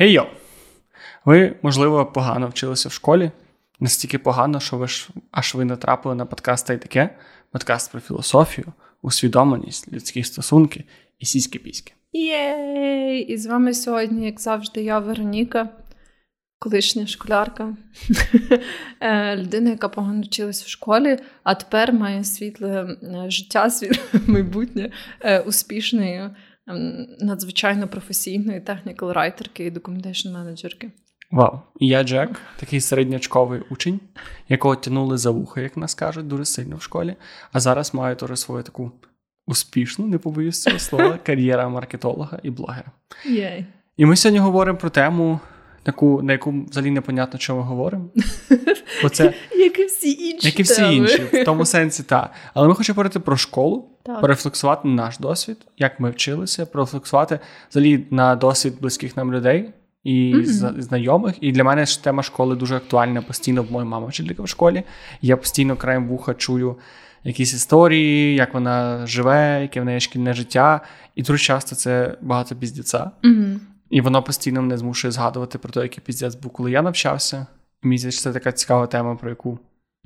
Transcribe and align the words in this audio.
Гей 0.00 0.12
йо! 0.12 0.26
Ви, 1.24 1.56
можливо, 1.62 2.06
погано 2.06 2.48
вчилися 2.48 2.88
в 2.88 2.92
школі. 2.92 3.30
Настільки 3.80 4.18
погано, 4.18 4.60
що 4.60 4.76
ви 4.76 4.88
ж 4.88 5.08
аж 5.30 5.54
ви 5.54 5.64
натрапили 5.64 6.14
на 6.14 6.26
подкаст 6.26 6.66
та 6.66 6.72
й 6.72 6.78
таке. 6.78 7.10
Подкаст 7.52 7.92
про 7.92 8.00
філософію, 8.00 8.72
усвідомленість, 9.02 9.92
людські 9.92 10.22
стосунки 10.22 10.84
і 11.18 11.26
сіські 11.26 11.58
піськи. 11.58 11.92
Єй! 12.12 13.22
І 13.22 13.36
з 13.36 13.46
вами 13.46 13.74
сьогодні, 13.74 14.26
як 14.26 14.40
завжди, 14.40 14.82
я 14.82 14.98
Вероніка, 14.98 15.68
колишня 16.58 17.06
школярка, 17.06 17.76
е, 19.00 19.36
людина, 19.36 19.70
яка 19.70 19.88
погано 19.88 20.22
вчилась 20.22 20.64
в 20.64 20.68
школі, 20.68 21.18
а 21.42 21.54
тепер 21.54 21.92
має 21.92 22.24
світле 22.24 22.96
е, 23.02 23.30
життя, 23.30 23.70
світле 23.70 24.20
майбутнє 24.26 24.92
е, 25.20 25.40
успішною, 25.40 26.30
надзвичайно 27.20 27.88
професійної 27.88 28.60
технікал 28.60 29.12
райтерки 29.12 29.64
і 29.64 29.70
документейшн 29.70 30.32
менеджерки. 30.32 30.90
Вау! 31.30 31.60
І 31.80 31.86
я 31.86 32.02
Джек, 32.02 32.40
такий 32.56 32.80
середнячковий 32.80 33.60
учень, 33.70 34.00
якого 34.48 34.76
тянули 34.76 35.18
за 35.18 35.30
вуха, 35.30 35.60
як 35.60 35.76
нас 35.76 35.94
кажуть, 35.94 36.26
дуже 36.26 36.44
сильно 36.44 36.76
в 36.76 36.82
школі. 36.82 37.16
А 37.52 37.60
зараз 37.60 37.94
маю 37.94 38.16
теж 38.16 38.38
свою 38.38 38.62
таку 38.62 38.92
успішну, 39.46 40.06
не 40.06 40.18
побоюсь 40.18 40.62
цього 40.62 40.78
слова, 40.78 41.18
кар'єра 41.26 41.68
маркетолога 41.68 42.40
і 42.42 42.50
блогера. 42.50 42.92
Єй. 43.24 43.66
І 43.96 44.06
ми 44.06 44.16
сьогодні 44.16 44.38
говоримо 44.38 44.78
про 44.78 44.90
тему, 44.90 45.40
таку, 45.82 46.22
на 46.22 46.32
яку 46.32 46.54
взагалі 46.70 46.90
непонятно, 46.90 47.38
що 47.40 47.56
ми 47.56 47.62
говоримо. 47.62 48.04
Бо 49.02 49.08
це, 49.08 49.32
Як 49.58 49.78
і 49.78 49.84
всі 49.84 50.10
інші. 50.10 50.46
як 50.48 50.60
і 50.60 50.62
всі 50.62 50.74
теми. 50.74 50.94
інші, 50.94 51.22
в 51.32 51.44
тому 51.44 51.64
сенсі, 51.64 52.02
так. 52.02 52.30
Але 52.54 52.68
ми 52.68 52.74
хочемо 52.74 52.94
говорити 52.94 53.20
про 53.20 53.36
школу, 53.36 53.88
Так. 54.02 54.20
порефлексувати 54.20 54.88
на 54.88 54.94
наш 54.94 55.18
досвід, 55.18 55.56
як 55.78 56.00
ми 56.00 56.10
вчилися, 56.10 56.66
порефлексувати 56.66 57.38
взагалі 57.70 58.06
на 58.10 58.36
досвід 58.36 58.74
близьких 58.80 59.16
нам 59.16 59.32
людей 59.32 59.70
і 60.04 60.34
з- 60.44 60.74
знайомих. 60.78 61.34
І 61.40 61.52
для 61.52 61.64
мене 61.64 61.86
ж 61.86 62.04
тема 62.04 62.22
школи 62.22 62.56
дуже 62.56 62.76
актуальна 62.76 63.22
постійно, 63.22 63.62
бо 63.62 63.72
моя 63.72 63.84
мама 63.84 64.06
вчителька 64.06 64.42
в 64.42 64.48
школі. 64.48 64.82
Я 65.22 65.36
постійно 65.36 65.76
краєм 65.76 66.08
вуха 66.08 66.34
чую 66.34 66.76
якісь 67.24 67.54
історії, 67.54 68.34
як 68.34 68.54
вона 68.54 69.06
живе, 69.06 69.58
яке 69.62 69.80
в 69.80 69.84
неї 69.84 70.00
шкільне 70.00 70.34
життя. 70.34 70.80
І 71.14 71.22
дуже 71.22 71.38
часто 71.44 71.76
це 71.76 72.14
багато 72.20 72.56
піздіця. 72.56 73.10
Мгм. 73.22 73.60
І 73.90 74.00
воно 74.00 74.22
постійно 74.22 74.62
мене 74.62 74.78
змушує 74.78 75.12
згадувати 75.12 75.58
про 75.58 75.72
те, 75.72 75.82
який 75.82 76.04
піздець 76.04 76.34
був, 76.34 76.52
коли 76.52 76.70
я 76.70 76.82
навчався. 76.82 77.46
І 77.82 77.86
мені 77.86 77.98
здається, 77.98 78.22
це 78.22 78.32
така 78.32 78.52
цікава 78.52 78.86
тема, 78.86 79.16
про 79.16 79.30
яку, 79.30 79.58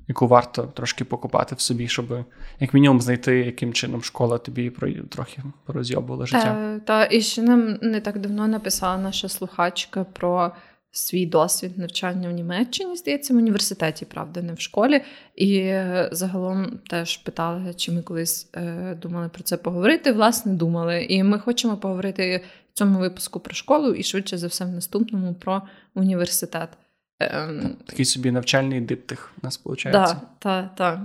яку 0.09 0.27
варто 0.27 0.63
трошки 0.63 1.05
покопати 1.05 1.55
в 1.55 1.61
собі, 1.61 1.89
щоб 1.89 2.25
як 2.61 2.75
мінімум 2.75 3.01
знайти, 3.01 3.39
яким 3.39 3.73
чином 3.73 4.03
школа 4.03 4.39
тобі 4.39 4.71
про 4.71 4.93
трохи 4.93 5.43
порозйобувала 5.67 6.27
життя. 6.27 6.81
Та, 6.85 7.05
та 7.05 7.17
і 7.17 7.21
ще 7.21 7.43
нам 7.43 7.79
не 7.83 8.01
так 8.01 8.19
давно 8.19 8.49
написала 8.49 8.99
наша 8.99 9.29
слухачка 9.29 10.05
про 10.05 10.53
свій 10.91 11.27
досвід 11.27 11.79
навчання 11.79 12.29
в 12.29 12.33
Німеччині, 12.33 12.97
здається, 12.97 13.35
в 13.35 13.37
університеті, 13.37 14.05
правда, 14.05 14.43
не 14.43 14.53
в 14.53 14.61
школі. 14.61 15.03
І 15.37 15.57
е, 15.59 16.09
загалом 16.13 16.79
теж 16.91 17.17
питали, 17.17 17.75
чи 17.75 17.93
ми 17.93 18.03
колись 18.03 18.49
е, 18.55 18.95
думали 19.03 19.29
про 19.29 19.43
це 19.43 19.57
поговорити. 19.57 20.13
Власне, 20.13 20.53
думали. 20.53 21.05
І 21.05 21.23
ми 21.23 21.39
хочемо 21.39 21.77
поговорити 21.77 22.41
в 22.75 22.79
цьому 22.79 22.99
випуску 22.99 23.41
про 23.41 23.55
школу 23.55 23.93
і 23.95 24.03
швидше 24.03 24.39
за 24.39 24.47
все 24.47 24.65
в 24.65 24.69
наступному 24.69 25.35
про 25.35 25.63
університет. 25.95 26.69
Ем, 27.21 27.77
Такий 27.87 28.05
собі 28.05 28.31
навчальний 28.31 28.81
диптих 28.81 29.33
у 29.43 29.47
нас 29.47 29.61
виходить. 29.65 29.93
Так, 29.93 30.17
так, 30.39 30.75
так. 30.75 31.01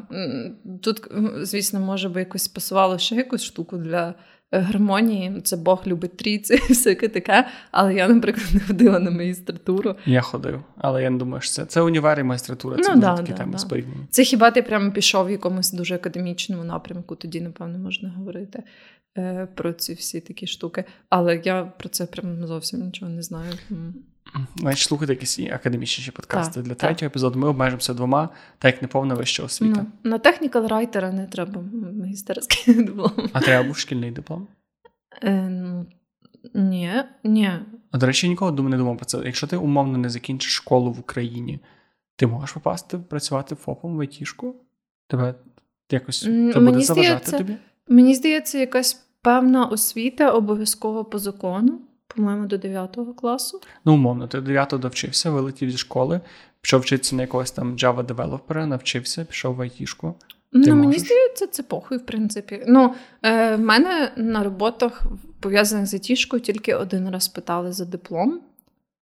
Тут, 0.81 1.07
звісно, 1.41 1.79
може 1.79 2.09
би 2.09 2.19
якось 2.19 2.47
пасувало 2.47 2.97
ще 2.97 3.15
якусь 3.15 3.43
штуку 3.43 3.77
для 3.77 4.13
е, 4.51 4.59
гармонії. 4.59 5.41
Це 5.41 5.57
Бог 5.57 5.83
любить 5.87 6.17
трійці 6.17 6.55
всяке 6.69 7.07
таке. 7.07 7.47
Але 7.71 7.93
я, 7.93 8.07
наприклад, 8.07 8.47
не 8.53 8.59
ходила 8.59 8.99
на 8.99 9.11
магістратуру. 9.11 9.95
Я 10.05 10.21
ходив, 10.21 10.61
але 10.77 11.03
я 11.03 11.09
не 11.09 11.17
думаю, 11.17 11.41
що 11.41 11.51
це. 11.51 11.65
Це 11.65 11.81
універ 11.81 12.19
і 12.19 12.23
магістратура, 12.23 12.77
це 12.83 12.95
Ну, 12.95 13.01
да, 13.01 13.15
такі 13.17 13.31
да, 13.31 13.37
теми 13.37 13.51
да. 13.51 13.57
споріднені. 13.57 14.07
Це 14.09 14.23
хіба 14.23 14.51
ти 14.51 14.61
прямо 14.61 14.91
пішов 14.91 15.25
в 15.25 15.31
якомусь 15.31 15.71
дуже 15.71 15.95
академічному 15.95 16.63
напрямку, 16.63 17.15
тоді, 17.15 17.41
напевно, 17.41 17.79
можна 17.79 18.09
говорити 18.09 18.63
про 19.55 19.73
ці 19.73 19.93
всі 19.93 20.21
такі 20.21 20.47
штуки. 20.47 20.83
Але 21.09 21.41
я 21.45 21.63
про 21.63 21.89
це 21.89 22.05
прям 22.05 22.47
зовсім 22.47 22.85
нічого 22.85 23.11
не 23.11 23.21
знаю. 23.21 23.53
Значить, 24.55 24.87
слухайте 24.87 25.13
якісь 25.13 25.39
академічніші 25.39 26.11
подкасти. 26.11 26.53
Так, 26.53 26.63
Для 26.63 26.73
так. 26.73 26.79
третього 26.79 27.07
епізоду 27.07 27.39
ми 27.39 27.47
обмежимося 27.47 27.93
двома, 27.93 28.29
так 28.57 28.73
як 28.73 28.81
неповна 28.81 29.15
вища 29.15 29.43
освіта. 29.43 29.85
Ну, 30.03 30.11
на 30.11 30.19
технікал 30.19 30.67
райтера 30.67 31.11
не 31.11 31.27
треба 31.27 31.61
магістерський 31.99 32.73
диплом. 32.83 33.29
А 33.33 33.41
треба 33.41 33.67
був 33.67 33.77
шкільний 33.77 34.11
диплом. 34.11 34.47
Е, 35.23 35.49
ну, 35.49 35.85
ні, 36.53 36.91
ні. 37.23 37.51
А 37.91 37.97
до 37.97 38.05
речі, 38.05 38.27
я 38.27 38.29
ніколи 38.29 38.51
думаю, 38.51 38.71
не 38.71 38.77
думав 38.77 38.97
про 38.97 39.05
це. 39.05 39.21
Якщо 39.25 39.47
ти 39.47 39.57
умовно 39.57 39.97
не 39.97 40.09
закінчиш 40.09 40.53
школу 40.53 40.91
в 40.91 40.99
Україні, 40.99 41.59
ти 42.15 42.27
можеш 42.27 42.51
попасти 42.51 42.97
працювати 42.97 43.55
ФОПом 43.55 43.97
в 43.97 43.99
айтішку? 43.99 44.55
Тебе 45.07 45.35
якось 45.91 46.19
це 46.21 46.59
буде 46.59 46.81
заважати 46.81 46.85
здається, 46.85 47.37
тобі? 47.37 47.55
Мені 47.89 48.15
здається, 48.15 48.57
якась 48.57 48.93
певна 49.21 49.65
освіта 49.65 50.31
обов'язково 50.31 51.05
по 51.05 51.19
закону, 51.19 51.81
по-моєму, 52.07 52.47
до 52.47 52.57
9 52.57 52.97
класу. 53.17 53.61
Ну, 53.85 53.93
умовно, 53.93 54.27
ти 54.27 54.41
9 54.41 54.69
довчився, 54.69 55.31
вилетів 55.31 55.71
зі 55.71 55.77
школи, 55.77 56.21
пішов 56.61 56.81
вчитися 56.81 57.15
на 57.15 57.21
якогось 57.21 57.51
там 57.51 57.75
Java 57.75 58.05
девелопера, 58.05 58.65
навчився, 58.65 59.25
пішов 59.25 59.55
в 59.55 59.61
айтішку. 59.61 60.15
ну, 60.51 60.75
мені 60.75 60.87
можеш? 60.87 61.01
здається, 61.01 61.47
це 61.47 61.63
похуй, 61.63 61.97
в 61.97 62.05
принципі. 62.05 62.63
Ну, 62.67 62.93
е, 63.23 63.55
в 63.55 63.59
мене 63.59 64.11
на 64.15 64.43
роботах, 64.43 65.01
пов'язаних 65.39 65.87
з 65.87 65.93
айтішкою, 65.93 66.41
тільки 66.41 66.73
один 66.73 67.09
раз 67.09 67.27
питали 67.27 67.71
за 67.71 67.85
диплом. 67.85 68.39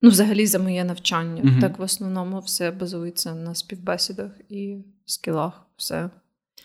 Ну, 0.02 0.10
взагалі, 0.10 0.46
за 0.46 0.60
моє 0.60 0.84
навчання. 0.84 1.42
Мгм. 1.44 1.62
Так 1.62 1.80
в 1.80 1.82
основному 1.82 2.40
все 2.40 2.72
базується 2.72 3.36
на 3.36 3.56
співбесідах 3.56 4.32
і 4.50 4.78
скілах. 5.06 5.66
Все. 5.78 6.10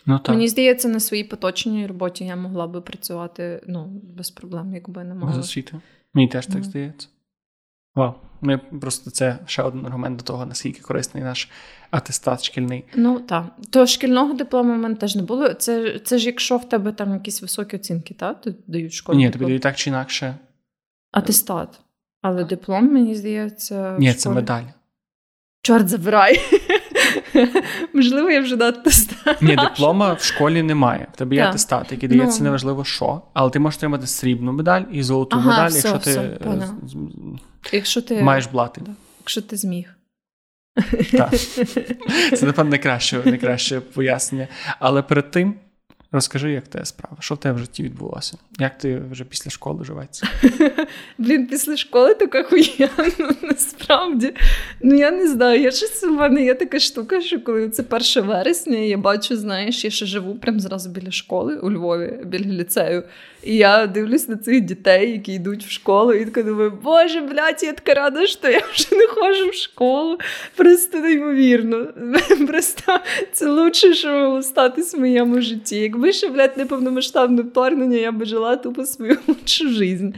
Ну 0.05 0.19
так, 0.19 0.35
Мені 0.35 0.47
здається, 0.47 0.87
на 0.87 0.99
своїй 0.99 1.23
поточній 1.23 1.87
роботі 1.87 2.25
я 2.25 2.35
могла 2.35 2.67
би 2.67 2.81
працювати 2.81 3.61
ну, 3.67 3.85
без 4.03 4.29
проблем, 4.31 4.73
якби 4.73 5.03
не 5.03 5.13
без 5.13 5.23
мала. 5.23 5.39
освіти. 5.39 5.75
Мені 6.13 6.27
теж 6.27 6.45
так 6.45 6.55
Ну. 6.57 6.63
здається. 6.63 7.07
Вау. 7.95 8.13
Ми 8.41 8.57
просто 8.57 9.11
це 9.11 9.39
ще 9.45 9.61
один 9.63 9.85
аргумент 9.85 10.17
до 10.17 10.23
того, 10.23 10.45
наскільки 10.45 10.81
корисний 10.81 11.23
наш 11.23 11.49
атестат 11.91 12.43
шкільний. 12.43 12.83
Ну 12.95 13.19
так. 13.19 13.45
То 13.69 13.85
шкільного 13.85 14.33
диплому 14.33 14.73
в 14.73 14.77
мене 14.77 14.95
теж 14.95 15.15
не 15.15 15.21
було. 15.21 15.53
Це, 15.53 15.99
це 15.99 16.17
ж 16.17 16.25
якщо 16.25 16.57
в 16.57 16.69
тебе 16.69 16.91
там 16.91 17.13
якісь 17.13 17.41
високі 17.41 17.75
оцінки, 17.75 18.13
так? 18.13 18.47
Дають 18.67 18.93
школі. 18.93 19.17
Ні, 19.17 19.29
тобі 19.29 19.45
дають 19.45 19.61
так 19.61 19.75
чи 19.75 19.89
інакше. 19.89 20.35
Атестат. 21.11 21.79
Але 22.21 22.43
диплом, 22.43 22.93
мені 22.93 23.15
здається. 23.15 23.95
Ні, 23.99 24.13
це 24.13 24.29
медаль. 24.29 24.63
Чорт 25.61 25.89
забирай. 25.89 26.39
Можливо, 27.93 28.29
я 28.29 28.41
вже 28.41 28.55
дати 28.55 28.79
атестат. 28.79 29.41
Ні, 29.41 29.55
диплома 29.55 30.13
в 30.13 30.23
школі 30.23 30.63
немає. 30.63 31.07
В 31.13 31.17
тебе 31.17 31.35
є 31.35 31.43
атестат, 31.43 31.91
який 31.91 32.09
дається 32.09 32.39
Ну. 32.39 32.43
неважливо 32.43 32.83
що, 32.83 33.21
але 33.33 33.49
ти 33.49 33.59
можеш 33.59 33.77
отримати 33.77 34.07
срібну 34.07 34.51
медаль 34.51 34.81
і 34.91 35.03
золоту 35.03 35.37
Ага, 35.37 35.49
медаль, 35.49 35.69
все, 35.69 35.87
якщо 35.87 36.11
все, 36.11 36.29
ти 36.29 36.49
е, 36.49 36.69
Якщо 37.71 38.01
ти, 38.01 38.21
маєш 38.23 38.45
блати. 38.45 38.81
якщо 39.19 39.41
ти 39.41 39.57
зміг. 39.57 39.95
Так. 41.11 41.35
Це, 42.37 42.45
напевно, 42.45 42.69
найкраще, 42.69 43.21
найкраще 43.25 43.79
пояснення. 43.79 44.47
Але 44.79 45.01
перед 45.01 45.31
тим 45.31 45.55
розкажи, 46.11 46.51
як 46.51 46.67
тебе 46.67 46.85
справа, 46.85 47.17
що 47.19 47.35
в 47.35 47.37
тебе 47.37 47.55
в 47.55 47.59
житті 47.59 47.83
відбулося? 47.83 48.37
Як 48.59 48.77
ти 48.77 49.01
вже 49.11 49.23
після 49.23 49.51
школи 49.51 49.83
живеться? 49.83 50.27
Блін, 51.17 51.47
після 51.47 51.77
школи 51.77 52.13
така 52.13 52.43
хуяна, 52.43 53.11
насправді. 53.41 54.33
Ну 54.81 54.95
я 54.95 55.11
не 55.11 55.27
знаю. 55.27 55.61
Я 55.61 55.71
щось 55.71 56.03
у 56.03 56.11
мене 56.11 56.43
є 56.43 56.55
така 56.55 56.79
штука, 56.79 57.21
що 57.21 57.41
коли 57.41 57.69
це 57.69 57.83
1 58.17 58.29
вересня, 58.29 58.77
я 58.77 58.97
бачу, 58.97 59.37
знаєш, 59.37 59.83
я 59.83 59.91
ще 59.91 60.05
живу 60.05 60.35
прямо 60.35 60.59
зразу 60.59 60.89
біля 60.89 61.11
школи 61.11 61.59
у 61.59 61.71
Львові, 61.71 62.19
біля 62.25 62.51
ліцею. 62.51 63.03
І 63.43 63.55
я 63.55 63.87
дивлюсь 63.87 64.29
на 64.29 64.37
цих 64.37 64.61
дітей, 64.61 65.11
які 65.11 65.33
йдуть 65.33 65.65
в 65.65 65.69
школу, 65.69 66.13
і 66.13 66.25
така 66.25 66.43
думаю, 66.43 66.79
боже, 66.83 67.21
блядь, 67.21 67.63
я 67.63 67.73
така 67.73 67.93
рада, 67.93 68.27
що 68.27 68.49
я 68.49 68.61
вже 68.73 68.95
не 68.95 69.07
ходжу 69.07 69.49
в 69.49 69.53
школу. 69.53 70.17
Просто 70.55 70.99
неймовірно. 70.99 71.87
Просто 72.47 72.99
це 73.31 73.49
лучше, 73.49 73.93
що 73.93 74.41
статись 74.43 74.93
в 74.93 74.99
моєму 74.99 75.41
житті. 75.41 75.75
Якби 76.01 76.13
ще, 76.13 76.29
блядь, 76.29 76.57
не 76.57 76.65
повномасштабне 76.65 77.41
вторгнення, 77.41 77.97
я 77.97 78.11
би 78.11 78.25
жила 78.25 78.55
тупо 78.55 78.85
свою 78.85 79.17
лучшу 79.27 79.69
життя. 79.69 80.13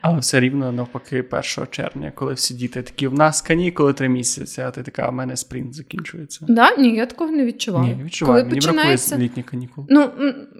Але 0.00 0.18
все 0.18 0.40
рівно 0.40 0.72
навпаки, 0.72 1.24
1 1.30 1.42
червня, 1.70 2.12
коли 2.14 2.34
всі 2.34 2.54
діти 2.54 2.82
такі, 2.82 3.06
в 3.06 3.14
нас 3.14 3.42
канікули 3.42 3.92
три 3.92 4.08
місяці, 4.08 4.60
а 4.60 4.70
ти 4.70 4.82
така, 4.82 5.02
а 5.02 5.10
в 5.10 5.12
мене 5.12 5.36
спринт 5.36 5.74
закінчується. 5.74 6.40
Да? 6.48 6.76
Ні, 6.76 6.96
я 6.96 7.06
такого 7.06 7.30
не 7.30 7.44
відчуваю. 7.44 7.96
Ні, 7.96 8.04
відчуваю, 8.04 8.42
Коли 8.42 8.48
мені 8.48 8.60
починається... 8.60 9.08
бракує 9.08 9.28
літні 9.28 9.42
канікули. 9.42 9.86
Ну, 9.90 10.10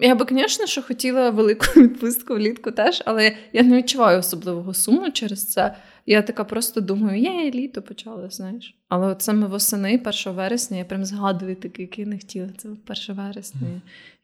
я 0.01 0.15
би, 0.15 0.27
звісно, 0.31 0.67
що 0.67 0.83
хотіла 0.83 1.31
велику 1.31 1.67
відпустку 1.81 2.35
влітку 2.35 2.71
теж, 2.71 3.03
але 3.07 3.33
я 3.53 3.63
не 3.63 3.77
відчуваю 3.77 4.19
особливого 4.19 4.75
суму 4.75 5.11
через 5.11 5.47
це. 5.47 5.75
Я 6.09 6.23
така 6.23 6.45
просто 6.45 6.81
думаю, 6.81 7.21
є, 7.21 7.51
літо 7.51 7.83
почало, 7.83 8.31
знаєш. 8.31 8.75
Але 8.89 9.07
от 9.07 9.23
саме 9.23 9.47
восени, 9.47 10.03
1 10.27 10.33
вересня, 10.33 10.77
я 10.77 10.85
прям 10.85 11.05
згадую 11.05 11.57
таке, 11.57 11.83
який 11.83 12.07
не 12.07 12.17
хотіла. 12.17 12.49
Це 12.57 12.69
1 12.69 13.25
вересня, 13.25 13.61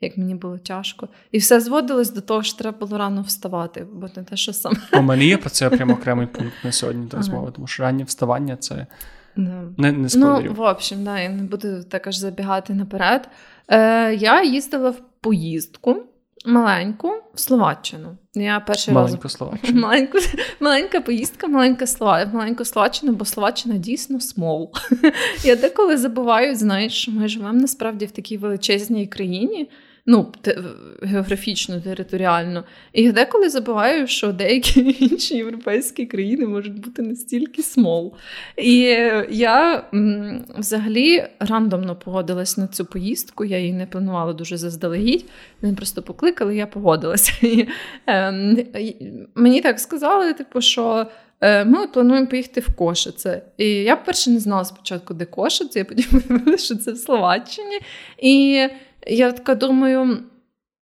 як 0.00 0.18
мені 0.18 0.34
було 0.34 0.58
тяжко. 0.58 1.08
І 1.32 1.38
все 1.38 1.60
зводилось 1.60 2.10
до 2.10 2.20
того, 2.20 2.42
що 2.42 2.58
треба 2.58 2.78
було 2.78 2.98
рано 2.98 3.22
вставати, 3.22 3.86
бо 3.92 4.08
не 4.16 4.22
те, 4.22 4.36
що 4.36 4.52
саме. 4.52 4.76
У 4.92 5.02
мене 5.02 5.26
є 5.26 5.36
про 5.36 5.50
це 5.50 5.70
прямо 5.70 5.92
окремий 6.00 6.26
пункт 6.26 6.54
на 6.64 6.72
сьогодні 6.72 7.06
до 7.06 7.16
розмови, 7.16 7.42
ага. 7.42 7.52
тому 7.52 7.66
що 7.66 7.82
раннє 7.82 8.04
вставання 8.04 8.56
це 8.56 8.86
да. 9.36 9.64
не 9.78 9.92
не. 9.92 10.08
Ну, 10.14 10.54
в 10.54 10.60
общем, 10.60 11.04
да, 11.04 11.20
я 11.20 11.28
не 11.28 11.42
буду 11.42 11.84
також 11.84 12.16
забігати 12.16 12.74
наперед. 12.74 13.28
Е, 13.68 14.14
Я 14.14 14.42
їздила 14.42 14.90
в 14.90 15.00
поїздку 15.20 16.02
маленьку 16.44 17.12
в 17.34 17.40
Словаччину. 17.40 18.18
Я 18.34 18.60
перший 18.60 18.94
Маленьку 18.94 19.22
раз... 19.22 19.32
Словаччину. 19.32 19.80
Маленьку, 19.80 20.18
маленька 20.60 21.00
поїздка, 21.00 21.46
маленька 21.46 21.86
Слова... 21.86 22.30
маленьку 22.32 22.64
Словаччину, 22.64 23.12
бо 23.12 23.24
Словаччина 23.24 23.76
дійсно 23.76 24.20
смол. 24.20 24.72
Я 25.44 25.56
деколи 25.56 25.96
забуваю, 25.96 26.54
знаєш, 26.54 26.92
що 26.92 27.12
ми 27.12 27.28
живемо 27.28 27.60
насправді 27.60 28.06
в 28.06 28.10
такій 28.10 28.36
величезній 28.36 29.06
країні 29.06 29.70
ну, 30.06 30.32
те, 30.40 30.58
географічно, 31.02 31.80
територіально. 31.80 32.64
І 32.92 33.02
я 33.02 33.12
деколи 33.12 33.48
забуваю, 33.48 34.06
що 34.06 34.32
деякі 34.32 34.96
інші 35.10 35.36
європейські 35.36 36.06
країни 36.06 36.46
можуть 36.46 36.80
бути 36.80 37.02
настільки 37.02 37.62
смол. 37.62 38.14
І 38.56 38.78
я 39.30 39.84
взагалі 40.58 41.24
рандомно 41.40 41.96
погодилась 41.96 42.58
на 42.58 42.66
цю 42.66 42.84
поїздку. 42.84 43.44
Я 43.44 43.58
її 43.58 43.72
не 43.72 43.86
планувала 43.86 44.32
дуже 44.32 44.56
заздалегідь. 44.56 45.24
Вони 45.62 45.74
просто 45.74 46.02
покликали, 46.02 46.56
я 46.56 46.66
погодилася. 46.66 47.32
І, 47.42 47.68
е, 48.08 48.32
Мені 49.34 49.60
так 49.60 49.80
сказали, 49.80 50.32
типу, 50.32 50.60
що. 50.60 51.06
Е, 51.44 51.64
ми 51.64 51.86
плануємо 51.86 52.26
поїхати 52.26 52.60
в 52.60 52.76
Кошице. 52.76 53.42
І 53.56 53.68
я 53.68 53.96
перше 53.96 54.30
не 54.30 54.38
знала 54.38 54.64
спочатку, 54.64 55.14
де 55.14 55.24
Кошице, 55.24 55.78
я 55.78 55.84
потім 55.84 56.06
виявила, 56.28 56.58
що 56.58 56.76
це 56.76 56.92
в 56.92 56.98
Словаччині. 56.98 57.80
І 58.18 58.66
я 59.06 59.32
така 59.32 59.54
думаю, 59.54 60.18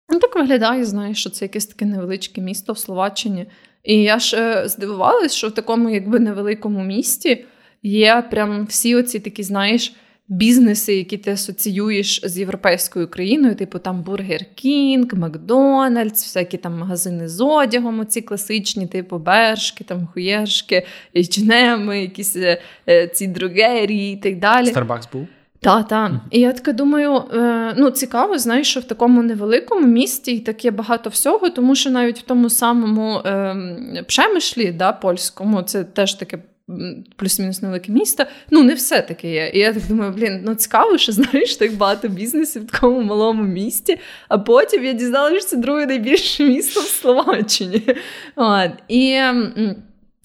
ну 0.10 0.20
так 0.20 0.36
виглядає, 0.36 0.86
знаєш, 0.86 1.20
що 1.20 1.30
це 1.30 1.46
якесь 1.46 1.66
таке 1.66 1.86
невеличке 1.86 2.42
місто 2.42 2.74
в 2.74 2.78
Словаччині. 2.78 3.46
І 3.84 4.02
я 4.02 4.20
ж 4.20 4.38
е, 4.38 4.68
здивувалась, 4.68 5.34
що 5.34 5.48
в 5.48 5.52
такому 5.52 5.90
якби 5.90 6.20
невеликому 6.20 6.84
місті 6.84 7.46
є 7.84 8.24
прям 8.32 8.66
всі 8.66 8.96
оці 8.96 9.20
такі, 9.20 9.44
знаєш, 9.44 9.94
бізнеси, 10.28 10.96
які 10.96 11.18
ти 11.18 11.32
асоціюєш 11.32 12.22
з 12.24 12.40
європейською 12.40 13.08
країною, 13.08 13.56
типу 13.56 13.80
там 13.80 14.04
Бургер 14.04 14.46
Кінг, 14.56 15.16
Макдональдс, 15.16 16.24
всякі 16.24 16.58
там 16.58 16.80
магазини 16.80 17.28
з 17.28 17.44
одягом, 17.44 18.00
оці 18.00 18.22
класичні, 18.22 18.88
типу 18.88 19.18
Бершки, 19.18 19.84
там 19.84 20.08
Хуєршки, 20.14 20.86
H&M, 21.16 21.94
якісь 21.94 22.36
е, 22.36 22.62
е, 22.90 23.08
ці 23.08 23.28
другерії 23.28 24.14
і 24.14 24.18
так 24.18 24.40
далі. 24.40 24.68
Старбакс 24.68 25.10
був? 25.14 25.28
Так, 25.64 25.88
так. 25.88 26.12
І 26.32 26.40
я 26.40 26.54
така 26.54 26.74
думаю, 26.74 27.24
е, 27.34 27.74
ну 27.78 27.92
цікаво, 27.92 28.38
знаєш, 28.38 28.70
що 28.70 28.80
в 28.80 28.84
такому 28.84 29.24
невеликому 29.24 29.88
місті 29.88 30.32
і 30.32 30.40
таке 30.40 30.72
багато 30.72 31.10
всього, 31.10 31.50
тому 31.50 31.76
що 31.76 31.90
навіть 31.90 32.20
в 32.20 32.22
тому 32.22 32.50
самому 32.50 33.18
е, 33.18 34.04
Пшемишлі, 34.08 34.72
да, 34.72 34.92
польському, 34.92 35.62
це 35.62 35.84
теж 35.84 36.14
таке. 36.14 36.40
Плюс-мінус 37.16 37.62
невелике 37.62 37.92
місто, 37.92 38.24
ну 38.50 38.64
не 38.64 38.74
все 38.74 39.02
таке 39.02 39.32
є. 39.32 39.52
І 39.54 39.60
я 39.60 39.74
так 39.74 39.84
думаю, 39.88 40.12
блін, 40.12 40.42
ну 40.46 40.56
цікаво, 40.56 40.98
що 40.98 41.12
знаєш 41.12 41.56
так 41.56 41.74
багато 41.74 42.08
бізнесів 42.08 42.64
в 42.64 42.72
такому 42.72 43.02
малому 43.02 43.44
місті. 43.44 44.00
А 44.30 44.38
потім 44.38 44.86
я 44.86 44.94
дізналася, 44.94 45.40
що 45.40 45.48
це 45.48 45.58
друге 45.58 45.86
найбільше 45.86 46.44
місто 46.44 46.80
в 46.80 46.84
Словаччині. 46.84 47.82
От. 48.36 48.72
І, 48.88 49.22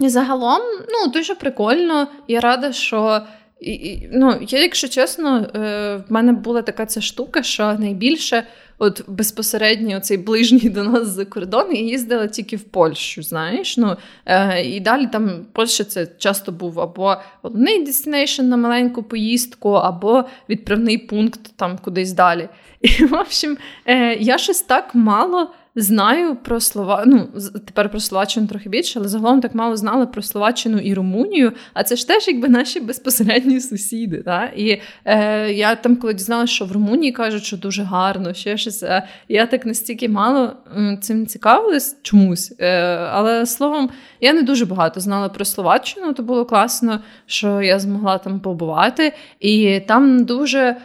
і 0.00 0.08
загалом, 0.08 0.60
ну 0.88 1.12
дуже 1.12 1.34
прикольно. 1.34 2.08
Я 2.28 2.40
рада, 2.40 2.72
що 2.72 3.22
і, 3.60 3.72
і, 3.72 4.08
ну, 4.12 4.38
Я, 4.48 4.62
якщо 4.62 4.88
чесно, 4.88 5.38
е, 5.38 5.96
в 6.08 6.12
мене 6.12 6.32
була 6.32 6.62
така 6.62 6.86
ця 6.86 7.00
штука, 7.00 7.42
що 7.42 7.74
найбільше 7.74 8.46
от 8.78 9.04
безпосередньо 9.08 10.00
цей 10.00 10.16
ближній 10.16 10.70
до 10.70 10.84
нас 10.84 11.08
за 11.08 11.24
кордон 11.24 11.72
я 11.72 11.80
їздила 11.80 12.26
тільки 12.26 12.56
в 12.56 12.62
Польщу, 12.62 13.22
знаєш. 13.22 13.76
ну, 13.76 13.96
е, 14.26 14.64
І 14.64 14.80
далі 14.80 15.06
там 15.06 15.46
Польща 15.52 15.84
це 15.84 16.08
часто 16.18 16.52
був 16.52 16.80
або 16.80 17.16
головний 17.42 17.84
destination 17.84 18.42
на 18.42 18.56
маленьку 18.56 19.02
поїздку, 19.02 19.70
або 19.70 20.24
відправний 20.48 20.98
пункт 20.98 21.40
там 21.56 21.78
кудись 21.78 22.12
далі. 22.12 22.48
І, 22.80 23.04
в 23.04 23.14
общем, 23.14 23.56
е, 23.86 24.14
я 24.14 24.38
щось 24.38 24.62
так 24.62 24.94
мало. 24.94 25.50
Знаю 25.78 26.36
про 26.36 26.60
слова, 26.60 27.04
ну 27.06 27.28
тепер 27.66 27.90
про 27.90 28.00
Словаччину 28.00 28.46
трохи 28.46 28.68
більше, 28.68 28.98
але 28.98 29.08
загалом 29.08 29.40
так 29.40 29.54
мало 29.54 29.76
знала 29.76 30.06
про 30.06 30.22
Словаччину 30.22 30.78
і 30.78 30.94
Румунію. 30.94 31.52
А 31.74 31.82
це 31.84 31.96
ж 31.96 32.08
теж 32.08 32.28
якби 32.28 32.48
наші 32.48 32.80
безпосередні 32.80 33.60
сусіди. 33.60 34.22
Да? 34.24 34.44
І 34.56 34.80
е, 35.04 35.52
я 35.52 35.74
там, 35.74 35.96
коли 35.96 36.14
дізналася, 36.14 36.52
що 36.52 36.64
в 36.64 36.72
Румунії 36.72 37.12
кажуть, 37.12 37.44
що 37.44 37.56
дуже 37.56 37.82
гарно, 37.82 38.34
ще 38.34 38.56
щось. 38.56 38.82
Е, 38.82 39.08
я 39.28 39.46
так 39.46 39.66
настільки 39.66 40.08
мало 40.08 40.52
цим 41.00 41.26
цікавилась 41.26 41.96
чомусь. 42.02 42.54
Е, 42.58 42.70
але 43.12 43.46
словом, 43.46 43.90
я 44.20 44.32
не 44.32 44.42
дуже 44.42 44.66
багато 44.66 45.00
знала 45.00 45.28
про 45.28 45.44
Словаччину, 45.44 46.12
то 46.12 46.22
було 46.22 46.44
класно, 46.44 47.00
що 47.26 47.62
я 47.62 47.78
змогла 47.78 48.18
там 48.18 48.40
побувати. 48.40 49.12
І 49.40 49.80
там 49.86 50.24
дуже 50.24 50.76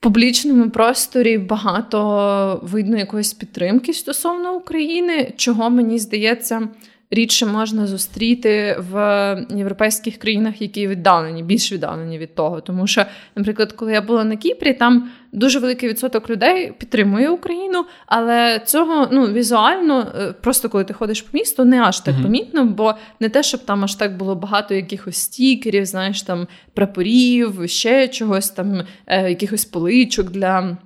публічному 0.00 0.70
просторі 0.70 1.38
багато 1.38 2.60
видно 2.62 2.98
якоїсь 2.98 3.32
підтримки 3.32 3.92
стосовно 3.92 4.54
України, 4.54 5.32
чого 5.36 5.70
мені 5.70 5.98
здається 5.98 6.68
рідше 7.10 7.46
можна 7.46 7.86
зустріти 7.86 8.76
в 8.90 9.46
європейських 9.50 10.16
країнах, 10.16 10.62
які 10.62 10.88
віддалені, 10.88 11.42
більш 11.42 11.72
віддалені 11.72 12.18
від 12.18 12.34
того. 12.34 12.60
Тому 12.60 12.86
що, 12.86 13.04
наприклад, 13.36 13.72
коли 13.72 13.92
я 13.92 14.00
була 14.00 14.24
на 14.24 14.36
Кіпрі, 14.36 14.72
там 14.72 15.10
дуже 15.32 15.58
великий 15.58 15.88
відсоток 15.88 16.30
людей 16.30 16.72
підтримує 16.78 17.30
Україну, 17.30 17.84
але 18.06 18.62
цього 18.66 19.08
ну 19.12 19.26
візуально, 19.26 20.12
е, 20.20 20.32
просто 20.32 20.68
коли 20.68 20.84
ти 20.84 20.94
ходиш 20.94 21.22
по 21.22 21.38
місту, 21.38 21.64
не 21.64 21.82
аж 21.82 22.00
так 22.00 22.14
uh-huh. 22.14 22.22
помітно, 22.22 22.64
бо 22.64 22.94
не 23.20 23.28
те, 23.28 23.42
щоб 23.42 23.64
там 23.64 23.84
аж 23.84 23.94
так 23.94 24.16
було 24.16 24.34
багато 24.34 24.74
якихось 24.74 25.16
стікерів, 25.16 25.86
знаєш, 25.86 26.22
там 26.22 26.46
прапорів, 26.74 27.62
ще 27.66 28.08
чогось 28.08 28.50
там, 28.50 28.82
е, 29.06 29.28
якихось 29.28 29.64
поличок 29.64 30.30
для 30.30 30.76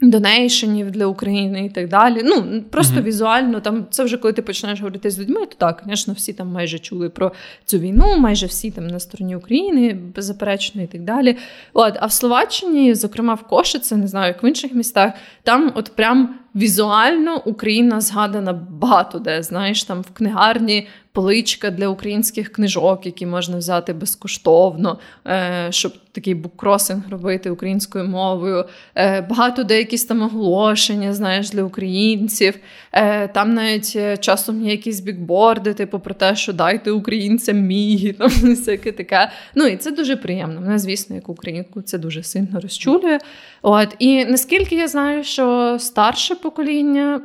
донейшенів 0.00 0.90
для 0.90 1.06
України 1.06 1.64
і 1.64 1.70
так 1.70 1.88
далі. 1.88 2.20
Ну 2.24 2.62
просто 2.70 3.00
mm-hmm. 3.00 3.02
візуально 3.02 3.60
там 3.60 3.86
це 3.90 4.04
вже 4.04 4.16
коли 4.16 4.32
ти 4.32 4.42
починаєш 4.42 4.80
говорити 4.80 5.10
з 5.10 5.18
людьми, 5.18 5.40
то 5.46 5.54
так, 5.58 5.82
звісно, 5.86 6.14
всі 6.14 6.32
там 6.32 6.48
майже 6.48 6.78
чули 6.78 7.08
про 7.08 7.32
цю 7.64 7.78
війну, 7.78 8.16
майже 8.18 8.46
всі 8.46 8.70
там 8.70 8.86
на 8.86 9.00
стороні 9.00 9.36
України, 9.36 9.94
беззаперечно 10.14 10.82
і 10.82 10.86
так 10.86 11.02
далі. 11.02 11.36
От, 11.72 11.94
а 12.00 12.06
в 12.06 12.12
Словаччині, 12.12 12.94
зокрема 12.94 13.34
в 13.34 13.42
Кошице, 13.42 13.96
не 13.96 14.06
знаю, 14.06 14.28
як 14.28 14.42
в 14.42 14.44
інших 14.44 14.74
містах, 14.74 15.12
там 15.42 15.72
от 15.74 15.92
прям 15.96 16.34
візуально 16.56 17.42
Україна 17.44 18.00
згадана 18.00 18.52
багато 18.52 19.18
де. 19.18 19.42
Знаєш, 19.42 19.84
там 19.84 20.02
в 20.02 20.10
книгарні 20.10 20.88
поличка 21.16 21.70
для 21.70 21.88
українських 21.88 22.52
книжок, 22.52 23.06
які 23.06 23.26
можна 23.26 23.58
взяти 23.58 23.92
безкоштовно, 23.92 24.98
е, 25.26 25.66
щоб 25.70 25.92
такий 26.12 26.34
буккросинг 26.34 27.02
робити 27.10 27.50
українською 27.50 28.04
мовою. 28.04 28.64
Е, 28.94 29.20
багато 29.20 29.64
деякісь 29.64 30.04
там 30.04 30.22
оголошення, 30.22 31.14
знаєш, 31.14 31.50
для 31.50 31.62
українців. 31.62 32.54
Е, 32.92 33.28
там 33.28 33.54
навіть 33.54 34.20
часом 34.20 34.64
є 34.64 34.70
якісь 34.70 35.00
бікборди, 35.00 35.74
типу 35.74 35.98
про 35.98 36.14
те, 36.14 36.36
що 36.36 36.52
дайте 36.52 36.90
українцям 36.90 37.56
міги, 37.60 38.12
там 38.18 38.28
всяке 38.28 38.92
таке. 38.92 39.30
Ну 39.54 39.66
і 39.66 39.76
це 39.76 39.90
дуже 39.90 40.16
приємно. 40.16 40.60
Мене, 40.60 40.78
звісно, 40.78 41.16
як 41.16 41.28
українку, 41.28 41.82
це 41.82 41.98
дуже 41.98 42.22
сильно 42.22 42.60
розчулює. 42.60 43.18
От 43.62 43.96
і 43.98 44.24
наскільки 44.24 44.76
я 44.76 44.88
знаю, 44.88 45.24
що 45.24 45.76
старше 45.80 46.34
покоління 46.50 47.20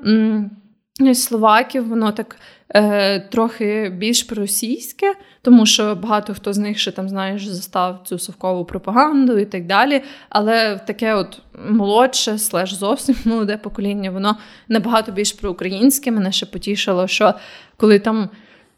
словаків, 1.13 1.88
воно 1.88 2.12
так 2.12 2.36
е, 2.70 3.20
трохи 3.20 3.90
більш 3.98 4.24
проросійське, 4.24 5.13
тому 5.42 5.66
що 5.66 5.96
багато 5.96 6.34
хто 6.34 6.54
з 6.54 6.58
них 6.58 6.80
ще 6.80 6.92
там, 6.92 7.10
знаєш, 7.10 7.48
застав 7.48 8.01
цю 8.06 8.20
совкову 8.20 8.66
пропаганду 8.66 9.38
і 9.38 9.46
так 9.46 9.66
далі. 9.66 10.01
Але 10.30 10.80
таке 10.88 11.13
от 11.13 11.42
молодше, 11.70 12.38
слеж 12.38 12.74
зовсім 12.74 13.16
молоде 13.25 13.58
покоління, 13.58 14.12
воно 14.12 14.38
набагато 14.68 15.12
більш 15.12 15.32
проукраїнське. 15.32 16.12
Мене 16.12 16.32
ще 16.32 16.46
потішило, 16.46 17.08
що 17.08 17.34
коли 17.78 18.00
там. 18.00 18.30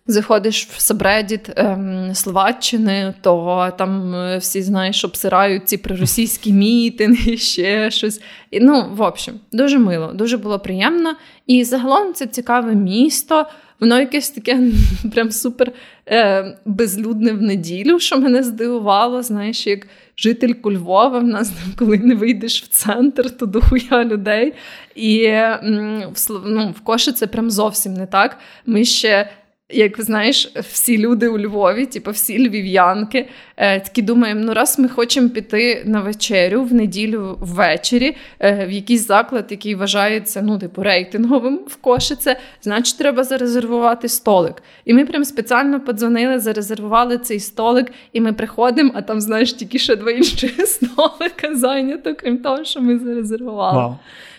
Заходиш 0.07 0.67
в 0.67 0.79
Сабредіт 0.81 1.49
ем, 1.55 2.11
Словаччини, 2.13 3.13
то 3.21 3.71
там 3.77 4.15
е, 4.15 4.37
всі 4.37 4.61
знаєш, 4.61 5.05
обсирають 5.05 5.69
ці 5.69 5.77
проросійські 5.77 6.53
мітинги, 6.53 7.37
ще 7.37 7.91
щось. 7.91 8.21
І, 8.51 8.59
Ну, 8.59 8.85
в 8.93 9.01
общем, 9.01 9.39
дуже 9.51 9.79
мило, 9.79 10.13
дуже 10.13 10.37
було 10.37 10.59
приємно. 10.59 11.15
І 11.47 11.63
загалом 11.63 12.13
це 12.13 12.27
цікаве 12.27 12.75
місто. 12.75 13.45
Воно 13.79 13.99
якесь 13.99 14.29
таке 14.29 14.59
прям 15.13 15.31
супер 15.31 15.71
е, 16.07 16.57
безлюдне 16.65 17.31
в 17.31 17.41
неділю, 17.41 17.99
що 17.99 18.17
мене 18.17 18.43
здивувало. 18.43 19.23
Знаєш, 19.23 19.67
як 19.67 19.87
жительку 20.17 20.71
Львова, 20.71 21.19
в 21.19 21.23
нас 21.23 21.51
коли 21.77 21.97
не 21.97 22.15
вийдеш 22.15 22.63
в 22.63 22.67
центр, 22.67 23.31
то 23.31 23.45
дохуя 23.45 24.03
людей. 24.03 24.53
І 24.95 25.27
в 25.27 26.13
ну, 26.45 26.73
в 26.77 26.81
Коші 26.81 27.11
це 27.11 27.27
прям 27.27 27.51
зовсім 27.51 27.93
не 27.93 28.05
так. 28.05 28.37
Ми 28.65 28.85
ще 28.85 29.29
як 29.69 30.01
знаєш, 30.01 30.51
всі 30.71 30.97
люди 30.97 31.27
у 31.27 31.39
Львові, 31.39 31.85
типу 31.85 32.11
всі 32.11 32.49
львів'янки, 32.49 33.27
е, 33.57 33.79
такі 33.79 34.01
думаємо, 34.01 34.41
ну 34.43 34.53
раз 34.53 34.79
ми 34.79 34.89
хочемо 34.89 35.29
піти 35.29 35.83
на 35.85 36.01
вечерю 36.01 36.63
в 36.63 36.73
неділю 36.73 37.37
ввечері 37.39 38.15
е, 38.39 38.65
в 38.65 38.71
якийсь 38.71 39.07
заклад, 39.07 39.45
який 39.49 39.75
вважається 39.75 40.41
ну, 40.41 40.59
типу, 40.59 40.83
рейтинговим 40.83 41.59
в 41.67 41.75
Кошице, 41.75 42.39
значить, 42.61 42.97
треба 42.97 43.23
зарезервувати 43.23 44.09
столик. 44.09 44.63
І 44.85 44.93
ми 44.93 45.05
прям 45.05 45.25
спеціально 45.25 45.79
подзвонили, 45.79 46.39
зарезервували 46.39 47.17
цей 47.17 47.39
столик, 47.39 47.91
і 48.13 48.21
ми 48.21 48.33
приходимо, 48.33 48.91
а 48.95 49.01
там, 49.01 49.21
знаєш, 49.21 49.53
тільки 49.53 49.79
ще 49.79 49.95
два 49.95 50.11
інші 50.11 50.47
столика 50.65 51.55
зайнято, 51.55 52.15
крім 52.15 52.37
того, 52.37 52.63
що 52.63 52.81
ми 52.81 52.99
зарезервували. 52.99 53.77
Вау. 53.77 53.95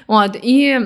От, 0.07 0.37
і 0.43 0.79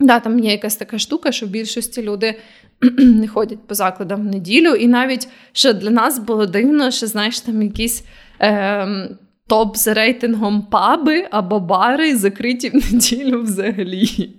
да, 0.00 0.20
там 0.20 0.38
є 0.38 0.50
якась 0.50 0.76
така 0.76 0.98
штука, 0.98 1.32
що 1.32 1.46
в 1.46 1.48
більшості 1.48 2.02
люди 2.02 2.34
не 2.98 3.28
ходять 3.28 3.66
по 3.66 3.74
закладам 3.74 4.22
в 4.22 4.24
неділю. 4.24 4.74
І 4.74 4.86
навіть 4.86 5.28
що 5.52 5.72
для 5.72 5.90
нас 5.90 6.18
було 6.18 6.46
дивно, 6.46 6.90
що 6.90 7.06
знаєш, 7.06 7.40
там 7.40 7.62
якісь. 7.62 8.04
Е, 8.40 9.08
Топ 9.46 9.76
з 9.76 9.94
рейтингом 9.94 10.62
паби 10.62 11.28
або 11.30 11.60
бари 11.60 12.16
закриті 12.16 12.70
в 12.70 12.74
неділю 12.74 13.42
взагалі. 13.42 14.30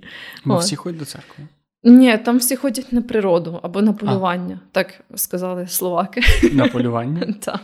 Ми 0.46 0.58
всі 0.58 0.76
ходять 0.76 1.00
до 1.00 1.06
церкви. 1.06 1.44
Ні, 1.84 2.18
там 2.18 2.38
всі 2.38 2.56
ходять 2.56 2.94
на 2.94 3.02
природу 3.02 3.60
або 3.64 3.82
на 3.82 3.94
полювання, 3.94 4.60
а. 4.62 4.68
так 4.72 5.02
сказали 5.16 5.68
словаки. 5.68 6.22
На 6.52 6.68
полювання? 6.68 7.34
Так. 7.40 7.62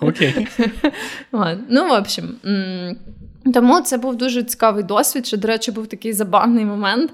Окей. 0.00 0.46
Ну, 1.68 1.88
в 1.88 1.92
общем, 1.92 2.36
тому 3.54 3.80
це 3.80 3.98
був 3.98 4.16
дуже 4.16 4.42
цікавий 4.42 4.84
досвід. 4.84 5.26
Що, 5.26 5.36
до 5.36 5.48
речі, 5.48 5.72
був 5.72 5.86
такий 5.86 6.12
забавний 6.12 6.64
момент. 6.64 7.10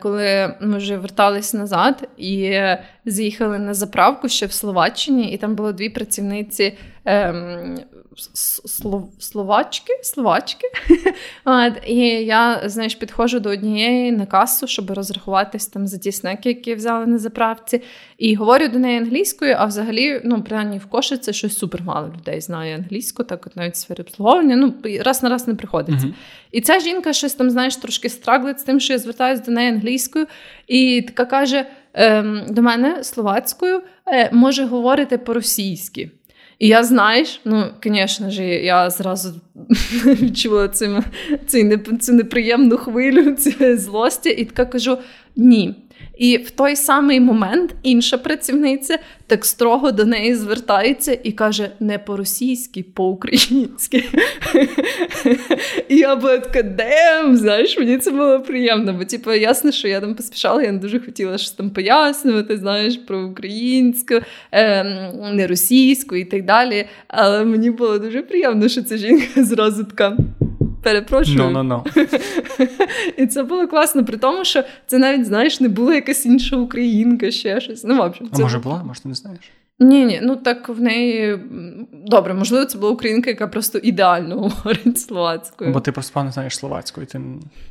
Коли 0.00 0.54
ми 0.60 0.78
вже 0.78 0.96
вертались 0.96 1.54
назад 1.54 2.08
і 2.16 2.60
з'їхали 3.06 3.58
на 3.58 3.74
заправку 3.74 4.28
ще 4.28 4.46
в 4.46 4.52
Словаччині, 4.52 5.32
і 5.32 5.36
там 5.36 5.54
було 5.54 5.72
дві 5.72 5.88
працівниці 5.88 6.78
ем, 7.04 7.78
словачки, 9.18 9.92
словачки. 10.02 10.66
От, 11.44 11.72
І 11.86 11.96
я, 12.06 12.62
знаєш, 12.64 12.94
підходжу 12.94 13.38
до 13.38 13.50
однієї 13.50 14.12
на 14.12 14.26
касу, 14.26 14.66
щоб 14.66 14.90
розрахуватись 14.90 15.66
там 15.66 15.86
за 15.86 15.98
ті 15.98 16.12
снеки, 16.12 16.48
які 16.48 16.74
взяли 16.74 17.06
на 17.06 17.18
заправці, 17.18 17.82
і 18.18 18.34
говорю 18.34 18.68
до 18.68 18.78
неї 18.78 18.98
англійською, 18.98 19.56
а 19.58 19.64
взагалі, 19.64 20.20
ну, 20.24 20.42
принаймні 20.42 20.78
в 20.78 20.86
коші 20.86 21.16
це 21.16 21.32
щось 21.32 21.58
супер 21.58 21.82
мало 21.82 22.12
людей 22.18 22.40
знає 22.40 22.76
англійську, 22.76 23.24
так 23.24 23.46
от 23.46 23.56
навіть 23.56 23.74
в 23.74 23.76
сфері 23.76 24.00
обслуговування. 24.00 24.56
Ну, 24.56 24.74
раз 25.00 25.22
на 25.22 25.28
раз 25.28 25.48
не 25.48 25.54
приходиться. 25.54 26.06
Uh-huh. 26.06 26.14
І 26.52 26.60
ця 26.60 26.80
жінка 26.80 27.12
щось 27.12 27.34
там, 27.34 27.50
знаєш, 27.50 27.76
трошки 27.76 28.08
страглить 28.08 28.60
з 28.60 28.62
тим, 28.62 28.80
що 28.80 28.92
я 28.92 28.98
звертаюся 28.98 29.42
до 29.42 29.52
неї 29.52 29.70
англійською, 29.70 30.26
і 30.66 31.02
така 31.02 31.24
каже 31.24 31.66
до 32.48 32.62
мене 32.62 33.04
словацькою, 33.04 33.82
е, 34.06 34.30
може 34.32 34.64
говорити 34.64 35.18
по-російськи. 35.18 36.10
І 36.58 36.68
я, 36.68 36.84
знаєш, 36.84 37.40
ну, 37.44 37.64
звісно 37.84 38.30
ж, 38.30 38.44
я 38.44 38.90
зразу 38.90 39.40
відчула 40.06 40.68
цим, 40.68 41.04
цю 42.00 42.12
неприємну 42.12 42.76
хвилю 42.76 43.32
цієї 43.36 43.76
злості, 43.76 44.28
і 44.30 44.44
така 44.44 44.64
кажу: 44.64 44.98
ні. 45.36 45.74
І 46.18 46.36
в 46.36 46.50
той 46.50 46.76
самий 46.76 47.20
момент 47.20 47.74
інша 47.82 48.18
працівниця 48.18 48.98
так 49.26 49.44
строго 49.44 49.92
до 49.92 50.04
неї 50.04 50.34
звертається 50.34 51.18
і 51.22 51.32
каже: 51.32 51.70
не 51.80 51.98
по-російськи, 51.98 52.82
по-українськи. 52.94 54.04
І 55.88 55.96
я 55.96 56.16
була 56.16 56.38
така, 56.38 56.62
дем, 56.62 57.36
знаєш, 57.36 57.78
мені 57.78 57.98
це 57.98 58.10
було 58.10 58.40
приємно, 58.40 58.92
бо 58.92 59.04
типу, 59.04 59.32
ясно, 59.32 59.72
що 59.72 59.88
я 59.88 60.00
там 60.00 60.14
поспішала, 60.14 60.62
я 60.62 60.72
не 60.72 60.78
дуже 60.78 61.00
хотіла 61.00 61.38
щось 61.38 61.52
там 61.52 61.70
пояснювати, 61.70 62.56
знаєш, 62.56 62.96
про 62.96 63.26
українську, 63.26 64.14
ем, 64.52 64.86
не 65.32 65.46
російську 65.46 66.16
і 66.16 66.24
так 66.24 66.44
далі. 66.44 66.86
Але 67.08 67.44
мені 67.44 67.70
було 67.70 67.98
дуже 67.98 68.22
приємно, 68.22 68.68
що 68.68 68.82
ця 68.82 68.96
жінка 68.96 69.44
зразу 69.44 69.84
така. 69.84 70.16
Перепрошую. 70.84 71.38
No, 71.38 71.52
no, 71.52 71.62
no. 71.68 72.06
І 73.16 73.26
це 73.26 73.42
було 73.42 73.68
класно, 73.68 74.04
при 74.04 74.16
тому, 74.16 74.44
що 74.44 74.64
це 74.86 74.98
навіть, 74.98 75.26
знаєш, 75.26 75.60
не 75.60 75.68
була 75.68 75.94
якась 75.94 76.26
інша 76.26 76.56
українка, 76.56 77.30
ще 77.30 77.60
щось. 77.60 77.84
Ну, 77.84 77.96
в 77.96 78.00
общем, 78.00 78.30
це... 78.32 78.42
А 78.42 78.44
може 78.44 78.58
була, 78.58 78.82
може, 78.84 79.02
ти 79.02 79.08
не 79.08 79.14
знаєш? 79.14 79.40
Ні, 79.78 80.04
ні, 80.04 80.20
ну 80.22 80.36
так 80.36 80.68
в 80.68 80.80
неї 80.80 81.38
добре, 81.92 82.34
можливо, 82.34 82.64
це 82.64 82.78
була 82.78 82.92
українка, 82.92 83.30
яка 83.30 83.46
просто 83.46 83.78
ідеально 83.78 84.36
говорить 84.40 85.00
словацькою. 85.00 85.72
Бо 85.72 85.80
ти 85.80 85.92
просто 85.92 86.14
певно 86.14 86.32
знаєш 86.32 86.56
словацькою. 86.56 87.06
Ти 87.06 87.20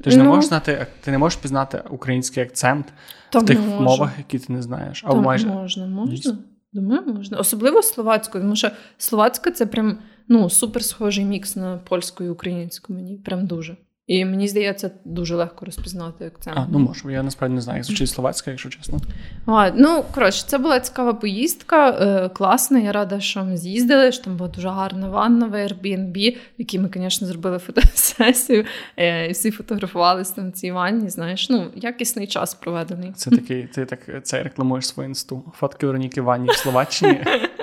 ти 0.03 0.11
ж 0.11 0.17
не 0.17 0.23
ну, 0.23 0.29
можеш 0.29 0.45
знати, 0.45 0.87
ти 1.03 1.11
не 1.11 1.17
можеш 1.17 1.39
пізнати 1.39 1.83
український 1.89 2.43
акцент 2.43 2.93
в 3.33 3.45
тих 3.45 3.59
можу. 3.59 3.81
мовах, 3.81 4.09
які 4.17 4.39
ти 4.39 4.53
не 4.53 4.61
знаєш. 4.61 5.03
А 5.07 5.13
майже 5.13 5.47
можна, 5.47 5.87
можна. 5.87 6.37
Думаю, 6.73 7.01
можна. 7.05 7.37
Особливо 7.37 7.81
словацькою, 7.81 8.43
тому 8.43 8.55
що 8.55 8.69
словацька 8.97 9.51
це 9.51 9.65
прям 9.65 9.97
ну, 10.27 10.49
супер 10.49 10.83
схожий 10.83 11.25
мікс 11.25 11.55
на 11.55 11.77
польську 11.77 12.23
і 12.23 12.29
українську. 12.29 12.93
Мені 12.93 13.15
прям 13.15 13.45
дуже. 13.45 13.77
І 14.07 14.25
мені 14.25 14.47
здається, 14.47 14.91
дуже 15.05 15.35
легко 15.35 15.65
розпізнати 15.65 16.25
акцент. 16.25 16.57
А, 16.57 16.67
ну 16.71 16.79
можу, 16.79 17.09
я 17.11 17.23
насправді 17.23 17.55
не 17.55 17.61
знаю, 17.61 17.77
як 17.77 17.85
звучить 17.85 18.09
словацька, 18.09 18.51
якщо 18.51 18.69
чесно. 18.69 18.99
А, 19.45 19.71
Ну, 19.75 20.03
коротше, 20.13 20.43
це 20.47 20.57
була 20.57 20.79
цікава 20.79 21.13
поїздка, 21.13 21.89
е, 21.89 22.29
класна. 22.29 22.79
Я 22.79 22.91
рада, 22.91 23.19
що 23.19 23.43
ми 23.43 23.57
з'їздили. 23.57 24.11
що 24.11 24.23
Там 24.23 24.37
була 24.37 24.49
дуже 24.49 24.69
гарна 24.69 25.09
ванна 25.09 25.47
в 25.47 25.53
Airbnb, 25.53 26.35
в 26.35 26.37
якій 26.57 26.79
ми, 26.79 26.89
звісно, 26.95 27.27
зробили 27.27 27.59
фотосесію. 27.59 28.65
Е, 28.97 29.27
і 29.27 29.31
всі 29.31 29.51
фотографувалися 29.51 30.35
там 30.35 30.49
в 30.49 30.53
цій 30.53 30.71
ванні. 30.71 31.09
Знаєш, 31.09 31.49
ну, 31.49 31.67
якісний 31.75 32.27
час 32.27 32.53
проведений. 32.53 33.11
Це 33.15 33.29
такий, 33.29 33.63
ти 33.63 33.85
так 33.85 33.99
це 34.23 34.43
рекламуєш 34.43 34.87
свою 34.87 35.09
інсту. 35.09 35.53
Фотки 35.59 35.85
Вероніки 35.85 36.21
Ванні 36.21 36.49
в 36.49 36.55
Словаччині. 36.55 37.23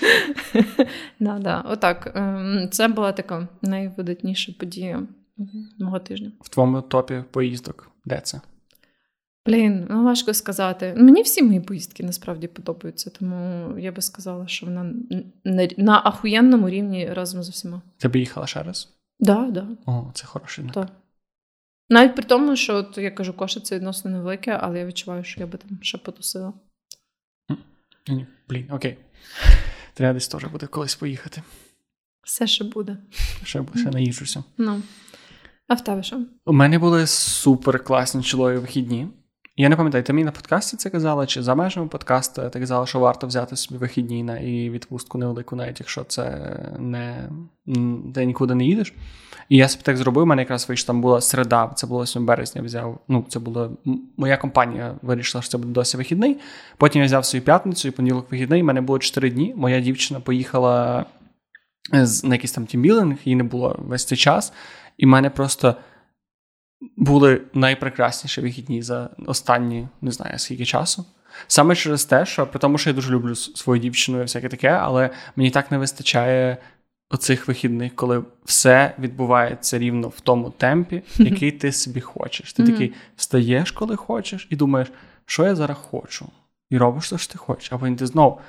Да, 1.20 1.38
да, 1.38 1.60
Отак. 1.60 2.12
Ем, 2.14 2.68
це 2.70 2.88
була 2.88 3.12
така 3.12 3.48
найвидатніша 3.62 4.52
подія 4.58 5.02
мого 5.78 5.98
тижня. 5.98 6.32
В 6.40 6.48
твоєму 6.48 6.82
топі 6.82 7.24
поїздок. 7.30 7.90
Де 8.04 8.20
це? 8.20 8.40
Блін, 9.46 9.86
ну 9.90 10.04
важко 10.04 10.34
сказати. 10.34 10.94
Мені 10.96 11.22
всі 11.22 11.42
мої 11.42 11.60
поїздки 11.60 12.04
насправді 12.04 12.46
подобаються, 12.46 13.10
тому 13.10 13.70
я 13.78 13.92
би 13.92 14.02
сказала, 14.02 14.46
що 14.46 14.66
вона 14.66 14.92
на 15.44 15.68
на 15.76 16.02
ахуєнному 16.04 16.70
рівні 16.70 17.12
разом 17.12 17.42
з 17.42 17.48
усіма. 17.48 17.82
Ти 17.98 18.08
б 18.08 18.16
їхала 18.16 18.46
ще 18.46 18.62
раз? 18.62 18.96
Так, 19.20 19.52
да, 19.52 19.60
так. 19.60 19.68
Да. 19.86 19.92
О, 19.92 20.10
це 20.14 20.26
хороший 20.26 20.62
знак. 20.64 20.74
Так. 20.74 20.88
Навіть 21.88 22.14
при 22.14 22.24
тому, 22.24 22.56
що 22.56 22.76
от, 22.76 22.98
я 22.98 23.10
кажу, 23.10 23.32
коша 23.32 23.60
це 23.60 23.76
відносно 23.76 24.10
невелике, 24.10 24.58
але 24.62 24.78
я 24.78 24.86
відчуваю, 24.86 25.24
що 25.24 25.40
я 25.40 25.46
би 25.46 25.58
там 25.58 25.78
ще 25.82 25.98
потусила. 25.98 26.52
Блін, 28.48 28.66
окей. 28.70 28.98
Треба 29.96 30.14
десь 30.14 30.28
теж 30.28 30.44
буде 30.44 30.66
колись 30.66 30.94
поїхати. 30.94 31.42
Все 32.22 32.46
ще 32.46 32.64
буде. 32.64 32.96
Ще 33.44 33.64
ще 33.74 33.90
наїжджуся. 33.90 34.44
Ну. 34.58 34.82
А 35.68 35.74
в 35.74 35.84
тебе 35.84 36.02
що? 36.02 36.20
У 36.44 36.52
мене 36.52 36.78
були 36.78 37.06
супер 37.06 37.84
класні 37.84 38.22
чолові 38.22 38.58
вихідні. 38.58 39.08
Я 39.56 39.68
не 39.68 39.76
пам'ятаю, 39.76 40.04
ти 40.04 40.12
мені 40.12 40.24
на 40.24 40.32
подкасті 40.32 40.76
це 40.76 40.90
казала, 40.90 41.26
чи 41.26 41.42
за 41.42 41.54
межами 41.54 41.88
подкасту 41.88 42.50
ти 42.50 42.60
казала, 42.60 42.86
що 42.86 43.00
варто 43.00 43.26
взяти 43.26 43.56
собі 43.56 43.78
вихідні 43.78 44.22
на 44.22 44.38
і 44.38 44.70
відпустку 44.70 45.18
невелику, 45.18 45.56
навіть 45.56 45.80
якщо 45.80 46.04
це 46.04 46.56
не 46.78 47.30
ти 48.14 48.24
нікуди 48.24 48.54
не 48.54 48.64
їдеш. 48.64 48.94
І 49.48 49.56
я 49.56 49.68
собі 49.68 49.82
так 49.82 49.96
зробив. 49.96 50.22
У 50.22 50.26
мене 50.26 50.42
якраз 50.42 50.68
вийшла 50.68 50.86
там 50.86 51.00
була 51.00 51.20
середа, 51.20 51.72
це 51.74 51.86
було 51.86 52.02
8 52.02 52.26
березня. 52.26 52.62
Взяв. 52.62 52.98
Ну, 53.08 53.24
це 53.28 53.38
була 53.38 53.70
моя 54.16 54.36
компанія 54.36 54.94
вирішила, 55.02 55.42
що 55.42 55.50
це 55.50 55.58
буде 55.58 55.72
досі 55.72 55.96
вихідний. 55.96 56.38
Потім 56.76 57.02
я 57.02 57.06
взяв 57.06 57.24
свою 57.24 57.44
п'ятницю 57.44 57.88
і 57.88 57.90
понеділок 57.90 58.30
вихідний. 58.30 58.62
У 58.62 58.64
мене 58.64 58.80
було 58.80 58.98
4 58.98 59.30
дні. 59.30 59.54
Моя 59.56 59.80
дівчина 59.80 60.20
поїхала 60.20 61.04
на 62.24 62.34
якийсь 62.34 62.52
там 62.52 62.66
тімбілинг, 62.66 63.16
їй 63.24 63.36
не 63.36 63.42
було 63.42 63.76
весь 63.78 64.04
цей 64.04 64.18
час. 64.18 64.52
І 64.96 65.06
в 65.06 65.08
мене 65.08 65.30
просто 65.30 65.76
були 66.96 67.42
найпрекрасніші 67.54 68.40
вихідні 68.40 68.82
за 68.82 69.10
останні, 69.26 69.88
не 70.00 70.10
знаю, 70.10 70.38
скільки 70.38 70.64
часу. 70.64 71.04
Саме 71.46 71.74
через 71.74 72.04
те, 72.04 72.26
що 72.26 72.46
при 72.46 72.58
тому, 72.58 72.78
що 72.78 72.90
я 72.90 72.94
дуже 72.94 73.12
люблю 73.12 73.34
свою 73.34 73.80
дівчину 73.80 74.18
і 74.18 74.22
всяке 74.22 74.48
таке, 74.48 74.68
але 74.68 75.10
мені 75.36 75.50
так 75.50 75.70
не 75.70 75.78
вистачає 75.78 76.56
оцих 77.10 77.48
вихідних, 77.48 77.94
коли 77.94 78.22
все 78.44 78.94
відбувається 78.98 79.78
рівно 79.78 80.08
в 80.08 80.20
тому 80.20 80.50
темпі, 80.50 81.02
який 81.18 81.52
ти 81.52 81.72
собі 81.72 82.00
хочеш. 82.00 82.52
Ти 82.52 82.64
такий 82.64 82.92
встаєш, 83.16 83.70
коли 83.70 83.96
хочеш, 83.96 84.46
і 84.50 84.56
думаєш, 84.56 84.92
що 85.26 85.44
я 85.44 85.54
зараз 85.54 85.76
хочу, 85.76 86.26
і 86.70 86.78
робиш 86.78 87.10
те, 87.10 87.18
що 87.18 87.32
ти 87.32 87.38
хочеш, 87.38 87.72
а 87.72 87.78
потім 87.78 87.96
ти 87.96 88.06
знову. 88.06 88.40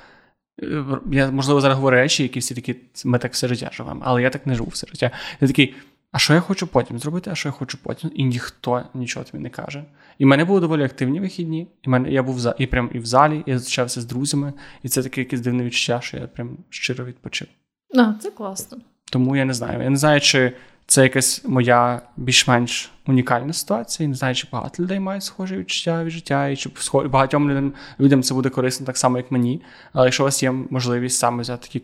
Е, 0.62 0.84
я, 1.12 1.30
можливо, 1.30 1.60
зараз 1.60 1.76
говорю 1.76 1.96
речі, 1.96 2.22
які 2.22 2.40
всі 2.40 2.54
такі, 2.54 2.76
ми 3.04 3.18
так 3.18 3.32
все 3.32 3.48
життя 3.48 3.70
живемо, 3.72 4.02
але 4.04 4.22
я 4.22 4.30
так 4.30 4.46
не 4.46 4.54
живу 4.54 4.68
все 4.68 4.86
життя. 4.86 5.10
Я 5.40 5.48
такий, 5.48 5.74
а 6.12 6.18
що 6.18 6.34
я 6.34 6.40
хочу 6.40 6.66
потім 6.66 6.98
зробити, 6.98 7.30
а 7.30 7.34
що 7.34 7.48
я 7.48 7.52
хочу 7.52 7.78
потім? 7.82 8.10
І 8.14 8.24
ніхто 8.24 8.82
нічого 8.94 9.24
тобі 9.24 9.42
не 9.42 9.50
каже. 9.50 9.84
І 10.18 10.24
в 10.24 10.28
мене 10.28 10.44
були 10.44 10.60
доволі 10.60 10.84
активні 10.84 11.20
вихідні, 11.20 11.68
і 11.82 11.90
мене 11.90 12.10
я 12.10 12.22
був 12.22 12.40
за 12.40 12.54
і 12.58 12.66
прям 12.66 12.90
і 12.94 12.98
в 12.98 13.06
залі, 13.06 13.42
і 13.46 13.50
я 13.50 13.58
зустрічався 13.58 14.00
з 14.00 14.04
друзями, 14.04 14.52
і 14.82 14.88
це 14.88 15.02
таке 15.02 15.20
якесь 15.20 15.40
дивне 15.40 15.64
відчуття, 15.64 16.00
що 16.00 16.16
я 16.16 16.26
прям 16.26 16.56
щиро 16.70 17.04
відпочив. 17.04 17.48
А, 17.94 18.12
це 18.22 18.30
класно. 18.30 18.78
Тому 19.12 19.36
я 19.36 19.44
не 19.44 19.54
знаю. 19.54 19.82
Я 19.82 19.90
не 19.90 19.96
знаю, 19.96 20.20
чи 20.20 20.52
це 20.86 21.02
якась 21.02 21.44
моя 21.44 22.02
більш-менш 22.16 22.90
унікальна 23.06 23.52
ситуація. 23.52 24.08
Не 24.08 24.14
знаю, 24.14 24.34
чи 24.34 24.48
багато 24.52 24.82
людей 24.82 25.00
мають 25.00 25.24
схожі 25.24 25.56
відчуття 25.56 26.04
від 26.04 26.10
життя, 26.10 26.48
і 26.48 26.56
чи 26.56 26.70
багатьом 26.94 27.50
людям, 27.50 27.72
людям 28.00 28.22
це 28.22 28.34
буде 28.34 28.48
корисно 28.48 28.86
так 28.86 28.96
само, 28.96 29.16
як 29.16 29.30
мені. 29.30 29.62
Але 29.92 30.06
якщо 30.06 30.22
у 30.22 30.26
вас 30.26 30.42
є 30.42 30.52
можливість 30.52 31.18
саме 31.18 31.42
взяти 31.42 31.66
такі 31.66 31.82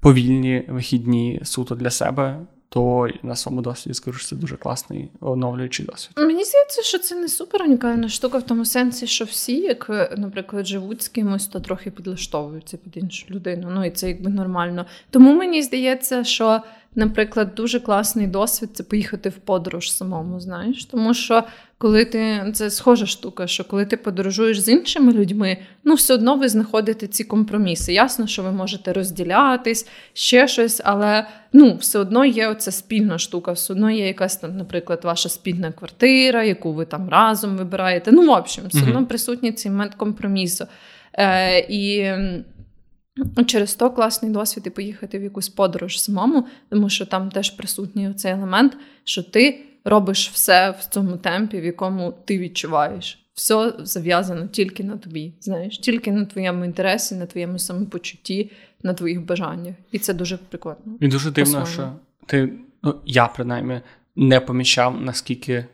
повільні 0.00 0.64
вихідні 0.68 1.40
суто 1.44 1.74
для 1.74 1.90
себе, 1.90 2.38
то 2.68 3.08
на 3.22 3.36
своєму 3.36 3.62
досвіді 3.62 3.94
скажу, 3.94 4.18
що 4.18 4.28
це 4.28 4.36
дуже 4.36 4.56
класний 4.56 5.10
оновлюючий 5.20 5.86
досвід. 5.86 6.12
Мені 6.16 6.44
здається, 6.44 6.82
що 6.82 6.98
це 6.98 7.14
не 7.14 7.28
супер 7.28 7.62
унікальна 7.62 8.08
штука 8.08 8.38
в 8.38 8.42
тому 8.42 8.64
сенсі, 8.64 9.06
що 9.06 9.24
всі, 9.24 9.60
як, 9.60 10.10
наприклад, 10.16 10.66
живуть 10.66 11.02
з 11.02 11.08
кимось, 11.08 11.46
то 11.46 11.60
трохи 11.60 11.90
підлаштовуються 11.90 12.76
під 12.76 12.96
іншу 12.96 13.26
людину. 13.30 13.70
Ну 13.70 13.84
і 13.84 13.90
це 13.90 14.08
якби 14.08 14.30
нормально. 14.30 14.86
Тому 15.10 15.34
мені 15.34 15.62
здається, 15.62 16.24
що 16.24 16.60
наприклад, 16.94 17.54
дуже 17.54 17.80
класний 17.80 18.26
досвід 18.26 18.70
це 18.72 18.82
поїхати 18.82 19.28
в 19.28 19.38
подорож 19.38 19.92
самому, 19.92 20.40
знаєш. 20.40 20.84
Тому 20.84 21.14
що 21.14 21.44
коли 21.84 22.04
ти 22.04 22.52
це 22.54 22.70
схожа 22.70 23.06
штука, 23.06 23.46
що 23.46 23.64
коли 23.64 23.86
ти 23.86 23.96
подорожуєш 23.96 24.60
з 24.60 24.68
іншими 24.68 25.12
людьми, 25.12 25.56
ну 25.84 25.94
все 25.94 26.14
одно 26.14 26.36
ви 26.36 26.48
знаходите 26.48 27.06
ці 27.06 27.24
компроміси. 27.24 27.92
Ясно, 27.92 28.26
що 28.26 28.42
ви 28.42 28.52
можете 28.52 28.92
розділятись, 28.92 29.88
ще 30.12 30.48
щось, 30.48 30.80
але 30.84 31.26
ну, 31.52 31.76
все 31.76 31.98
одно 31.98 32.24
є 32.24 32.48
оця 32.48 32.72
спільна 32.72 33.18
штука, 33.18 33.52
все 33.52 33.72
одно 33.72 33.90
є 33.90 34.06
якась 34.06 34.36
там, 34.36 34.56
наприклад, 34.56 35.00
ваша 35.04 35.28
спільна 35.28 35.72
квартира, 35.72 36.44
яку 36.44 36.72
ви 36.72 36.84
там 36.84 37.08
разом 37.08 37.56
вибираєте. 37.56 38.12
Ну, 38.12 38.26
в 38.26 38.30
общем, 38.30 38.64
все 38.68 38.82
одно 38.82 39.06
присутній 39.06 39.52
цей 39.52 39.72
момент 39.72 39.94
компромісу. 39.94 40.66
Е, 41.12 41.58
І 41.58 42.12
Через 43.46 43.74
то 43.74 43.90
класний 43.90 44.32
досвід 44.32 44.64
і 44.66 44.70
поїхати 44.70 45.18
в 45.18 45.22
якусь 45.22 45.48
подорож 45.48 46.00
самому, 46.00 46.46
тому 46.70 46.88
що 46.88 47.06
там 47.06 47.30
теж 47.30 47.50
присутній 47.50 48.14
цей 48.14 48.32
елемент, 48.32 48.76
що 49.04 49.22
ти 49.22 49.64
робиш 49.84 50.30
все 50.30 50.70
в 50.70 50.84
цьому 50.84 51.16
темпі, 51.16 51.60
в 51.60 51.64
якому 51.64 52.14
ти 52.24 52.38
відчуваєш. 52.38 53.20
Все 53.34 53.72
зав'язано 53.78 54.46
тільки 54.46 54.84
на 54.84 54.96
тобі, 54.96 55.32
знаєш, 55.40 55.78
тільки 55.78 56.12
на 56.12 56.24
твоєму 56.24 56.64
інтересі, 56.64 57.14
на 57.14 57.26
твоєму 57.26 57.58
самопочутті, 57.58 58.50
на 58.82 58.94
твоїх 58.94 59.24
бажаннях. 59.24 59.74
І 59.92 59.98
це 59.98 60.14
дуже 60.14 60.36
прикольно. 60.36 60.96
І 61.00 61.08
дуже 61.08 61.30
дивно, 61.30 61.66
що 61.66 61.92
ти, 62.26 62.52
ну 62.82 62.94
я 63.06 63.26
принаймні 63.26 63.80
не 64.16 64.40
помічав, 64.40 65.00
наскільки 65.00 65.66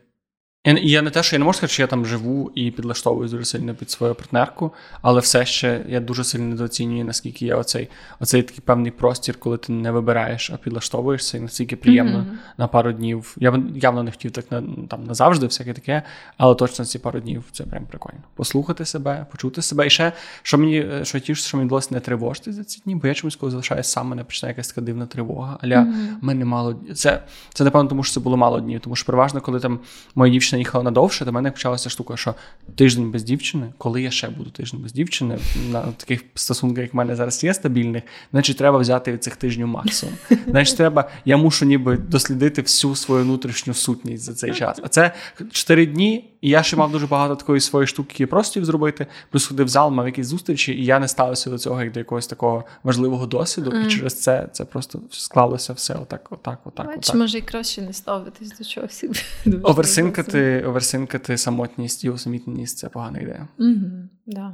я, 0.64 0.78
я 0.78 1.02
не 1.02 1.10
те, 1.10 1.22
що 1.22 1.36
я 1.36 1.38
не 1.38 1.44
можу 1.44 1.56
сказати, 1.56 1.72
що 1.72 1.82
я 1.82 1.86
там 1.86 2.06
живу 2.06 2.52
і 2.54 2.70
підлаштовуюсь 2.70 3.30
дуже 3.30 3.44
сильно 3.44 3.74
під 3.74 3.90
свою 3.90 4.14
партнерку, 4.14 4.72
але 5.02 5.20
все 5.20 5.46
ще 5.46 5.84
я 5.88 6.00
дуже 6.00 6.24
сильно 6.24 6.46
недооцінюю, 6.46 7.04
наскільки 7.04 7.46
є 7.46 7.54
оцей 7.54 7.88
оцей 8.20 8.42
такий 8.42 8.60
певний 8.64 8.90
простір, 8.90 9.38
коли 9.38 9.58
ти 9.58 9.72
не 9.72 9.90
вибираєш, 9.90 10.50
а 10.50 10.56
підлаштовуєшся, 10.56 11.38
і 11.38 11.40
наскільки 11.40 11.76
приємно 11.76 12.18
mm-hmm. 12.18 12.58
на 12.58 12.68
пару 12.68 12.92
днів. 12.92 13.36
Я 13.38 13.52
б 13.52 13.76
явно 13.76 14.02
не 14.02 14.10
хотів 14.10 14.30
так 14.30 14.44
на 14.50 14.62
там 14.88 15.04
назавжди, 15.04 15.46
всяке 15.46 15.72
таке, 15.72 16.02
але 16.36 16.54
точно 16.54 16.84
ці 16.84 16.98
пару 16.98 17.20
днів 17.20 17.44
це 17.52 17.64
прям 17.64 17.86
прикольно. 17.86 18.20
Послухати 18.34 18.84
себе, 18.84 19.26
почути 19.30 19.62
себе. 19.62 19.86
І 19.86 19.90
ще 19.90 20.12
що 20.42 20.58
мені 20.58 20.78
е, 20.78 21.04
що 21.04 21.20
тіше, 21.20 21.48
що 21.48 21.56
мені 21.56 21.66
вдалося 21.66 21.88
не 21.90 22.00
тривожити 22.00 22.52
за 22.52 22.64
ці 22.64 22.80
дні, 22.80 22.94
бо 22.94 23.08
я 23.08 23.14
чомусь, 23.14 23.36
коли 23.36 23.52
залишаюсь 23.52 23.86
сам, 23.86 24.08
мене 24.08 24.24
починає 24.24 24.50
якась 24.50 24.68
така 24.68 24.80
дивна 24.80 25.06
тривога. 25.06 25.58
Але 25.62 25.76
mm-hmm. 25.76 26.08
мене 26.20 26.44
мало 26.44 26.80
це, 26.94 27.22
це 27.54 27.64
напевно, 27.64 27.88
тому 27.88 28.02
що 28.02 28.14
це 28.14 28.20
було 28.20 28.36
мало 28.36 28.60
днів, 28.60 28.80
тому 28.80 28.96
що 28.96 29.06
переважно, 29.06 29.40
коли 29.40 29.60
там 29.60 29.80
моя 30.14 30.32
дівчина 30.50 30.60
їхала 30.60 30.84
надовше, 30.84 31.24
до 31.24 31.32
мене 31.32 31.50
почалася 31.50 31.90
штука, 31.90 32.16
що 32.16 32.34
тиждень 32.74 33.10
без 33.10 33.22
дівчини, 33.22 33.72
коли 33.78 34.02
я 34.02 34.10
ще 34.10 34.28
буду 34.28 34.50
тиждень 34.50 34.80
без 34.82 34.92
дівчини, 34.92 35.38
на 35.70 35.80
таких 35.80 36.24
стосунках, 36.34 36.82
як 36.82 36.94
в 36.94 36.96
мене 36.96 37.16
зараз 37.16 37.44
є 37.44 37.54
стабільних, 37.54 38.02
значить 38.30 38.56
треба 38.56 38.78
взяти 38.78 39.12
від 39.12 39.24
цих 39.24 39.36
тижнів 39.36 39.66
максимум. 39.66 40.14
Значить, 40.46 40.76
треба, 40.76 41.10
я 41.24 41.36
мушу 41.36 41.64
ніби 41.64 41.96
дослідити 41.96 42.62
всю 42.62 42.96
свою 42.96 43.24
внутрішню 43.24 43.74
сутність 43.74 44.24
за 44.24 44.34
цей 44.34 44.54
час. 44.54 44.80
А 44.82 44.88
це 44.88 45.14
чотири 45.52 45.86
дні. 45.86 46.30
І 46.40 46.48
я 46.48 46.62
ще 46.62 46.76
мав 46.76 46.92
дуже 46.92 47.06
багато 47.06 47.36
такої 47.36 47.60
своєї 47.60 47.86
штуки 47.86 48.26
простів 48.26 48.64
зробити. 48.64 49.06
Плюс 49.30 49.46
ходив 49.46 49.66
в 49.66 49.68
зал, 49.68 49.90
мав 49.90 50.06
якісь 50.06 50.26
зустрічі, 50.26 50.72
і 50.72 50.84
я 50.84 50.98
не 50.98 51.08
ставився 51.08 51.50
до 51.50 51.58
цього 51.58 51.82
як 51.82 51.92
до 51.92 52.00
якогось 52.00 52.26
такого 52.26 52.64
важливого 52.82 53.26
досвіду. 53.26 53.70
Mm. 53.70 53.86
І 53.86 53.88
через 53.88 54.22
це 54.22 54.48
це 54.52 54.64
просто 54.64 55.00
склалося 55.10 55.72
все 55.72 55.94
отак, 55.94 56.28
отак, 56.30 56.60
отак. 56.64 56.86
Бач, 56.86 56.96
отак. 56.98 57.16
може 57.16 57.38
і 57.38 57.42
краще 57.42 57.82
не 57.82 57.92
ставитись 57.92 58.58
до 58.58 58.64
чогось. 58.64 59.04
Оверсинкати, 59.62 60.64
оверсинкати 60.64 61.38
самотність 61.38 62.04
і 62.04 62.10
усамітненість 62.10 62.78
це 62.78 62.88
погана 62.88 63.18
ідея. 63.18 63.48
Mm-hmm. 63.58 64.08
Да. 64.26 64.52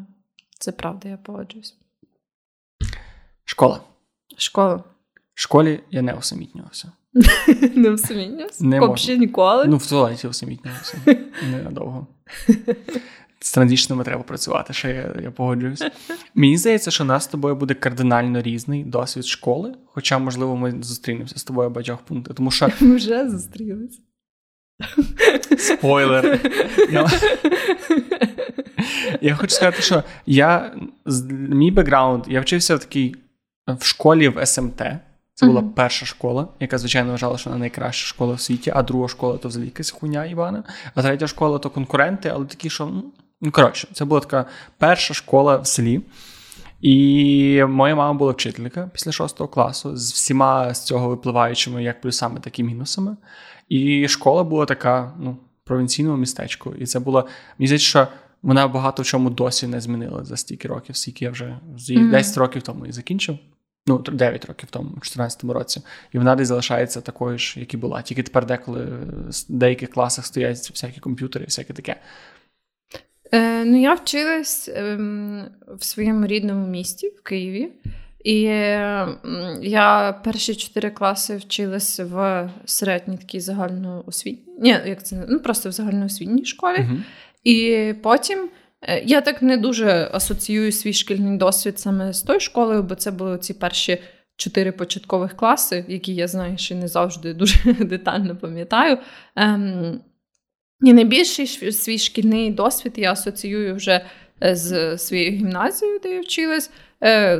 Це 0.58 0.72
правда, 0.72 1.08
я 1.08 1.16
погоджуюсь. 1.16 1.76
Школа. 3.44 3.80
Школа. 4.36 4.84
В 5.34 5.40
школі 5.40 5.80
я 5.90 6.02
не 6.02 6.14
усамітнювався. 6.14 6.92
Не 7.74 7.90
усамітнювався? 7.90 8.64
Не 8.64 8.80
Взагалі 8.80 9.18
ніколи? 9.18 9.64
Ну, 9.68 9.76
в 9.76 9.86
туалеті 9.86 10.28
усамітнювався. 10.28 10.98
Ненадовго. 11.52 12.06
З 13.40 13.52
транзішнами 13.52 14.04
треба 14.04 14.22
працювати, 14.22 14.72
ще 14.72 14.90
я 14.90 15.22
я 15.22 15.30
погоджуюсь. 15.30 15.84
Мені 16.34 16.58
здається, 16.58 16.90
що 16.90 17.04
нас 17.04 17.24
з 17.24 17.26
тобою 17.26 17.56
буде 17.56 17.74
кардинально 17.74 18.42
різний 18.42 18.84
досвід 18.84 19.26
школи, 19.26 19.74
хоча, 19.86 20.18
можливо, 20.18 20.56
ми 20.56 20.74
зустрінемося 20.82 21.38
з 21.38 21.44
тобою 21.44 21.68
в 21.68 21.72
багатьох 21.72 21.98
пунктах. 21.98 22.36
Тому 22.36 22.50
що... 22.50 22.68
Ми 22.80 22.96
вже 22.96 23.30
зустрілися. 23.30 23.98
Спойлер. 25.58 26.40
Я... 26.90 27.10
я 29.20 29.34
хочу 29.34 29.54
сказати, 29.54 29.82
що 29.82 30.02
я 30.26 30.74
мій 31.30 31.70
бекграунд, 31.70 32.24
я 32.28 32.40
вчився 32.40 32.76
в 32.76 32.78
такій 32.78 33.14
в 33.68 33.84
школі 33.84 34.28
в 34.28 34.46
СМТ. 34.46 34.82
Це 35.38 35.46
була 35.46 35.60
mm-hmm. 35.60 35.72
перша 35.74 36.06
школа, 36.06 36.48
яка, 36.60 36.78
звичайно, 36.78 37.10
вважала, 37.10 37.38
що 37.38 37.50
вона 37.50 37.60
найкраща 37.60 38.06
школа 38.06 38.34
в 38.34 38.40
світі, 38.40 38.72
а 38.74 38.82
друга 38.82 39.08
школа 39.08 39.38
то 39.38 39.48
взагалі 39.48 39.68
якась 39.68 39.90
хуйня 39.90 40.24
Івана, 40.24 40.64
а 40.94 41.02
третя 41.02 41.26
школа 41.26 41.58
то 41.58 41.70
конкуренти, 41.70 42.28
але 42.28 42.44
такі, 42.44 42.70
що 42.70 42.86
ну, 42.86 43.04
ну 43.40 43.50
коротше, 43.50 43.88
це 43.92 44.04
була 44.04 44.20
така 44.20 44.46
перша 44.78 45.14
школа 45.14 45.56
в 45.56 45.66
селі. 45.66 46.00
І 46.80 47.64
моя 47.68 47.94
мама 47.94 48.18
була 48.18 48.32
вчителька 48.32 48.90
після 48.92 49.12
шостого 49.12 49.48
класу 49.48 49.96
з 49.96 50.12
всіма 50.12 50.74
з 50.74 50.84
цього 50.84 51.08
випливаючими 51.08 51.82
як 51.82 52.00
плюсами, 52.00 52.40
так 52.40 52.58
і 52.58 52.62
мінусами. 52.62 53.16
І 53.68 54.08
школа 54.08 54.44
була 54.44 54.66
така, 54.66 55.12
ну, 55.18 55.36
провінційного 55.64 56.16
містечку. 56.16 56.74
І 56.78 56.86
це 56.86 57.00
було, 57.00 57.26
мені 57.58 57.66
здається, 57.66 57.88
що 57.88 58.08
вона 58.42 58.68
багато 58.68 59.02
в 59.02 59.06
чому 59.06 59.30
досі 59.30 59.66
не 59.66 59.80
змінила 59.80 60.24
за 60.24 60.36
стільки 60.36 60.68
років, 60.68 60.96
скільки 60.96 61.24
я 61.24 61.30
вже 61.30 61.58
mm-hmm. 61.78 62.10
10 62.10 62.36
років 62.36 62.62
тому 62.62 62.86
і 62.86 62.92
закінчив. 62.92 63.38
Ну, 63.88 63.98
9 63.98 64.44
років 64.44 64.68
тому, 64.70 64.88
у 64.88 64.92
2014 64.92 65.44
році, 65.44 65.80
і 66.12 66.18
вона 66.18 66.34
десь 66.34 66.48
залишається 66.48 67.00
такою 67.00 67.38
ж, 67.38 67.60
як 67.60 67.74
і 67.74 67.76
була. 67.76 68.02
Тільки 68.02 68.22
тепер 68.22 68.46
деколи 68.46 68.84
в 68.84 69.32
деяких 69.48 69.90
класах 69.90 70.26
стоять 70.26 70.70
всякі 70.70 71.00
комп'ютери, 71.00 71.44
всяке 71.44 71.72
таке. 71.72 71.96
Е, 73.32 73.64
Ну, 73.64 73.80
я 73.80 73.94
вчилась 73.94 74.68
е, 74.68 74.96
в 75.78 75.84
своєму 75.84 76.26
рідному 76.26 76.66
місті 76.66 77.08
в 77.08 77.22
Києві. 77.22 77.68
І 78.24 78.44
е, 78.44 79.08
я 79.62 80.12
перші 80.24 80.54
чотири 80.54 80.90
класи 80.90 81.36
вчилась 81.36 82.00
в 82.00 82.48
середній 82.64 83.16
такій 83.16 83.40
загальноосвітній, 83.40 84.54
ні, 84.58 84.68
як 84.68 85.06
це 85.06 85.26
ну 85.28 85.40
просто 85.40 85.68
в 85.68 85.72
загальноосвітній 85.72 86.44
школі. 86.44 86.76
uh 86.76 86.98
І 87.44 87.94
потім 88.02 88.48
я 89.04 89.20
так 89.20 89.42
не 89.42 89.56
дуже 89.56 90.10
асоціюю 90.12 90.72
свій 90.72 90.92
шкільний 90.92 91.38
досвід 91.38 91.78
саме 91.78 92.12
з 92.12 92.22
тою 92.22 92.40
школою, 92.40 92.82
бо 92.82 92.94
це 92.94 93.10
були 93.10 93.38
ці 93.38 93.54
перші 93.54 93.98
чотири 94.36 94.72
початкових 94.72 95.36
класи, 95.36 95.84
які 95.88 96.14
я 96.14 96.28
знаю, 96.28 96.58
що 96.58 96.74
не 96.74 96.88
завжди 96.88 97.34
дуже 97.34 97.72
детально 97.80 98.36
пам'ятаю. 98.36 98.98
Ем, 99.36 100.00
і 100.84 100.92
найбільший 100.92 101.72
свій 101.72 101.98
шкільний 101.98 102.50
досвід 102.50 102.92
я 102.96 103.12
асоціюю 103.12 103.74
вже 103.74 104.06
е, 104.42 104.56
з 104.56 104.98
своєю 104.98 105.30
гімназією, 105.32 105.98
де 106.02 106.14
я 106.14 106.20
вчилась, 106.20 106.70
е, 106.70 106.72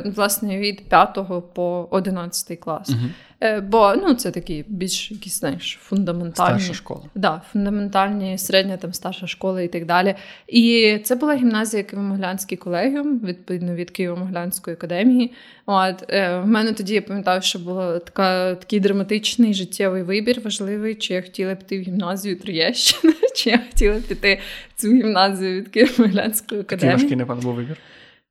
власне, 0.05 0.59
від 0.59 0.89
5 0.89 1.19
по 1.53 1.87
11 1.91 2.59
клас. 2.59 2.89
Угу. 2.89 3.09
Е, 3.41 3.59
бо 3.59 3.93
ну, 3.95 4.13
це 4.13 4.31
такі 4.31 4.65
більш 4.67 5.11
якісь 5.11 5.39
знаєш, 5.39 5.79
фундаментальні 5.81 6.59
Старша 6.59 6.73
школа. 6.73 7.01
Да, 7.15 7.41
фундаментальні, 7.51 8.37
середня 8.37 8.77
там 8.77 8.93
старша 8.93 9.27
школа 9.27 9.61
і 9.61 9.67
так 9.67 9.85
далі. 9.85 10.15
І 10.47 10.97
це 11.03 11.15
була 11.15 11.35
гімназія 11.35 11.83
Києво-Могилянський 11.83 12.57
колегіум, 12.57 13.19
відповідно 13.19 13.75
від 13.75 13.91
Києво-Могилянської 13.91 14.71
академії. 14.71 15.33
От 15.65 16.05
е, 16.09 16.39
в 16.39 16.47
мене 16.47 16.73
тоді 16.73 16.93
я 16.93 17.01
пам'ятаю, 17.01 17.41
що 17.41 17.59
був 17.59 17.75
така 18.05 18.55
такий 18.55 18.79
драматичний 18.79 19.53
життєвий 19.53 20.03
вибір, 20.03 20.41
важливий, 20.41 20.95
чи 20.95 21.13
я 21.13 21.21
хотіла 21.21 21.55
піти 21.55 21.79
в 21.79 21.81
гімназію 21.81 22.39
Троєщини, 22.39 23.13
чи 23.35 23.49
я 23.49 23.57
хотіла 23.57 23.95
піти 23.95 24.39
в 24.75 24.81
цю 24.81 24.87
гімназію 24.87 25.61
від 25.61 25.67
Києво-Могилянської 25.67 26.59
академії. 26.59 26.65
Такий 26.65 26.89
важкий, 26.89 27.15
напевно, 27.15 27.41
був 27.41 27.53
вибір. 27.53 27.77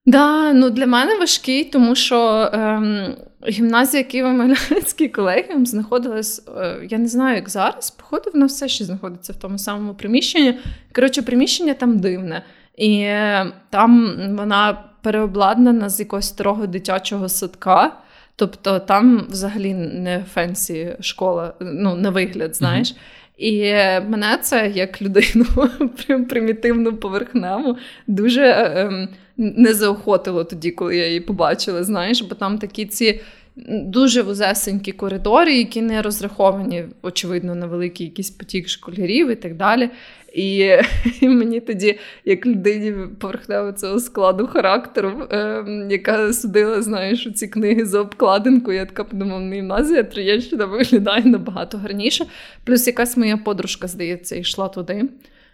Да, 0.07 0.53
ну 0.53 0.71
для 0.71 0.87
мене 0.87 1.19
важкий, 1.19 1.65
тому 1.65 1.95
що 1.95 2.51
ем, 2.53 3.15
гімназія 3.49 4.03
Києво-Могилянський 4.03 5.09
колегіум 5.09 5.67
знаходилась, 5.67 6.43
е, 6.57 6.77
я 6.91 6.99
не 6.99 7.09
знаю, 7.09 7.37
як 7.37 7.49
зараз. 7.49 7.91
Походу, 7.91 8.31
вона 8.35 8.47
все 8.47 8.69
ще 8.69 8.85
знаходиться 8.85 9.33
в 9.33 9.37
тому 9.37 9.59
самому 9.59 9.95
приміщенні. 9.95 10.59
Коротше, 10.95 11.23
приміщення 11.23 11.75
там 11.75 11.99
дивне. 11.99 12.43
І 12.77 12.99
е, 12.99 13.53
там 13.71 14.17
вона 14.37 14.85
переобладнана 15.03 15.89
з 15.89 16.01
якогось 16.01 16.29
старого 16.29 16.67
дитячого 16.67 17.29
садка. 17.29 17.93
Тобто 18.37 18.79
там 18.79 19.27
взагалі 19.31 19.75
не 19.75 20.25
фенсі 20.35 20.97
школа, 21.01 21.55
ну, 21.61 21.95
на 21.95 22.11
вигляд, 22.11 22.57
знаєш. 22.57 22.93
Mm-hmm. 22.93 23.26
І 23.37 23.73
мене 24.09 24.39
це 24.43 24.73
як 24.75 25.03
людину 25.03 25.45
примітивну 26.29 26.97
поверхневу 26.97 27.77
дуже 28.07 28.45
ем, 28.77 29.09
не 29.37 29.75
заохотило 29.75 30.45
тоді, 30.45 30.71
коли 30.71 30.97
я 30.97 31.07
її 31.07 31.21
побачила. 31.21 31.85
Знаєш, 31.85 32.23
бо 32.23 32.35
там 32.35 32.59
такі 32.59 32.87
ці 32.87 33.21
дуже 33.67 34.23
вузесенькі 34.23 34.93
коридори, 34.93 35.57
які 35.57 35.83
не 35.83 36.03
розраховані, 36.03 36.85
очевидно, 37.03 37.55
на 37.55 37.67
великий 37.67 38.07
якийсь 38.07 38.31
потік 38.31 38.69
школярів 38.69 39.31
і 39.31 39.35
так 39.35 39.57
далі. 39.57 39.91
І, 40.37 40.79
і 41.21 41.29
мені 41.29 41.61
тоді, 41.61 41.99
як 42.25 42.47
людині 42.47 42.95
поверхнево 43.21 43.73
цього 43.73 44.01
складу 44.01 44.47
характеру, 44.47 45.29
е, 45.31 45.65
яка 45.91 46.33
судила, 46.33 46.83
знаєш, 46.83 47.27
у 47.27 47.31
ці 47.31 47.49
книги 47.49 47.87
за 47.87 48.01
обкладинку, 48.01 48.73
я 48.73 48.87
така 48.87 49.05
подумала, 49.05 49.41
ну, 49.41 49.55
гімназія 49.55 50.03
Троєщина 50.03 50.65
виглядає 50.65 51.25
набагато 51.25 51.79
гарніше. 51.79 52.27
Плюс 52.65 52.87
якась 52.87 53.17
моя 53.17 53.37
подружка, 53.37 53.89
здається, 53.89 54.37
йшла 54.37 54.69
туди 54.69 55.09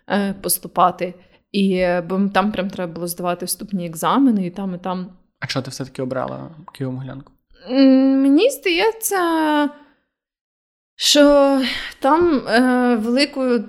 е, 0.08 0.34
поступати. 0.42 1.14
І 1.52 1.86
бо 2.08 2.20
там 2.34 2.52
прям 2.52 2.70
треба 2.70 2.92
було 2.92 3.06
здавати 3.06 3.46
вступні 3.46 3.86
екзамени, 3.86 4.46
і 4.46 4.50
там, 4.50 4.74
і 4.74 4.78
там. 4.78 5.12
А 5.40 5.46
чого 5.46 5.62
ти 5.62 5.70
все-таки 5.70 6.02
обрала 6.02 6.50
Києво-Могилянку? 6.80 7.30
Мені 8.22 8.50
здається, 8.50 9.18
що 10.96 11.60
там 12.00 12.48
е, 12.48 12.96
великою 12.96 13.64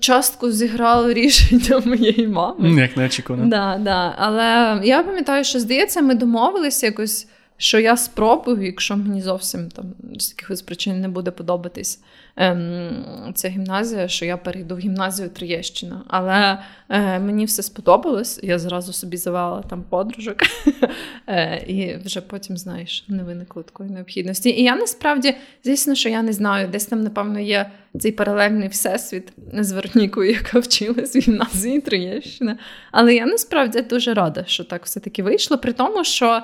частку 0.00 0.50
зіграло 0.50 1.12
рішення 1.12 1.82
моєї 1.84 2.28
мами. 2.28 2.80
Як 2.80 2.96
неочікувано. 2.96 3.46
Да, 3.46 3.78
да. 3.80 4.14
Але 4.18 4.80
я 4.84 5.02
пам'ятаю, 5.02 5.44
що 5.44 5.60
здається, 5.60 6.02
ми 6.02 6.14
домовилися 6.14 6.86
якось, 6.86 7.26
що 7.64 7.80
я 7.80 7.96
спробую, 7.96 8.66
якщо 8.66 8.96
мені 8.96 9.22
зовсім 9.22 9.68
там 9.70 9.84
з 10.18 10.30
якихось 10.30 10.62
причин 10.62 11.00
не 11.00 11.08
буде 11.08 11.30
подобатись 11.30 12.00
ем, 12.36 13.32
ця 13.34 13.48
гімназія, 13.48 14.08
що 14.08 14.24
я 14.24 14.36
перейду 14.36 14.76
в 14.76 14.78
гімназію 14.78 15.28
Троєщина. 15.28 16.02
Але 16.08 16.58
е, 16.88 17.18
мені 17.18 17.44
все 17.44 17.62
сподобалось, 17.62 18.40
я 18.42 18.58
зразу 18.58 18.92
собі 18.92 19.16
завела 19.16 19.62
там 19.70 19.82
подружок, 19.82 20.36
е, 21.26 21.64
і 21.66 21.96
вже 22.04 22.20
потім, 22.20 22.56
знаєш, 22.56 23.04
не 23.08 23.22
виникло 23.22 23.62
такої 23.62 23.90
необхідності. 23.90 24.50
І 24.50 24.62
я 24.62 24.76
насправді, 24.76 25.34
звісно, 25.64 25.94
що 25.94 26.08
я 26.08 26.22
не 26.22 26.32
знаю, 26.32 26.68
десь 26.68 26.86
там, 26.86 27.00
напевно, 27.00 27.40
є 27.40 27.70
цей 28.00 28.12
паралельний 28.12 28.68
всесвіт 28.68 29.32
з 29.52 29.72
Веронікою, 29.72 30.30
яка 30.30 30.58
вчилась 30.58 31.16
в 31.16 31.18
гімназії 31.18 31.80
Троєщина. 31.80 32.58
Але 32.92 33.14
я 33.14 33.26
насправді 33.26 33.80
дуже 33.80 34.14
рада, 34.14 34.44
що 34.46 34.64
так 34.64 34.84
все-таки 34.84 35.22
вийшло, 35.22 35.58
при 35.58 35.72
тому, 35.72 36.04
що 36.04 36.42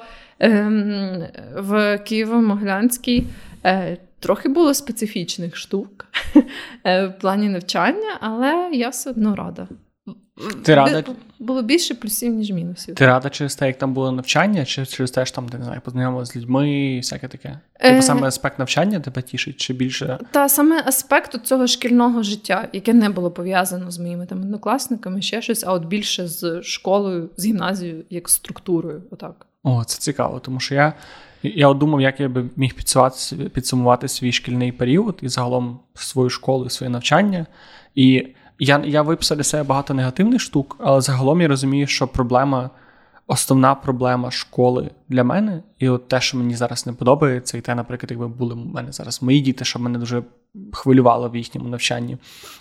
в 1.57 1.98
Києво-Могилянській. 1.98 3.22
Е, 3.64 3.96
Трохи 4.20 4.48
було 4.48 4.74
специфічних 4.74 5.57
штук 5.57 6.07
е, 6.85 7.07
в 7.07 7.18
плані 7.18 7.48
навчання, 7.48 8.18
але 8.20 8.70
я 8.72 8.88
все 8.88 9.11
одно 9.11 9.35
рада. 9.35 9.68
Ти 10.62 10.74
рада? 10.74 11.05
Було 11.38 11.62
більше 11.62 11.94
плюсів, 11.94 12.35
ніж 12.35 12.50
мінусів. 12.50 12.94
Ти 12.94 13.07
рада 13.07 13.29
через 13.29 13.57
те, 13.57 13.66
як 13.66 13.79
там 13.79 13.94
було 13.94 14.12
навчання, 14.12 14.64
чи 14.64 14.87
через 14.87 15.11
те, 15.11 15.26
що 15.26 15.35
там, 15.35 15.46
не 15.59 15.64
знаю, 15.64 15.81
познайомилася 15.85 16.33
з 16.33 16.37
людьми 16.37 16.70
і 16.70 16.96
всяке 16.96 17.29
таке? 17.29 17.59
Типу 17.81 17.94
е... 17.94 18.03
саме 18.03 18.26
аспект 18.26 18.59
навчання 18.59 19.00
тебе 19.00 19.22
тішить, 19.22 19.57
чи 19.57 19.72
більше? 19.74 20.18
Та 20.31 20.48
саме 20.48 20.83
аспект 20.87 21.46
цього 21.46 21.66
шкільного 21.66 22.22
життя, 22.22 22.68
яке 22.72 22.92
не 22.92 23.09
було 23.09 23.31
пов'язано 23.31 23.90
з 23.90 23.98
моїми 23.98 24.26
там 24.26 24.40
однокласниками, 24.40 25.22
ще 25.22 25.42
щось, 25.42 25.64
а 25.64 25.72
от 25.72 25.85
більше 25.85 26.26
з 26.26 26.62
школою, 26.62 27.31
з 27.37 27.46
гімназією, 27.46 28.05
як 28.11 28.29
структурою. 28.29 29.03
Отак. 29.11 29.46
О, 29.62 29.85
це 29.85 29.99
цікаво, 29.99 30.40
тому 30.40 30.61
що 30.61 30.75
я. 30.75 30.92
Я 31.42 31.73
думав, 31.73 32.01
як 32.01 32.20
я 32.20 32.29
би 32.29 32.44
міг 32.57 32.75
підсумувати 33.53 34.09
свій 34.09 34.33
шкільний 34.33 34.73
період 34.73 35.18
і 35.23 35.29
загалом 35.29 35.81
свою 35.94 36.31
школу, 36.31 36.70
своє 36.70 36.90
навчання. 36.90 37.46
І 37.94 38.27
я 38.59 38.83
я 38.85 39.03
виписав 39.03 39.37
для 39.37 39.44
себе 39.44 39.62
багато 39.62 39.94
негативних 39.94 40.40
штук, 40.40 40.77
але 40.81 41.01
загалом 41.01 41.40
я 41.40 41.49
розумію, 41.49 41.87
що 41.87 42.09
проблема, 42.09 42.70
основна 43.27 43.75
проблема 43.75 44.31
школи 44.31 44.90
для 45.09 45.25
мене, 45.25 45.62
і 45.79 45.88
от 45.88 46.09
те, 46.09 46.20
що 46.20 46.38
мені 46.38 46.55
зараз 46.55 46.87
не 46.87 46.92
подобається, 46.92 47.59
і 47.59 47.61
те, 47.61 47.75
наприклад, 47.75 48.11
якби 48.11 48.29
були 48.29 48.55
в 48.55 48.66
мене 48.66 48.92
зараз 48.92 49.23
мої 49.23 49.40
діти, 49.40 49.64
що 49.64 49.79
мене 49.79 49.99
дуже 49.99 50.23
хвилювало 50.73 51.29
в 51.29 51.37
їхньому 51.37 51.68
навчанні, 51.68 52.16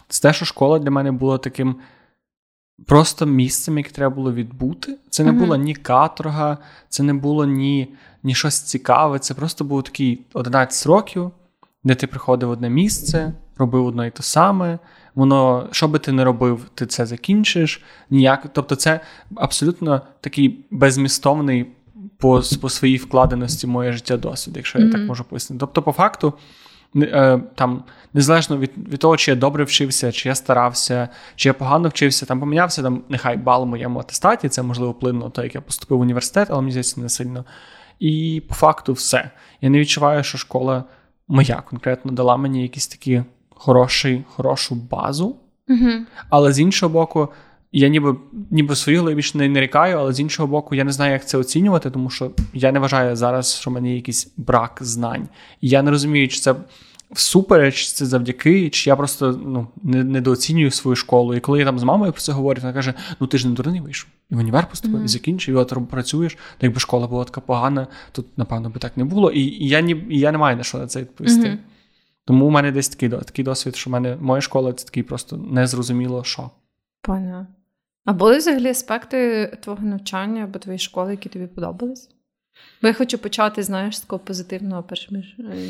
це 0.08 0.22
те, 0.22 0.34
що 0.34 0.46
школа 0.46 0.80
для 0.80 0.92
мене 0.92 1.12
була 1.12 1.38
таким. 1.38 1.76
Просто 2.86 3.26
місцем, 3.26 3.78
яке 3.78 3.89
треба 3.89 4.15
було 4.15 4.34
відбути. 4.34 4.98
Це 5.10 5.24
не 5.24 5.32
uh-huh. 5.32 5.39
була 5.39 5.58
ні 5.58 5.76
каторга, 5.76 6.58
це 6.89 7.04
не 7.04 7.13
було 7.13 7.46
ні 7.46 7.94
ні 8.24 8.36
щось 8.36 8.62
цікаве. 8.62 9.20
Це 9.20 9.34
просто 9.34 9.63
був 9.63 9.84
такий 9.84 10.26
11 10.34 10.88
років, 10.88 11.32
де 11.84 11.96
ти 11.96 12.08
приходив 12.08 12.50
в 12.50 12.52
одне 12.52 12.70
місце, 12.70 13.34
робив 13.58 13.86
одно 13.86 14.06
і 14.06 14.12
те 14.12 14.24
саме. 14.24 14.80
Воно, 15.15 15.68
що 15.72 15.88
би 15.88 16.00
ти 16.00 16.12
не 16.12 16.24
робив, 16.24 16.70
ти 16.76 16.86
це 16.86 17.06
закінчиш. 17.06 17.84
Ніяк. 18.10 18.48
Тобто, 18.54 18.76
це 18.76 19.00
абсолютно 19.36 20.02
такий 20.22 20.65
безмістовний 20.72 21.65
по 22.18 22.42
по 22.62 22.70
своїй 22.70 22.98
вкладеності 22.98 23.68
моє 23.68 23.92
життя 23.92 24.18
досвід, 24.18 24.58
якщо 24.58 24.80
mm-hmm. 24.80 24.86
я 24.86 24.92
так 24.92 25.02
можу 25.02 25.24
пояснити. 25.24 25.60
Тобто, 25.60 25.82
по 25.82 25.92
факту, 25.92 26.34
там, 27.56 27.84
незалежно 28.13 28.58
від 28.58 28.71
від 28.78 28.99
того, 28.99 29.17
чи 29.17 29.32
я 29.32 29.38
добре 29.38 29.63
вчився, 29.63 30.12
чи 30.12 30.30
я 30.30 30.36
старався, 30.36 31.10
чи 31.36 31.49
я 31.49 31.54
погано 31.54 31.89
вчився, 31.89 32.25
там 32.25 32.39
помінявся 32.39 32.84
там, 32.84 33.04
нехай 33.10 33.38
бал 33.38 33.65
моєму 33.65 33.99
атестаті, 33.99 34.49
це 34.49 34.62
можливо 34.62 34.91
вплинуло, 34.91 35.30
то 35.30 35.43
як 35.43 35.56
я 35.56 35.62
поступив 35.62 35.97
в 35.97 36.02
університет, 36.02 36.47
але 36.52 36.62
мені 36.62 36.71
здається, 36.71 37.02
не 37.02 37.10
сильно. 37.10 37.45
І 37.99 38.43
по 38.47 38.56
факту 38.56 38.93
все. 38.93 39.32
Я 39.62 39.69
не 39.69 39.80
відчуваю, 39.80 40.23
що 40.23 40.38
школа 40.38 40.84
моя 41.28 41.63
конкретно 41.69 42.12
дала 42.12 42.38
мені 42.38 42.62
якісь 42.62 42.88
такі 42.88 43.23
хороший, 43.49 44.23
хорошу 44.30 44.75
базу. 44.75 45.36
Угу. 45.69 45.91
Але 46.30 46.54
з 46.54 46.60
іншого 46.60 46.93
боку, 46.93 47.30
я 47.71 47.88
ніби 47.88 48.15
ніби 48.51 48.75
свою 48.75 49.01
глибіч 49.01 49.34
не 49.34 49.49
нарікаю, 49.49 49.97
але 49.97 50.13
з 50.13 50.19
іншого 50.19 50.47
боку, 50.47 50.75
я 50.75 50.84
не 50.84 50.91
знаю, 50.91 51.13
як 51.13 51.27
це 51.27 51.38
оцінювати, 51.38 51.91
тому 51.91 52.10
що 52.10 52.32
я 52.53 52.71
не 52.71 52.79
вважаю 52.79 53.15
зараз, 53.15 53.55
що 53.55 53.69
в 53.69 53.73
мене 53.73 53.89
є 53.89 53.95
якийсь 53.95 54.34
брак 54.38 54.77
знань. 54.82 55.27
І 55.62 55.69
я 55.69 55.82
не 55.82 55.91
розумію, 55.91 56.27
чи 56.27 56.39
це 56.39 56.55
всупереч, 57.12 57.75
чи 57.75 57.93
це 57.93 58.05
завдяки, 58.05 58.69
чи 58.69 58.89
я 58.89 58.95
просто 58.95 59.39
ну, 59.45 59.67
не, 59.84 60.03
недооцінюю 60.03 60.71
свою 60.71 60.95
школу. 60.95 61.36
І 61.36 61.39
коли 61.39 61.60
я 61.60 61.65
там 61.65 61.79
з 61.79 61.84
мамою 61.84 62.12
про 62.12 62.21
це 62.21 62.32
говорю, 62.32 62.62
вона 62.62 62.73
каже: 62.73 62.93
Ну 63.19 63.27
ти 63.27 63.38
ж 63.38 63.47
не 63.47 63.53
дурний 63.53 63.82
вийшов. 63.82 64.10
І 64.32 64.36
в 64.36 64.38
універ 64.38 64.69
поступив, 64.69 64.99
mm-hmm. 64.99 65.05
і 65.05 65.08
закінчив, 65.08 65.55
і 65.55 65.58
от 65.58 65.73
працюєш. 65.89 66.34
То 66.34 66.65
якби 66.65 66.79
школа 66.79 67.08
була 67.08 67.23
така 67.23 67.41
погана, 67.41 67.88
тут, 68.12 68.38
напевно, 68.38 68.69
би 68.69 68.79
так 68.79 68.97
не 68.97 69.03
було. 69.03 69.32
І, 69.32 69.41
і 69.41 69.67
я 69.67 69.82
ні, 69.82 70.05
і 70.10 70.19
я 70.19 70.32
не 70.32 70.38
маю 70.38 70.58
на 70.58 70.63
що 70.63 70.77
на 70.77 70.88
це 70.88 70.99
відповісти. 70.99 71.47
Mm-hmm. 71.47 71.58
Тому 72.25 72.45
у 72.45 72.49
мене 72.49 72.71
десь 72.71 72.89
такий 72.89 73.10
такий 73.10 73.45
досвід, 73.45 73.75
що 73.75 73.89
в 73.89 73.93
мене 73.93 74.17
моя 74.19 74.41
школа 74.41 74.73
це 74.73 74.86
такий 74.86 75.03
просто 75.03 75.38
незрозуміло 75.38 76.23
що. 76.23 76.49
Поняла. 77.01 77.47
А 78.10 78.13
були 78.13 78.38
взагалі 78.38 78.69
аспекти 78.69 79.48
твого 79.63 79.86
навчання 79.86 80.43
або 80.43 80.60
твоєї 80.60 80.80
школи, 80.80 81.12
які 81.12 81.30
тобі 81.30 81.48
подобались? 81.48 82.10
Бо 82.82 82.88
я 82.88 82.93
хочу 82.93 83.17
почати, 83.17 83.63
знаєш, 83.63 83.98
з 83.98 84.02
такого 84.02 84.19
позитивного, 84.19 84.84
перш 84.84 85.10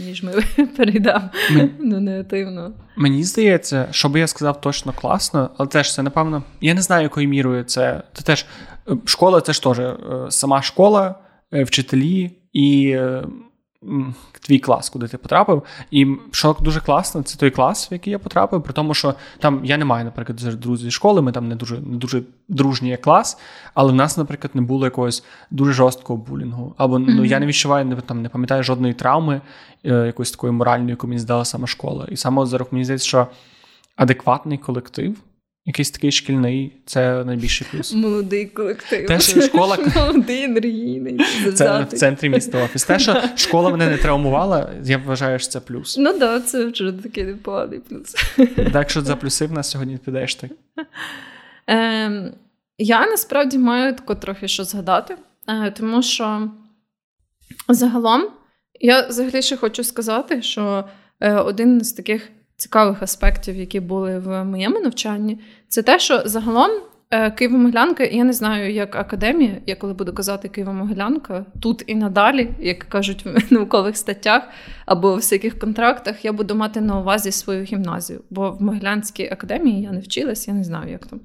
ніж 0.06 0.24
ми 0.24 0.34
перейдемо 0.78 1.30
до 1.80 2.00
негативного. 2.00 2.74
Мені 2.98 3.24
здається, 3.24 3.88
що 3.92 4.10
би 4.10 4.20
я 4.20 4.28
сказав 4.28 4.62
точно 4.62 4.94
класно, 4.94 5.50
але 5.58 5.68
теж 5.68 5.94
це, 5.94 6.04
напевно, 6.04 6.44
я 6.62 6.74
не 6.74 6.82
знаю, 6.82 7.04
якою 7.04 7.28
мірою 7.28 7.64
це. 7.64 8.04
Це 8.14 8.24
теж 8.24 8.46
е, 8.90 8.98
школа 9.06 9.42
це 9.42 9.54
ж 9.54 9.64
теж 9.64 9.80
е, 9.80 9.98
сама 10.30 10.62
школа, 10.62 11.16
е, 11.54 11.64
вчителі 11.64 12.32
і 12.54 12.98
твій 14.42 14.60
клас, 14.60 14.90
куди 14.90 15.08
ти 15.08 15.18
потрапив. 15.18 15.64
І 15.92 16.16
що 16.32 16.56
дуже 16.60 16.82
класно, 16.82 17.22
це 17.22 17.38
той 17.38 17.52
клас, 17.52 17.92
в 17.92 17.94
який 17.94 18.12
я 18.12 18.20
потрапив, 18.20 18.64
при 18.64 18.74
тому, 18.74 18.94
що 18.94 19.14
там 19.40 19.62
я 19.66 19.78
не 19.78 19.86
маю, 19.86 20.06
наприклад, 20.06 20.38
друзів 20.38 20.86
зі 20.86 20.92
школи, 20.92 21.22
ми 21.22 21.32
там 21.32 21.48
не 21.48 21.56
дуже 21.56 21.80
не 21.80 21.98
дуже 21.98 22.22
дружній 22.48 22.98
клас, 22.98 23.38
але 23.74 23.92
в 23.92 23.96
нас, 23.96 24.18
наприклад, 24.18 24.52
не 24.54 24.62
було 24.62 24.86
якогось 24.86 25.24
дуже 25.52 25.74
жорсткого 25.74 26.20
булінгу. 26.20 26.74
Або 26.78 26.96
mm-hmm. 26.96 27.16
ну 27.16 27.26
я 27.26 27.40
не 27.40 27.46
відчуваю, 27.46 27.86
не 27.86 27.96
там 27.96 28.22
не 28.22 28.30
пам'ятаю 28.30 28.64
жодної 28.64 28.94
травми, 28.94 29.42
е, 29.84 29.94
якоїсь 29.94 30.32
такої 30.32 30.54
моральної, 30.54 30.90
яку 30.90 31.08
мені 31.08 31.20
здала 31.20 31.46
саме 31.46 31.68
школа. 31.68 32.08
І 32.12 32.18
саме 32.18 32.46
за 32.46 32.60
мені 32.72 32.84
здається, 32.84 33.08
що 33.08 33.28
адекватний 33.96 34.58
колектив. 34.58 35.18
Якийсь 35.70 35.92
такий 35.92 36.12
шкільний, 36.12 36.72
це 36.86 37.24
найбільший 37.24 37.68
плюс. 37.72 37.94
Молодий 37.94 38.46
колектив. 38.46 39.08
Те, 39.08 39.20
що 39.20 39.42
школа... 39.42 39.78
Молодий, 39.96 40.44
енергійний. 40.44 41.20
Це 41.54 41.82
в 41.84 41.86
центрі 41.86 42.30
міста 42.30 42.64
офіс. 42.64 42.84
Те, 42.84 43.00
що 43.00 43.22
школа 43.36 43.70
мене 43.70 43.90
не 43.90 43.98
травмувала, 43.98 44.72
я 44.84 44.98
вважаю, 44.98 45.40
що 45.40 45.50
це 45.50 45.60
плюс. 45.60 45.98
Ну 45.98 46.10
так, 46.10 46.20
да, 46.20 46.40
це 46.40 46.66
вже 46.66 46.92
такий 46.92 47.24
непоганий 47.24 47.80
плюс. 47.80 48.16
Так 48.74 48.90
що 48.90 49.02
за 49.02 49.16
плюси 49.16 49.46
в 49.46 49.52
нас 49.52 49.70
сьогодні 49.70 49.98
підеш 49.98 50.36
ти. 50.36 50.50
Ем, 51.68 52.34
Я 52.78 53.08
насправді 53.08 53.58
маю 53.58 53.96
тако 53.96 54.16
трохи 54.16 54.48
що 54.48 54.64
згадати, 54.64 55.16
е, 55.48 55.72
тому 55.72 56.04
що 56.04 56.52
загалом 57.68 58.28
я 58.80 59.08
взагалі 59.08 59.42
ще 59.42 59.58
хочу 59.58 59.84
сказати, 59.84 60.42
що 60.42 60.84
е, 61.20 61.34
один 61.34 61.84
з 61.84 61.94
таких 61.94 62.30
цікавих 62.60 63.04
аспектів, 63.04 63.56
які 63.56 63.80
були 63.80 64.20
в 64.20 64.44
моєму 64.44 64.80
навчанні, 64.80 65.40
це 65.70 65.82
те, 65.82 66.00
що 66.00 66.22
загалом 66.26 66.72
е, 67.12 67.30
Києво-Могилянка, 67.30 68.16
я 68.16 68.24
не 68.24 68.34
знаю, 68.34 68.74
як 68.74 68.96
академія, 68.96 69.58
я 69.66 69.76
коли 69.76 69.94
буду 69.94 70.14
казати 70.14 70.48
Києво-Могилянка, 70.48 71.44
тут 71.60 71.84
і 71.88 71.96
надалі, 71.96 72.50
як 72.60 72.80
кажуть 72.80 73.26
в 73.26 73.54
наукових 73.54 73.98
статтях 73.98 74.44
або 74.86 75.14
в 75.14 75.16
всяких 75.16 75.60
контрактах, 75.60 76.26
я 76.26 76.34
буду 76.34 76.56
мати 76.56 76.82
на 76.82 77.00
увазі 77.00 77.32
свою 77.32 77.64
гімназію. 77.64 78.22
Бо 78.30 78.52
в 78.52 78.62
Могилянській 78.62 79.30
академії 79.30 79.82
я 79.82 79.92
не 79.92 80.00
вчилась, 80.00 80.48
я 80.48 80.54
не 80.54 80.64
знаю, 80.64 80.92
як 80.92 81.08
там. 81.08 81.20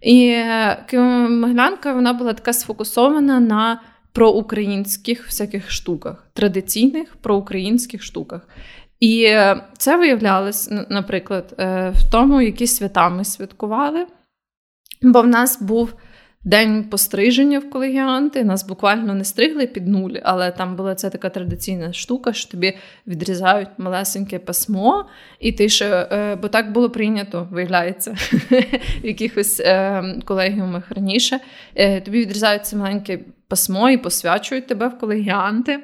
І 0.00 0.26
е, 0.28 0.84
Києво-Могилянка 0.92 1.94
вона 1.94 2.12
була 2.12 2.32
така 2.32 2.52
сфокусована 2.52 3.40
на 3.40 3.80
проукраїнських 4.12 5.26
всяких 5.26 5.70
штуках, 5.70 6.26
традиційних 6.32 7.16
проукраїнських 7.16 8.02
штуках. 8.02 8.48
І 9.00 9.24
е, 9.24 9.62
це 9.78 9.96
виявлялось, 9.96 10.70
наприклад, 10.88 11.54
е, 11.58 11.90
в 11.90 12.10
тому, 12.10 12.40
які 12.40 12.66
свята 12.66 13.08
ми 13.08 13.24
святкували. 13.24 14.06
Бо 15.02 15.22
в 15.22 15.26
нас 15.26 15.62
був 15.62 15.94
день 16.44 16.84
постриження 16.84 17.58
в 17.58 17.70
колегіанти, 17.70 18.44
нас 18.44 18.66
буквально 18.66 19.14
не 19.14 19.24
стригли 19.24 19.66
під 19.66 19.88
нуль, 19.88 20.14
але 20.22 20.50
там 20.50 20.76
була 20.76 20.94
ця 20.94 21.10
така 21.10 21.28
традиційна 21.28 21.92
штука, 21.92 22.32
що 22.32 22.50
тобі 22.50 22.76
відрізають 23.06 23.68
малесеньке 23.78 24.38
пасмо, 24.38 25.04
і 25.40 25.52
ти 25.52 25.68
ще, 25.68 26.08
е, 26.12 26.36
бо 26.36 26.48
так 26.48 26.72
було 26.72 26.90
прийнято, 26.90 27.48
виявляється, 27.50 28.10
в 29.02 29.06
якихось 29.06 29.62
колегіумах 30.24 30.90
раніше. 30.90 31.40
Тобі 32.04 32.20
відрізають 32.20 32.66
це 32.66 32.76
маленьке 32.76 33.18
пасмо 33.48 33.90
і 33.90 33.96
посвячують 33.96 34.66
тебе 34.66 34.88
в 34.88 34.98
колегіанти. 34.98 35.80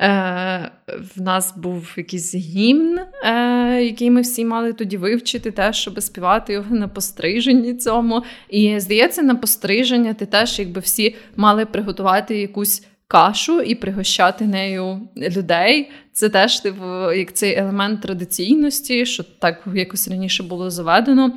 Е, 0.00 0.70
В 1.16 1.20
нас 1.20 1.56
був 1.56 1.94
якийсь 1.96 2.34
гімн, 2.34 2.98
е, 3.24 3.82
який 3.82 4.10
ми 4.10 4.20
всі 4.20 4.44
мали 4.44 4.72
тоді 4.72 4.96
вивчити, 4.96 5.50
теж, 5.50 5.76
щоб 5.76 6.02
співати 6.02 6.52
його 6.52 6.76
на 6.76 6.88
постриженні 6.88 7.74
цьому. 7.74 8.22
І 8.50 8.80
здається, 8.80 9.22
на 9.22 9.34
постриження 9.34 10.14
ти 10.14 10.26
теж, 10.26 10.58
якби 10.58 10.80
всі 10.80 11.16
мали 11.36 11.66
приготувати 11.66 12.40
якусь. 12.40 12.86
Кашу 13.10 13.60
і 13.60 13.74
пригощати 13.74 14.46
нею 14.46 15.08
людей. 15.16 15.90
Це 16.12 16.28
теж 16.28 16.60
типу, 16.60 17.12
як 17.12 17.32
цей 17.32 17.54
елемент 17.54 18.02
традиційності, 18.02 19.06
що 19.06 19.22
так 19.22 19.64
якось 19.74 20.08
раніше 20.08 20.42
було 20.42 20.70
заведено. 20.70 21.32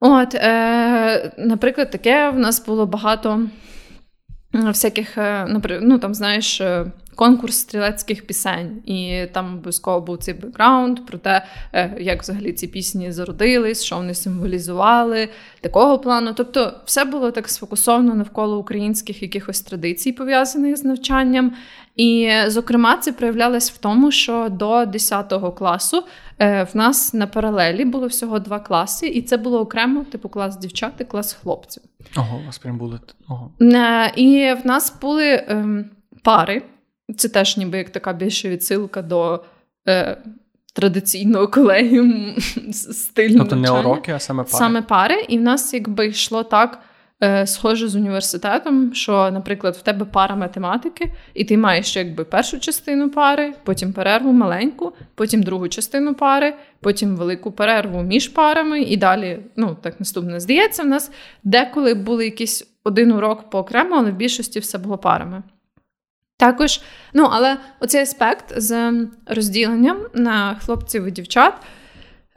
От, 0.00 0.34
е, 0.34 1.32
Наприклад, 1.38 1.90
таке 1.90 2.30
в 2.30 2.38
нас 2.38 2.66
було 2.66 2.86
багато 2.86 3.48
всяких, 4.52 5.18
е, 5.18 5.60
ну 5.82 5.98
там, 5.98 6.14
знаєш, 6.14 6.60
е, 6.60 6.86
конкурс 7.20 7.58
стрілецьких 7.58 8.26
пісень, 8.26 8.82
і 8.86 9.26
там 9.32 9.54
обов'язково 9.54 10.00
був 10.00 10.18
цей 10.18 10.34
бекграунд 10.34 11.06
про 11.06 11.18
те, 11.18 11.44
е, 11.72 11.96
як 12.00 12.22
взагалі 12.22 12.52
ці 12.52 12.66
пісні 12.66 13.12
зародились, 13.12 13.84
що 13.84 13.96
вони 13.96 14.14
символізували, 14.14 15.28
такого 15.60 15.98
плану. 15.98 16.32
Тобто, 16.36 16.74
все 16.84 17.04
було 17.04 17.30
так 17.30 17.48
сфокусовано 17.48 18.14
навколо 18.14 18.58
українських 18.58 19.22
якихось 19.22 19.60
традицій, 19.60 20.12
пов'язаних 20.12 20.76
з 20.76 20.84
навчанням. 20.84 21.52
І, 21.96 22.32
зокрема, 22.46 22.96
це 22.96 23.12
проявлялось 23.12 23.70
в 23.70 23.78
тому, 23.78 24.10
що 24.10 24.48
до 24.50 24.86
10 24.86 25.32
класу 25.58 26.04
в 26.38 26.68
нас 26.74 27.14
на 27.14 27.26
паралелі 27.26 27.84
було 27.84 28.06
всього 28.06 28.38
два 28.38 28.60
класи, 28.60 29.06
і 29.06 29.22
це 29.22 29.36
було 29.36 29.60
окремо, 29.60 30.04
типу 30.04 30.28
клас 30.28 30.56
дівчат 30.56 30.92
і 30.98 31.04
клас 31.04 31.32
хлопців. 31.32 31.82
Ого, 32.16 32.38
у 32.42 32.46
вас 32.46 32.58
прям 32.58 32.78
були. 32.78 33.00
Ого. 33.28 33.50
Е, 33.60 34.12
і 34.16 34.54
в 34.62 34.66
нас 34.66 34.96
були 35.00 35.44
ем, 35.48 35.84
пари. 36.22 36.62
Це 37.16 37.28
теж 37.28 37.56
ніби 37.56 37.78
як 37.78 37.90
така 37.90 38.12
більша 38.12 38.48
відсилка 38.48 39.02
до 39.02 39.44
е, 39.88 40.16
традиційного 40.74 41.48
колегіуму 41.48 42.34
стилю. 42.72 43.38
Тобто 43.38 43.56
не 43.56 43.70
уроки, 43.70 44.12
а 44.12 44.18
саме 44.18 44.42
пари. 44.42 44.58
Саме 44.58 44.82
пари. 44.82 45.24
І 45.28 45.38
в 45.38 45.42
нас 45.42 45.74
якби 45.74 46.06
йшло 46.06 46.42
так. 46.42 46.82
Е, 47.22 47.46
схоже 47.46 47.88
з 47.88 47.94
університетом, 47.94 48.94
що, 48.94 49.30
наприклад, 49.30 49.76
в 49.76 49.82
тебе 49.82 50.04
пара 50.04 50.36
математики, 50.36 51.12
і 51.34 51.44
ти 51.44 51.58
маєш 51.58 51.96
якби 51.96 52.24
першу 52.24 52.60
частину 52.60 53.10
пари, 53.10 53.54
потім 53.64 53.92
перерву 53.92 54.32
маленьку, 54.32 54.92
потім 55.14 55.42
другу 55.42 55.68
частину 55.68 56.14
пари, 56.14 56.54
потім 56.80 57.16
велику 57.16 57.52
перерву 57.52 58.02
між 58.02 58.28
парами, 58.28 58.82
і 58.82 58.96
далі, 58.96 59.38
ну 59.56 59.76
так 59.82 60.00
наступне 60.00 60.40
здається, 60.40 60.82
в 60.82 60.86
нас 60.86 61.10
деколи 61.44 61.94
були 61.94 62.24
якісь 62.24 62.70
один 62.84 63.12
урок 63.12 63.50
по 63.50 63.58
окремо, 63.58 63.96
але 63.96 64.10
в 64.10 64.16
більшості 64.16 64.60
все 64.60 64.78
було 64.78 64.98
парами. 64.98 65.42
Також, 66.40 66.80
ну, 67.14 67.28
але 67.30 67.56
оцей 67.80 68.02
аспект 68.02 68.60
з 68.60 68.92
розділенням 69.26 69.98
на 70.14 70.54
хлопців 70.54 71.06
і 71.06 71.10
дівчат, 71.10 71.54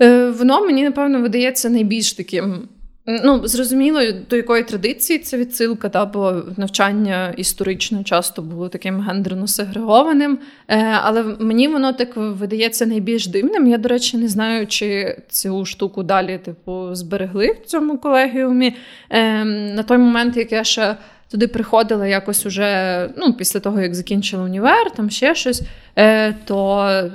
е, 0.01 0.29
воно 0.29 0.65
мені, 0.65 0.83
напевно, 0.83 1.21
видається 1.21 1.69
найбільш 1.69 2.13
таким 2.13 2.67
Ну, 3.05 3.47
зрозуміло, 3.47 3.99
до 4.29 4.35
якої 4.35 4.63
традиції 4.63 5.19
це 5.19 5.37
відсилка, 5.37 5.89
та, 5.89 6.05
бо 6.05 6.41
навчання 6.57 7.33
історично 7.37 8.03
часто 8.03 8.41
було 8.41 8.69
таким 8.69 9.01
гендерно 9.01 9.47
сегрегованим. 9.47 10.39
Е, 10.67 10.99
але 11.01 11.23
мені 11.23 11.67
воно 11.67 11.93
так 11.93 12.09
видається 12.15 12.85
найбільш 12.85 13.27
дивним. 13.27 13.67
Я, 13.67 13.77
до 13.77 13.89
речі, 13.89 14.17
не 14.17 14.27
знаю, 14.27 14.67
чи 14.67 15.17
цю 15.29 15.65
штуку 15.65 16.03
далі 16.03 16.39
типу, 16.45 16.95
зберегли 16.95 17.55
в 17.63 17.65
цьому 17.65 17.97
колегіумі. 17.97 18.75
Е, 19.09 19.43
на 19.45 19.83
той 19.83 19.97
момент, 19.97 20.37
як 20.37 20.51
я 20.51 20.63
ще 20.63 20.95
туди 21.33 21.47
приходила 21.47 22.07
якось 22.07 22.45
уже 22.45 23.09
ну, 23.17 23.33
після 23.33 23.59
того, 23.59 23.81
як 23.81 23.95
закінчила 23.95 24.43
універ, 24.43 24.91
там 24.91 25.09
ще 25.09 25.35
щось, 25.35 25.61
е, 25.95 26.33
то 26.33 26.55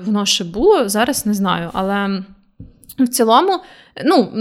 воно 0.05 0.27
ще 0.27 0.45
було. 0.45 0.89
Зараз 0.89 1.27
не 1.27 1.35
знаю. 1.35 1.71
Але 1.73 2.23
в 2.99 3.09
цілому, 3.09 3.61
ну, 4.05 4.33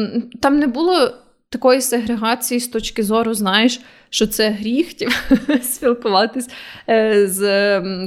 там 0.41 0.59
не 0.59 0.67
було 0.67 1.11
такої 1.49 1.81
сегрегації 1.81 2.59
з 2.59 2.67
точки 2.67 3.03
зору, 3.03 3.33
знаєш, 3.33 3.81
що 4.09 4.27
це 4.27 4.49
гріх 4.49 4.87
спілкуватись 5.63 6.49
е, 6.89 7.27
з 7.27 7.39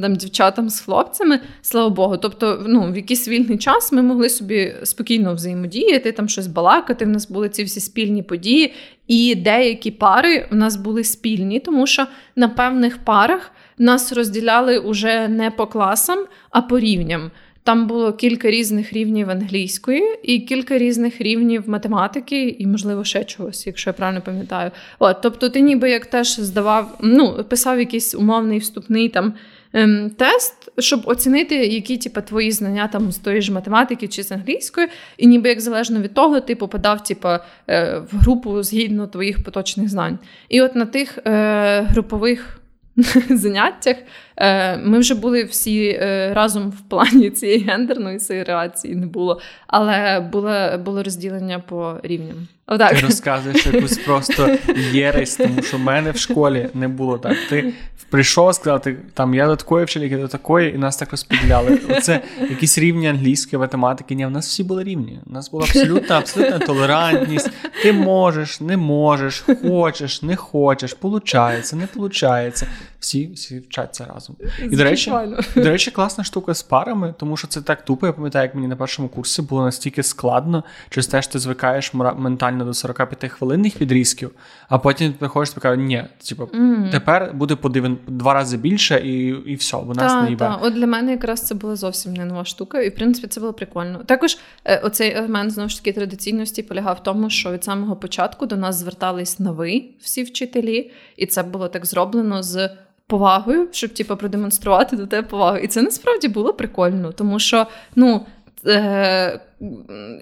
там, 0.01 0.17
дівчатам, 0.17 0.71
з 0.71 0.81
хлопцями, 0.81 1.41
слава 1.63 1.91
Богу. 1.91 2.17
Тобто, 2.17 2.65
ну, 2.69 2.93
в 2.93 2.97
якийсь 2.97 3.29
вільний 3.29 3.59
час 3.59 3.93
ми 3.93 4.03
могли 4.03 4.29
собі 4.29 4.75
спокійно 4.83 5.35
взаємодіяти, 5.35 6.13
там 6.13 6.29
щось 6.29 6.47
балакати. 6.47 7.05
В 7.05 7.09
нас 7.09 7.31
були 7.31 7.49
ці 7.49 7.65
всі 7.65 7.81
спільні 7.81 8.23
події, 8.23 8.75
і 9.07 9.35
деякі 9.35 9.91
пари 9.91 10.47
в 10.51 10.55
нас 10.55 10.77
були 10.77 11.05
спільні, 11.05 11.61
тому 11.61 11.87
що 11.87 12.07
на 12.37 12.49
певних 12.49 12.99
парах 12.99 13.51
нас 13.79 14.13
розділяли 14.13 14.79
уже 14.79 15.29
не 15.29 15.51
по 15.51 15.67
класам, 15.67 16.27
а 16.51 16.63
по 16.63 16.79
рівням. 16.79 17.31
Там 17.63 17.87
було 17.87 18.13
кілька 18.13 18.51
різних 18.51 18.93
рівнів 18.93 19.31
англійської 19.31 20.03
і 20.23 20.39
кілька 20.39 20.79
різних 20.79 21.21
рівнів 21.21 21.69
математики, 21.69 22.49
і, 22.49 22.67
можливо, 22.67 23.05
ще 23.05 23.25
чогось, 23.25 23.67
якщо 23.67 23.91
я 23.91 23.95
правильно 23.95 24.21
пам'ятаю. 24.21 24.71
От, 24.99 25.17
Тобто, 25.23 25.49
ти 25.49 25.61
ніби 25.61 25.91
як 25.91 26.07
теж 26.07 26.41
здавав, 26.41 26.99
ну, 27.01 27.45
писав 27.49 27.79
якийсь 27.79 28.15
умовний 28.15 28.59
вступний 28.59 29.09
там 29.09 29.35
ем, 29.73 30.11
тест, 30.11 30.73
щоб 30.79 31.03
оцінити, 31.05 31.55
які 31.55 31.97
типу, 31.97 32.21
твої 32.21 32.53
знання 32.53 32.89
там 32.89 33.13
з 33.13 33.19
тої 33.19 33.43
ж 33.43 33.53
математики 33.53 34.09
чи 34.09 34.23
з 34.23 34.33
англійської, 34.33 34.87
і 35.19 35.27
ніби 35.27 35.49
як 35.49 35.61
залежно 35.61 36.01
від 36.01 36.15
того, 36.15 36.41
ти 36.41 36.55
попадав 36.57 37.05
типу, 37.05 37.29
е, 37.69 38.03
в 38.13 38.17
групу 38.17 38.63
згідно 38.63 39.07
твоїх 39.07 39.45
поточних 39.45 39.89
знань. 39.89 40.19
І 40.49 40.63
от 40.63 40.75
на 40.75 40.87
тих 40.87 41.19
е, 41.27 41.81
групових. 41.83 42.60
заняттях 43.31 43.97
е, 44.37 44.77
ми 44.77 44.99
вже 44.99 45.15
були 45.15 45.45
всі 45.45 45.89
е, 45.89 46.35
разом 46.35 46.71
в 46.71 46.81
плані 46.89 47.31
цієї 47.31 47.59
гендерної 47.59 48.19
сегрегації 48.19 48.95
не 48.95 49.07
було, 49.07 49.41
але 49.67 50.21
було 50.21 50.79
було 50.85 51.03
розділення 51.03 51.59
по 51.59 52.01
рівням. 52.03 52.49
Отак. 52.71 52.95
Ти 52.95 53.01
розказуєш 53.01 53.67
якусь 53.67 53.99
просто 53.99 54.57
єресь, 54.93 55.37
тому 55.37 55.63
що 55.63 55.77
в 55.77 55.81
мене 55.81 56.11
в 56.11 56.17
школі 56.17 56.69
не 56.75 56.89
було 56.89 57.19
так. 57.19 57.37
Ти 57.49 57.73
прийшов 58.11 58.55
сказати, 58.55 58.97
там 59.15 59.35
я 59.35 59.47
до 59.47 59.57
такої 59.57 59.85
вчительки, 59.85 60.17
до 60.17 60.29
такої, 60.29 60.75
і 60.75 60.79
нас 60.79 60.97
так 60.97 61.11
розподіляли. 61.11 61.79
Оце 61.91 62.21
якісь 62.51 62.79
рівні 62.79 63.09
англійської 63.09 63.61
математики. 63.61 64.15
Ні, 64.15 64.27
в 64.27 64.31
нас 64.31 64.49
всі 64.49 64.65
були 64.65 64.85
рівні. 64.85 65.19
У 65.27 65.33
нас 65.33 65.51
була 65.51 65.65
абсолютна, 65.65 66.19
абсолютна 66.19 66.59
толерантність. 66.59 67.51
Ти 67.83 67.93
можеш, 67.93 68.61
не 68.61 68.77
можеш, 68.77 69.45
хочеш, 69.63 70.23
не 70.23 70.37
хочеш, 70.37 70.95
получається, 70.95 71.77
не 71.77 71.87
получається. 71.87 72.67
Всі 73.01 73.31
всі 73.35 73.59
вчаться 73.59 74.07
разом. 74.15 74.37
І 74.63 74.77
до 74.77 74.85
речі, 74.85 75.13
до 75.57 75.71
речі, 75.71 75.91
класна 75.91 76.25
штука 76.25 76.55
з 76.55 76.63
парами, 76.63 77.15
тому 77.19 77.37
що 77.37 77.49
це 77.49 77.63
так 77.63 77.85
тупо. 77.85 78.07
Я 78.07 78.13
пам'ятаю, 78.13 78.43
як 78.43 78.55
мені 78.55 78.67
на 78.67 78.77
першому 78.77 79.09
курсі 79.09 79.43
було 79.43 79.65
настільки 79.65 80.03
складно, 80.03 80.65
через 80.91 81.07
те, 81.07 81.23
що 81.23 81.33
ти 81.33 81.39
звикаєш 81.39 81.95
ментально 81.95 82.65
до 82.65 82.75
45 82.75 83.33
хвилинних 83.33 83.81
відрізків, 83.81 84.31
а 84.69 84.79
потім 84.79 85.13
ти 85.13 85.19
приходиш 85.19 85.55
і 85.57 85.61
кажеш, 85.61 85.87
ні, 85.87 86.05
типу, 86.29 86.43
mm. 86.43 86.91
тепер 86.91 87.31
буде 87.35 87.57
подивен 87.57 87.99
два 88.07 88.35
рази 88.35 88.57
більше, 88.57 89.01
і 89.05 89.27
і 89.27 89.55
все, 89.55 89.77
бо 89.77 89.95
нас 89.95 90.23
не 90.23 90.31
їбе. 90.31 90.57
От 90.61 90.75
для 90.75 90.87
мене 90.87 91.13
якраз 91.13 91.43
це 91.43 91.55
була 91.55 91.77
зовсім 91.77 92.15
не 92.15 92.25
нова 92.25 92.45
штука, 92.45 92.81
і 92.81 92.89
в 92.89 92.95
принципі 92.95 93.29
це 93.29 93.41
було 93.41 93.53
прикольно. 93.53 93.99
Також 93.99 94.39
е, 94.65 94.79
оцей 94.79 95.13
елемент 95.13 95.51
знову 95.53 95.69
ж 95.69 95.79
таки 95.79 95.93
традиційності 95.93 96.63
полягав 96.63 96.97
в 96.97 97.03
тому, 97.03 97.31
що 97.31 97.53
від 97.53 97.65
самого 97.65 97.97
початку 97.97 98.47
до 98.47 98.57
нас 98.57 98.77
звертались 98.77 99.39
на 99.39 99.51
всі 100.01 100.23
вчителі, 100.23 100.91
і 101.17 101.27
це 101.27 101.43
було 101.43 101.69
так 101.69 101.87
зроблено 101.87 102.43
з 102.43 102.71
повагою, 103.11 103.69
щоб 103.71 103.95
типу, 103.95 104.17
продемонструвати 104.17 104.97
до 104.97 105.07
тебе 105.07 105.29
повагу. 105.29 105.57
І 105.57 105.67
це 105.67 105.83
насправді 105.83 106.29
було 106.29 106.53
прикольно, 106.53 107.13
тому 107.13 107.39
що 107.39 107.67
ну. 107.97 108.27
Е, 108.67 109.41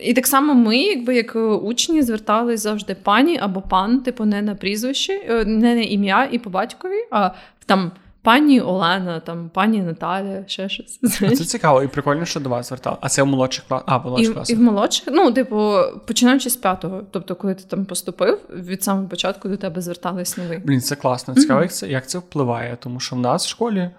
і 0.01 0.14
так 0.14 0.27
само 0.27 0.55
ми, 0.55 0.79
якби 0.79 1.14
як 1.14 1.37
учні, 1.62 2.03
звертались 2.03 2.61
завжди 2.61 2.96
пані 3.03 3.38
або 3.42 3.61
пан, 3.61 4.01
типу, 4.01 4.24
не 4.24 4.42
на 4.42 4.55
прізвище, 4.55 5.12
е, 5.29 5.44
не 5.44 5.74
на 5.74 5.81
ім'я 5.81 6.29
і 6.33 6.38
по 6.38 6.51
батькові, 6.51 7.05
а 7.11 7.31
там. 7.66 7.90
Пані 8.28 8.60
Олена, 8.60 9.20
там 9.20 9.50
пані 9.54 9.82
Наталя, 9.82 10.44
ще 10.46 10.68
щось. 10.68 11.00
Це 11.18 11.44
цікаво, 11.44 11.82
і 11.82 11.88
прикольно, 11.88 12.24
що 12.24 12.40
до 12.40 12.48
вас 12.48 12.68
звертали. 12.68 12.96
А 13.00 13.08
це 13.08 13.22
в 13.22 13.26
молодших 13.26 13.64
класах? 13.68 13.84
А, 13.88 13.96
в 13.96 14.04
молодших 14.04 14.34
класах. 14.34 14.56
І 14.56 14.58
в 14.58 14.62
молодших, 14.62 15.08
ну, 15.12 15.32
типу, 15.32 15.74
починаючи 16.06 16.50
з 16.50 16.56
п'ятого. 16.56 17.02
Тобто, 17.10 17.34
коли 17.34 17.54
ти 17.54 17.64
там 17.64 17.84
поступив, 17.84 18.40
від 18.50 18.82
самого 18.84 19.08
початку 19.08 19.48
до 19.48 19.56
тебе 19.56 19.80
звертались 19.80 20.36
нові. 20.36 20.58
Блін, 20.58 20.80
це 20.80 20.96
класно. 20.96 21.34
Цікаво, 21.34 21.60
mm-hmm. 21.60 21.62
як 21.62 21.72
це 21.72 21.88
як 21.88 22.08
це 22.08 22.18
впливає, 22.18 22.76
тому 22.80 23.00
що 23.00 23.16
в 23.16 23.18
нас 23.18 23.46
в 23.46 23.48
школі 23.48 23.90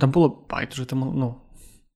там 0.00 0.10
було 0.10 0.44
байдуже, 0.50 0.84
тому 0.84 1.12
ну. 1.16 1.34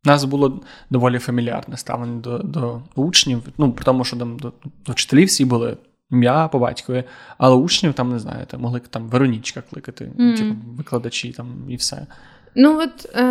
У 0.07 0.09
нас 0.09 0.25
було 0.25 0.61
доволі 0.91 1.19
фамільярне 1.19 1.77
ставлення 1.77 2.21
до 2.21 2.39
до 2.39 2.83
учнів, 2.95 3.43
ну, 3.59 3.73
при 3.73 3.85
тому, 3.85 4.05
що 4.05 4.17
там 4.17 4.39
до, 4.39 4.53
до 4.87 4.93
вчителів 4.93 5.29
всі 5.29 5.45
були 5.45 5.77
ім'я 6.13 6.49
по 6.49 6.59
батькові, 6.59 7.05
але 7.39 7.57
учнів 7.57 7.95
там 7.95 8.11
не 8.11 8.19
знаю, 8.19 8.47
там 8.47 8.61
могли 8.61 8.81
там 8.81 9.09
Веронічка 9.09 9.63
кликати, 9.71 10.13
mm. 10.19 10.37
типу 10.37 10.55
викладачі 10.77 11.33
там 11.33 11.65
і 11.69 11.77
все. 11.77 12.07
Ну 12.55 12.81
от 12.81 13.17
е, 13.17 13.23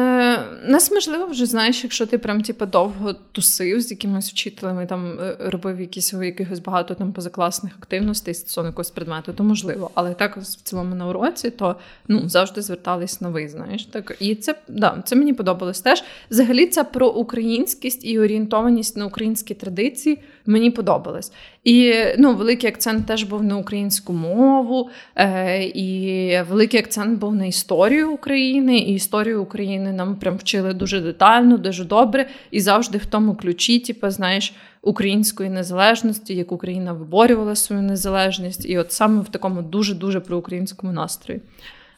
нас 0.68 0.92
можливо 0.92 1.26
вже 1.26 1.46
знаєш, 1.46 1.84
якщо 1.84 2.06
ти 2.06 2.18
прям 2.18 2.42
типу, 2.42 2.66
довго 2.66 3.14
тусив 3.14 3.82
з 3.82 3.92
якимись 3.92 4.30
вчителями, 4.30 4.86
там 4.86 5.20
е, 5.20 5.38
робив 5.40 5.82
якісь 5.82 6.14
якихось 6.14 6.60
багато 6.60 6.94
там 6.94 7.14
позакласних 7.14 7.74
активностей 7.80 8.34
стосовно 8.34 8.70
якогось 8.70 8.92
предмету, 8.92 9.34
то 9.34 9.44
можливо. 9.44 9.92
Але 9.94 10.14
так 10.14 10.38
в 10.38 10.44
цілому 10.44 10.96
на 10.96 11.08
уроці, 11.08 11.50
то 11.50 11.76
ну 12.08 12.30
завжди 12.30 12.62
звертались 12.62 13.22
на 13.22 13.30
ви, 13.30 13.50
знаєш. 13.50 13.86
Так 13.86 14.18
і 14.20 14.36
це 14.36 14.56
да, 14.68 15.04
це 15.06 15.16
мені 15.16 15.34
подобалось 15.34 15.82
теж. 15.82 16.04
Взагалі, 16.32 16.68
це 16.68 16.84
про 16.84 17.10
українськість 17.10 18.06
і 18.06 18.20
орієнтованість 18.20 18.98
на 18.98 19.06
українські 19.06 19.54
традиції 19.54 20.20
мені 20.46 20.72
подобалось. 20.72 21.32
І 21.64 21.94
ну, 22.18 22.36
великий 22.36 22.70
акцент 22.70 23.06
теж 23.06 23.24
був 23.24 23.44
на 23.44 23.58
українську 23.58 24.14
мову, 24.14 24.90
е, 25.16 25.64
і 25.64 26.42
великий 26.50 26.80
акцент 26.80 27.20
був 27.20 27.36
на 27.36 27.46
історію 27.46 28.12
України. 28.12 28.78
І 28.78 28.94
історію 28.94 29.44
України 29.44 29.92
нам 29.92 30.16
прям 30.16 30.38
вчили 30.38 30.74
дуже 30.74 31.02
детально, 31.02 31.58
дуже 31.58 31.86
добре, 31.86 32.30
і 32.52 32.60
завжди 32.60 32.98
в 32.98 33.06
тому 33.06 33.36
ключі, 33.36 33.80
типу, 33.80 34.10
знаєш, 34.10 34.54
української 34.82 35.50
незалежності, 35.50 36.36
як 36.36 36.52
Україна 36.52 36.94
виборювала 36.94 37.56
свою 37.56 37.82
незалежність, 37.82 38.66
і 38.66 38.78
от 38.78 38.92
саме 38.92 39.22
в 39.22 39.30
такому 39.30 39.62
дуже 39.62 39.96
дуже 39.96 40.20
проукраїнському 40.20 40.94
настрої. 40.94 41.42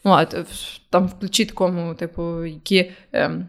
От, 0.03 0.35
Там 0.89 1.07
в 1.07 1.19
ключі 1.19 1.45
такому, 1.45 1.95
типу, 1.95 2.45
які. 2.45 2.91
Ем, 3.11 3.47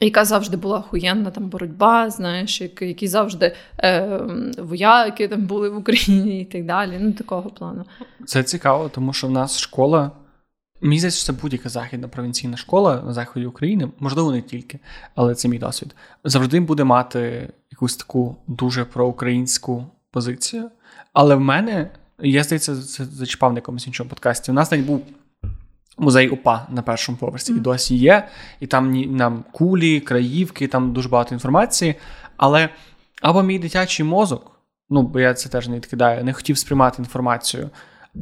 яка 0.00 0.24
завжди 0.24 0.56
була 0.56 0.78
охуєнна 0.78 1.30
там 1.30 1.48
боротьба, 1.48 2.10
знаєш, 2.10 2.60
які 2.80 3.08
завжди 3.08 3.54
е, 3.78 4.20
вояки 4.58 5.28
там 5.28 5.46
були 5.46 5.70
в 5.70 5.76
Україні 5.76 6.40
і 6.40 6.44
так 6.44 6.64
далі. 6.66 6.98
Ну, 7.00 7.12
такого 7.12 7.50
плану. 7.50 7.84
Це 8.26 8.42
цікаво, 8.42 8.88
тому 8.88 9.12
що 9.12 9.26
в 9.26 9.30
нас 9.30 9.58
школа. 9.58 10.10
Мені 10.80 10.98
здається, 10.98 11.26
це 11.26 11.32
будь-яка 11.42 11.68
західна 11.68 12.08
провінційна 12.08 12.56
школа 12.56 13.02
на 13.06 13.12
заході 13.12 13.46
України, 13.46 13.88
можливо, 13.98 14.32
не 14.32 14.42
тільки, 14.42 14.78
але 15.14 15.34
це 15.34 15.48
мій 15.48 15.58
досвід. 15.58 15.94
Завжди 16.24 16.60
буде 16.60 16.84
мати 16.84 17.48
якусь 17.70 17.96
таку 17.96 18.36
дуже 18.46 18.84
проукраїнську 18.84 19.86
позицію. 20.10 20.70
Але 21.12 21.34
в 21.34 21.40
мене, 21.40 21.90
я 22.18 22.44
здається, 22.44 22.76
це 22.76 23.04
зачіпав 23.04 23.52
на 23.52 23.58
якомусь 23.58 23.86
іншому 23.86 24.10
подкасті. 24.10 24.50
У 24.50 24.54
нас 24.54 24.70
навіть 24.70 24.86
був 24.86 25.02
музей 25.98 26.28
УПА 26.28 26.66
на 26.70 26.82
першому 26.82 27.18
поверсі, 27.18 27.52
mm. 27.52 27.56
і 27.56 27.60
досі 27.60 27.96
є. 27.96 28.28
І 28.60 28.66
там 28.66 29.00
нам 29.16 29.44
кулі, 29.52 30.00
краївки, 30.00 30.68
там 30.68 30.92
дуже 30.92 31.08
багато 31.08 31.34
інформації. 31.34 31.94
Але 32.36 32.68
або 33.22 33.42
мій 33.42 33.58
дитячий 33.58 34.06
мозок, 34.06 34.60
ну 34.90 35.02
бо 35.02 35.20
я 35.20 35.34
це 35.34 35.48
теж 35.48 35.68
не 35.68 35.76
відкидаю, 35.76 36.24
не 36.24 36.32
хотів 36.32 36.58
сприймати 36.58 37.02
інформацію. 37.02 37.70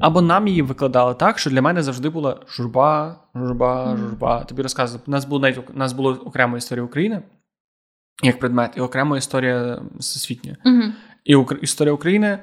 Або 0.00 0.22
нам 0.22 0.48
її 0.48 0.62
викладали 0.62 1.14
так, 1.14 1.38
що 1.38 1.50
для 1.50 1.62
мене 1.62 1.82
завжди 1.82 2.08
була 2.08 2.40
журба, 2.48 3.16
журба, 3.34 3.96
журба. 3.96 4.44
Тобі 4.44 4.62
розказував, 4.62 5.02
у 5.06 5.10
нас 5.10 5.24
було 5.24 5.40
навіть 5.40 5.58
у 5.74 5.78
нас 5.78 5.92
було 5.92 6.10
окрема 6.12 6.58
історія 6.58 6.84
України 6.84 7.22
як 8.22 8.38
предмет, 8.38 8.72
і 8.76 8.80
окрема 8.80 9.18
історія 9.18 9.82
всесвітня. 9.98 10.56
Mm-hmm. 10.64 10.92
І 11.24 11.36
історія 11.62 11.92
України 11.92 12.38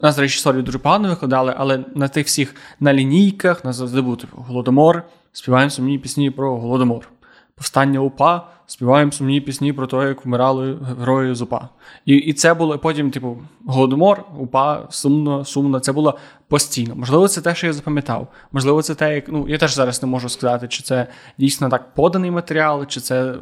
у 0.00 0.06
нас, 0.06 0.16
до 0.16 0.22
речі, 0.22 0.36
історію 0.36 0.62
дуже 0.62 0.78
погано 0.78 1.08
викладали, 1.08 1.54
але 1.56 1.84
на 1.94 2.08
тих 2.08 2.26
всіх 2.26 2.54
на 2.80 2.94
лінійках 2.94 3.64
нас 3.64 3.76
завжди 3.76 4.00
був 4.00 4.16
типу, 4.16 4.44
Голодомор, 4.48 5.02
співаємо 5.32 5.70
сумні 5.70 5.98
пісні 5.98 6.30
про 6.30 6.56
Голодомор. 6.56 7.08
Повстання 7.54 8.00
УПА, 8.00 8.48
співаємо 8.66 9.12
сумні 9.12 9.40
пісні 9.40 9.72
про 9.72 9.86
те, 9.86 9.96
як 9.96 10.24
вмирали 10.24 10.78
герої 10.98 11.34
з 11.34 11.42
УПА. 11.42 11.68
І 12.06 12.16
і 12.16 12.32
це 12.32 12.54
було 12.54 12.78
потім, 12.78 13.10
типу, 13.10 13.38
Голодомор, 13.66 14.24
УПА, 14.38 14.86
сумно, 14.90 15.44
сумно. 15.44 15.80
Це 15.80 15.92
було 15.92 16.18
постійно. 16.48 16.94
Можливо, 16.96 17.28
це 17.28 17.40
те, 17.40 17.54
що 17.54 17.66
я 17.66 17.72
запам'ятав. 17.72 18.28
Можливо, 18.52 18.82
це 18.82 18.94
те, 18.94 19.14
як. 19.14 19.28
Ну, 19.28 19.48
я 19.48 19.58
теж 19.58 19.74
зараз 19.74 20.02
не 20.02 20.08
можу 20.08 20.28
сказати, 20.28 20.68
чи 20.68 20.82
це 20.82 21.06
дійсно 21.38 21.68
так 21.68 21.94
поданий 21.94 22.30
матеріал, 22.30 22.86
чи 22.86 23.00
це. 23.00 23.34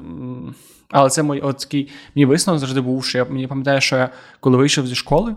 Але 0.91 1.11
це 1.11 1.23
мій, 1.23 1.41
от 1.41 1.59
такий 1.59 1.91
мій 2.15 2.25
висновок 2.25 2.61
завжди 2.61 2.81
був, 2.81 3.05
що 3.05 3.19
я 3.19 3.25
мені 3.25 3.47
пам'ятаю, 3.47 3.81
що 3.81 3.97
я 3.97 4.09
коли 4.41 4.57
вийшов 4.57 4.87
зі 4.87 4.95
школи. 4.95 5.37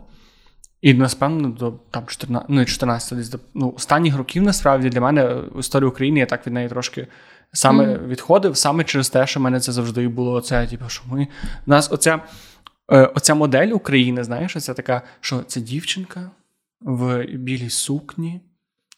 І 0.82 0.94
напевно 0.94 1.50
до 1.50 1.74
там 1.92 2.06
14, 2.06 2.50
ну 2.50 2.66
14 2.66 3.18
десь 3.18 3.30
до 3.30 3.40
ну, 3.54 3.74
останніх 3.76 4.18
років 4.18 4.44
насправді 4.44 4.90
для 4.90 5.02
мене 5.02 5.42
історія 5.60 5.90
України 5.90 6.20
я 6.20 6.26
так 6.26 6.48
від 6.48 6.54
неї 6.54 6.70
трошки 6.70 7.08
саме 7.54 7.86
mm. 7.86 8.08
відходив, 8.08 8.58
саме 8.58 8.84
через 8.84 9.10
те, 9.10 9.28
що 9.28 9.40
в 9.40 9.44
мене 9.44 9.60
це 9.60 9.72
завжди 9.72 10.08
було 10.08 10.34
оце, 10.34 10.68
типу, 10.68 10.90
що 10.90 11.04
ми 11.08 11.28
у 11.68 11.70
нас 11.70 11.92
оця 11.92 12.20
е, 12.92 13.06
оця 13.06 13.36
модель 13.36 13.68
України, 13.68 14.24
знаєш, 14.24 14.56
оця 14.56 14.74
така, 14.74 15.02
що 15.22 15.40
це 15.40 15.62
дівчинка 15.62 16.32
в 16.82 17.26
білій 17.26 17.70
сукні, 17.70 18.42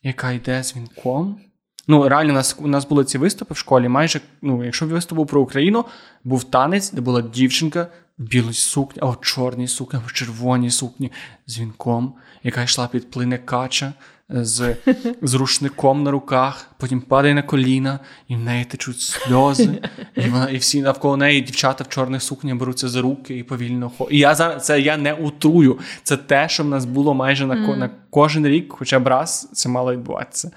яка 0.03 0.31
йде 0.31 0.63
з 0.63 0.75
вінком. 0.75 1.39
Ну, 1.87 2.09
реально, 2.09 2.31
у 2.31 2.35
нас 2.35 2.57
у 2.59 2.67
нас 2.67 2.87
були 2.87 3.05
ці 3.05 3.17
виступи 3.17 3.53
в 3.53 3.57
школі. 3.57 3.87
Майже, 3.87 4.21
ну, 4.41 4.63
якщо 4.63 4.87
виступ 4.87 5.15
був 5.15 5.27
про 5.27 5.41
Україну, 5.41 5.85
був 6.23 6.43
танець, 6.43 6.91
де 6.91 7.01
була 7.01 7.21
дівчинка 7.21 7.87
в 8.10 8.10
білій 8.21 8.53
сукні, 8.53 8.99
а 9.01 9.05
в 9.05 9.21
чорній 9.21 9.67
сукні, 9.67 9.99
в 10.05 10.13
червоній 10.13 10.71
сукні 10.71 11.11
з 11.47 11.59
вінком, 11.59 12.13
яка 12.43 12.63
йшла 12.63 12.87
під 12.87 13.11
плине 13.11 13.37
кача 13.37 13.93
з 14.29 14.75
з 15.21 15.33
рушником 15.33 16.03
на 16.03 16.11
руках, 16.11 16.69
потім 16.77 17.01
падає 17.01 17.33
на 17.33 17.41
коліна, 17.41 17.99
і 18.27 18.35
в 18.35 18.39
неї 18.39 18.65
течуть 18.65 19.01
сльози. 19.01 19.81
І 20.15 20.29
вона, 20.29 20.49
і 20.49 20.57
всі 20.57 20.81
навколо 20.81 21.17
неї 21.17 21.41
дівчата 21.41 21.83
в 21.83 21.89
чорних 21.89 22.23
сукнях 22.23 22.57
беруться 22.57 22.89
за 22.89 23.01
руки 23.01 23.37
і 23.37 23.43
повільно 23.43 23.91
ходять. 23.97 24.13
І 24.13 24.17
я 24.17 24.35
зараз 24.35 24.65
це 24.65 24.81
я 24.81 24.97
не 24.97 25.13
утрую. 25.13 25.79
Це 26.03 26.17
те, 26.17 26.49
що 26.49 26.63
в 26.63 26.67
нас 26.67 26.85
було 26.85 27.13
майже 27.13 27.45
на, 27.45 27.55
mm. 27.55 27.75
на 27.75 27.89
кожен 28.09 28.47
рік, 28.47 28.73
хоча 28.73 28.99
б 28.99 29.07
раз 29.07 29.49
це 29.53 29.69
мало 29.69 29.93
відбуватися. 29.93 30.51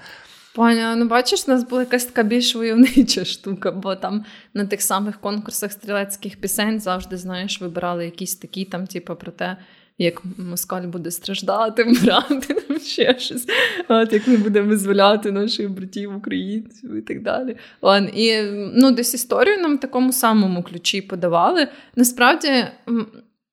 Поня, 0.55 0.95
ну 0.95 1.07
бачиш, 1.07 1.43
у 1.47 1.51
нас 1.51 1.63
була 1.63 1.81
якась 1.81 2.05
така 2.05 2.23
більш 2.23 2.55
войовнича 2.55 3.25
штука, 3.25 3.71
бо 3.71 3.95
там 3.95 4.25
на 4.53 4.65
тих 4.65 4.81
самих 4.81 5.19
конкурсах 5.19 5.71
стрілецьких 5.71 6.37
пісень 6.37 6.79
завжди, 6.79 7.17
знаєш, 7.17 7.61
вибирали 7.61 8.05
якісь 8.05 8.35
такі 8.35 8.65
там, 8.65 8.87
типу, 8.87 9.15
про 9.15 9.31
те, 9.31 9.57
як 9.97 10.21
москаль 10.37 10.87
буде 10.87 11.11
страждати, 11.11 11.83
вмирати, 11.87 12.53
там 12.53 12.79
ще 12.79 13.19
щось. 13.19 13.47
От 13.87 14.13
як 14.13 14.27
ми 14.27 14.37
будемо 14.37 14.69
визволяти 14.69 15.31
наших 15.31 15.71
братів 15.71 16.17
українців 16.17 16.95
і 16.95 17.01
так 17.01 17.23
далі. 17.23 17.57
Ладно, 17.81 18.09
І 18.15 18.41
ну, 18.75 18.91
десь 18.91 19.13
історію 19.13 19.57
нам 19.57 19.77
в 19.77 19.79
такому 19.79 20.13
самому 20.13 20.63
ключі 20.63 21.01
подавали. 21.01 21.67
Насправді, 21.95 22.65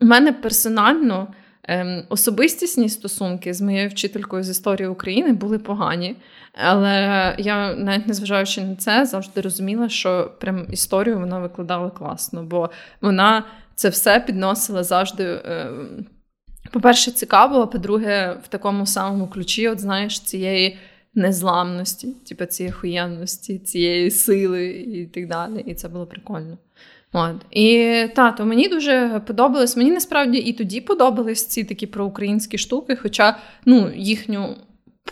в 0.00 0.04
мене 0.04 0.32
персонально. 0.32 1.34
Ем, 1.68 2.02
особистісні 2.08 2.88
стосунки 2.88 3.54
з 3.54 3.60
моєю 3.60 3.88
вчителькою 3.88 4.42
з 4.42 4.48
історії 4.48 4.88
України 4.88 5.32
були 5.32 5.58
погані, 5.58 6.16
але 6.52 7.34
я, 7.38 7.74
навіть 7.74 8.06
незважаючи 8.06 8.60
на 8.60 8.76
це, 8.76 9.06
завжди 9.06 9.40
розуміла, 9.40 9.88
що 9.88 10.32
прям 10.40 10.66
історію 10.70 11.18
вона 11.18 11.38
викладала 11.38 11.90
класно, 11.90 12.42
бо 12.42 12.70
вона 13.00 13.44
це 13.74 13.88
все 13.88 14.20
підносила 14.20 14.84
завжди. 14.84 15.40
Ем, 15.44 16.06
по-перше, 16.70 17.10
цікаво, 17.10 17.60
а 17.60 17.66
по-друге, 17.66 18.36
в 18.44 18.48
такому 18.48 18.86
самому 18.86 19.26
ключі, 19.26 19.68
от 19.68 19.80
знаєш, 19.80 20.20
цієї 20.20 20.78
незламності, 21.14 22.08
типу 22.28 22.44
цієї 22.44 22.72
хуєнності, 22.72 23.58
цієї 23.58 24.10
сили 24.10 24.66
і 24.70 25.06
так 25.06 25.28
далі. 25.28 25.60
І 25.66 25.74
це 25.74 25.88
було 25.88 26.06
прикольно. 26.06 26.58
От. 27.12 27.36
І 27.50 27.96
тато, 28.14 28.44
мені 28.44 28.68
дуже 28.68 29.22
подобалось. 29.26 29.76
Мені 29.76 29.90
насправді 29.90 30.38
і 30.38 30.52
тоді 30.52 30.80
подобались 30.80 31.46
ці 31.46 31.64
такі 31.64 31.86
проукраїнські 31.86 32.58
штуки, 32.58 32.96
хоча 32.96 33.36
ну, 33.64 33.92
їхню 33.96 34.56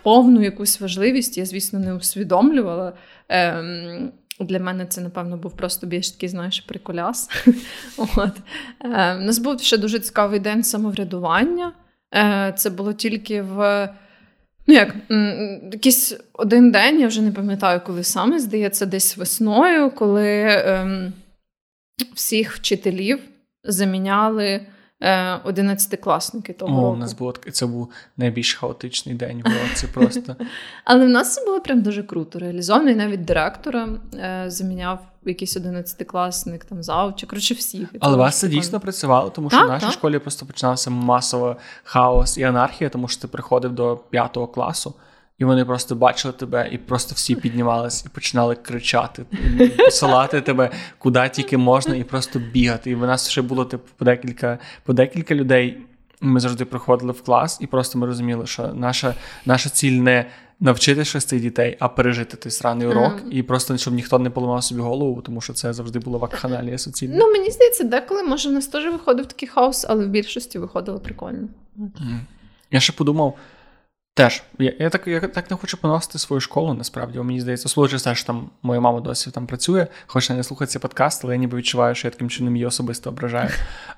повну 0.02 0.42
якусь 0.42 0.80
важливість 0.80 1.38
я, 1.38 1.46
звісно, 1.46 1.78
не 1.78 1.94
усвідомлювала. 1.94 2.92
Ем, 3.28 4.12
для 4.40 4.58
мене 4.58 4.86
це, 4.86 5.00
напевно, 5.00 5.36
був 5.36 5.56
просто 5.56 5.86
більш 5.86 6.10
такий, 6.10 6.28
знаєш, 6.28 6.60
приколяс. 6.60 7.30
От. 7.96 8.36
Е, 8.84 9.16
У 9.16 9.20
нас 9.20 9.38
був 9.38 9.60
ще 9.60 9.78
дуже 9.78 9.98
цікавий 9.98 10.40
день 10.40 10.62
самоврядування. 10.62 11.72
Е, 12.14 12.54
Це 12.56 12.70
було 12.70 12.92
тільки 12.92 13.42
в. 13.42 13.88
Ну, 14.66 14.74
як, 14.74 14.94
якийсь 15.72 16.16
один 16.32 16.70
день, 16.70 17.00
я 17.00 17.06
вже 17.06 17.22
не 17.22 17.32
пам'ятаю, 17.32 17.80
коли 17.86 18.04
саме, 18.04 18.38
здається, 18.38 18.86
десь 18.86 19.16
весною, 19.16 19.90
коли 19.90 20.44
ем, 20.48 21.12
всіх 22.14 22.56
вчителів 22.56 23.20
заміняли 23.64 24.66
одинадцятикласники 25.44 26.52
того 26.52 26.78
О, 26.78 26.82
року. 26.82 26.92
у 26.92 26.96
нас 26.96 27.12
було 27.12 27.34
це 27.52 27.66
був 27.66 27.90
найбільш 28.16 28.54
хаотичний 28.54 29.14
день 29.14 29.42
в 29.42 29.46
році. 29.46 29.86
Просто 29.94 30.36
Але 30.84 31.06
в 31.06 31.08
нас 31.08 31.34
це 31.34 31.44
було 31.44 31.60
прям 31.60 31.82
дуже 31.82 32.02
круто 32.02 32.38
реалізовано. 32.38 32.90
І 32.90 32.94
навіть 32.94 33.24
директора 33.24 33.88
е, 34.14 34.44
заміняв 34.46 34.98
якийсь 35.24 35.56
одинадцятикласник, 35.56 36.64
там 36.64 36.82
завчик, 36.82 37.28
коротше, 37.30 37.54
всіх. 37.54 37.88
Але 38.00 38.16
вас 38.16 38.38
це 38.38 38.48
дійсно 38.48 38.80
працювало, 38.80 39.30
тому 39.30 39.50
що 39.50 39.58
Так, 39.58 39.68
в 39.68 39.70
нашій 39.70 39.84
так. 39.84 39.94
школі 39.94 40.18
просто 40.18 40.46
починався 40.46 40.90
масово 40.90 41.56
хаос 41.84 42.38
і 42.38 42.42
анархія, 42.42 42.90
тому 42.90 43.08
що 43.08 43.22
ти 43.22 43.28
приходив 43.28 43.72
до 43.72 43.96
п'ятого 43.96 44.46
класу. 44.46 44.94
І 45.40 45.44
вони 45.44 45.64
просто 45.64 45.94
бачили 45.94 46.34
тебе, 46.34 46.68
і 46.72 46.78
просто 46.78 47.14
всі 47.14 47.34
піднімались 47.34 48.04
і 48.06 48.08
починали 48.08 48.54
кричати, 48.54 49.24
посилати 49.78 50.40
тебе 50.40 50.70
куди 50.98 51.28
тільки 51.28 51.56
можна, 51.56 51.96
і 51.96 52.04
просто 52.04 52.38
бігати. 52.38 52.90
І 52.90 52.94
в 52.94 53.00
нас 53.00 53.30
ще 53.30 53.42
було 53.42 53.64
типу 53.64 53.88
по 53.96 54.04
декілька, 54.04 54.58
по 54.84 54.92
декілька 54.92 55.34
людей. 55.34 55.78
Ми 56.20 56.40
завжди 56.40 56.64
приходили 56.64 57.12
в 57.12 57.22
клас, 57.22 57.58
і 57.60 57.66
просто 57.66 57.98
ми 57.98 58.06
розуміли, 58.06 58.46
що 58.46 58.68
наша, 58.74 59.14
наша 59.46 59.70
ціль 59.70 59.92
не 59.92 60.26
навчити 60.60 61.04
цих 61.04 61.40
дітей, 61.40 61.76
а 61.80 61.88
пережити 61.88 62.36
той 62.36 62.52
сраний 62.52 62.88
урок, 62.88 63.14
Мгм. 63.16 63.32
і 63.32 63.42
просто 63.42 63.76
щоб 63.76 63.94
ніхто 63.94 64.18
не 64.18 64.30
поламав 64.30 64.64
собі 64.64 64.80
голову, 64.80 65.22
тому 65.22 65.40
що 65.40 65.52
це 65.52 65.72
завжди 65.72 65.98
була 65.98 66.18
вакханалія 66.18 66.78
суцільна. 66.78 67.16
Ну, 67.18 67.32
мені 67.32 67.50
здається, 67.50 67.84
деколи 67.84 68.22
може 68.22 68.48
в 68.48 68.52
нас 68.52 68.66
теж 68.66 68.84
виходив 68.92 69.26
такий 69.26 69.48
хаос, 69.48 69.86
але 69.88 70.04
в 70.04 70.08
більшості 70.08 70.58
виходило 70.58 71.00
прикольно. 71.00 71.48
Я 72.70 72.80
ще 72.80 72.92
подумав. 72.92 73.38
Теж, 74.20 74.42
я, 74.58 74.72
я, 74.78 74.90
так, 74.90 75.06
я 75.06 75.20
так 75.20 75.50
не 75.50 75.56
хочу 75.56 75.76
поносити 75.76 76.18
свою 76.18 76.40
школу, 76.40 76.74
насправді. 76.74 77.18
Бо 77.18 77.24
Мені 77.24 77.40
здається, 77.40 77.66
особливо 77.66 77.88
через 77.88 78.02
те, 78.02 78.14
що 78.14 78.26
там 78.26 78.50
моя 78.62 78.80
мама 78.80 79.00
досі 79.00 79.30
там 79.30 79.46
працює, 79.46 79.86
хоче 80.06 80.34
не 80.34 80.42
слухати 80.42 80.70
цей 80.72 80.80
подкаст, 80.80 81.24
але 81.24 81.34
я 81.34 81.38
ніби 81.38 81.58
відчуваю, 81.58 81.94
що 81.94 82.08
я 82.08 82.10
таким 82.12 82.30
чином 82.30 82.56
її 82.56 82.66
особисто 82.66 83.10
ображаю. 83.10 83.50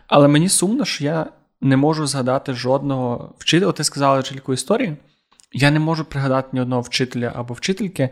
Але 0.07 0.29
мені 0.29 0.49
сумно, 0.49 0.85
що 0.85 1.05
я 1.05 1.27
не 1.61 1.77
можу 1.77 2.07
згадати 2.07 2.53
жодного 2.53 3.35
вчителя. 3.39 3.73
Ти 3.73 3.85
сказала 3.85 4.21
вчительку 4.21 4.53
історії. 4.53 4.97
Я 5.53 5.71
не 5.71 5.79
можу 5.79 6.05
пригадати 6.05 6.49
ні 6.53 6.61
одного 6.61 6.83
вчителя 6.83 7.33
або 7.35 7.55
вчительки, 7.55 8.11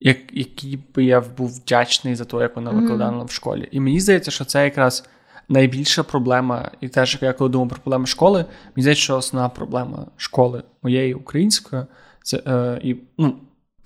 як, 0.00 0.18
який 0.32 0.78
би 0.94 1.04
я 1.04 1.20
був 1.20 1.56
вдячний 1.56 2.14
за 2.14 2.24
те, 2.24 2.36
як 2.36 2.56
вона 2.56 2.70
викладала 2.70 3.24
в 3.24 3.30
школі. 3.30 3.68
І 3.70 3.80
мені 3.80 4.00
здається, 4.00 4.30
що 4.30 4.44
це 4.44 4.64
якраз 4.64 5.08
найбільша 5.48 6.02
проблема, 6.02 6.70
і 6.80 6.88
теж 6.88 7.18
я 7.20 7.32
коли 7.32 7.50
думав 7.50 7.68
про 7.68 7.78
проблеми 7.78 8.06
школи, 8.06 8.38
мені 8.76 8.82
здається, 8.82 9.02
що 9.02 9.16
основна 9.16 9.48
проблема 9.48 10.06
школи 10.16 10.62
моєї 10.82 11.14
української, 11.14 11.82
це 12.22 12.42
е, 12.46 12.80
і 12.84 12.96
ну, 13.18 13.36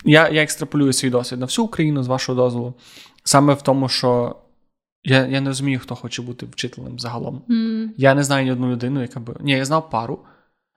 я, 0.04 0.28
я 0.28 0.42
екстраполюю 0.42 0.92
свій 0.92 1.10
досвід 1.10 1.40
на 1.40 1.46
всю 1.46 1.64
Україну 1.64 2.02
з 2.02 2.06
вашого 2.06 2.42
дозволу, 2.42 2.74
саме 3.24 3.54
в 3.54 3.62
тому, 3.62 3.88
що 3.88 4.36
я, 5.04 5.26
я 5.26 5.40
не 5.40 5.50
розумію, 5.50 5.78
хто 5.78 5.94
хоче 5.94 6.22
бути 6.22 6.46
вчителем 6.46 6.98
загалом. 6.98 7.42
М. 7.50 7.94
Я 7.96 8.14
не 8.14 8.22
знаю 8.22 8.44
ні 8.44 8.52
одну 8.52 8.70
людину, 8.70 9.02
яка 9.02 9.20
би. 9.20 9.36
Ні, 9.40 9.52
я 9.52 9.64
знав 9.64 9.90
пару, 9.90 10.18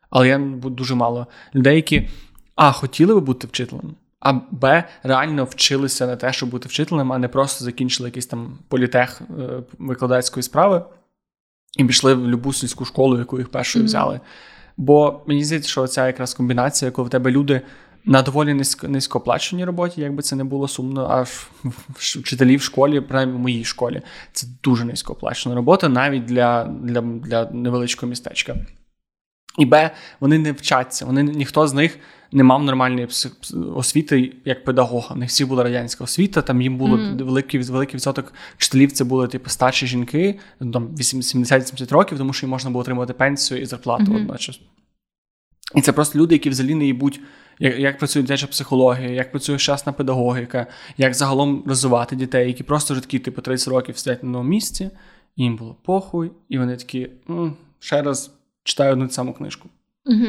але 0.10 0.28
я 0.28 0.38
дуже 0.54 0.96
мало 0.96 1.28
людей, 1.56 1.76
які 1.76 2.10
А, 2.56 2.72
хотіли 2.72 3.14
би 3.14 3.20
бути 3.20 3.48
вчителем, 3.48 3.96
а 4.24 4.34
Б, 4.52 4.84
реально 5.04 5.46
вчилися 5.46 6.08
на 6.08 6.16
те, 6.16 6.34
щоб 6.34 6.50
бути 6.50 6.70
вчителем, 6.70 7.14
а 7.14 7.18
не 7.18 7.28
просто 7.28 7.66
закінчили 7.66 8.10
якийсь 8.10 8.26
там 8.26 8.60
політех 8.68 9.22
е, 9.22 9.64
викладацької 9.80 10.44
справи 10.44 10.84
і 11.78 11.86
пішли 11.86 12.14
в 12.14 12.28
любу 12.28 12.54
сільську 12.54 12.86
школу, 12.86 13.20
яку 13.20 13.38
їх 13.38 13.50
першою 13.50 13.84
Мгм. 13.84 13.88
взяли. 13.88 14.20
Бо 14.78 15.22
мені 15.28 15.44
здається, 15.44 15.70
що 15.70 15.88
ця 15.88 16.08
якраз 16.08 16.34
комбінація, 16.34 16.92
коли 16.92 17.08
в 17.08 17.12
тебе 17.12 17.32
люди. 17.32 17.62
На 18.06 18.22
доволі 18.22 18.54
низько, 18.54 18.88
низькооплаченій 18.88 19.66
роботі, 19.66 20.02
як 20.02 20.16
би 20.16 20.24
це 20.24 20.36
не 20.36 20.44
було 20.44 20.68
сумно, 20.68 21.08
а 21.10 21.26
вчителі 21.94 22.58
в 22.58 22.62
школі, 22.62 23.02
принаймні 23.02 23.36
в 23.36 23.40
моїй 23.40 23.64
школі, 23.64 24.02
це 24.32 24.48
дуже 24.64 24.86
низькооплачена 24.86 25.56
робота, 25.56 25.90
навіть 25.90 26.26
для, 26.26 26.64
для, 26.64 27.02
для 27.02 27.46
невеличкого 27.46 28.10
містечка. 28.10 28.56
І 29.58 29.66
Б, 29.66 29.92
вони 30.20 30.40
не 30.40 30.52
вчаться. 30.52 31.06
Вони 31.06 31.24
ніхто 31.24 31.68
з 31.68 31.74
них 31.74 32.00
не 32.34 32.44
мав 32.44 32.64
нормальної 32.64 33.08
освіти 33.76 34.34
як 34.46 34.64
педагога. 34.64 35.16
Них 35.16 35.30
всі 35.30 35.46
була 35.46 35.64
радянська 35.64 36.04
освіта. 36.04 36.42
Там 36.42 36.62
їм 36.62 36.78
було 36.78 36.98
Мгм. 36.98 37.18
великий, 37.18 37.60
великий 37.60 37.96
відсоток 37.96 38.34
вчителів. 38.58 38.92
Це 38.92 39.04
були 39.04 39.28
типу 39.28 39.50
старші 39.50 39.88
жінки, 39.88 40.40
там 40.60 40.88
80-70 40.98 41.92
років, 41.92 42.18
тому 42.18 42.34
що 42.34 42.46
їм 42.46 42.50
можна 42.52 42.70
було 42.70 42.82
отримати 42.82 43.14
пенсію 43.14 43.62
і 43.62 43.66
зарплату 43.66 44.04
Мгм. 44.04 44.16
одночасно. 44.16 44.66
І 45.76 45.82
це 45.82 45.92
просто 45.92 46.20
люди, 46.20 46.36
які 46.36 46.50
взагалі 46.50 46.76
не 46.76 46.86
їбуть, 46.86 47.20
як, 47.60 47.80
як 47.80 47.98
працює 47.98 48.22
дитяча 48.22 48.48
психологія, 48.48 49.10
як 49.10 49.32
працює 49.32 49.60
щасна 49.60 49.94
педагогіка, 49.94 50.68
як 50.98 51.14
загалом 51.14 51.64
розвивати 51.68 52.16
дітей, 52.16 52.48
які 52.48 52.64
просто 52.64 52.94
вже 52.94 53.02
такі, 53.04 53.20
типу, 53.20 53.42
30 53.42 53.68
років 53.68 53.98
сидять 53.98 54.24
на 54.24 54.30
одному 54.30 54.50
місці, 54.50 54.90
і 55.36 55.44
їм 55.44 55.56
було 55.56 55.76
похуй, 55.86 56.32
і 56.50 56.58
вони 56.58 56.76
такі, 56.78 57.10
«М, 57.30 57.56
ще 57.80 58.02
раз 58.02 58.32
читаю 58.64 58.94
одну 58.94 59.10
саму 59.10 59.34
книжку. 59.34 59.70
Угу. 60.06 60.28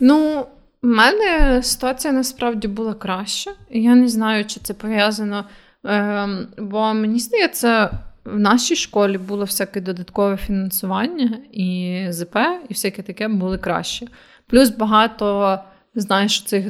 Ну, 0.00 0.46
в 0.84 0.86
мене 0.86 1.62
ситуація 1.62 2.12
насправді 2.12 2.68
була 2.68 2.94
краща. 2.94 3.50
Я 3.70 3.94
не 3.94 4.08
знаю, 4.08 4.44
чи 4.44 4.60
це 4.60 4.74
пов'язано. 4.74 5.44
Ем, 5.84 6.46
бо 6.58 6.94
мені 6.94 7.18
здається, 7.18 7.98
в 8.24 8.38
нашій 8.38 8.76
школі 8.76 9.18
було 9.18 9.44
всяке 9.44 9.80
додаткове 9.80 10.36
фінансування, 10.36 11.38
і 11.52 12.00
ЗП, 12.10 12.36
і 12.68 12.74
всяке 12.74 13.02
таке 13.02 13.28
були 13.28 13.58
краще. 13.58 14.06
Плюс 14.46 14.70
багато. 14.70 15.58
Знаєш, 15.96 16.42
цих 16.42 16.66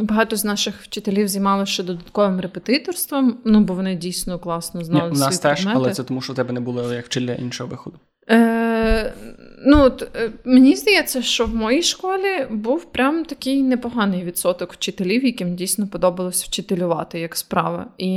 багато 0.00 0.36
з 0.36 0.44
наших 0.44 0.82
вчителів 0.82 1.28
займалося 1.28 1.72
ще 1.72 1.82
додатковим 1.82 2.40
репетиторством, 2.40 3.38
ну 3.44 3.60
бо 3.60 3.74
вони 3.74 3.94
дійсно 3.94 4.38
класно 4.38 4.80
Ні, 4.80 4.86
знали 4.86 5.10
у 5.10 5.14
нас 5.14 5.18
свої 5.18 5.38
теж, 5.38 5.64
предмети. 5.64 5.78
але 5.78 5.94
це 5.94 6.04
тому, 6.04 6.20
що 6.20 6.32
у 6.32 6.36
тебе 6.36 6.52
не 6.52 6.60
було 6.60 6.94
як 6.94 7.06
вчителя 7.06 7.34
іншого 7.34 7.70
виходу. 7.70 7.98
Е, 8.30 9.12
ну, 9.58 9.82
от, 9.82 10.16
е, 10.16 10.32
мені 10.44 10.76
здається, 10.76 11.22
що 11.22 11.46
в 11.46 11.54
моїй 11.54 11.82
школі 11.82 12.46
був 12.50 12.84
прям 12.84 13.24
такий 13.24 13.62
непоганий 13.62 14.24
відсоток 14.24 14.72
вчителів, 14.72 15.24
яким 15.24 15.54
дійсно 15.54 15.88
подобалось 15.88 16.44
вчителювати 16.44 17.20
як 17.20 17.36
справа. 17.36 17.86
І 17.98 18.10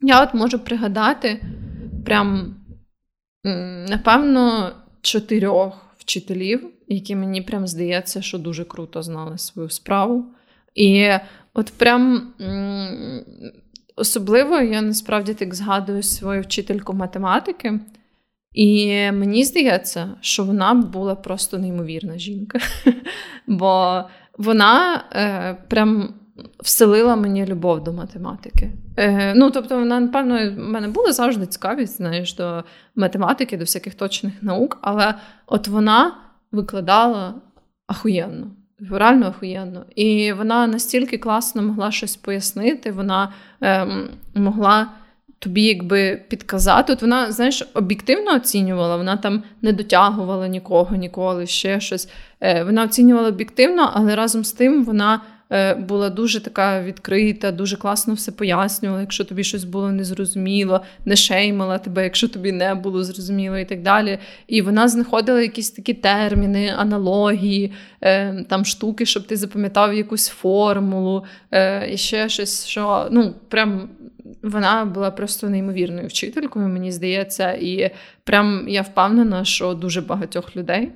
я 0.00 0.22
от 0.22 0.34
можу 0.34 0.58
пригадати 0.58 1.44
прям, 2.04 2.56
напевно, 3.88 4.72
чотирьох 5.02 5.86
вчителів, 5.98 6.70
які 6.88 7.16
мені 7.16 7.42
прям 7.42 7.66
здається, 7.66 8.22
що 8.22 8.38
дуже 8.38 8.64
круто 8.64 9.02
знали 9.02 9.38
свою 9.38 9.70
справу. 9.70 10.24
І 10.74 11.08
от 11.54 11.72
прям. 11.78 12.32
Особливо 13.96 14.56
я 14.60 14.82
насправді 14.82 15.34
так 15.34 15.54
згадую 15.54 16.02
свою 16.02 16.42
вчительку 16.42 16.94
математики, 16.94 17.80
і 18.52 18.86
мені 19.12 19.44
здається, 19.44 20.10
що 20.20 20.44
вона 20.44 20.74
була 20.74 21.14
просто 21.14 21.58
неймовірна 21.58 22.18
жінка. 22.18 22.58
Бо 23.46 24.02
вона 24.38 25.04
е, 25.12 25.54
прям 25.68 26.14
вселила 26.60 27.16
мені 27.16 27.46
любов 27.46 27.84
до 27.84 27.92
математики. 27.92 28.72
Е, 28.96 29.34
ну, 29.34 29.50
тобто, 29.50 29.78
вона, 29.78 30.00
напевно, 30.00 30.50
в 30.50 30.58
мене 30.58 30.88
була 30.88 31.12
завжди 31.12 31.46
цікавість, 31.46 31.96
знаєш, 31.96 32.34
до 32.34 32.64
математики, 32.96 33.56
до 33.56 33.64
всяких 33.64 33.94
точних 33.94 34.42
наук, 34.42 34.78
але 34.80 35.14
от 35.46 35.68
вона 35.68 36.16
викладала 36.52 37.34
ахуєнно. 37.86 38.50
Реально 38.90 39.26
ахуєнно. 39.26 39.84
І 39.94 40.32
вона 40.32 40.66
настільки 40.66 41.18
класно 41.18 41.62
могла 41.62 41.90
щось 41.90 42.16
пояснити, 42.16 42.92
вона 42.92 43.32
ем, 43.60 44.08
могла 44.34 44.90
тобі 45.38 45.62
якби 45.62 46.22
підказати. 46.28 46.92
От 46.92 47.02
вона, 47.02 47.32
знаєш, 47.32 47.68
об'єктивно 47.74 48.34
оцінювала, 48.34 48.96
вона 48.96 49.16
там 49.16 49.42
не 49.62 49.72
дотягувала 49.72 50.48
нікого 50.48 50.96
ніколи, 50.96 51.46
ще 51.46 51.80
щось. 51.80 52.08
Е, 52.40 52.64
вона 52.64 52.84
оцінювала 52.84 53.28
об'єктивно, 53.28 53.90
але 53.94 54.16
разом 54.16 54.44
з 54.44 54.52
тим 54.52 54.84
вона 54.84 55.22
е, 55.50 55.74
була 55.74 56.10
дуже 56.10 56.40
така 56.40 56.82
відкрита, 56.82 57.52
дуже 57.52 57.76
класно 57.76 58.14
все 58.14 58.32
пояснювала, 58.32 59.00
якщо 59.00 59.24
тобі 59.24 59.44
щось 59.44 59.64
було 59.64 59.92
незрозуміло, 59.92 60.80
не 61.04 61.16
шеймала 61.16 61.78
тебе, 61.78 62.04
якщо 62.04 62.28
тобі 62.28 62.52
не 62.52 62.74
було 62.74 63.04
зрозуміло 63.04 63.58
і 63.58 63.64
так 63.64 63.82
далі. 63.82 64.18
І 64.46 64.62
вона 64.62 64.88
знаходила 64.88 65.40
якісь 65.40 65.70
такі 65.70 65.94
терміни, 65.94 66.74
аналогії, 66.78 67.72
е, 68.00 68.44
там 68.48 68.64
штуки, 68.64 69.06
щоб 69.06 69.26
ти 69.26 69.36
запам'ятав 69.36 69.94
якусь 69.94 70.28
формулу, 70.28 71.24
і 71.90 71.96
ще 71.96 72.28
щось, 72.28 72.66
що 72.66 73.08
ну, 73.10 73.34
прям 73.48 73.88
вона 74.42 74.84
була 74.84 75.10
просто 75.10 75.48
неймовірною 75.48 76.08
вчителькою, 76.08 76.68
мені 76.68 76.92
здається, 76.92 77.52
і 77.52 77.90
прям 78.24 78.68
я 78.68 78.82
впевнена, 78.82 79.44
що 79.44 79.74
дуже 79.74 80.00
багатьох 80.00 80.56
людей 80.56 80.92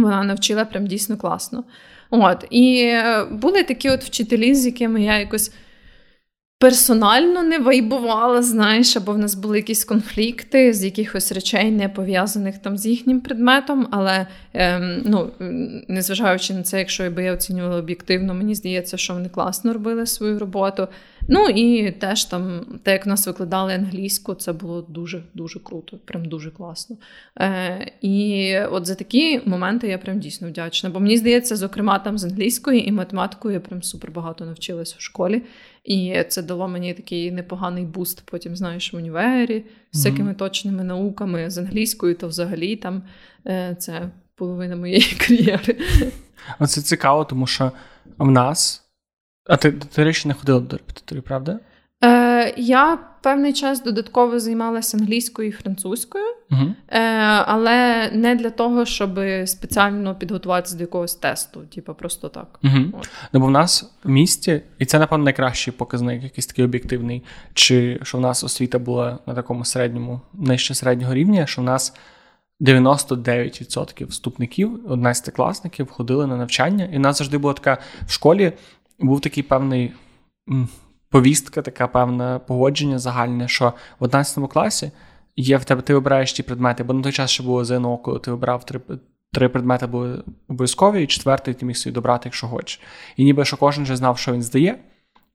вона 0.00 0.22
навчила 0.22 0.64
прям 0.64 0.86
дійсно 0.86 1.16
класно. 1.16 1.64
От, 2.10 2.46
і 2.50 2.84
е, 2.84 3.24
були 3.24 3.62
такі 3.62 3.90
от 3.90 4.04
вчителі, 4.04 4.54
з 4.54 4.66
якими 4.66 5.02
я 5.02 5.18
якось 5.18 5.52
персонально 6.64 7.42
не 7.42 7.58
вайбувала, 7.58 8.42
знаєш, 8.42 8.96
або 8.96 9.12
в 9.12 9.18
нас 9.18 9.34
були 9.34 9.56
якісь 9.56 9.84
конфлікти 9.84 10.72
з 10.72 10.84
якихось 10.84 11.32
речей, 11.32 11.70
не 11.70 11.88
пов'язаних 11.88 12.58
там 12.58 12.78
з 12.78 12.86
їхнім 12.86 13.20
предметом, 13.20 13.88
але 13.90 14.26
ем, 14.54 15.02
ну, 15.04 15.30
незважаючи 15.88 16.54
на 16.54 16.62
це, 16.62 16.78
якщо 16.78 17.04
я 17.04 17.32
оцінювала 17.32 17.76
об'єктивно, 17.76 18.34
мені 18.34 18.54
здається, 18.54 18.96
що 18.96 19.14
вони 19.14 19.28
класно 19.28 19.72
робили 19.72 20.06
свою 20.06 20.38
роботу. 20.38 20.88
Ну 21.28 21.48
і 21.48 21.90
теж 21.90 22.24
там, 22.24 22.60
те, 22.82 22.92
як 22.92 23.06
нас 23.06 23.26
викладали 23.26 23.74
англійську, 23.74 24.34
це 24.34 24.52
було 24.52 24.82
дуже 24.88 25.22
дуже 25.34 25.60
круто, 25.60 25.98
прям 26.04 26.24
дуже 26.24 26.50
класно. 26.50 26.96
Е, 27.40 27.92
І 28.00 28.56
от 28.70 28.86
за 28.86 28.94
такі 28.94 29.40
моменти 29.44 29.88
я 29.88 29.98
прям 29.98 30.20
дійсно 30.20 30.48
вдячна. 30.48 30.90
Бо 30.90 31.00
мені 31.00 31.16
здається, 31.16 31.56
зокрема, 31.56 31.98
там 31.98 32.18
з 32.18 32.24
англійської 32.24 32.88
і 32.88 32.92
математикою 32.92 33.54
я 33.54 33.60
прям 33.60 33.82
супер 33.82 34.10
багато 34.10 34.44
навчилася 34.44 34.94
в 34.98 35.02
школі. 35.02 35.42
І 35.84 36.24
це 36.28 36.42
дало 36.42 36.68
мені 36.68 36.94
такий 36.94 37.32
непоганий 37.32 37.84
буст. 37.84 38.22
Потім 38.24 38.56
знаєш 38.56 38.92
в 38.92 38.96
універі 38.96 39.64
з 39.92 39.98
всякими 39.98 40.30
mm-hmm. 40.30 40.36
точними 40.36 40.84
науками 40.84 41.50
з 41.50 41.58
англійською, 41.58 42.14
то 42.14 42.28
взагалі 42.28 42.76
там 42.76 43.02
е, 43.46 43.76
це 43.78 44.10
половина 44.34 44.76
моєї 44.76 45.16
кар'єри. 45.18 45.76
Це 46.66 46.82
цікаво, 46.82 47.24
тому 47.24 47.46
що 47.46 47.72
в 48.18 48.30
нас. 48.30 48.84
А 49.46 49.56
ти, 49.56 49.72
ти 49.72 50.04
речі 50.04 50.28
не 50.28 50.34
ходила 50.34 50.60
до 50.60 50.76
репетиторів, 50.76 51.22
правда? 51.22 51.58
Е, 52.04 52.54
Я 52.56 52.98
певний 53.24 53.52
час 53.52 53.82
додатково 53.82 54.40
займалася 54.40 54.96
англійською 54.96 55.48
і 55.48 55.52
французькою, 55.52 56.24
угу. 56.50 56.74
е, 56.88 57.00
але 57.46 58.10
не 58.12 58.34
для 58.34 58.50
того, 58.50 58.84
щоб 58.84 59.20
спеціально 59.44 60.14
підготуватися 60.14 60.76
до 60.76 60.80
якогось 60.80 61.14
тесту, 61.14 61.60
типу 61.60 61.94
просто 61.94 62.28
так. 62.28 62.58
Угу. 62.64 63.02
Ну, 63.32 63.40
бо 63.40 63.46
в 63.46 63.50
нас 63.50 63.94
в 64.04 64.08
місті, 64.08 64.62
і 64.78 64.84
це, 64.84 64.98
напевно, 64.98 65.24
найкращий 65.24 65.72
показник, 65.72 66.22
якийсь 66.22 66.46
такий 66.46 66.64
об'єктивний, 66.64 67.22
чи 67.54 68.00
що 68.02 68.18
в 68.18 68.20
нас 68.20 68.44
освіта 68.44 68.78
була 68.78 69.18
на 69.26 69.34
такому 69.34 69.64
середньому, 69.64 70.20
нижче 70.32 70.74
середнього 70.74 71.14
рівня, 71.14 71.46
що 71.46 71.62
в 71.62 71.64
нас 71.64 71.94
99% 72.60 74.06
вступників, 74.06 74.86
11-класників 74.88 75.88
ходили 75.90 76.26
на 76.26 76.36
навчання, 76.36 76.88
і 76.92 76.96
в 76.96 77.00
нас 77.00 77.18
завжди 77.18 77.38
була 77.38 77.54
така 77.54 77.78
в 78.06 78.12
школі 78.12 78.52
був 78.98 79.20
такий 79.20 79.42
певний 79.42 79.92
повістка, 81.14 81.62
така 81.62 81.86
певне 81.86 82.40
погодження 82.46 82.98
загальне, 82.98 83.48
що 83.48 83.72
в 84.00 84.04
11 84.04 84.50
класі 84.50 84.90
є 85.36 85.56
в 85.56 85.64
тебе, 85.64 85.82
ти 85.82 85.94
обираєш 85.94 86.32
ті 86.32 86.42
предмети, 86.42 86.84
бо 86.84 86.92
на 86.92 87.02
той 87.02 87.12
час 87.12 87.30
ще 87.30 87.42
було 87.42 87.64
ЗНО, 87.64 87.96
коли 87.96 88.18
ти 88.18 88.30
обрав 88.30 88.66
три 88.66 88.80
три 89.32 89.48
предмети 89.48 89.86
були 89.86 90.22
обов'язкові, 90.48 91.02
і 91.02 91.06
четвертий 91.06 91.54
ти 91.54 91.66
міг 91.66 91.76
собі 91.76 91.94
добрати, 91.94 92.22
якщо 92.24 92.46
хочеш. 92.46 92.80
І 93.16 93.24
ніби 93.24 93.44
що 93.44 93.56
кожен 93.56 93.84
вже 93.84 93.96
знав, 93.96 94.18
що 94.18 94.32
він 94.32 94.42
здає. 94.42 94.78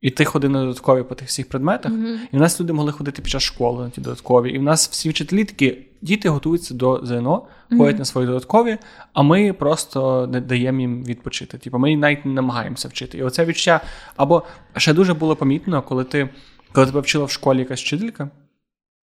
І 0.01 0.11
ти 0.11 0.25
ходив 0.25 0.49
на 0.49 0.61
додаткові 0.61 1.03
по 1.03 1.15
тих 1.15 1.27
всіх 1.27 1.49
предметах, 1.49 1.91
mm-hmm. 1.91 2.17
і 2.31 2.37
в 2.37 2.39
нас 2.39 2.61
люди 2.61 2.73
могли 2.73 2.91
ходити 2.91 3.21
під 3.21 3.31
час 3.31 3.43
школи 3.43 3.83
на 3.83 3.89
ті 3.89 4.01
додаткові. 4.01 4.51
І 4.51 4.57
в 4.57 4.63
нас 4.63 4.89
всі 4.89 5.09
вчителі 5.09 5.45
такі 5.45 5.77
діти 6.01 6.29
готуються 6.29 6.73
до 6.73 7.05
ЗНО, 7.05 7.47
mm-hmm. 7.71 7.77
ходять 7.77 7.99
на 7.99 8.05
свої 8.05 8.27
додаткові, 8.27 8.77
а 9.13 9.21
ми 9.21 9.53
просто 9.53 10.27
не 10.27 10.41
даємо 10.41 10.79
їм 10.79 11.03
відпочити. 11.03 11.57
Типу, 11.57 11.77
ми 11.77 11.97
навіть 11.97 12.25
не 12.25 12.33
намагаємося 12.33 12.87
вчити. 12.87 13.17
І 13.17 13.23
оце 13.23 13.45
відчуття. 13.45 13.81
Або 14.15 14.43
ще 14.77 14.93
дуже 14.93 15.13
було 15.13 15.35
помітно, 15.35 15.81
коли 15.81 16.03
ти 16.03 16.29
коли 16.71 16.87
тебе 16.87 16.99
вчила 16.99 17.25
в 17.25 17.31
школі 17.31 17.59
якась 17.59 17.81
вчителька, 17.81 18.29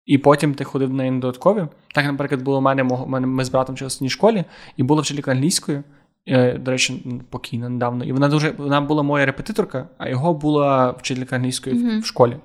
і 0.06 0.18
потім 0.18 0.54
ти 0.54 0.64
ходив 0.64 0.90
на 0.90 0.96
неї 0.96 1.10
на 1.10 1.20
додаткові. 1.20 1.66
Так, 1.94 2.06
наприклад, 2.06 2.42
було 2.42 2.58
у 2.58 2.60
мене, 2.60 2.84
ми 3.26 3.44
з 3.44 3.48
братом 3.48 3.76
в 3.76 3.84
одній 3.84 4.10
школі, 4.10 4.44
і 4.76 4.82
була 4.82 5.02
вчителька 5.02 5.30
англійської. 5.30 5.82
Е, 6.26 6.58
до 6.58 6.70
речі, 6.70 7.22
покійна 7.30 7.68
недавно. 7.68 8.04
І 8.04 8.12
вона 8.12 8.28
дуже 8.28 8.50
вона 8.50 8.80
була 8.80 9.02
моя 9.02 9.26
репетиторка, 9.26 9.88
а 9.98 10.08
його 10.08 10.34
була 10.34 10.90
вчителька 10.90 11.36
англійської 11.36 11.76
mm-hmm. 11.76 12.00
в 12.00 12.06
школі. 12.06 12.36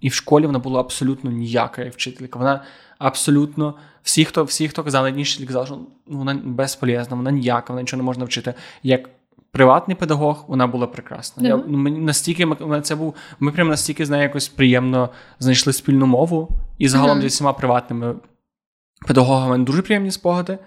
І 0.00 0.08
в 0.08 0.14
школі 0.14 0.46
вона 0.46 0.58
була 0.58 0.80
абсолютно 0.80 1.30
ніяка 1.30 1.82
як 1.82 1.94
вчителька. 1.94 2.38
Вона 2.38 2.64
абсолютно 2.98 3.74
всі, 4.02 4.24
хто 4.24 4.44
всі, 4.44 4.68
хто 4.68 4.84
казали, 4.84 5.10
раніше 5.10 5.46
казали, 5.46 5.66
що 5.66 5.78
вона 6.06 6.40
безполезна, 6.44 7.16
вона 7.16 7.30
ніяка, 7.30 7.72
вона 7.72 7.82
нічого 7.82 8.02
не 8.02 8.04
можна 8.04 8.24
вчити. 8.24 8.54
Як 8.82 9.10
приватний 9.50 9.96
педагог, 9.96 10.44
вона 10.48 10.66
була 10.66 10.86
прекрасна. 10.86 11.42
Mm-hmm. 11.42 11.46
Я, 11.46 11.64
ну, 11.66 11.78
мені 11.78 11.98
настільки 11.98 12.48
це 12.82 12.94
був. 12.94 13.14
Ми 13.40 13.52
прямо 13.52 13.70
настільки 13.70 14.06
з 14.06 14.10
нею 14.10 14.22
якось 14.22 14.48
приємно 14.48 15.08
знайшли 15.38 15.72
спільну 15.72 16.06
мову, 16.06 16.48
і 16.78 16.88
загалом 16.88 17.20
зі 17.20 17.26
всіма 17.26 17.52
приватними 17.52 18.14
педагогами 19.06 19.58
дуже 19.58 19.82
приємні 19.82 20.10
спогади, 20.10 20.58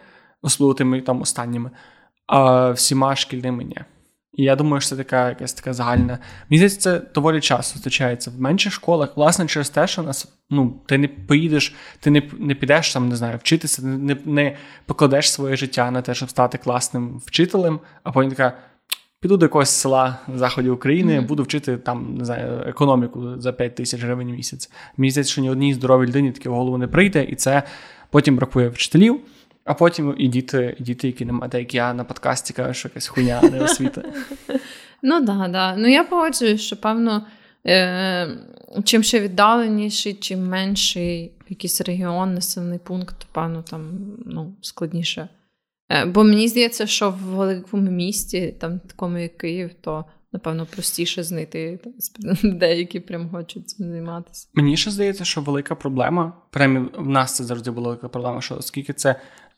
особливо 0.41 0.73
тими 0.73 1.01
там 1.01 1.21
останніми 1.21 1.71
а 2.28 2.69
всіма 2.71 3.15
шкільними 3.15 3.63
ні. 3.63 3.78
І 4.38 4.44
я 4.44 4.56
думаю, 4.56 4.82
що 4.82 4.90
це 4.90 4.96
така 4.96 5.30
якась 5.30 5.54
така 5.54 5.74
загальна. 5.74 6.20
Мені 6.50 6.58
здається, 6.58 6.80
це 6.80 7.02
доволі 7.16 7.42
часто 7.42 7.74
зустрічається 7.74 8.32
в 8.32 8.42
менших 8.42 8.74
школах, 8.74 9.18
власне, 9.18 9.48
через 9.48 9.70
те, 9.70 9.88
що 9.88 10.04
нас 10.04 10.28
ну, 10.50 10.82
ти 10.86 10.98
не 10.98 11.08
поїдеш, 11.08 11.76
ти 12.00 12.10
не 12.10 12.24
не 12.40 12.56
підеш 12.56 12.94
там, 12.94 13.10
не 13.10 13.16
знаю, 13.16 13.38
вчитися, 13.38 13.82
не 13.82 14.18
не 14.26 14.58
покладеш 14.86 15.32
своє 15.32 15.56
життя 15.56 15.92
на 15.92 16.02
те, 16.02 16.14
щоб 16.14 16.30
стати 16.30 16.58
класним 16.58 17.22
вчителем, 17.26 17.80
а 18.04 18.12
потім 18.12 18.32
така. 18.32 18.58
Піду 19.20 19.38
до 19.38 19.46
якогось 19.46 19.70
села 19.70 20.18
на 20.28 20.38
заході 20.38 20.70
України, 20.70 21.20
mm-hmm. 21.20 21.28
буду 21.28 21.44
вчити 21.44 21.78
там 21.78 22.16
не 22.18 22.26
знаю, 22.26 22.64
економіку 22.68 23.42
за 23.42 23.54
5 23.54 23.76
тисяч 23.76 24.04
гривень 24.04 24.28
в 24.28 24.32
місяць. 24.32 24.72
Мені 24.98 25.12
здається, 25.12 25.32
що 25.32 25.42
ні 25.42 25.50
одній 25.50 25.74
здоровій 25.74 26.08
людині 26.08 26.32
таке 26.32 26.50
в 26.50 26.54
голову 26.54 26.78
не 26.78 26.88
прийде, 26.88 27.24
і 27.24 27.36
це 27.36 27.64
потім 28.10 28.36
бракує 28.36 28.70
вчителів. 28.70 29.22
А 29.68 29.74
потім 29.74 30.15
і 30.18 30.28
діти, 30.28 30.76
і 30.80 30.84
діти, 30.84 31.07
які 31.07 31.26
немає, 31.26 31.51
як 31.53 31.74
я 31.74 31.93
на 31.93 32.03
подкасті 32.03 32.53
кажу, 32.53 32.74
що 32.74 32.88
якась 32.88 33.07
хуйня, 33.07 33.41
не 33.41 33.63
освіта. 33.63 34.03
Ну 35.01 35.22
да, 35.22 35.47
да. 35.47 35.76
Ну 35.76 35.88
я 35.88 36.03
погоджуюсь, 36.03 36.61
що 36.61 36.76
певно, 36.78 37.26
е- 37.68 38.28
чим 38.84 39.03
ще 39.03 39.20
віддаленіший, 39.20 40.13
чим 40.13 40.47
менший 40.47 41.32
якийсь 41.49 41.82
регіон, 41.82 42.34
населений 42.34 42.80
пункт, 42.80 43.15
то 43.20 43.26
певно 43.32 43.61
там 43.61 43.91
ну, 44.26 44.55
складніше. 44.61 45.30
Е- 45.89 46.05
бо 46.05 46.24
мені 46.24 46.47
здається, 46.47 46.88
що 46.88 47.09
в 47.09 47.18
великому 47.18 47.91
місті, 47.91 48.55
там 48.59 48.80
такому 48.80 49.18
як 49.18 49.38
Київ, 49.38 49.72
то. 49.82 50.05
Напевно, 50.34 50.65
простіше 50.65 51.24
знайти 51.24 51.80
людей, 52.43 52.78
які 52.80 52.99
прям 52.99 53.30
хочуть 53.30 53.70
цим 53.70 53.89
займатися. 53.89 54.47
Мені 54.53 54.78
ще 54.78 54.91
здається, 54.91 55.26
що 55.26 55.41
велика 55.41 55.76
проблема, 55.76 56.34
принаймні 56.49 56.89
в 56.97 57.09
нас 57.09 57.36
це 57.36 57.43
завжди 57.43 57.72
була 57.72 57.88
велика 57.88 58.09
проблема, 58.09 58.41
що 58.41 58.55
оскільки 58.57 58.93
це 58.93 59.15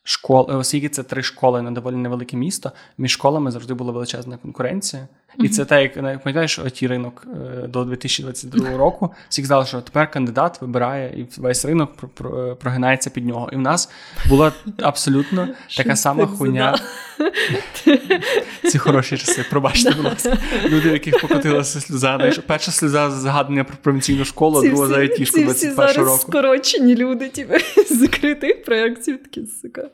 школ, 0.09 0.45
оскільки 0.49 0.89
це 0.89 1.03
три 1.03 1.23
школи 1.23 1.61
на 1.61 1.71
доволі 1.71 1.95
невелике 1.95 2.37
місто, 2.37 2.71
між 2.97 3.11
школами 3.11 3.51
завжди 3.51 3.73
була 3.73 3.91
величезна 3.91 4.37
конкуренція. 4.37 5.07
І 5.37 5.41
mm-hmm. 5.41 5.49
це 5.49 5.65
те, 5.65 5.81
як 5.81 5.93
пам'ятаєш, 5.93 6.59
оті 6.59 6.87
ринок 6.87 7.27
е, 7.63 7.67
до 7.67 7.85
2022 7.85 8.77
року. 8.77 9.13
Всі 9.29 9.41
казали, 9.41 9.65
що 9.65 9.81
тепер 9.81 10.11
кандидат 10.11 10.61
вибирає 10.61 11.19
і 11.19 11.41
весь 11.41 11.65
ринок 11.65 11.91
прогинається 12.59 13.09
під 13.09 13.25
нього. 13.25 13.49
І 13.53 13.55
в 13.55 13.59
нас 13.59 13.89
була 14.29 14.51
абсолютно 14.81 15.47
така 15.77 15.95
сама 15.95 16.25
хуйня. 16.25 16.79
Ці 18.69 18.77
хороші 18.77 19.17
часи, 19.17 19.45
пробачте, 19.49 19.91
будь 19.91 20.05
ласка. 20.05 20.37
Люди, 20.65 20.89
яких 20.89 21.21
покотилася 21.21 21.81
сльоза. 21.81 22.31
Перша 22.47 22.71
сльоза 22.71 23.11
згадування 23.11 23.63
про 23.63 23.77
провінційну 23.81 24.25
школу, 24.25 24.61
друга 24.61 24.87
за 24.87 24.97
айтішку 24.97 25.39
21 25.39 26.05
року. 26.05 26.17
Скорочені 26.17 26.95
люди, 26.95 27.29
типу, 27.29 27.53
з 27.89 27.99
закритих 27.99 28.63
проєктів, 28.63 29.23
такі 29.23 29.45
сука. 29.61 29.89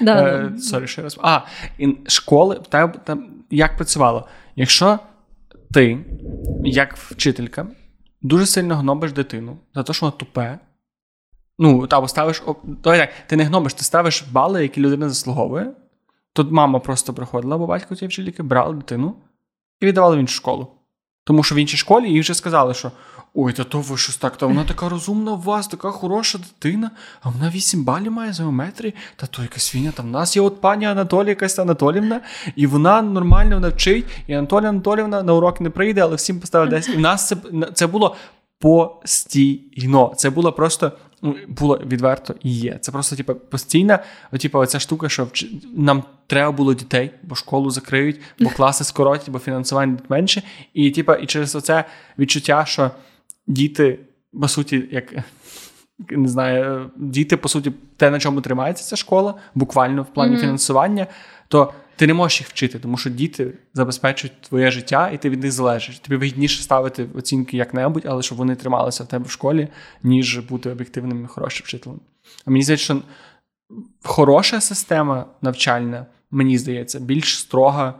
Да. 0.00 0.52
Сорі, 0.58 0.86
ще 0.86 1.02
раз. 1.02 1.18
А, 1.22 1.40
і 1.78 1.96
школи 2.06 2.60
там, 2.68 2.92
там 3.04 3.30
як 3.50 3.76
працювало? 3.76 4.28
Якщо 4.56 4.98
ти, 5.72 5.98
як 6.64 6.96
вчителька, 6.96 7.66
дуже 8.22 8.46
сильно 8.46 8.76
гнобиш 8.76 9.12
дитину 9.12 9.58
за 9.74 9.82
те, 9.82 9.92
що 9.92 10.06
вона 10.06 10.16
тупе. 10.16 10.58
Ну, 11.58 11.86
або 11.90 12.08
ставиш. 12.08 12.42
Давай 12.64 12.98
так, 12.98 13.10
ти 13.26 13.36
не 13.36 13.44
гнобиш, 13.44 13.74
ти 13.74 13.84
ставиш 13.84 14.22
бали, 14.22 14.62
які 14.62 14.80
людина 14.80 15.08
заслуговує. 15.08 15.72
Тут 16.32 16.50
мама 16.50 16.78
просто 16.78 17.14
приходила, 17.14 17.58
бо 17.58 17.66
батько 17.66 17.94
цієї 17.96 18.08
вчительки, 18.08 18.42
брала 18.42 18.72
дитину 18.72 19.16
і 19.80 19.86
віддавала 19.86 20.16
в 20.16 20.18
іншу 20.18 20.34
школу. 20.34 20.68
Тому 21.24 21.42
що 21.42 21.54
в 21.54 21.58
іншій 21.58 21.76
школі 21.76 22.10
їй 22.10 22.20
вже 22.20 22.34
сказали, 22.34 22.74
що 22.74 22.92
Ой, 23.36 23.52
та 23.52 23.64
то 23.64 23.80
ви 23.80 23.96
щось 23.96 24.16
так, 24.16 24.36
та 24.36 24.46
вона 24.46 24.64
така 24.64 24.88
розумна 24.88 25.32
у 25.32 25.40
вас, 25.40 25.68
така 25.68 25.90
хороша 25.90 26.38
дитина, 26.38 26.90
а 27.22 27.30
вона 27.30 27.50
8 27.50 27.84
балів 27.84 28.12
має 28.12 28.32
з 28.32 28.40
геометрії, 28.40 28.94
та 29.16 29.26
то 29.26 29.42
якась 29.42 29.62
свиня, 29.62 29.92
там 29.96 30.06
в 30.06 30.10
нас 30.10 30.36
є 30.36 30.42
от 30.42 30.60
пані 30.60 30.86
Анатолія 30.86 31.30
якась 31.30 31.58
Анатолівна, 31.58 32.20
і 32.56 32.66
вона 32.66 33.02
нормально 33.02 33.60
навчить, 33.60 34.04
і 34.26 34.32
Анатолія 34.32 34.68
Анатолівна 34.68 35.22
на 35.22 35.34
урок 35.34 35.60
не 35.60 35.70
прийде, 35.70 36.00
але 36.00 36.16
всім 36.16 36.40
поставить 36.40 36.70
10. 36.70 36.94
І 36.94 36.98
в 36.98 37.00
нас 37.00 37.28
це 37.28 37.36
це 37.74 37.86
було 37.86 38.16
постійно. 38.58 40.12
Це 40.16 40.30
було 40.30 40.52
просто 40.52 40.92
ну, 41.22 41.36
було 41.48 41.80
відверто 41.86 42.34
і 42.42 42.50
є. 42.50 42.78
Це 42.80 42.92
просто 42.92 43.16
типу, 43.16 43.34
постійна, 43.34 43.98
типу, 44.40 44.58
оця 44.58 44.78
штука, 44.78 45.08
що 45.08 45.26
нам 45.74 46.02
треба 46.26 46.52
було 46.52 46.74
дітей, 46.74 47.10
бо 47.22 47.34
школу 47.34 47.70
закриють, 47.70 48.20
бо 48.40 48.50
класи 48.50 48.84
скоротять, 48.84 49.30
бо 49.30 49.38
фінансування 49.38 49.98
менше. 50.08 50.42
І 50.74 50.90
типу, 50.90 51.14
і 51.14 51.26
через 51.26 51.54
оце 51.54 51.84
відчуття, 52.18 52.64
що 52.66 52.90
діти, 53.46 53.98
по 54.40 54.48
суті, 54.48 54.88
як. 54.90 55.14
Не 56.10 56.28
знаю, 56.28 56.90
діти, 56.96 57.36
по 57.36 57.48
суті, 57.48 57.72
те, 57.96 58.10
на 58.10 58.18
чому 58.18 58.40
тримається 58.40 58.84
ця 58.84 58.96
школа, 58.96 59.34
буквально 59.54 60.02
в 60.02 60.06
плані 60.06 60.36
mm-hmm. 60.36 60.40
фінансування, 60.40 61.06
то 61.48 61.72
ти 61.96 62.06
не 62.06 62.14
можеш 62.14 62.40
їх 62.40 62.48
вчити, 62.48 62.78
тому 62.78 62.96
що 62.96 63.10
діти 63.10 63.52
забезпечують 63.74 64.40
твоє 64.40 64.70
життя, 64.70 65.10
і 65.10 65.18
ти 65.18 65.30
від 65.30 65.42
них 65.42 65.52
залежиш. 65.52 65.98
Тобі 65.98 66.16
вигідніше 66.16 66.62
ставити 66.62 67.06
оцінки 67.14 67.56
як-небудь, 67.56 68.06
але 68.06 68.22
щоб 68.22 68.38
вони 68.38 68.56
трималися 68.56 69.04
в 69.04 69.08
тебе 69.08 69.24
в 69.24 69.30
школі, 69.30 69.68
ніж 70.02 70.38
бути 70.38 70.70
об'єктивним 70.70 71.24
і 71.24 71.26
хорошим 71.26 71.64
вчителем. 71.64 72.00
А 72.44 72.50
мені 72.50 72.62
здається, 72.62 72.84
що 72.84 73.02
хороша 74.02 74.60
система 74.60 75.26
навчальна, 75.42 76.06
мені 76.30 76.58
здається, 76.58 77.00
більш 77.00 77.38
строга 77.38 77.94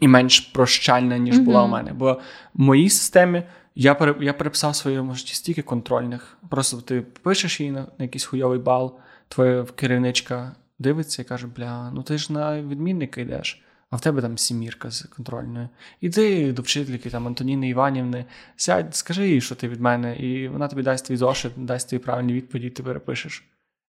і 0.00 0.08
менш 0.08 0.40
прощальна, 0.40 1.18
ніж 1.18 1.38
була 1.38 1.60
mm-hmm. 1.60 1.64
у 1.64 1.68
мене. 1.68 1.92
Бо 1.92 2.12
в 2.54 2.60
моїй 2.60 2.90
системі 2.90 3.42
я 3.74 3.94
пере, 3.94 4.14
я 4.20 4.32
переписав 4.32 4.76
свої 4.76 5.00
може, 5.00 5.26
стільки 5.26 5.62
контрольних. 5.62 6.38
Просто 6.50 6.80
ти 6.80 7.00
пишеш 7.00 7.60
її 7.60 7.72
на, 7.72 7.80
на 7.80 8.04
якийсь 8.04 8.24
хуйовий 8.24 8.58
бал, 8.58 8.98
твоя 9.28 9.64
керівничка 9.64 10.56
дивиться 10.78 11.22
і 11.22 11.24
каже: 11.24 11.46
Бля, 11.46 11.90
ну 11.90 12.02
ти 12.02 12.18
ж 12.18 12.32
на 12.32 12.62
відмінника 12.62 13.20
йдеш. 13.20 13.60
А 13.90 13.96
в 13.96 14.00
тебе 14.00 14.22
там 14.22 14.38
сімірка 14.38 14.90
з 14.90 15.02
контрольною. 15.02 15.68
Іди 16.00 16.52
до 16.52 16.62
вчительки 16.62 17.10
там 17.10 17.26
Антоніни 17.26 17.68
Іванівни, 17.68 18.24
сядь, 18.56 18.96
скажи 18.96 19.28
їй, 19.28 19.40
що 19.40 19.54
ти 19.54 19.68
від 19.68 19.80
мене, 19.80 20.16
і 20.16 20.48
вона 20.48 20.68
тобі 20.68 20.82
дасть 20.82 21.06
твій 21.06 21.16
зошит, 21.16 21.52
дасть 21.56 21.90
тобі 21.90 22.02
правильні 22.02 22.32
відповіді, 22.32 22.70
ти 22.70 22.82
перепишеш. 22.82 23.44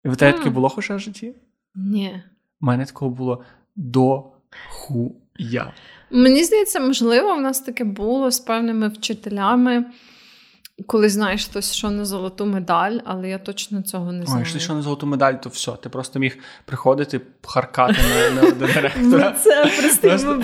І 0.05 0.09
в 0.09 0.17
тебе 0.17 0.39
таке 0.39 0.51
було 0.51 0.69
хоча 0.69 0.97
в 0.97 1.01
житті? 1.01 1.35
Ні. 1.75 2.23
У 2.61 2.67
мене 2.67 2.87
такого 2.87 3.11
було 3.11 3.45
до 3.77 4.25
хуя. 4.69 5.73
Мені 6.11 6.45
здається, 6.45 6.81
можливо, 6.81 7.35
в 7.35 7.41
нас 7.41 7.61
таке 7.61 7.85
було 7.85 8.31
з 8.31 8.41
певними 8.41 8.89
вчителями. 8.89 9.85
Коли 10.87 11.09
знаєш 11.09 11.45
хтось, 11.45 11.73
що 11.73 11.91
на 11.91 12.05
золоту 12.05 12.47
медаль, 12.47 12.99
але 13.05 13.29
я 13.29 13.39
точно 13.39 13.83
цього 13.83 14.13
не 14.13 14.25
знаю. 14.25 14.39
Ой, 14.39 14.39
якщо 14.39 14.59
що 14.59 14.75
на 14.75 14.83
золоту 14.83 15.07
медаль, 15.07 15.35
то 15.35 15.49
все. 15.49 15.73
Ти 15.73 15.89
просто 15.89 16.19
міг 16.19 16.39
приходити, 16.65 17.21
харкати 17.43 17.99
на, 18.35 18.43
на 18.43 18.51
директора. 18.51 19.31
Це 19.43 19.71
просто 19.81 20.43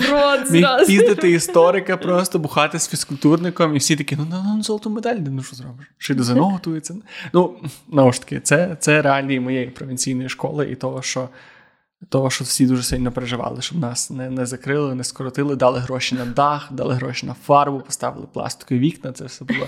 Міг 0.51 0.65
піздити 0.87 1.31
історика, 1.31 1.97
просто 1.97 2.39
бухати 2.39 2.79
з 2.79 2.89
фізкультурником, 2.89 3.75
і 3.75 3.77
всі 3.77 3.95
такі, 3.95 4.15
ну 4.15 4.25
на 4.25 4.53
ну, 4.55 4.63
золоту 4.63 4.89
медаль, 4.89 5.15
ну 5.15 5.43
що 5.43 5.55
зробиш? 5.55 5.85
Чи 5.97 6.15
до 6.15 6.23
ЗНО 6.23 6.49
готується? 6.49 6.95
Ну, 7.33 7.55
знову 7.91 8.13
ж 8.13 8.21
таки, 8.21 8.39
це 8.39 8.77
це 8.79 9.01
реалії 9.01 9.39
моєї 9.39 9.67
провінційної 9.67 10.29
школи 10.29 10.71
і 10.71 10.75
того, 10.75 11.01
що 11.01 11.29
того, 12.09 12.29
що 12.29 12.43
всі 12.43 12.65
дуже 12.65 12.83
сильно 12.83 13.11
переживали, 13.11 13.61
щоб 13.61 13.79
нас 13.79 14.09
не 14.09 14.29
не 14.29 14.45
закрили, 14.45 14.95
не 14.95 15.03
скоротили, 15.03 15.55
дали 15.55 15.79
гроші 15.79 16.15
на 16.15 16.25
дах, 16.25 16.67
дали 16.71 16.93
гроші 16.93 17.25
на 17.25 17.33
фарбу, 17.33 17.79
поставили 17.79 18.27
пластикові 18.33 18.79
вікна. 18.79 19.11
Це 19.11 19.25
все 19.25 19.45
було 19.45 19.67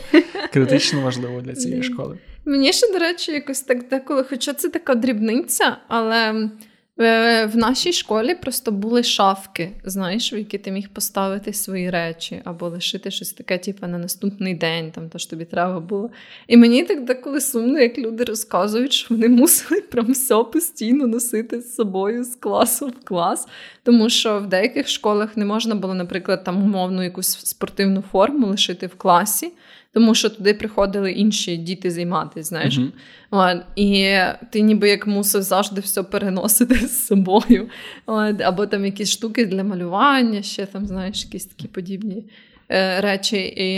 критично 0.54 1.02
важливо 1.02 1.42
для 1.42 1.54
цієї 1.54 1.84
школи. 1.84 2.18
Мені 2.46 2.74
ще, 2.74 2.92
до 2.94 3.00
речі, 3.00 3.32
якось 3.32 3.62
так 3.62 3.90
деколи, 3.90 4.26
хоча 4.30 4.54
це 4.54 4.70
така 4.70 4.96
дрібниця, 4.96 5.78
але 5.88 6.50
в 6.98 7.52
нашій 7.56 7.94
школі 7.94 8.36
просто 8.36 8.72
були 8.72 9.04
шафки, 9.04 9.72
знаєш, 9.84 10.34
в 10.34 10.36
які 10.36 10.58
ти 10.58 10.72
міг 10.72 10.90
поставити 10.90 11.54
свої 11.54 11.90
речі 11.90 12.42
або 12.44 12.70
лишити 12.70 13.12
щось 13.12 13.34
таке, 13.34 13.58
типу, 13.58 13.88
на 13.88 13.98
наступний 13.98 14.56
день, 14.56 14.92
там 14.92 15.10
то 15.10 15.18
ж 15.18 15.30
тобі 15.30 15.46
треба 15.46 15.80
було. 15.80 16.10
І 16.48 16.58
мені 16.58 16.84
так 16.84 17.06
деколи 17.06 17.42
сумно, 17.42 17.80
як 17.80 17.98
люди 17.98 18.24
розказують, 18.24 18.94
що 18.94 19.16
вони 19.16 19.30
мусили 19.30 19.82
прям 19.82 20.12
все 20.12 20.44
постійно 20.44 21.08
носити 21.08 21.62
з 21.62 21.76
собою 21.76 22.24
з 22.24 22.36
класу 22.36 22.88
в 22.88 23.06
клас. 23.06 23.48
Тому 23.84 24.10
що 24.10 24.40
в 24.40 24.48
деяких 24.48 24.88
школах 24.88 25.38
не 25.38 25.46
можна 25.46 25.76
було, 25.76 25.94
наприклад, 25.94 26.44
там 26.44 26.64
умовну 26.64 27.04
якусь 27.04 27.46
спортивну 27.46 28.04
форму 28.12 28.48
лишити 28.48 28.88
в 28.88 28.96
класі 28.96 29.52
тому 29.94 30.16
що 30.16 30.30
туди 30.30 30.54
приходили 30.54 31.12
інші 31.12 31.58
діти 31.58 31.92
займатися, 31.92 32.50
знаєш. 32.50 32.80
Uh-huh. 32.80 32.92
От, 33.32 33.58
І 33.76 34.16
ти 34.52 34.62
ніби 34.62 34.90
як 34.90 35.08
мусив 35.08 35.42
завжди 35.42 35.82
все 35.82 36.04
переносити 36.04 36.76
з 36.76 37.06
собою. 37.06 37.70
От, 38.06 38.42
Або 38.42 38.66
там 38.66 38.86
якісь 38.86 39.12
штуки 39.12 39.46
для 39.46 39.64
малювання, 39.64 40.42
ще 40.42 40.66
там, 40.66 40.88
знаєш, 40.88 41.26
якісь 41.26 41.46
такі 41.46 41.68
подібні. 41.68 42.24
Е, 42.70 43.02
речі, 43.02 43.38
і 43.38 43.74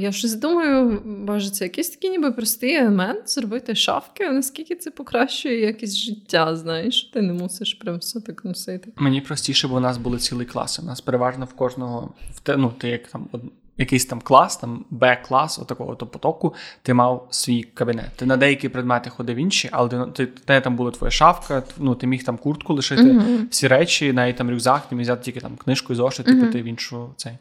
я 0.00 0.12
щось 0.12 0.34
думаю, 0.34 1.02
боже, 1.04 1.50
це 1.50 1.64
якийсь 1.64 1.90
такий 1.90 2.10
ніби 2.10 2.32
простий 2.32 2.74
елемент 2.74 3.30
зробити 3.30 3.74
шафки, 3.74 4.30
наскільки 4.30 4.74
це 4.74 4.90
покращує 4.90 5.60
якість 5.60 5.96
життя, 5.96 6.56
знаєш, 6.56 7.04
ти 7.04 7.22
не 7.22 7.32
мусиш 7.32 7.74
прям 7.74 7.98
все 7.98 8.20
так 8.20 8.44
носити. 8.44 8.92
Мені 8.96 9.20
простіше, 9.20 9.68
бо 9.68 9.76
у 9.76 9.80
нас 9.80 9.98
були 9.98 10.18
цілі 10.18 10.44
класи. 10.44 10.82
У 10.82 10.84
нас 10.84 11.00
переважно 11.00 11.44
в 11.44 11.52
кожного 11.52 12.14
в 12.34 12.40
те, 12.40 12.56
ну, 12.56 12.72
ти 12.78 12.88
як 12.88 13.06
там 13.06 13.28
якийсь 13.76 14.06
там 14.06 14.20
клас, 14.20 14.56
там 14.56 14.84
Б-клас, 14.90 15.58
отакого 15.58 15.94
то 15.94 16.06
потоку, 16.06 16.54
ти 16.82 16.94
мав 16.94 17.28
свій 17.30 17.62
кабінет. 17.62 18.10
Ти 18.16 18.26
на 18.26 18.36
деякі 18.36 18.68
предмети 18.68 19.10
ходив 19.10 19.36
інші, 19.36 19.68
але 19.72 20.06
ти, 20.06 20.26
ти 20.26 20.60
там 20.60 20.76
була 20.76 20.90
твоя 20.90 21.10
шафка, 21.10 21.62
ну 21.78 21.94
ти 21.94 22.06
міг 22.06 22.24
там 22.24 22.36
куртку 22.36 22.74
лишити, 22.74 23.02
mm-hmm. 23.02 23.48
всі 23.50 23.68
речі, 23.68 24.12
навіть 24.12 24.36
там 24.36 24.50
рюкзак, 24.50 24.88
ти 24.88 24.94
міг 24.94 25.02
взяти 25.02 25.24
тільки 25.24 25.40
там 25.40 25.56
книжку 25.56 25.92
і 25.92 25.96
зошит, 25.96 26.28
mm-hmm. 26.28 26.46
піти 26.46 26.62
в 26.62 26.64
іншу 26.64 27.10
цей. 27.16 27.32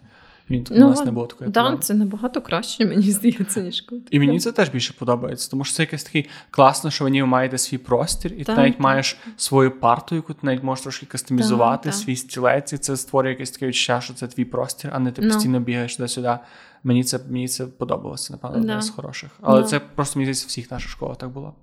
Він 0.51 0.65
ну, 0.71 0.85
у 0.85 0.89
нас 0.89 1.05
не 1.05 1.11
було 1.11 1.27
такої 1.27 1.49
да, 1.49 1.77
це 1.77 1.93
набагато 1.93 2.41
краще, 2.41 2.85
мені 2.85 3.11
здається, 3.11 3.61
ніж 3.61 3.81
коли. 3.81 4.01
І 4.11 4.19
мені 4.19 4.39
це 4.39 4.51
теж 4.51 4.69
більше 4.69 4.93
подобається, 4.99 5.51
тому 5.51 5.63
що 5.63 5.75
це 5.75 5.83
якесь 5.83 6.03
такий 6.03 6.29
класно, 6.49 6.91
що 6.91 7.05
ви 7.05 7.25
маєте 7.25 7.57
свій 7.57 7.77
простір, 7.77 8.33
і 8.33 8.43
так, 8.43 8.55
ти 8.55 8.61
навіть 8.61 8.73
так. 8.73 8.81
маєш 8.81 9.17
свою 9.37 9.71
парту, 9.79 10.15
яку 10.15 10.33
ти 10.33 10.39
навіть 10.41 10.63
можеш 10.63 10.83
трошки 10.83 11.05
кастомізувати, 11.05 11.89
так, 11.89 11.93
свій 11.93 12.15
стілець, 12.15 12.73
і 12.73 12.77
це 12.77 12.97
створює 12.97 13.31
якесь 13.31 13.51
таке 13.51 13.67
відчуття, 13.67 14.01
що 14.01 14.13
це 14.13 14.27
твій 14.27 14.45
простір, 14.45 14.91
а 14.93 14.99
не 14.99 15.11
ти 15.11 15.21
no. 15.21 15.25
Ну. 15.25 15.33
постійно 15.33 15.59
бігаєш 15.59 15.95
туди-сюди. 15.95 16.37
Мені 16.83 17.03
це 17.03 17.19
мені 17.29 17.47
це 17.47 17.65
подобалося, 17.65 18.33
напевно, 18.33 18.57
одне 18.57 18.75
no. 18.75 18.81
з 18.81 18.89
хороших. 18.89 19.29
Але 19.41 19.61
no. 19.61 19.63
це 19.63 19.79
просто 19.79 20.19
мені 20.19 20.25
здається, 20.25 20.47
всіх 20.47 20.71
наших 20.71 20.91
школах 20.91 21.17
так 21.17 21.29
було. 21.29 21.55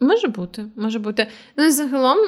Може 0.00 0.28
бути, 0.28 0.66
може 0.76 0.98
бути. 0.98 1.26
Ну, 1.56 1.70
загалом 1.70 2.18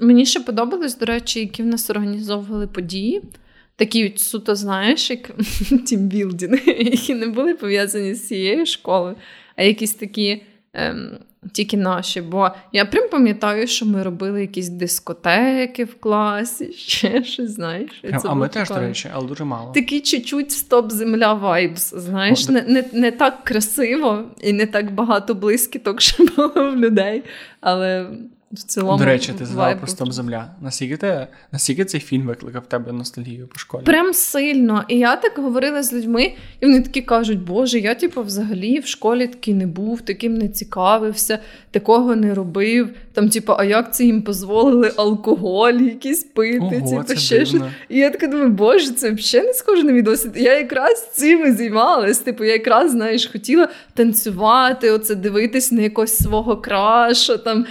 мені 0.00 0.26
ще 0.26 0.40
подобалось, 0.40 0.98
до 0.98 1.06
речі, 1.06 1.40
які 1.40 1.62
в 1.62 1.66
нас 1.66 1.90
організовували 1.90 2.66
події 2.66 3.22
такі 3.76 4.14
суто, 4.16 4.54
знаєш, 4.54 5.10
як 5.10 5.30
тімбілдинги, 5.86 6.72
які 6.72 7.14
не 7.14 7.26
були 7.26 7.54
пов'язані 7.54 8.14
з 8.14 8.28
цією 8.28 8.66
школою, 8.66 9.16
а 9.56 9.62
якісь 9.62 9.94
такі. 9.94 10.42
Ем, 10.72 11.18
тільки 11.52 11.76
наші, 11.76 12.20
бо 12.20 12.50
я 12.72 12.84
прям 12.84 13.08
пам'ятаю, 13.08 13.66
що 13.66 13.86
ми 13.86 14.02
робили 14.02 14.40
якісь 14.40 14.68
дискотеки 14.68 15.84
в 15.84 16.00
класі, 16.00 16.72
ще 16.76 17.24
щось, 17.24 17.50
знаєш. 17.50 17.90
Прям, 18.02 18.20
а 18.24 18.34
ми 18.34 18.48
теж, 18.48 18.68
до 18.68 18.78
речі, 18.80 19.08
але 19.12 19.28
дуже 19.28 19.44
мало. 19.44 19.72
Такий 19.72 20.00
чуть-чуть 20.00 20.50
стоп 20.50 20.92
земля 20.92 21.32
вайбс, 21.34 21.94
знаєш, 21.94 22.46
О, 22.48 22.52
не, 22.52 22.62
не 22.62 22.84
не, 22.92 23.10
так 23.10 23.44
красиво 23.44 24.24
і 24.40 24.52
не 24.52 24.66
так 24.66 24.94
багато 24.94 25.34
блискіток, 25.34 26.00
що 26.00 26.24
було 26.24 26.70
в 26.70 26.76
людей. 26.76 27.22
Але 27.60 28.10
в 28.52 28.62
цілому. 28.62 28.98
До 28.98 29.04
речі, 29.04 29.32
ти 29.38 29.46
згадала 29.46 29.76
про 29.76 29.86
«Стоп 29.86 30.12
земля. 30.12 30.50
Наскільки 30.60 30.96
ти, 30.96 31.26
наскільки 31.52 31.84
цей 31.84 32.00
фільм 32.00 32.26
викликав 32.26 32.62
в 32.62 32.66
тебе 32.66 32.92
ностальгію 32.92 33.46
по 33.46 33.58
школі? 33.58 33.82
Прям 33.84 34.14
сильно. 34.14 34.84
І 34.88 34.98
я 34.98 35.16
так 35.16 35.32
говорила 35.36 35.82
з 35.82 35.92
людьми, 35.92 36.32
і 36.60 36.66
вони 36.66 36.80
такі 36.80 37.02
кажуть, 37.02 37.38
Боже, 37.38 37.78
я 37.78 37.94
типу, 37.94 38.22
взагалі 38.22 38.80
в 38.80 38.86
школі 38.86 39.26
такий 39.26 39.54
не 39.54 39.66
був, 39.66 40.00
таким 40.00 40.34
не 40.34 40.48
цікавився, 40.48 41.38
такого 41.70 42.16
не 42.16 42.34
робив. 42.34 42.88
Там, 43.12 43.28
типу, 43.28 43.52
а 43.58 43.64
як 43.64 43.94
це 43.94 44.04
їм 44.04 44.20
дозволили 44.20 44.92
алкоголь, 44.96 45.74
якісь 45.74 46.24
пити, 46.24 46.82
Ого, 46.82 47.02
типу, 47.04 47.20
ще 47.20 47.46
щось. 47.46 47.62
І 47.88 47.98
я 47.98 48.10
така 48.10 48.26
думаю, 48.26 48.50
боже, 48.50 48.92
це 48.92 49.10
взагалі 49.10 49.46
не 49.46 49.54
схоже 49.54 49.82
на 49.82 49.92
відосі. 49.92 50.30
Я 50.36 50.58
якраз 50.58 51.10
цим 51.12 51.46
і 51.46 51.52
займалась. 51.52 52.18
Типу, 52.18 52.44
я 52.44 52.52
якраз, 52.52 52.90
знаєш, 52.90 53.26
хотіла 53.26 53.68
танцювати, 53.94 54.90
оце 54.90 55.14
дивитись 55.14 55.72
на 55.72 55.82
якогось 55.82 56.16
свого 56.16 56.56
краша, 56.56 57.36
там 57.36 57.66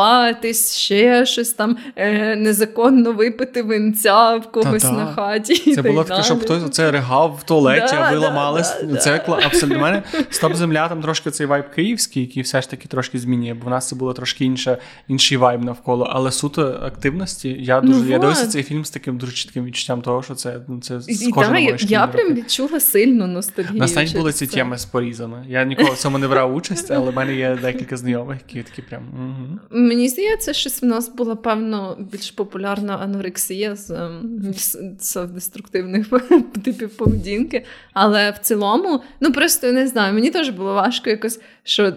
намалюватись, 0.00 0.76
ще 0.76 1.26
щось 1.26 1.52
там 1.52 1.76
е, 1.96 2.36
незаконно 2.36 3.12
випити 3.12 3.62
винця 3.62 4.36
в 4.36 4.52
когось 4.52 4.82
Та-та. 4.82 4.94
на 4.94 5.12
хаті. 5.12 5.74
Це 5.74 5.82
було 5.82 6.04
таке, 6.04 6.22
щоб 6.22 6.40
хтось 6.40 6.70
це 6.70 6.90
ригав 6.90 7.38
в 7.40 7.42
туалеті, 7.42 7.94
да, 7.94 8.02
а 8.02 8.10
ви 8.10 8.20
да, 8.20 8.26
ламались. 8.26 8.74
Да, 8.84 8.96
це 8.96 9.24
абсолютно 9.26 9.80
мене. 9.80 10.02
Стоп 10.30 10.54
земля, 10.54 10.88
там 10.88 11.02
трошки 11.02 11.30
цей 11.30 11.46
вайб 11.46 11.64
київський, 11.74 12.22
який 12.22 12.42
все 12.42 12.62
ж 12.62 12.70
таки 12.70 12.88
трошки 12.88 13.18
змінює, 13.18 13.54
бо 13.54 13.66
в 13.66 13.70
нас 13.70 13.88
це 13.88 13.96
було 13.96 14.12
трошки 14.12 14.44
інше 14.44 14.78
інший 15.08 15.38
вайб 15.38 15.64
навколо. 15.64 16.08
Але 16.10 16.32
суто 16.32 16.80
активності, 16.82 17.56
я 17.60 17.80
дуже 17.80 18.00
ну, 18.00 18.10
я 18.10 18.18
дивився 18.18 18.46
цей 18.46 18.62
фільм 18.62 18.84
з 18.84 18.90
таким 18.90 19.18
дуже 19.18 19.32
чітким 19.32 19.64
відчуттям 19.64 20.02
того, 20.02 20.22
що 20.22 20.34
це 20.34 20.60
ну, 20.68 20.80
це 20.80 21.00
схоже 21.00 21.50
на 21.50 21.58
Я, 21.58 21.76
я 21.80 22.06
прям 22.06 22.34
відчула 22.34 22.80
сильну 22.80 23.26
ностальгію. 23.26 23.78
На 23.78 23.88
сайті 23.88 24.16
були 24.16 24.32
ці 24.32 24.46
теми 24.46 24.78
з 24.78 24.84
порізами. 24.84 25.44
Я 25.48 25.64
ніколи 25.64 25.90
в 25.90 25.96
цьому 25.96 26.18
не 26.18 26.28
брав 26.28 26.54
участь, 26.56 26.90
але 26.90 27.10
в 27.10 27.14
мене 27.14 27.34
є 27.34 27.58
декілька 27.62 27.96
знайомих, 27.96 28.38
які 28.48 28.70
такі 28.70 28.82
прям. 28.82 29.02
Угу. 29.12 29.58
Мені 29.90 30.08
здається, 30.08 30.52
що 30.52 30.70
в 30.82 30.84
нас 30.84 31.08
була 31.08 31.36
певно 31.36 31.96
більш 32.12 32.30
популярна 32.30 32.96
анорексія 32.96 33.76
з, 33.76 33.90
ем, 33.90 34.54
з 34.98 35.26
деструктивних 35.26 36.06
типів 36.64 36.90
поведінки. 36.90 37.64
Але 37.92 38.30
в 38.30 38.38
цілому, 38.38 39.00
ну 39.20 39.32
просто 39.32 39.72
не 39.72 39.86
знаю, 39.86 40.14
мені 40.14 40.30
теж 40.30 40.48
було 40.50 40.74
важко 40.74 41.10
якось, 41.10 41.40
що 41.64 41.92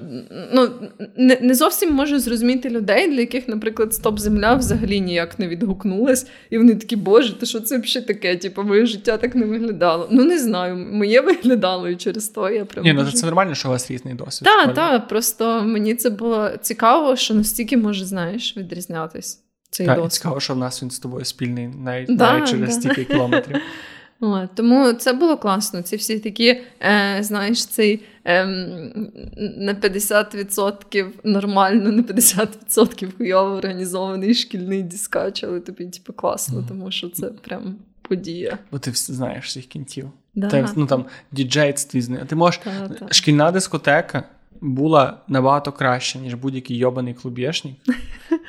ну, 0.53 0.69
не, 1.17 1.37
не 1.41 1.55
зовсім 1.55 1.93
можу 1.93 2.19
зрозуміти 2.19 2.69
людей, 2.69 3.07
для 3.11 3.19
яких, 3.19 3.47
наприклад, 3.47 3.93
стоп 3.93 4.19
земля 4.19 4.55
взагалі 4.55 5.01
ніяк 5.01 5.39
не 5.39 5.47
відгукнулась, 5.47 6.27
і 6.49 6.57
вони 6.57 6.75
такі, 6.75 6.95
боже, 6.95 7.39
то 7.39 7.45
що 7.45 7.59
це 7.59 7.77
взагалі 7.77 8.07
таке? 8.07 8.37
Типу, 8.37 8.63
моє 8.63 8.85
життя 8.85 9.17
так 9.17 9.35
не 9.35 9.45
виглядало. 9.45 10.07
Ну 10.11 10.23
не 10.23 10.39
знаю, 10.39 10.75
моє 10.75 11.21
виглядало 11.43 11.89
і 11.89 11.95
через 11.95 12.27
то 12.27 12.49
я 12.49 12.65
прям. 12.65 12.85
Ні, 12.85 12.93
ну 12.93 13.11
це 13.11 13.25
нормально, 13.25 13.55
що 13.55 13.67
у 13.67 13.71
вас 13.71 13.91
різний 13.91 14.13
досвід. 14.13 14.45
Так, 14.45 14.73
так, 14.73 15.07
просто 15.07 15.63
мені 15.63 15.95
це 15.95 16.09
було 16.09 16.49
цікаво, 16.61 17.15
що 17.15 17.33
настільки 17.33 17.77
може, 17.83 18.05
знаєш, 18.05 18.57
відрізнятись. 18.57 19.39
Цей 19.69 19.85
так, 19.85 19.97
досвід. 19.97 20.11
Цікаво, 20.11 20.39
що 20.39 20.53
в 20.53 20.57
нас 20.57 20.83
він 20.83 20.91
з 20.91 20.99
тобою 20.99 21.25
спільний 21.25 21.67
навіть, 21.67 22.15
да, 22.15 22.33
навіть 22.33 22.49
через 22.49 22.69
да. 22.69 22.81
стільки 22.81 23.05
кілометрів. 23.05 23.57
О, 24.19 24.47
тому 24.55 24.93
це 24.93 25.13
було 25.13 25.37
класно. 25.37 25.81
Ці 25.81 25.95
всі 25.95 26.19
такі, 26.19 26.61
е, 26.81 27.17
знаєш, 27.21 27.65
цей 27.65 28.03
ем, 28.25 29.11
на 29.57 29.73
50% 29.73 31.07
нормально, 31.23 31.91
на 31.91 32.01
50% 32.03 33.17
хуйово 33.17 33.55
організований 33.55 34.33
шкільний 34.33 34.83
дискач, 34.83 35.43
але 35.43 35.59
тобі 35.59 35.85
типу, 35.85 36.13
класно, 36.13 36.59
mm. 36.59 36.67
тому 36.67 36.91
що 36.91 37.09
це 37.09 37.27
прям 37.27 37.75
подія. 38.01 38.57
Бо 38.71 38.79
ти 38.79 38.91
знаєш 38.93 39.45
всіх 39.45 39.65
кінців. 39.65 40.11
Да. 40.35 40.47
Так, 40.47 40.71
ну 40.75 40.85
там 40.85 41.05
діджейство. 41.31 42.01
Ти 42.27 42.35
можеш 42.35 42.61
та, 42.63 42.89
та. 42.89 43.13
шкільна 43.13 43.51
дискотека 43.51 44.23
була 44.63 45.17
набагато 45.27 45.71
краще, 45.71 46.19
ніж 46.19 46.33
будь-який 46.33 46.77
йобаний 46.77 47.13
клубєшник. 47.13 47.75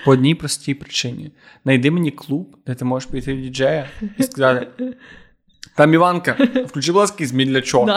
По 0.04 0.10
одній 0.10 0.34
простій 0.34 0.74
причині. 0.74 1.30
Найди 1.64 1.90
мені 1.90 2.10
клуб, 2.10 2.56
де 2.66 2.74
ти 2.74 2.84
можеш 2.84 3.10
піти 3.10 3.34
в 3.34 3.40
діджея 3.40 3.88
і 4.18 4.22
сказати. 4.22 4.68
Там 5.76 5.94
Іванка, 5.94 6.36
включи, 6.66 6.92
будь 6.92 7.00
ласка, 7.00 7.24
мідлячок. 7.32 7.90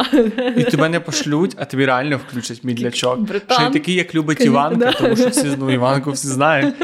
І 0.57 0.63
тебе 0.63 0.89
не 0.89 0.99
пошлють, 0.99 1.55
а 1.57 1.65
тобі 1.65 1.86
реально 1.86 2.20
включать 2.28 2.63
мідлячок. 2.63 3.20
Ще 3.49 3.68
й 3.68 3.74
такий, 3.74 3.95
як 3.95 4.15
любить 4.15 4.41
Іванка, 4.41 4.91
тому 4.91 5.15
що 5.15 5.28
всі 5.28 5.55
ну, 5.59 5.72
Іванку 5.72 6.11
всі 6.11 6.28
знають. 6.28 6.76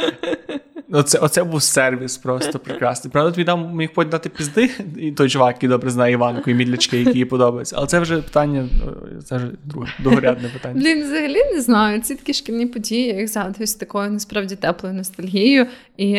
Оце 0.96 1.18
оце 1.18 1.44
був 1.44 1.64
сервіс 1.64 2.18
просто 2.18 2.60
прекрасний. 2.66 3.12
Правда, 3.12 3.32
тобі 3.32 3.46
там 3.46 3.76
міг 3.76 3.94
подати 3.94 4.30
пізди, 4.30 4.70
і 4.98 5.12
той 5.12 5.30
чувак, 5.30 5.56
який 5.56 5.70
добре 5.70 5.89
знає 5.89 6.14
Іванку 6.14 6.52
і 6.52 6.54
мідлячки, 6.54 7.00
які 7.00 7.18
їй 7.18 7.26
подобаються. 7.26 7.76
Але 7.78 7.88
це 7.88 8.00
вже 8.00 8.22
питання, 8.22 8.68
це 9.26 9.38
вже 9.38 9.48
друге, 9.64 9.91
другорядне 10.00 10.50
питання. 10.50 10.82
Блін, 10.82 11.04
взагалі 11.04 11.44
не 11.54 11.62
знаю. 11.62 12.02
Ці 12.02 12.16
такі 12.16 12.34
шкільні 12.34 12.66
події, 12.66 13.08
я 13.08 13.20
їх 13.20 13.28
згадую 13.28 13.68
з 13.68 13.74
такою 13.74 14.12
насправді 14.12 14.56
теплою 14.56 14.96
ностальгією. 14.96 15.68
І 15.98 16.10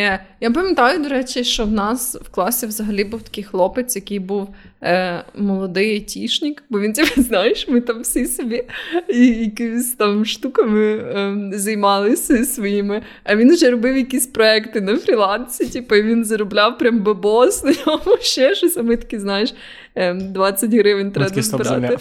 я 0.40 0.50
пам'ятаю, 0.54 1.02
до 1.02 1.08
речі, 1.08 1.44
що 1.44 1.64
в 1.64 1.70
нас 1.70 2.14
в 2.14 2.28
класі 2.28 2.66
взагалі 2.66 3.04
був 3.04 3.22
такий 3.22 3.44
хлопець, 3.44 3.96
який 3.96 4.18
був 4.18 4.48
е, 4.84 5.24
молодий 5.34 5.90
айтішник, 5.92 6.62
бо 6.70 6.80
він 6.80 6.92
тебе 6.92 7.10
знаєш, 7.16 7.68
ми 7.68 7.80
там 7.80 8.00
всі 8.00 8.26
собі 8.26 8.64
якимись 9.08 9.92
там 9.92 10.24
штуками 10.24 10.96
е, 10.96 11.50
займалися 11.52 12.44
своїми, 12.44 13.02
а 13.24 13.36
він 13.36 13.54
вже 13.54 13.70
робив 13.70 13.96
якісь 13.96 14.26
проекти 14.26 14.80
на 14.80 14.96
фрілансі, 14.96 15.66
типу, 15.66 15.94
і 15.94 16.02
він 16.02 16.24
заробляв 16.24 16.78
прям 16.78 16.98
бабос 16.98 17.64
на 17.64 17.74
ньому 17.86 18.16
ще 18.20 18.54
щось, 18.54 18.76
а 18.76 18.82
ми 18.82 18.96
такі, 18.96 19.18
знаєш, 19.18 19.54
20 20.20 20.64
ем, 20.64 20.78
гривень 20.78 21.10
треба 21.10 21.42
збирати. 21.42 21.98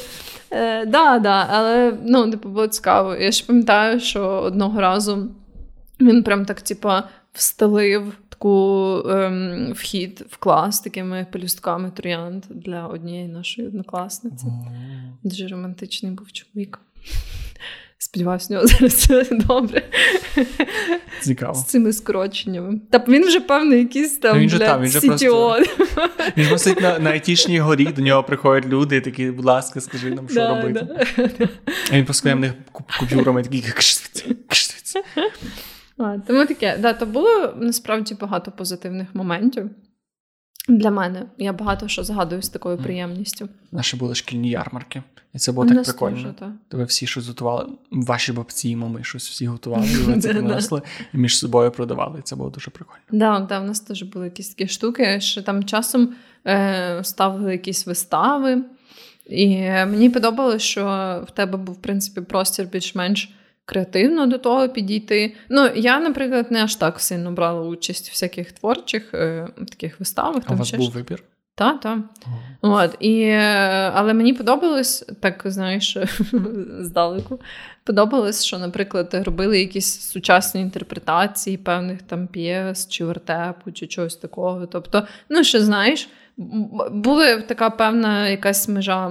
Е, 0.52 0.86
да, 0.86 1.20
да, 1.20 1.48
але 1.50 1.94
ну, 2.06 2.32
типу, 2.32 2.50
було 2.50 2.68
цікаво. 2.68 3.16
Я 3.16 3.32
ж 3.32 3.46
пам'ятаю, 3.46 4.00
що 4.00 4.22
одного 4.22 4.82
разу 4.82 5.30
він 6.02 6.24
прям 6.24 6.46
так, 6.46 6.62
типа, 6.62 7.04
встелив 7.34 8.14
таку 8.44 9.10
ем, 9.10 9.74
вхід 9.74 10.26
в 10.30 10.38
клас 10.38 10.80
такими 10.80 11.28
пелюстками 11.32 11.92
троянд 11.92 12.44
для 12.50 12.88
однієї 12.88 13.28
нашої 13.28 13.68
однокласниці. 13.68 14.46
Дуже 15.24 15.48
романтичний 15.48 16.12
був 16.12 16.32
чоловік. 16.32 16.80
Сподіваюся, 17.98 18.48
у 18.50 18.54
нього 18.54 18.68
зараз 18.68 18.94
все 18.94 19.26
добре. 19.32 19.84
Цікаво. 21.22 21.54
З 21.54 21.66
цими 21.66 21.94
скороченнями. 21.94 22.80
Та 22.90 23.06
він 23.08 23.26
вже, 23.26 23.40
певно, 23.40 23.76
якийсь 23.76 24.18
там 24.18 24.40
він 24.40 24.50
же, 24.50 24.60
там, 24.60 24.82
він 24.82 24.90
же 24.90 25.02
просто... 25.02 25.60
Він 26.38 26.58
сидить 26.58 26.82
на 26.82 27.00
на 27.00 27.10
айтішній 27.10 27.60
горі, 27.60 27.86
до 27.86 28.02
нього 28.02 28.24
приходять 28.24 28.66
люди 28.66 28.98
і 28.98 29.02
такі, 29.02 29.32
будь 29.32 29.46
ласка, 29.46 29.82
скажи 29.82 30.10
нам, 30.10 30.30
що 30.30 30.40
да, 30.40 30.62
робити. 30.62 30.88
Да. 30.88 31.50
А 31.92 31.96
він 31.96 32.06
просто 32.06 32.36
них 32.36 32.54
купюрами 33.00 33.44
такий 33.44 33.62
кшвиць. 36.12 36.28
Тому 36.28 36.46
таке, 36.46 36.78
да, 36.78 36.94
то 36.94 37.06
було 37.06 37.54
насправді 37.58 38.16
багато 38.16 38.52
позитивних 38.52 39.16
моментів. 39.16 39.70
Для 40.68 40.92
мене 40.92 41.26
я 41.38 41.54
багато 41.54 41.88
що 41.88 42.04
згадую 42.04 42.42
з 42.42 42.50
такою 42.50 42.78
приємністю. 42.78 43.50
Наші 43.72 43.98
були 43.98 44.16
шкільні 44.16 44.50
ярмарки, 44.50 45.04
і 45.34 45.38
це 45.38 45.52
було 45.52 45.68
так 45.68 45.78
Нас 45.78 45.88
прикольно. 45.88 46.36
Дуже, 46.40 46.54
Ви 46.72 46.84
всі 46.84 47.08
щось 47.08 47.28
готували. 47.28 47.70
Ваші 47.92 48.32
бабці 48.32 48.70
і 48.70 48.76
мами 48.76 49.04
щось 49.04 49.30
всі 49.30 49.48
готували, 49.48 49.88
і 49.92 49.96
ви 49.96 50.20
це 50.20 50.30
принесли 50.30 50.82
і 51.14 51.18
між 51.18 51.38
собою 51.38 51.72
продавали. 51.72 52.20
І 52.20 52.22
це 52.22 52.36
було 52.36 52.50
дуже 52.50 52.72
прикольно. 52.72 53.04
Да, 53.12 53.40
да, 53.40 53.60
в 53.60 53.66
нас 53.66 53.80
теж 53.80 54.04
були 54.04 54.26
якісь 54.26 54.50
такі 54.50 54.68
штуки, 54.68 55.22
що 55.22 55.42
там 55.42 55.64
часом 55.64 56.16
е, 56.48 57.00
ставили 57.04 57.52
якісь 57.52 57.88
вистави, 57.88 58.64
і 59.26 59.58
мені 59.62 60.10
подобалося, 60.10 60.60
що 60.60 60.84
в 61.28 61.32
тебе 61.32 61.58
був 61.58 61.76
в 61.76 61.82
принципі 61.82 62.22
простір 62.22 62.68
більш-менш 62.68 63.34
креативно 63.66 64.26
до 64.26 64.38
того 64.38 64.70
підійти. 64.70 65.36
Ну, 65.50 65.70
я, 65.76 66.00
наприклад, 66.00 66.52
не 66.52 66.64
аж 66.64 66.76
так 66.76 67.00
сильно 67.00 67.32
брала 67.32 67.62
участь 67.62 68.10
в 68.10 68.12
всяких 68.12 68.52
творчих 68.52 69.14
е, 69.14 69.48
таких 69.70 70.00
виставах. 70.00 70.44
А 70.46 70.54
у 70.54 70.58
вас 70.58 70.74
був 70.74 70.92
вибір? 70.92 71.24
Так, 71.56 71.80
так. 71.80 72.00
От, 72.62 72.96
і, 73.00 73.32
Але 73.94 74.14
мені 74.14 74.34
подобалось, 74.34 75.06
так 75.20 75.42
знаєш, 75.46 75.98
здалеку, 76.80 77.40
подобалось, 77.84 78.46
що, 78.46 78.58
наприклад, 78.58 79.14
робили 79.26 79.60
якісь 79.60 80.00
сучасні 80.00 80.62
інтерпретації 80.62 81.58
певних 81.58 82.02
там 82.02 82.28
п'єс, 82.28 82.88
чи 82.88 83.06
вертепу, 83.06 83.72
чи 83.72 83.88
чогось 83.88 84.16
такого. 84.16 84.66
Тобто, 84.66 85.08
ну, 85.30 85.44
що 85.44 85.62
знаєш, 85.62 86.10
була 86.92 87.42
така 87.42 87.70
певна 87.70 88.30
якась 88.30 88.68
межа, 88.68 89.08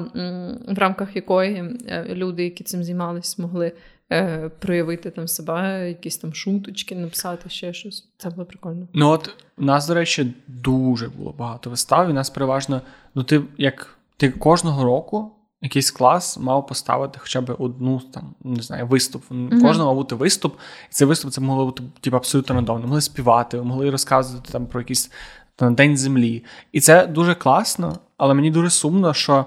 в 0.69 0.79
рамках 0.79 1.17
якої 1.17 1.57
е, 1.89 2.07
люди, 2.15 2.45
які 2.45 2.65
цим 2.65 2.85
займалися, 2.85 3.43
могли 3.43 3.73
е, 4.13 4.51
проявити 4.59 5.11
там 5.11 5.29
себе, 5.29 5.89
якісь 5.89 6.17
там 6.17 6.35
шуточки, 6.35 6.95
написати 6.95 7.51
ще 7.51 7.73
щось. 7.73 8.09
Це 8.19 8.31
було 8.31 8.45
прикольно. 8.45 8.89
Ну 8.95 9.09
от 9.09 9.31
у 9.59 9.65
нас, 9.65 9.89
до 9.89 9.95
речі, 9.95 10.35
дуже 10.47 11.09
було 11.09 11.35
багато 11.39 11.71
вистав. 11.71 12.11
І 12.11 12.13
нас 12.13 12.31
переважно, 12.31 12.81
ну 13.15 13.23
ти 13.23 13.43
як 13.59 13.99
ти 14.17 14.31
кожного 14.31 14.85
року. 14.85 15.31
Якийсь 15.65 15.91
клас 15.91 16.39
мав 16.39 16.67
поставити 16.67 17.19
хоча 17.23 17.41
б 17.41 17.57
одну 17.59 18.01
там, 18.15 18.35
не 18.45 18.63
знаю, 18.63 18.87
виступ. 18.87 19.23
Mm-hmm. 19.31 19.61
Кожного 19.61 19.91
мав 19.91 19.97
бути 19.97 20.15
виступ, 20.15 20.57
і 20.91 20.93
цей 20.93 21.07
виступ 21.07 21.33
це 21.33 21.41
могло 21.41 21.67
бути 21.67 21.83
типу, 22.01 22.17
абсолютно 22.17 22.55
рандомно. 22.55 22.87
Могли 22.87 23.01
співати, 23.01 23.63
могли 23.63 23.91
розказувати 23.91 24.53
там 24.53 24.67
про 24.67 24.81
якийсь 24.81 25.11
там, 25.57 25.75
День 25.75 25.97
землі. 25.97 26.45
І 26.73 26.81
це 26.81 27.07
дуже 27.07 27.35
класно, 27.35 27.99
але 28.17 28.35
мені 28.35 28.51
дуже 28.51 28.71
сумно, 28.71 29.15
що 29.15 29.47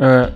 е, 0.00 0.34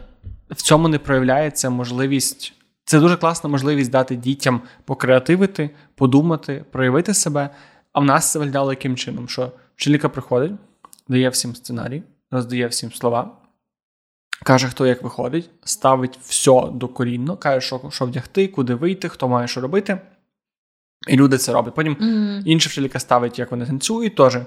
в 0.50 0.62
цьому 0.62 0.88
не 0.88 0.98
проявляється 0.98 1.70
можливість 1.70 2.54
це 2.84 3.00
дуже 3.00 3.16
класна 3.16 3.50
можливість 3.50 3.90
дати 3.90 4.16
дітям 4.16 4.60
покреативити, 4.84 5.70
подумати, 5.94 6.64
проявити 6.70 7.14
себе. 7.14 7.50
А 7.92 8.00
в 8.00 8.04
нас 8.04 8.32
це 8.32 8.38
виглядало 8.38 8.72
яким 8.72 8.96
чином, 8.96 9.28
що 9.28 9.52
вчителька 9.76 10.08
приходить, 10.08 10.52
дає 11.08 11.28
всім 11.28 11.54
сценарій, 11.54 12.02
роздає 12.30 12.66
всім 12.66 12.92
слова, 12.92 13.30
каже, 14.42 14.68
хто 14.68 14.86
як 14.86 15.02
виходить, 15.02 15.50
ставить 15.64 16.18
все 16.22 16.68
докорінно, 16.72 17.36
каже, 17.36 17.66
що 17.66 17.80
що 17.90 18.06
вдягти, 18.06 18.48
куди 18.48 18.74
вийти, 18.74 19.08
хто 19.08 19.28
має 19.28 19.48
що 19.48 19.60
робити. 19.60 20.00
І 21.08 21.16
люди 21.16 21.38
це 21.38 21.52
роблять. 21.52 21.74
Потім 21.74 21.94
mm-hmm. 21.94 22.42
інша 22.44 22.68
вчителька 22.68 22.98
ставить, 22.98 23.38
як 23.38 23.50
вони 23.50 23.66
танцюють, 23.66 24.16
теж. 24.16 24.38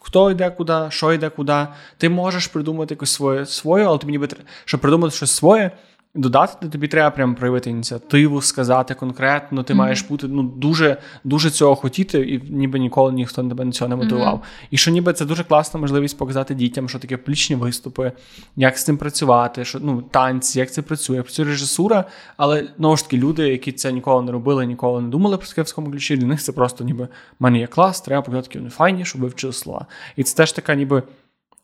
Хто 0.00 0.30
йде 0.30 0.50
куди, 0.50 0.86
що 0.88 1.12
йде 1.12 1.30
куди. 1.30 1.66
Ти 1.96 2.08
можеш 2.08 2.46
придумати 2.46 2.94
якось 2.94 3.10
своє, 3.10 3.46
своє, 3.46 3.84
але 3.84 3.98
тобі 3.98 4.12
ніби 4.12 4.28
щоб 4.64 4.80
придумати 4.80 5.16
щось 5.16 5.30
своє, 5.30 5.70
Додати 6.16 6.68
тобі 6.68 6.88
треба 6.88 7.10
прямо 7.10 7.34
проявити 7.34 7.70
ініціативу, 7.70 8.42
сказати 8.42 8.94
конкретно, 8.94 9.62
ти 9.62 9.72
mm-hmm. 9.72 9.76
маєш 9.76 10.02
бути 10.02 10.28
ну 10.28 10.42
дуже 10.42 10.96
дуже 11.24 11.50
цього 11.50 11.76
хотіти, 11.76 12.20
і 12.20 12.42
ніби 12.50 12.78
ніколи 12.78 13.12
ніхто 13.12 13.44
тебе 13.44 13.64
на 13.64 13.72
цього 13.72 13.88
не 13.88 13.96
мотивував. 13.96 14.34
Mm-hmm. 14.34 14.66
І 14.70 14.76
що 14.76 14.90
ніби 14.90 15.12
це 15.12 15.24
дуже 15.24 15.44
класна 15.44 15.80
можливість 15.80 16.18
показати 16.18 16.54
дітям, 16.54 16.88
що 16.88 16.98
таке 16.98 17.16
публічні 17.16 17.56
виступи, 17.56 18.12
як 18.56 18.78
з 18.78 18.84
цим 18.84 18.96
працювати, 18.96 19.64
що 19.64 19.78
ну 19.82 20.02
танці, 20.02 20.58
як 20.58 20.72
це 20.72 20.82
працює, 20.82 21.22
працює 21.22 21.44
режисура, 21.44 22.04
але 22.36 22.68
знову 22.76 22.96
ж 22.96 23.04
таки 23.04 23.16
люди, 23.16 23.48
які 23.48 23.72
це 23.72 23.92
ніколи 23.92 24.22
не 24.22 24.32
робили, 24.32 24.66
ніколи 24.66 25.02
не 25.02 25.08
думали 25.08 25.36
про 25.36 25.46
таке 25.46 25.82
ключі, 25.90 26.16
для 26.16 26.26
них 26.26 26.42
це 26.42 26.52
просто 26.52 26.84
ніби 26.84 27.04
в 27.04 27.08
мене 27.40 27.58
є 27.58 27.66
клас, 27.66 28.00
треба 28.00 28.22
показати, 28.22 28.58
вони 28.58 28.70
файні, 28.70 29.04
щоб 29.04 29.20
ви 29.20 29.28
вчили 29.28 29.52
слова. 29.52 29.86
І 30.16 30.22
це 30.22 30.36
теж 30.36 30.52
така, 30.52 30.74
ніби. 30.74 31.02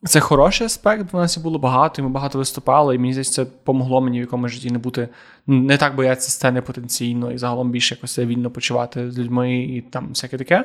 Це 0.05 0.21
хороший 0.21 0.67
аспект, 0.67 1.13
бо 1.13 1.19
в 1.19 1.21
нас 1.21 1.39
було 1.39 1.59
багато, 1.59 2.03
і 2.03 2.05
ми 2.05 2.11
багато 2.11 2.39
виступали, 2.39 2.95
і 2.95 2.99
мені 2.99 3.13
здається, 3.13 3.33
це 3.33 3.45
допомогло 3.45 4.01
мені 4.01 4.19
в 4.19 4.21
якомусь 4.21 4.53
житті 4.53 4.71
не 4.71 4.79
бути 4.79 5.09
не 5.47 5.77
так 5.77 5.97
боятися 5.97 6.31
сцени 6.31 6.63
потенційно 6.63 7.33
і 7.33 7.39
загалом 7.39 7.71
більше 7.71 7.95
якось 7.95 8.19
вільно 8.19 8.51
почувати 8.51 9.11
з 9.11 9.19
людьми 9.19 9.59
і 9.59 9.81
там 9.81 10.09
всяке 10.09 10.39
таке. 10.39 10.65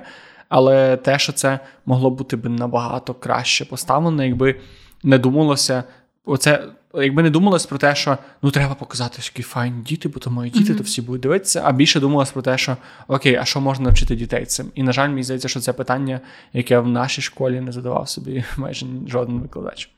Але 0.49 0.97
те, 0.97 1.19
що 1.19 1.33
це 1.33 1.59
могло 1.85 2.09
бути 2.09 2.35
б 2.37 2.49
набагато 2.49 3.13
краще 3.13 3.65
поставлено, 3.65 4.23
якби 4.23 4.59
не 5.03 5.17
думалося, 5.17 5.83
оце 6.25 6.63
якби 6.93 7.23
не 7.23 7.29
думалось 7.29 7.65
про 7.65 7.77
те, 7.77 7.95
що 7.95 8.17
ну 8.41 8.51
треба 8.51 8.75
показати, 8.75 9.19
які 9.23 9.43
файні 9.43 9.81
діти, 9.83 10.09
бо 10.09 10.19
то 10.19 10.31
мої 10.31 10.51
діти, 10.51 10.73
mm-hmm. 10.73 10.77
то 10.77 10.83
всі 10.83 11.01
будуть 11.01 11.21
дивитися. 11.21 11.61
А 11.65 11.71
більше 11.71 11.99
думалось 11.99 12.31
про 12.31 12.41
те, 12.41 12.57
що 12.57 12.77
окей, 13.07 13.35
а 13.35 13.45
що 13.45 13.61
можна 13.61 13.85
навчити 13.85 14.15
дітей 14.15 14.45
цим? 14.45 14.71
І 14.75 14.83
на 14.83 14.91
жаль, 14.91 15.09
мені 15.09 15.23
здається, 15.23 15.47
що 15.47 15.59
це 15.59 15.73
питання, 15.73 16.19
яке 16.53 16.79
в 16.79 16.87
нашій 16.87 17.21
школі 17.21 17.61
не 17.61 17.71
задавав 17.71 18.09
собі 18.09 18.43
майже 18.57 18.85
жоден 19.07 19.39
викладач. 19.39 19.89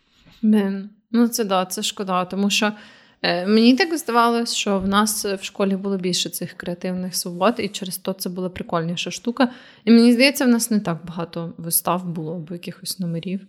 Мен. 0.41 0.89
Ну 1.11 1.27
це 1.27 1.43
да, 1.43 1.65
це 1.65 1.83
шкода, 1.83 2.25
тому 2.25 2.49
що. 2.49 2.71
Е, 3.21 3.47
мені 3.47 3.75
так 3.75 3.97
здавалося, 3.97 4.55
що 4.55 4.79
в 4.79 4.87
нас 4.87 5.25
в 5.25 5.43
школі 5.43 5.75
було 5.75 5.97
більше 5.97 6.29
цих 6.29 6.53
креативних 6.53 7.15
свобод, 7.15 7.55
і 7.57 7.67
через 7.67 7.97
то 7.97 8.13
це 8.13 8.29
була 8.29 8.49
прикольніша 8.49 9.11
штука. 9.11 9.49
І 9.85 9.91
мені 9.91 10.13
здається, 10.13 10.45
в 10.45 10.47
нас 10.47 10.71
не 10.71 10.79
так 10.79 10.97
багато 11.05 11.53
вистав 11.57 12.05
було 12.05 12.35
або 12.35 12.53
якихось 12.53 12.99
номерів. 12.99 13.39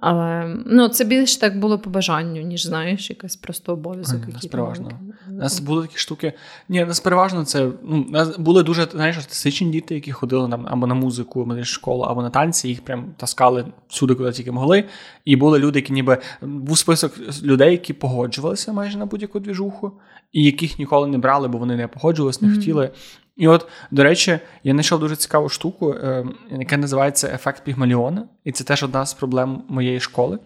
Але 0.00 0.56
ну, 0.66 0.88
це 0.88 1.04
більше 1.04 1.40
так 1.40 1.58
було 1.58 1.78
по 1.78 1.90
бажанню, 1.90 2.42
ніж 2.42 2.66
знаєш, 2.66 3.10
якась 3.10 3.36
просто 3.36 3.72
обов'язок. 3.72 4.20
У 4.28 4.32
нас 4.32 4.46
переважно. 4.46 4.90
У 5.28 5.32
нас 5.32 5.60
були 5.60 5.82
такі 5.82 5.98
штуки. 5.98 6.32
Ні, 6.68 6.84
нас 6.84 7.00
переважно 7.00 7.44
це. 7.44 7.68
Ну, 7.82 8.06
нас 8.08 8.38
були 8.38 8.62
дуже 8.62 8.84
знаєш, 8.84 9.16
артистичні 9.16 9.70
діти, 9.70 9.94
які 9.94 10.12
ходили 10.12 10.48
там 10.48 10.66
або 10.68 10.86
на 10.86 10.94
музику, 10.94 11.42
або 11.42 11.54
на 11.54 11.64
школу, 11.64 12.02
або 12.02 12.22
на 12.22 12.30
танці, 12.30 12.68
їх 12.68 12.84
прям 12.84 13.14
таскали 13.16 13.64
всюди, 13.88 14.14
куди 14.14 14.32
тільки 14.32 14.52
могли. 14.52 14.84
І 15.24 15.36
були 15.36 15.58
люди, 15.58 15.78
які 15.78 15.92
ніби 15.92 16.18
був 16.42 16.78
список 16.78 17.12
людей, 17.42 17.72
які 17.72 17.92
погоджувалися 17.92 18.72
майже 18.72 18.98
на 18.98 19.06
будь-яку 19.06 19.40
двіжуху, 19.40 19.92
і 20.32 20.44
яких 20.44 20.78
ніколи 20.78 21.06
не 21.06 21.18
брали, 21.18 21.48
бо 21.48 21.58
вони 21.58 21.76
не 21.76 21.88
погоджувалися, 21.88 22.38
не 22.42 22.52
mm-hmm. 22.52 22.56
хотіли. 22.56 22.90
І 23.36 23.48
от, 23.48 23.68
до 23.90 24.02
речі, 24.02 24.38
я 24.64 24.72
знайшов 24.72 25.00
дуже 25.00 25.16
цікаву 25.16 25.48
штуку, 25.48 25.92
е, 25.92 26.24
яка 26.50 26.76
називається 26.76 27.30
ефект 27.34 27.64
Пігмаліона, 27.64 28.24
і 28.44 28.52
це 28.52 28.64
теж 28.64 28.82
одна 28.82 29.06
з 29.06 29.14
проблем 29.14 29.62
моєї 29.68 30.00
школи. 30.00 30.38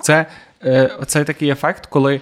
Це 0.00 0.26
е, 0.64 0.98
цей 1.06 1.24
такий 1.24 1.50
ефект, 1.50 1.86
коли 1.86 2.20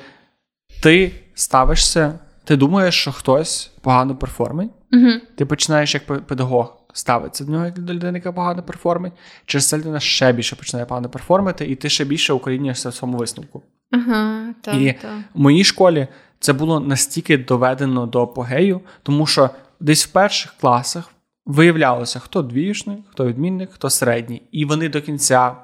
ти 0.83 1.13
ставишся, 1.35 2.19
ти 2.45 2.57
думаєш, 2.57 2.95
що 2.95 3.13
хтось 3.13 3.71
погано 3.81 4.17
перформить, 4.17 4.71
угу. 4.93 5.11
ти 5.37 5.47
починаєш 5.47 5.95
як 5.95 6.27
педагог 6.27 6.77
ставитися 6.93 7.45
до 7.45 7.53
нього 7.53 7.65
як 7.65 7.79
до 7.79 7.95
людини, 7.95 8.19
яка 8.19 8.33
погано 8.33 8.63
перформить, 8.63 9.13
через 9.47 9.69
це 9.69 9.79
людина 9.79 10.01
ще 10.01 10.33
більше 10.33 10.57
починає 10.57 10.87
погано 10.87 11.09
перформити, 11.09 11.67
і 11.67 11.75
ти 11.75 11.89
ще 11.89 12.05
більше 12.05 12.33
укорінюєшся 12.33 12.89
в 12.89 12.95
своєму 12.95 13.19
висновку. 13.19 13.63
Ага, 13.91 14.55
так, 14.61 14.75
І 14.75 14.93
так. 14.93 15.11
в 15.35 15.41
моїй 15.41 15.65
школі 15.65 16.09
це 16.41 16.53
було 16.53 16.81
настільки 16.81 17.39
доведено 17.39 18.07
до 18.07 18.23
апогею, 18.23 18.81
тому 19.03 19.27
що 19.27 19.51
десь 19.81 20.07
в 20.07 20.13
перших 20.13 20.55
класах 20.61 21.11
виявлялося, 21.47 22.19
хто 22.19 22.43
двіжник, 22.43 23.01
хто 23.11 23.27
відмінник, 23.27 23.71
хто 23.73 23.91
середній. 23.91 24.43
І 24.53 24.65
вони 24.65 24.89
до 24.89 25.03
кінця 25.03 25.57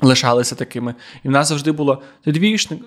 лишалися 0.00 0.54
такими. 0.54 0.94
І 1.22 1.28
в 1.28 1.30
нас 1.30 1.48
завжди 1.48 1.72
було 1.72 2.02
ти 2.24 2.32
двіжник, 2.32 2.80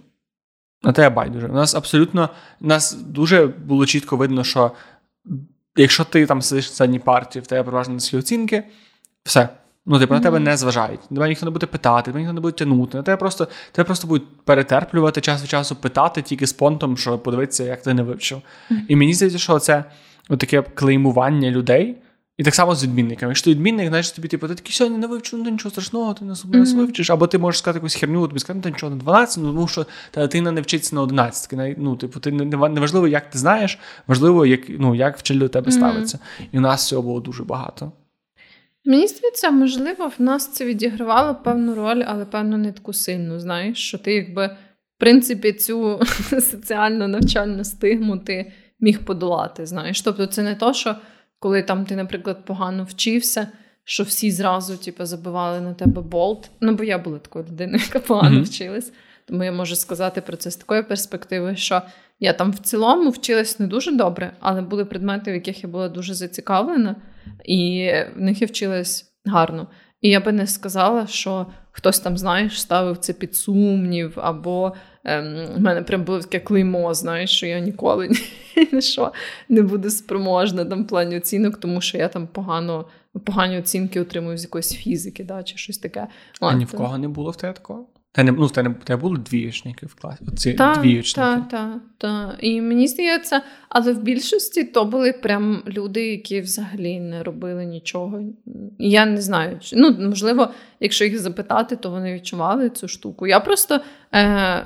на 0.83 0.93
тебе 0.93 1.15
байдуже. 1.15 1.47
У 1.47 1.53
нас 1.53 1.75
абсолютно 1.75 2.29
у 2.61 2.67
нас 2.67 2.93
дуже 2.93 3.47
було 3.47 3.85
чітко 3.85 4.17
видно, 4.17 4.43
що 4.43 4.71
якщо 5.75 6.03
ти 6.03 6.25
там 6.25 6.41
сидиш 6.41 6.69
на 6.69 6.75
задній 6.75 6.99
партії, 6.99 7.43
в 7.43 7.47
тебе 7.47 7.63
переважно 7.63 7.93
низькі 7.93 8.17
оцінки, 8.17 8.63
все. 9.23 9.49
Ну, 9.89 9.99
типу, 9.99 10.13
mm-hmm. 10.13 10.17
на 10.17 10.23
тебе 10.23 10.39
не 10.39 10.57
зважають. 10.57 10.99
Тебе 11.09 11.29
ніхто 11.29 11.45
не 11.45 11.51
буде 11.51 11.65
питати, 11.65 12.05
тебе 12.05 12.19
ніхто 12.19 12.33
не 12.33 12.41
буде 12.41 12.57
тягнути. 12.57 12.97
На 12.97 13.03
тебе 13.03 13.17
просто 13.17 13.47
тебе 13.71 13.85
просто 13.85 14.07
будуть 14.07 14.45
перетерплювати 14.45 15.21
час 15.21 15.41
від 15.41 15.49
часу, 15.49 15.75
питати 15.75 16.21
тільки 16.21 16.47
з 16.47 16.53
понтом, 16.53 16.97
що 16.97 17.19
подивитися, 17.19 17.63
як 17.63 17.81
ти 17.81 17.93
не 17.93 18.03
вивчив. 18.03 18.37
Mm-hmm. 18.37 18.75
І 18.87 18.95
мені 18.95 19.13
здається, 19.13 19.39
що 19.39 19.59
це 19.59 19.83
таке 20.37 20.61
клеймування 20.61 21.51
людей. 21.51 21.97
І 22.37 22.43
так 22.43 22.55
само 22.55 22.75
з 22.75 22.83
відмінниками. 22.83 23.29
Якщо 23.29 23.43
ти 23.43 23.49
відмінник, 23.49 23.87
знаєш, 23.87 24.11
тобі 24.11 24.27
типу, 24.27 24.47
ти 24.47 24.55
такий 24.55 24.71
сьогодні 24.71 24.99
не 24.99 25.07
вивчив, 25.07 25.39
ну 25.39 25.49
нічого 25.49 25.71
страшного, 25.71 26.13
ти 26.13 26.25
нас 26.25 26.45
mm-hmm. 26.45 26.75
вивчиш. 26.75 27.09
Або 27.09 27.27
ти 27.27 27.37
можеш 27.37 27.59
сказати 27.59 27.77
якусь 27.77 27.95
херню, 27.95 28.27
тобі 28.27 28.39
сказати, 28.39 28.61
ну 28.65 28.71
нічого 28.71 28.89
на 28.89 29.01
12, 29.01 29.43
ну 29.43 29.53
тому 29.53 29.67
що 29.67 29.85
та 30.11 30.21
дитина 30.21 30.51
не 30.51 30.61
вчиться 30.61 30.95
на 30.95 31.01
11. 31.01 31.77
Ну, 31.77 31.95
типу, 31.95 32.19
ти 32.19 32.31
не 32.31 32.57
важливо, 32.57 33.07
як 33.07 33.29
ти 33.29 33.37
знаєш, 33.37 33.79
важливо, 34.07 34.45
як 34.45 34.61
ну, 34.69 34.95
як 34.95 35.17
вчитель 35.17 35.39
до 35.39 35.49
тебе 35.49 35.67
mm-hmm. 35.67 35.71
ставиться. 35.71 36.19
І 36.51 36.57
у 36.57 36.61
нас 36.61 36.87
цього 36.87 37.01
було 37.01 37.19
дуже 37.19 37.43
багато. 37.43 37.91
Мені 38.85 39.07
здається, 39.07 39.51
можливо, 39.51 40.11
в 40.17 40.21
нас 40.21 40.47
це 40.47 40.65
відігравало 40.65 41.35
певну 41.35 41.75
роль, 41.75 42.03
але 42.07 42.25
певно 42.25 42.57
не 42.57 42.71
таку 42.71 42.93
сильну. 42.93 43.39
Знаєш, 43.39 43.77
що 43.77 43.97
ти 43.97 44.13
якби 44.13 44.47
в 44.47 44.99
принципі 44.99 45.53
цю 45.53 45.99
соціально 46.29 47.07
навчальну 47.07 47.63
стигму 47.63 48.17
ти 48.17 48.51
міг 48.79 49.05
подолати. 49.05 49.65
Знаєш, 49.65 50.01
тобто, 50.01 50.25
це 50.25 50.43
не 50.43 50.55
то, 50.55 50.73
що 50.73 50.95
коли 51.39 51.63
там 51.63 51.85
ти, 51.85 51.95
наприклад, 51.95 52.45
погано 52.45 52.83
вчився, 52.83 53.47
що 53.83 54.03
всі 54.03 54.31
зразу 54.31 54.77
типу, 54.77 55.05
забивали 55.05 55.61
на 55.61 55.73
тебе 55.73 56.01
болт. 56.01 56.49
Ну, 56.61 56.75
бо 56.75 56.83
я 56.83 56.97
була 56.97 57.19
такою 57.19 57.45
людиною, 57.45 57.83
яка 57.85 57.99
погано 57.99 58.39
mm-hmm. 58.39 58.43
вчилась. 58.43 58.91
Тому 59.27 59.43
я 59.43 59.51
можу 59.51 59.75
сказати 59.75 60.21
про 60.21 60.37
це 60.37 60.51
з 60.51 60.55
такої 60.55 60.83
перспективи, 60.83 61.55
що 61.55 61.81
я 62.19 62.33
там 62.33 62.51
в 62.51 62.59
цілому 62.59 63.09
вчилась 63.09 63.59
не 63.59 63.67
дуже 63.67 63.91
добре, 63.91 64.31
але 64.39 64.61
були 64.61 64.85
предмети, 64.85 65.31
в 65.31 65.33
яких 65.33 65.63
я 65.63 65.69
була 65.69 65.89
дуже 65.89 66.13
зацікавлена, 66.13 66.95
і 67.45 67.91
в 68.15 68.21
них 68.21 68.41
я 68.41 68.47
вчилась 68.47 69.13
гарно. 69.25 69.67
І 70.01 70.09
я 70.09 70.19
би 70.19 70.31
не 70.31 70.47
сказала, 70.47 71.07
що 71.07 71.45
хтось 71.71 71.99
там, 71.99 72.17
знаєш, 72.17 72.61
ставив 72.61 72.97
це 72.97 73.13
під 73.13 73.35
сумнів, 73.35 74.13
або 74.15 74.73
ем, 75.03 75.47
в 75.55 75.59
мене 75.59 75.81
прям 75.81 76.03
було 76.03 76.19
таке 76.19 76.39
клеймо, 76.39 76.93
знаєш, 76.93 77.31
що 77.31 77.45
я 77.45 77.59
ніколи 77.59 78.09
ні 78.73 78.81
що 78.81 79.13
не 79.49 79.61
буду 79.61 79.89
спроможна 79.89 80.65
там 80.65 80.83
в 80.83 80.87
плані 80.87 81.17
оцінок, 81.17 81.57
тому 81.57 81.81
що 81.81 81.97
я 81.97 82.07
там 82.07 82.27
погано 82.27 82.85
погані 83.25 83.57
оцінки 83.57 84.01
отримую 84.01 84.37
з 84.37 84.43
якоїсь 84.43 84.73
фізики, 84.73 85.23
да, 85.23 85.43
чи 85.43 85.57
щось 85.57 85.77
таке. 85.77 86.07
А 86.39 86.53
ні 86.53 86.65
в 86.65 86.71
кого 86.71 86.97
не 86.97 87.07
було 87.07 87.31
в 87.31 87.35
тебе 87.35 87.53
такого? 87.53 87.85
Та 88.17 88.23
не 88.23 88.31
ну, 88.31 88.45
в 88.45 88.51
тебе, 88.51 88.75
в 88.89 88.97
були 88.97 89.17
двієчники 89.17 89.85
в 89.85 89.95
класі. 89.95 90.23
Оці 90.27 90.53
та, 90.53 90.75
двієчники. 90.75 91.29
Так, 91.29 91.49
так, 91.49 91.81
так. 91.97 92.35
І 92.39 92.61
мені 92.61 92.87
здається, 92.87 93.41
але 93.69 93.93
в 93.93 94.03
більшості 94.03 94.63
то 94.63 94.85
були 94.85 95.13
прям 95.13 95.63
люди, 95.67 96.07
які 96.07 96.41
взагалі 96.41 96.99
не 96.99 97.23
робили 97.23 97.65
нічого. 97.65 98.21
Я 98.79 99.05
не 99.05 99.21
знаю. 99.21 99.59
Ну, 99.73 99.95
можливо, 99.99 100.51
якщо 100.79 101.05
їх 101.05 101.19
запитати, 101.19 101.75
то 101.75 101.89
вони 101.89 102.13
відчували 102.13 102.69
цю 102.69 102.87
штуку. 102.87 103.27
Я 103.27 103.39
просто 103.39 103.79
е, 104.11 104.63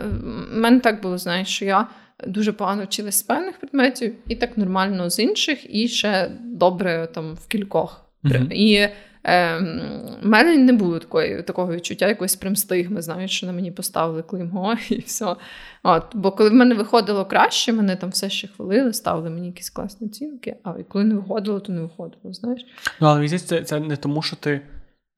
мене 0.54 0.80
так 0.80 1.02
було, 1.02 1.18
знаєш, 1.18 1.48
що 1.48 1.66
я. 1.66 1.88
Дуже 2.28 2.52
погано 2.52 2.84
вчилась 2.84 3.16
з 3.20 3.24
певних 3.24 3.60
предметів, 3.60 4.16
і 4.28 4.36
так 4.36 4.58
нормально 4.58 5.10
з 5.10 5.20
інших, 5.20 5.76
і 5.76 5.88
ще 5.88 6.32
добре 6.44 7.08
там 7.14 7.34
в 7.34 7.48
кількох. 7.48 8.06
Mm-hmm. 8.24 8.54
І 8.54 8.90
У 9.24 10.28
мене 10.28 10.58
не 10.58 10.74
було 10.74 11.00
такої, 11.00 11.44
такого 11.44 11.74
відчуття, 11.74 12.08
якоїсь 12.08 12.36
прям 12.36 12.56
стигми, 12.56 13.02
знаєш, 13.02 13.32
що 13.32 13.48
на 13.48 13.54
мені 13.54 13.72
поставили 13.72 14.22
клеймо 14.22 14.76
і 14.90 15.00
все. 15.00 15.36
От, 15.84 16.04
Бо 16.14 16.32
коли 16.32 16.50
в 16.50 16.54
мене 16.54 16.76
виходило 16.76 17.26
краще, 17.26 17.74
мене 17.74 17.96
там 17.96 18.10
все 18.10 18.30
ще 18.30 18.48
хвалили, 18.48 18.94
ставили 18.94 19.30
мені 19.30 19.48
якісь 19.48 19.70
класні 19.70 20.08
оцінки, 20.08 20.56
а 20.64 20.74
коли 20.74 21.04
не 21.04 21.16
виходило, 21.16 21.60
то 21.60 21.72
не 21.72 21.82
виходило. 21.82 22.34
знаєш. 22.34 22.66
Ну, 23.02 23.08
але 23.08 23.30
це, 23.30 23.64
це 23.64 23.80
не 23.80 23.96
тому, 23.96 24.22
що 24.22 24.36
ти. 24.36 24.62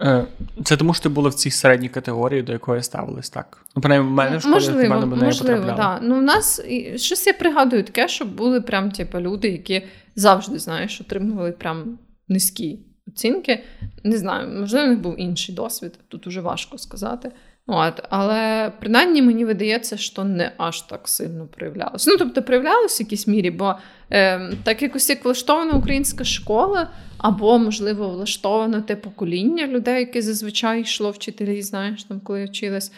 Е, 0.01 0.26
це 0.64 0.78
тому, 0.78 0.93
що 0.93 1.04
ти 1.04 1.10
була 1.10 1.30
в 1.30 1.34
цій 1.34 1.51
середній 1.51 1.89
категорії, 1.89 2.41
до 2.41 2.51
якої 2.51 2.84
ставились 2.84 3.30
так. 3.30 3.66
Ну, 3.76 3.82
принаймні, 3.82 4.10
в 4.10 4.14
мене 4.14 4.38
в 4.38 4.41
школі 4.41 4.54
можливо, 4.54 4.80
в 4.80 4.89
мене 4.89 5.06
не 5.16 5.26
можливо, 5.26 5.66
да. 5.66 5.99
Ну, 6.01 6.16
в 6.16 6.22
нас 6.22 6.62
щось 6.95 7.28
я 7.28 7.34
пригадую 7.34 7.84
таке, 7.84 8.08
що 8.08 8.26
були 8.26 8.62
прям 8.62 8.91
типу, 8.91 9.20
люди, 9.20 9.49
які 9.49 9.82
завжди 10.16 10.60
знаєш, 10.60 11.01
отримували 11.01 11.51
прям 11.51 11.99
низькі 12.28 12.80
оцінки. 13.08 13.64
Не 14.04 14.18
знаю, 14.18 14.60
можливо, 14.60 14.88
них 14.88 14.99
був 14.99 15.20
інший 15.20 15.56
досвід, 15.56 15.99
тут 16.08 16.28
уже 16.28 16.41
важко 16.41 16.78
сказати. 16.78 17.32
От, 17.68 18.04
Але 18.10 18.72
принаймні 18.80 19.22
мені 19.22 19.45
видається, 19.45 19.97
що 19.97 20.24
не 20.24 20.51
аж 20.58 20.82
так 20.82 21.08
сильно 21.08 21.47
проявлялося. 21.47 22.12
Ну, 22.12 22.18
тобто, 22.18 22.43
проявлялося 22.43 23.04
в 23.04 23.06
якійсь 23.06 23.28
мірі, 23.28 23.51
бо 23.51 23.76
е, 24.12 24.51
так 24.64 24.82
якось 24.82 25.10
як 25.10 25.26
влаштована 25.26 25.74
українська 25.74 26.24
школа, 26.24 26.89
або, 27.18 27.60
можливо, 27.60 28.10
влаштовано 28.10 28.82
те 28.82 28.95
покоління 28.95 29.68
людей, 29.68 29.99
яке 29.99 30.22
зазвичай 30.22 30.82
йшло 30.82 31.12
вчителі, 31.12 31.62
знаєш, 31.62 32.04
там, 32.04 32.20
коли 32.20 32.45
вчилась, 32.45 32.91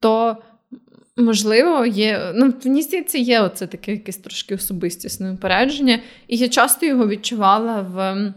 то. 0.00 0.36
Можливо, 1.16 1.86
є, 1.86 2.32
ну, 2.34 2.54
мені 2.64 2.82
здається, 2.82 3.18
є 3.18 3.40
оце 3.40 3.66
таке 3.66 3.92
якесь 3.92 4.16
трошки 4.16 4.54
особистісне 4.54 5.32
упередження, 5.32 5.98
і 6.28 6.36
я 6.36 6.48
часто 6.48 6.86
його 6.86 7.08
відчувала 7.08 7.80
в 7.80 8.32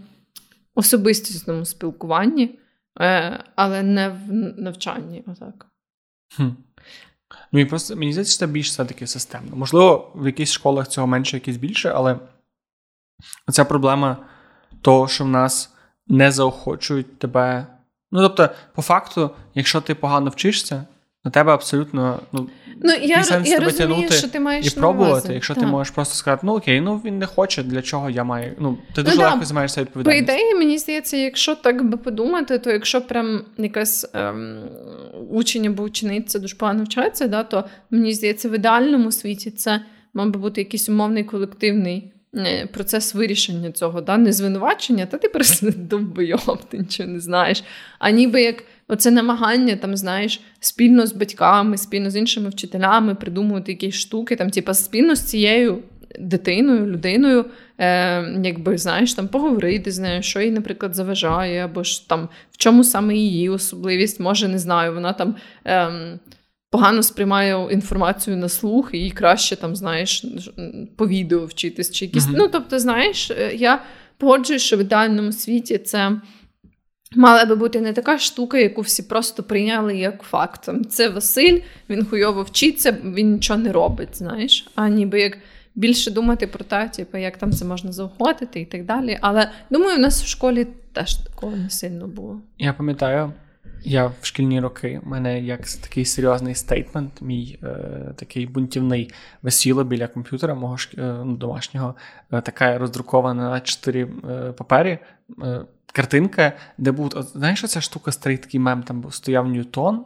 особистісному 0.75 1.65
спілкуванні, 1.65 2.59
е, 2.99 3.43
але 3.55 3.83
не 3.83 4.09
в 4.09 4.33
навчанні. 4.61 5.23
Отак. 5.27 5.67
Хм. 6.35 6.49
Ну, 7.51 7.67
просто 7.67 7.95
Мені 7.95 8.11
здається, 8.11 8.39
це 8.39 8.47
більш 8.47 8.69
все-таки 8.69 9.07
системно. 9.07 9.55
Можливо, 9.55 10.11
в 10.15 10.25
якихось 10.25 10.51
школах 10.51 10.87
цього 10.87 11.07
менше, 11.07 11.37
якісь 11.37 11.57
більше, 11.57 11.89
але 11.89 12.19
ця 13.51 13.65
проблема 13.65 14.17
того, 14.81 15.07
що 15.07 15.23
в 15.23 15.27
нас 15.27 15.73
не 16.07 16.31
заохочують 16.31 17.19
тебе. 17.19 17.67
Ну, 18.11 18.21
тобто, 18.21 18.49
по 18.73 18.81
факту, 18.81 19.31
якщо 19.53 19.81
ти 19.81 19.95
погано 19.95 20.29
вчишся, 20.29 20.85
на 21.25 21.31
тебе 21.31 21.53
абсолютно 21.53 22.19
ну, 22.31 22.49
ну 22.83 22.93
я, 23.01 23.23
сенс 23.23 23.49
я 23.49 23.59
тебе 23.59 23.71
розумію, 23.71 24.11
що 24.11 24.27
ти 24.27 24.39
маєш 24.39 24.67
і 24.67 24.69
пробувати, 24.69 25.33
якщо 25.33 25.53
так. 25.53 25.63
ти 25.63 25.69
можеш 25.69 25.93
просто 25.93 26.15
сказати, 26.15 26.41
ну 26.45 26.55
окей, 26.55 26.81
ну 26.81 27.01
він 27.05 27.19
не 27.19 27.25
хоче, 27.25 27.63
для 27.63 27.81
чого 27.81 28.09
я 28.09 28.23
маю. 28.23 28.53
Ну, 28.59 28.77
ти 28.95 29.03
дуже 29.03 29.17
ну, 29.17 29.23
легко 29.23 29.39
да. 29.39 29.45
займаєшся 29.45 29.81
відповідальністю. 29.81 30.25
По 30.25 30.33
ідеї, 30.33 30.55
мені 30.55 30.77
здається, 30.77 31.17
якщо 31.17 31.55
так 31.55 31.89
би 31.89 31.97
подумати, 31.97 32.59
то 32.59 32.71
якщо 32.71 33.01
прям 33.01 33.41
якась 33.57 34.09
ем, 34.13 34.63
учень 35.29 35.67
або 35.67 35.83
учениця 35.83 36.39
дуже 36.39 36.55
погано 36.55 36.83
вчається, 36.83 37.27
да, 37.27 37.43
то 37.43 37.63
мені 37.91 38.13
здається, 38.13 38.49
в 38.49 38.55
ідеальному 38.55 39.11
світі 39.11 39.51
це 39.51 39.81
мав 40.13 40.29
би 40.29 40.39
бути 40.39 40.61
якийсь 40.61 40.89
умовний 40.89 41.23
колективний. 41.23 42.11
Е, 42.37 42.67
процес 42.73 43.15
вирішення 43.15 43.71
цього, 43.71 44.01
да? 44.01 44.17
не 44.17 44.33
звинувачення, 44.33 45.05
та 45.05 45.17
ти 45.17 45.29
просто 45.29 45.67
довбойоб, 45.75 46.59
ти 46.69 46.77
нічого 46.77 47.09
не 47.09 47.19
знаєш. 47.19 47.63
А 47.99 48.09
ніби 48.09 48.41
як 48.41 48.63
оце 48.87 49.11
намагання, 49.11 49.75
там, 49.75 49.97
знаєш, 49.97 50.41
спільно 50.59 51.07
з 51.07 51.13
батьками, 51.13 51.77
спільно 51.77 52.09
з 52.09 52.15
іншими 52.15 52.49
вчителями 52.49 53.15
придумувати 53.15 53.71
якісь 53.71 53.95
штуки, 53.95 54.35
там, 54.35 54.49
типа, 54.49 54.73
спільно 54.73 55.15
з 55.15 55.21
цією 55.21 55.83
дитиною, 56.19 56.85
людиною, 56.85 57.45
е, 57.77 58.41
якби 58.43 58.77
знаєш, 58.77 59.13
там 59.13 59.27
поговорити 59.27 59.91
з 59.91 59.99
нею, 59.99 60.23
що 60.23 60.41
їй, 60.41 60.51
наприклад, 60.51 60.95
заважає, 60.95 61.65
або 61.65 61.83
ж 61.83 62.09
там 62.09 62.29
в 62.51 62.57
чому 62.57 62.83
саме 62.83 63.15
її 63.15 63.49
особливість, 63.49 64.19
може, 64.19 64.47
не 64.47 64.59
знаю, 64.59 64.93
вона 64.93 65.13
там. 65.13 65.35
Е, 65.67 66.19
Погано 66.71 67.03
сприймає 67.03 67.67
інформацію 67.71 68.37
на 68.37 68.49
слух, 68.49 68.89
і 68.93 69.11
краще 69.11 69.55
там, 69.55 69.75
знаєш, 69.75 70.25
по 70.95 71.07
відео 71.07 71.45
вчитись 71.45 71.91
чи 71.91 72.05
якісь. 72.05 72.27
Mm-hmm. 72.27 72.35
Ну, 72.37 72.47
тобто, 72.47 72.79
знаєш, 72.79 73.31
е, 73.31 73.55
я 73.55 73.81
погоджуюсь, 74.17 74.61
що 74.61 74.77
в 74.77 74.79
ідеальному 74.79 75.31
світі 75.31 75.77
це 75.77 76.11
мала 77.15 77.45
би 77.45 77.55
бути 77.55 77.81
не 77.81 77.93
така 77.93 78.19
штука, 78.19 78.57
яку 78.57 78.81
всі 78.81 79.03
просто 79.03 79.43
прийняли 79.43 79.97
як 79.97 80.21
факт. 80.21 80.69
Це 80.89 81.09
Василь, 81.09 81.59
він 81.89 82.05
хуйово 82.05 82.43
вчиться, 82.43 82.97
він 83.03 83.33
нічого 83.33 83.59
не 83.59 83.71
робить, 83.71 84.17
знаєш, 84.17 84.67
а 84.75 84.89
ніби 84.89 85.21
як 85.21 85.37
більше 85.75 86.11
думати 86.11 86.47
про 86.47 86.63
те, 86.63 86.89
типу, 86.89 87.17
як 87.17 87.37
там 87.37 87.51
це 87.51 87.65
можна 87.65 87.91
заохотити 87.91 88.61
і 88.61 88.65
так 88.65 88.85
далі. 88.85 89.17
Але 89.21 89.51
думаю, 89.69 89.97
в 89.97 89.99
нас 89.99 90.23
в 90.23 90.27
школі 90.27 90.67
теж 90.93 91.15
такого 91.15 91.55
не 91.55 91.69
сильно 91.69 92.07
було. 92.07 92.39
Я 92.57 92.73
пам'ятаю. 92.73 93.33
Я 93.87 94.05
в 94.05 94.15
шкільні 94.21 94.59
роки 94.59 95.01
у 95.05 95.09
мене 95.09 95.41
як 95.41 95.61
такий 95.61 96.05
серйозний 96.05 96.55
стейтмент, 96.55 97.21
мій 97.21 97.59
е, 97.63 97.77
такий 98.15 98.45
бунтівний 98.45 99.13
весіло 99.41 99.83
біля 99.83 100.07
комп'ютера 100.07 100.55
мого 100.55 100.75
е, 100.97 101.01
ну, 101.25 101.35
домашнього, 101.35 101.95
е, 102.31 102.41
така 102.41 102.77
роздрукована 102.77 103.49
на 103.49 103.59
чотири 103.59 104.01
е, 104.29 104.51
папері 104.51 104.97
е, 105.43 105.61
картинка, 105.95 106.53
де 106.77 106.91
був 106.91 107.11
знаєш, 107.33 107.63
оця 107.63 107.81
штука 107.81 108.11
старий 108.11 108.37
такий 108.37 108.59
мем, 108.59 108.83
там 108.83 109.01
був 109.01 109.13
стояв 109.13 109.47
Ньютон, 109.47 110.05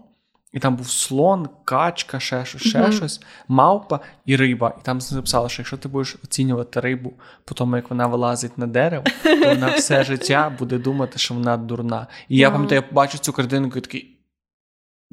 і 0.52 0.60
там 0.60 0.76
був 0.76 0.90
слон, 0.90 1.50
качка, 1.66 2.20
ще 2.20 2.46
щось, 2.46 2.62
ще 2.62 2.80
mm-hmm. 2.80 2.92
щось, 2.92 3.22
мавпа 3.48 4.00
і 4.26 4.36
риба. 4.36 4.76
І 4.80 4.84
там 4.84 5.00
написало, 5.12 5.50
що 5.50 5.62
якщо 5.62 5.78
ти 5.78 5.88
будеш 5.88 6.18
оцінювати 6.24 6.80
рибу 6.80 7.14
по 7.46 7.56
тому, 7.56 7.76
як 7.76 7.90
вона 7.90 8.08
вилазить 8.08 8.58
на 8.58 8.68
дерево, 8.68 9.04
то 9.24 9.50
вона 9.50 9.76
все 9.76 10.04
життя 10.10 10.56
буде 10.60 10.78
думати, 10.78 11.20
що 11.20 11.34
вона 11.34 11.58
дурна. 11.58 12.08
І 12.28 12.38
я 12.38 12.52
пам'ятаю, 12.52 12.84
я 12.90 12.96
бачу 12.96 13.18
цю 13.18 13.34
картинку 13.34 13.78
і 13.78 13.82
такий. 13.82 14.20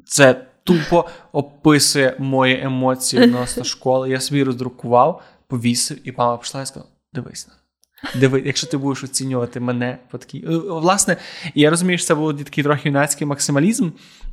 Це 0.05 0.45
тупо 0.63 1.09
описує 1.31 2.15
мої 2.19 2.61
емоції 2.61 3.21
відносно 3.23 3.63
школи. 3.63 4.09
Я 4.09 4.19
собі 4.19 4.43
роздрукував, 4.43 5.21
повісив, 5.47 6.07
і 6.07 6.13
мама 6.17 6.37
пішла 6.37 6.61
і 6.61 6.65
сказала: 6.65 6.91
дивись 7.13 7.47
на. 7.47 7.53
Диви, 8.15 8.43
якщо 8.45 8.67
ти 8.67 8.77
будеш 8.77 9.03
оцінювати 9.03 9.59
мене 9.59 9.97
по 10.11 10.17
такій. 10.17 10.45
Е, 10.49 10.57
власне, 10.57 11.17
я 11.55 11.69
розумію, 11.69 11.97
що 11.97 12.07
це 12.07 12.15
був 12.15 12.37
такий 12.37 12.63
трохи 12.63 12.89
юнацький 12.89 13.27
максималізм, 13.27 13.89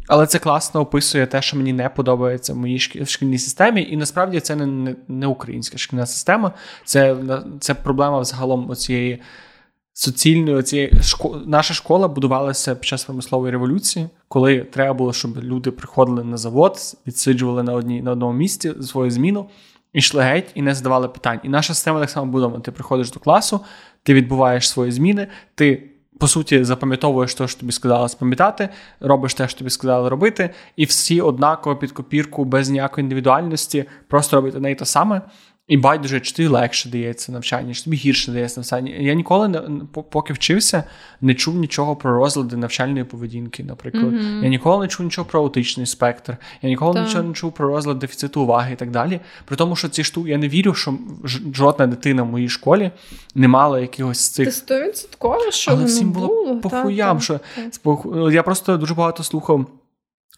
але 0.09 0.27
це 0.27 0.39
класно 0.39 0.81
описує 0.81 1.27
те, 1.27 1.43
що 1.43 1.57
мені 1.57 1.73
не 1.73 1.89
подобається 1.89 2.53
в 2.53 2.57
моїй 2.57 2.79
шкільній 2.79 3.39
системі. 3.39 3.89
І 3.91 3.97
насправді 3.97 4.41
це 4.41 4.57
не 4.57 4.95
не, 5.09 5.27
українська 5.27 5.79
шкільна 5.79 6.07
система, 6.07 6.53
це 6.85 7.17
це 7.61 7.75
проблема 7.75 8.21
взагалом 8.21 8.71
оцієї 8.71 9.23
суцільної 9.93 10.57
оцієї 10.57 10.93
шко... 11.03 11.43
наша 11.47 11.75
школа 11.75 12.09
будувалася 12.09 12.75
під 12.75 12.85
час 12.85 13.05
промислової 13.05 13.53
революції, 13.53 14.09
коли 14.29 14.61
треба 14.61 14.95
було, 14.95 15.13
щоб 15.13 15.39
люди 15.45 15.71
приходили 15.71 16.25
на 16.25 16.37
завод, 16.37 16.79
відсиджували 17.07 17.63
на 17.63 17.73
одній 17.73 18.03
на 18.03 18.13
одному 18.13 18.33
місці 18.33 18.73
свою 18.83 19.11
зміну. 19.11 19.49
Ішли 19.95 20.23
геть 20.23 20.51
і 20.55 20.63
не 20.63 20.75
задавали 20.75 21.09
питань. 21.09 21.41
І 21.43 21.49
наша 21.49 21.75
система 21.75 22.01
так 22.01 22.11
само 22.11 22.33
будована. 22.33 22.61
Ти 22.61 22.73
приходиш 22.73 23.11
до 23.11 23.21
класу, 23.21 23.61
ти 24.03 24.15
відбуваєш 24.15 24.69
свої 24.69 24.93
зміни, 24.93 25.27
ти. 25.55 25.91
По 26.19 26.29
суті, 26.29 26.65
запам'ятовуєш 26.65 27.35
те, 27.35 27.49
що 27.49 27.61
тобі 27.61 27.73
сказали 27.73 28.09
запам'ятати, 28.09 28.69
робиш 29.01 29.35
те, 29.35 29.49
що 29.49 29.59
тобі 29.59 29.71
сказали 29.71 30.09
робити, 30.09 30.51
і 30.77 30.85
всі 30.85 31.21
однаково 31.21 31.77
під 31.77 31.93
копірку, 31.93 32.45
без 32.45 32.71
ніякої 32.71 33.03
індивідуальності, 33.03 33.85
просто 34.09 34.37
робити 34.37 34.61
неї 34.61 34.75
те 34.75 34.85
саме. 34.85 35.21
І 35.69 35.77
байдуже, 35.77 36.21
чи 36.21 36.35
тобі 36.35 36.49
легше 36.49 36.89
дається 36.89 37.33
навчання, 37.33 37.75
чи 37.75 37.85
тобі 37.85 37.97
гірше 37.97 38.33
дається 38.33 38.61
навчання. 38.61 38.95
Я 38.99 39.15
ніколи 39.15 39.49
не 39.49 39.61
поки 40.11 40.33
вчився, 40.33 40.85
не 41.21 41.35
чув 41.35 41.55
нічого 41.55 41.97
про 41.97 42.19
розлади 42.19 42.57
навчальної 42.57 43.05
поведінки, 43.05 43.65
наприклад. 43.65 44.13
Mm-hmm. 44.13 44.43
Я 44.43 44.49
ніколи 44.49 44.85
не 44.85 44.89
чув 44.89 45.07
нічого 45.07 45.25
про 45.25 45.41
аутичний 45.41 45.87
спектр, 45.87 46.37
я 46.63 46.69
ніколи 46.69 46.95
так. 46.95 47.07
нічого 47.07 47.25
не 47.25 47.35
чув 47.35 47.53
про 47.53 47.69
розлад 47.69 47.99
дефіциту 47.99 48.43
уваги 48.43 48.73
і 48.73 48.77
так 48.77 48.91
далі. 48.91 49.21
При 49.45 49.57
тому, 49.57 49.77
що 49.77 49.89
ці 49.89 50.05
штуки 50.05 50.31
я 50.31 50.39
не 50.39 50.49
вірю, 50.49 50.75
що 50.75 50.95
жодна 51.55 51.87
дитина 51.87 52.23
в 52.23 52.27
моїй 52.27 52.49
школі 52.49 52.91
не 53.35 53.49
мала 53.49 53.81
якихось 53.81 54.29
цих. 54.29 54.49
Це 54.49 54.53
стовідсотково, 54.53 55.51
що 55.51 55.71
Але 55.71 55.85
всім 55.85 56.11
було, 56.11 56.27
було 56.27 56.61
по 56.61 56.71
хуям, 56.71 57.21
що 57.21 57.41
я 58.33 58.43
просто 58.43 58.77
дуже 58.77 58.95
багато 58.95 59.23
слухав. 59.23 59.67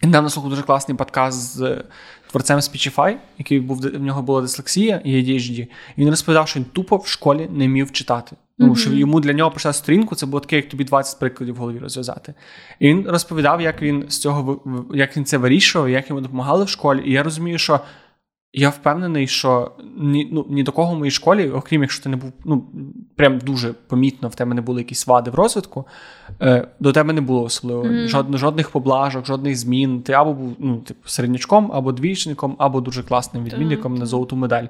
Недавно 0.03 0.31
слухав 0.31 0.51
дуже 0.51 0.63
класний 0.63 0.97
подкаст 0.97 1.57
з 1.57 1.83
творцем 2.31 2.59
Speechify, 2.59 3.17
який 3.39 3.61
був 3.61 3.77
в 3.79 4.01
нього 4.01 4.23
була 4.23 4.41
дислексія 4.41 5.01
і 5.05 5.15
ADHD, 5.15 5.61
і 5.61 5.69
він 5.99 6.11
розповідав, 6.11 6.49
що 6.49 6.61
він 6.61 6.67
тупо 6.73 6.97
в 6.97 7.07
школі 7.07 7.49
не 7.53 7.67
вмів 7.67 7.93
читати. 7.93 8.37
Mm-hmm. 8.59 8.77
що 8.77 8.93
йому 8.93 9.21
для 9.21 9.33
нього 9.33 9.51
прийшла 9.51 9.73
сторінку, 9.73 10.15
це 10.15 10.27
було 10.27 10.41
таке, 10.41 10.57
як 10.57 10.69
тобі 10.69 10.85
20 10.85 11.19
прикладів 11.19 11.55
в 11.55 11.59
голові 11.59 11.79
розв'язати. 11.79 12.35
І 12.79 12.89
він 12.89 13.09
розповідав, 13.09 13.61
як 13.61 13.83
він 13.83 14.05
з 14.09 14.19
цього 14.19 14.63
як 14.95 15.17
він 15.17 15.25
це 15.25 15.39
вирішував, 15.39 15.89
як 15.89 16.09
йому 16.09 16.21
допомагали 16.21 16.65
в 16.65 16.69
школі. 16.69 17.03
І 17.05 17.13
я 17.13 17.23
розумію, 17.23 17.59
що 17.59 17.81
я 18.59 18.69
впевнений, 18.69 19.27
що 19.27 19.73
ні 19.97 20.29
ну, 20.33 20.47
ні 20.49 20.63
до 20.63 20.73
кого 20.73 20.95
в 20.95 20.99
моїй 20.99 21.11
школі, 21.11 21.51
окрім 21.51 21.83
якщо 21.83 22.03
ти 22.03 22.09
не 22.09 22.17
був 22.17 22.33
ну, 22.45 22.65
прям 23.17 23.39
дуже 23.39 23.73
помітно, 23.73 24.29
в 24.29 24.35
тебе 24.35 24.55
не 24.55 24.61
були 24.61 24.81
якісь 24.81 25.07
вади 25.07 25.31
в 25.31 25.35
розвитку, 25.35 25.87
е, 26.43 26.69
до 26.81 26.93
тебе 26.93 27.13
не 27.13 27.21
було 27.21 27.43
особливо 27.43 27.85
mm. 27.85 28.09
жод, 28.09 28.27
жодних 28.35 28.71
поблажок, 28.71 29.27
жодних 29.27 29.57
змін. 29.57 30.03
Ти 30.03 30.13
або 30.13 30.33
був 30.33 30.57
ну, 30.59 30.79
типу, 30.79 31.09
середнячком, 31.09 31.71
або 31.73 31.93
двічником, 31.93 32.57
або 32.59 32.81
дуже 32.81 33.03
класним 33.03 33.45
відмінником 33.45 33.95
mm. 33.95 33.99
на 33.99 34.07
золоту 34.07 34.37
медаль. 34.37 34.67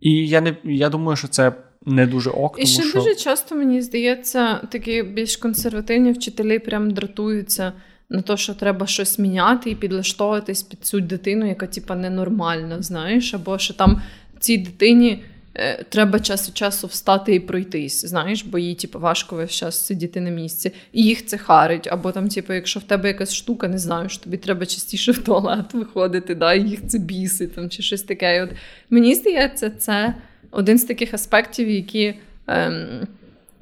І 0.00 0.28
я 0.28 0.40
не 0.40 0.56
я 0.64 0.88
думаю, 0.88 1.16
що 1.16 1.28
це 1.28 1.52
не 1.86 2.06
дуже 2.06 2.30
ок. 2.30 2.56
І 2.58 2.66
ще 2.66 2.82
що... 2.82 2.98
дуже 2.98 3.14
часто 3.14 3.54
мені 3.54 3.82
здається, 3.82 4.56
такі 4.56 5.02
більш 5.02 5.36
консервативні 5.36 6.12
вчителі 6.12 6.58
прям 6.58 6.90
дратуються 6.90 7.72
на 8.10 8.22
те, 8.22 8.36
що 8.36 8.54
треба 8.54 8.86
щось 8.86 9.18
міняти 9.18 9.70
і 9.70 9.74
підлаштовуватись 9.74 10.62
під 10.62 10.84
цю 10.84 11.00
дитину, 11.00 11.48
яка 11.48 11.66
типа 11.66 11.94
ненормальна, 11.94 12.82
знаєш, 12.82 13.34
або 13.34 13.58
що 13.58 13.74
там 13.74 14.02
цій 14.40 14.58
дитині. 14.58 15.24
Е, 15.54 15.84
треба 15.88 16.20
час 16.20 16.48
від 16.48 16.56
часу 16.56 16.86
встати 16.86 17.34
і 17.34 17.40
пройтись, 17.40 18.04
знаєш, 18.04 18.44
бо 18.44 18.58
їй 18.58 18.74
типу, 18.74 18.98
важко 18.98 19.36
весь 19.36 19.50
час 19.50 19.86
сидіти 19.86 20.20
на 20.20 20.30
місці, 20.30 20.72
і 20.92 21.02
їх 21.02 21.26
це 21.26 21.38
харить. 21.38 21.88
Або 21.90 22.12
там, 22.12 22.28
типу, 22.28 22.52
якщо 22.52 22.80
в 22.80 22.82
тебе 22.82 23.08
якась 23.08 23.34
штука, 23.34 23.68
не 23.68 23.78
знаю, 23.78 24.08
що 24.08 24.24
тобі 24.24 24.36
треба 24.36 24.66
частіше 24.66 25.12
в 25.12 25.18
туалет 25.18 25.74
виходити, 25.74 26.34
да, 26.34 26.54
і 26.54 26.68
їх 26.68 26.86
це 26.86 26.98
бісить 26.98 27.54
там, 27.54 27.70
чи 27.70 27.82
щось 27.82 28.02
таке. 28.02 28.36
І 28.36 28.40
от 28.40 28.50
Мені 28.90 29.14
здається, 29.14 29.70
це 29.70 30.14
один 30.50 30.78
з 30.78 30.84
таких 30.84 31.14
аспектів, 31.14 31.70
які. 31.70 32.14
Ем, 32.46 33.06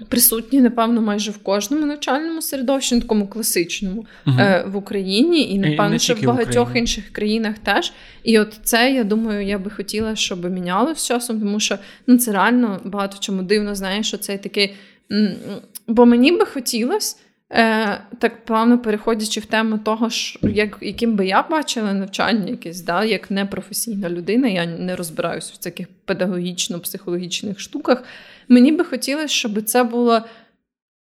Присутні, 0.08 0.60
напевно, 0.60 1.00
майже 1.00 1.30
в 1.30 1.38
кожному 1.38 1.86
навчальному 1.86 2.42
середовищі, 2.42 3.00
такому 3.00 3.26
класичному 3.26 4.06
uh 4.26 4.40
е, 4.40 4.64
в 4.68 4.76
Україні, 4.76 5.50
і 5.54 5.58
напевно, 5.58 5.96
і 5.96 5.98
що 5.98 6.14
в 6.14 6.22
багатьох 6.22 6.74
в 6.74 6.76
інших 6.76 7.10
країнах 7.12 7.58
теж. 7.58 7.92
І 8.24 8.38
от 8.38 8.60
це, 8.62 8.92
я 8.92 9.04
думаю, 9.04 9.46
я 9.46 9.58
би 9.58 9.70
хотіла, 9.70 10.16
щоб 10.16 10.50
міняло 10.50 10.94
з 10.94 11.06
часом, 11.06 11.40
тому 11.40 11.60
що 11.60 11.78
ну 12.06 12.18
це 12.18 12.32
реально 12.32 12.80
багато 12.84 13.16
чому 13.20 13.42
дивно, 13.42 13.74
знаєш, 13.74 14.08
що 14.08 14.16
це 14.16 14.38
такий. 14.38 14.74
Бо 15.86 16.06
мені 16.06 16.32
би 16.32 16.46
хотілося, 16.46 17.16
е, 17.50 18.00
так 18.18 18.44
плавно 18.44 18.78
переходячи 18.78 19.40
в 19.40 19.46
тему 19.46 19.78
того, 19.78 20.10
що, 20.10 20.48
як, 20.48 20.78
яким 20.80 21.16
би 21.16 21.26
я 21.26 21.42
бачила 21.42 21.92
навчання 21.92 22.50
якесь, 22.50 22.80
да, 22.80 23.04
як 23.04 23.30
непрофесійна 23.30 24.10
людина, 24.10 24.48
я 24.48 24.66
не 24.66 24.96
розбираюся 24.96 25.52
в 25.54 25.58
таких 25.58 25.86
педагогічно-психологічних 26.06 27.58
штуках. 27.58 28.04
Мені 28.48 28.72
би 28.72 28.84
хотілося, 28.84 29.28
щоб 29.28 29.62
це 29.62 29.84
було 29.84 30.22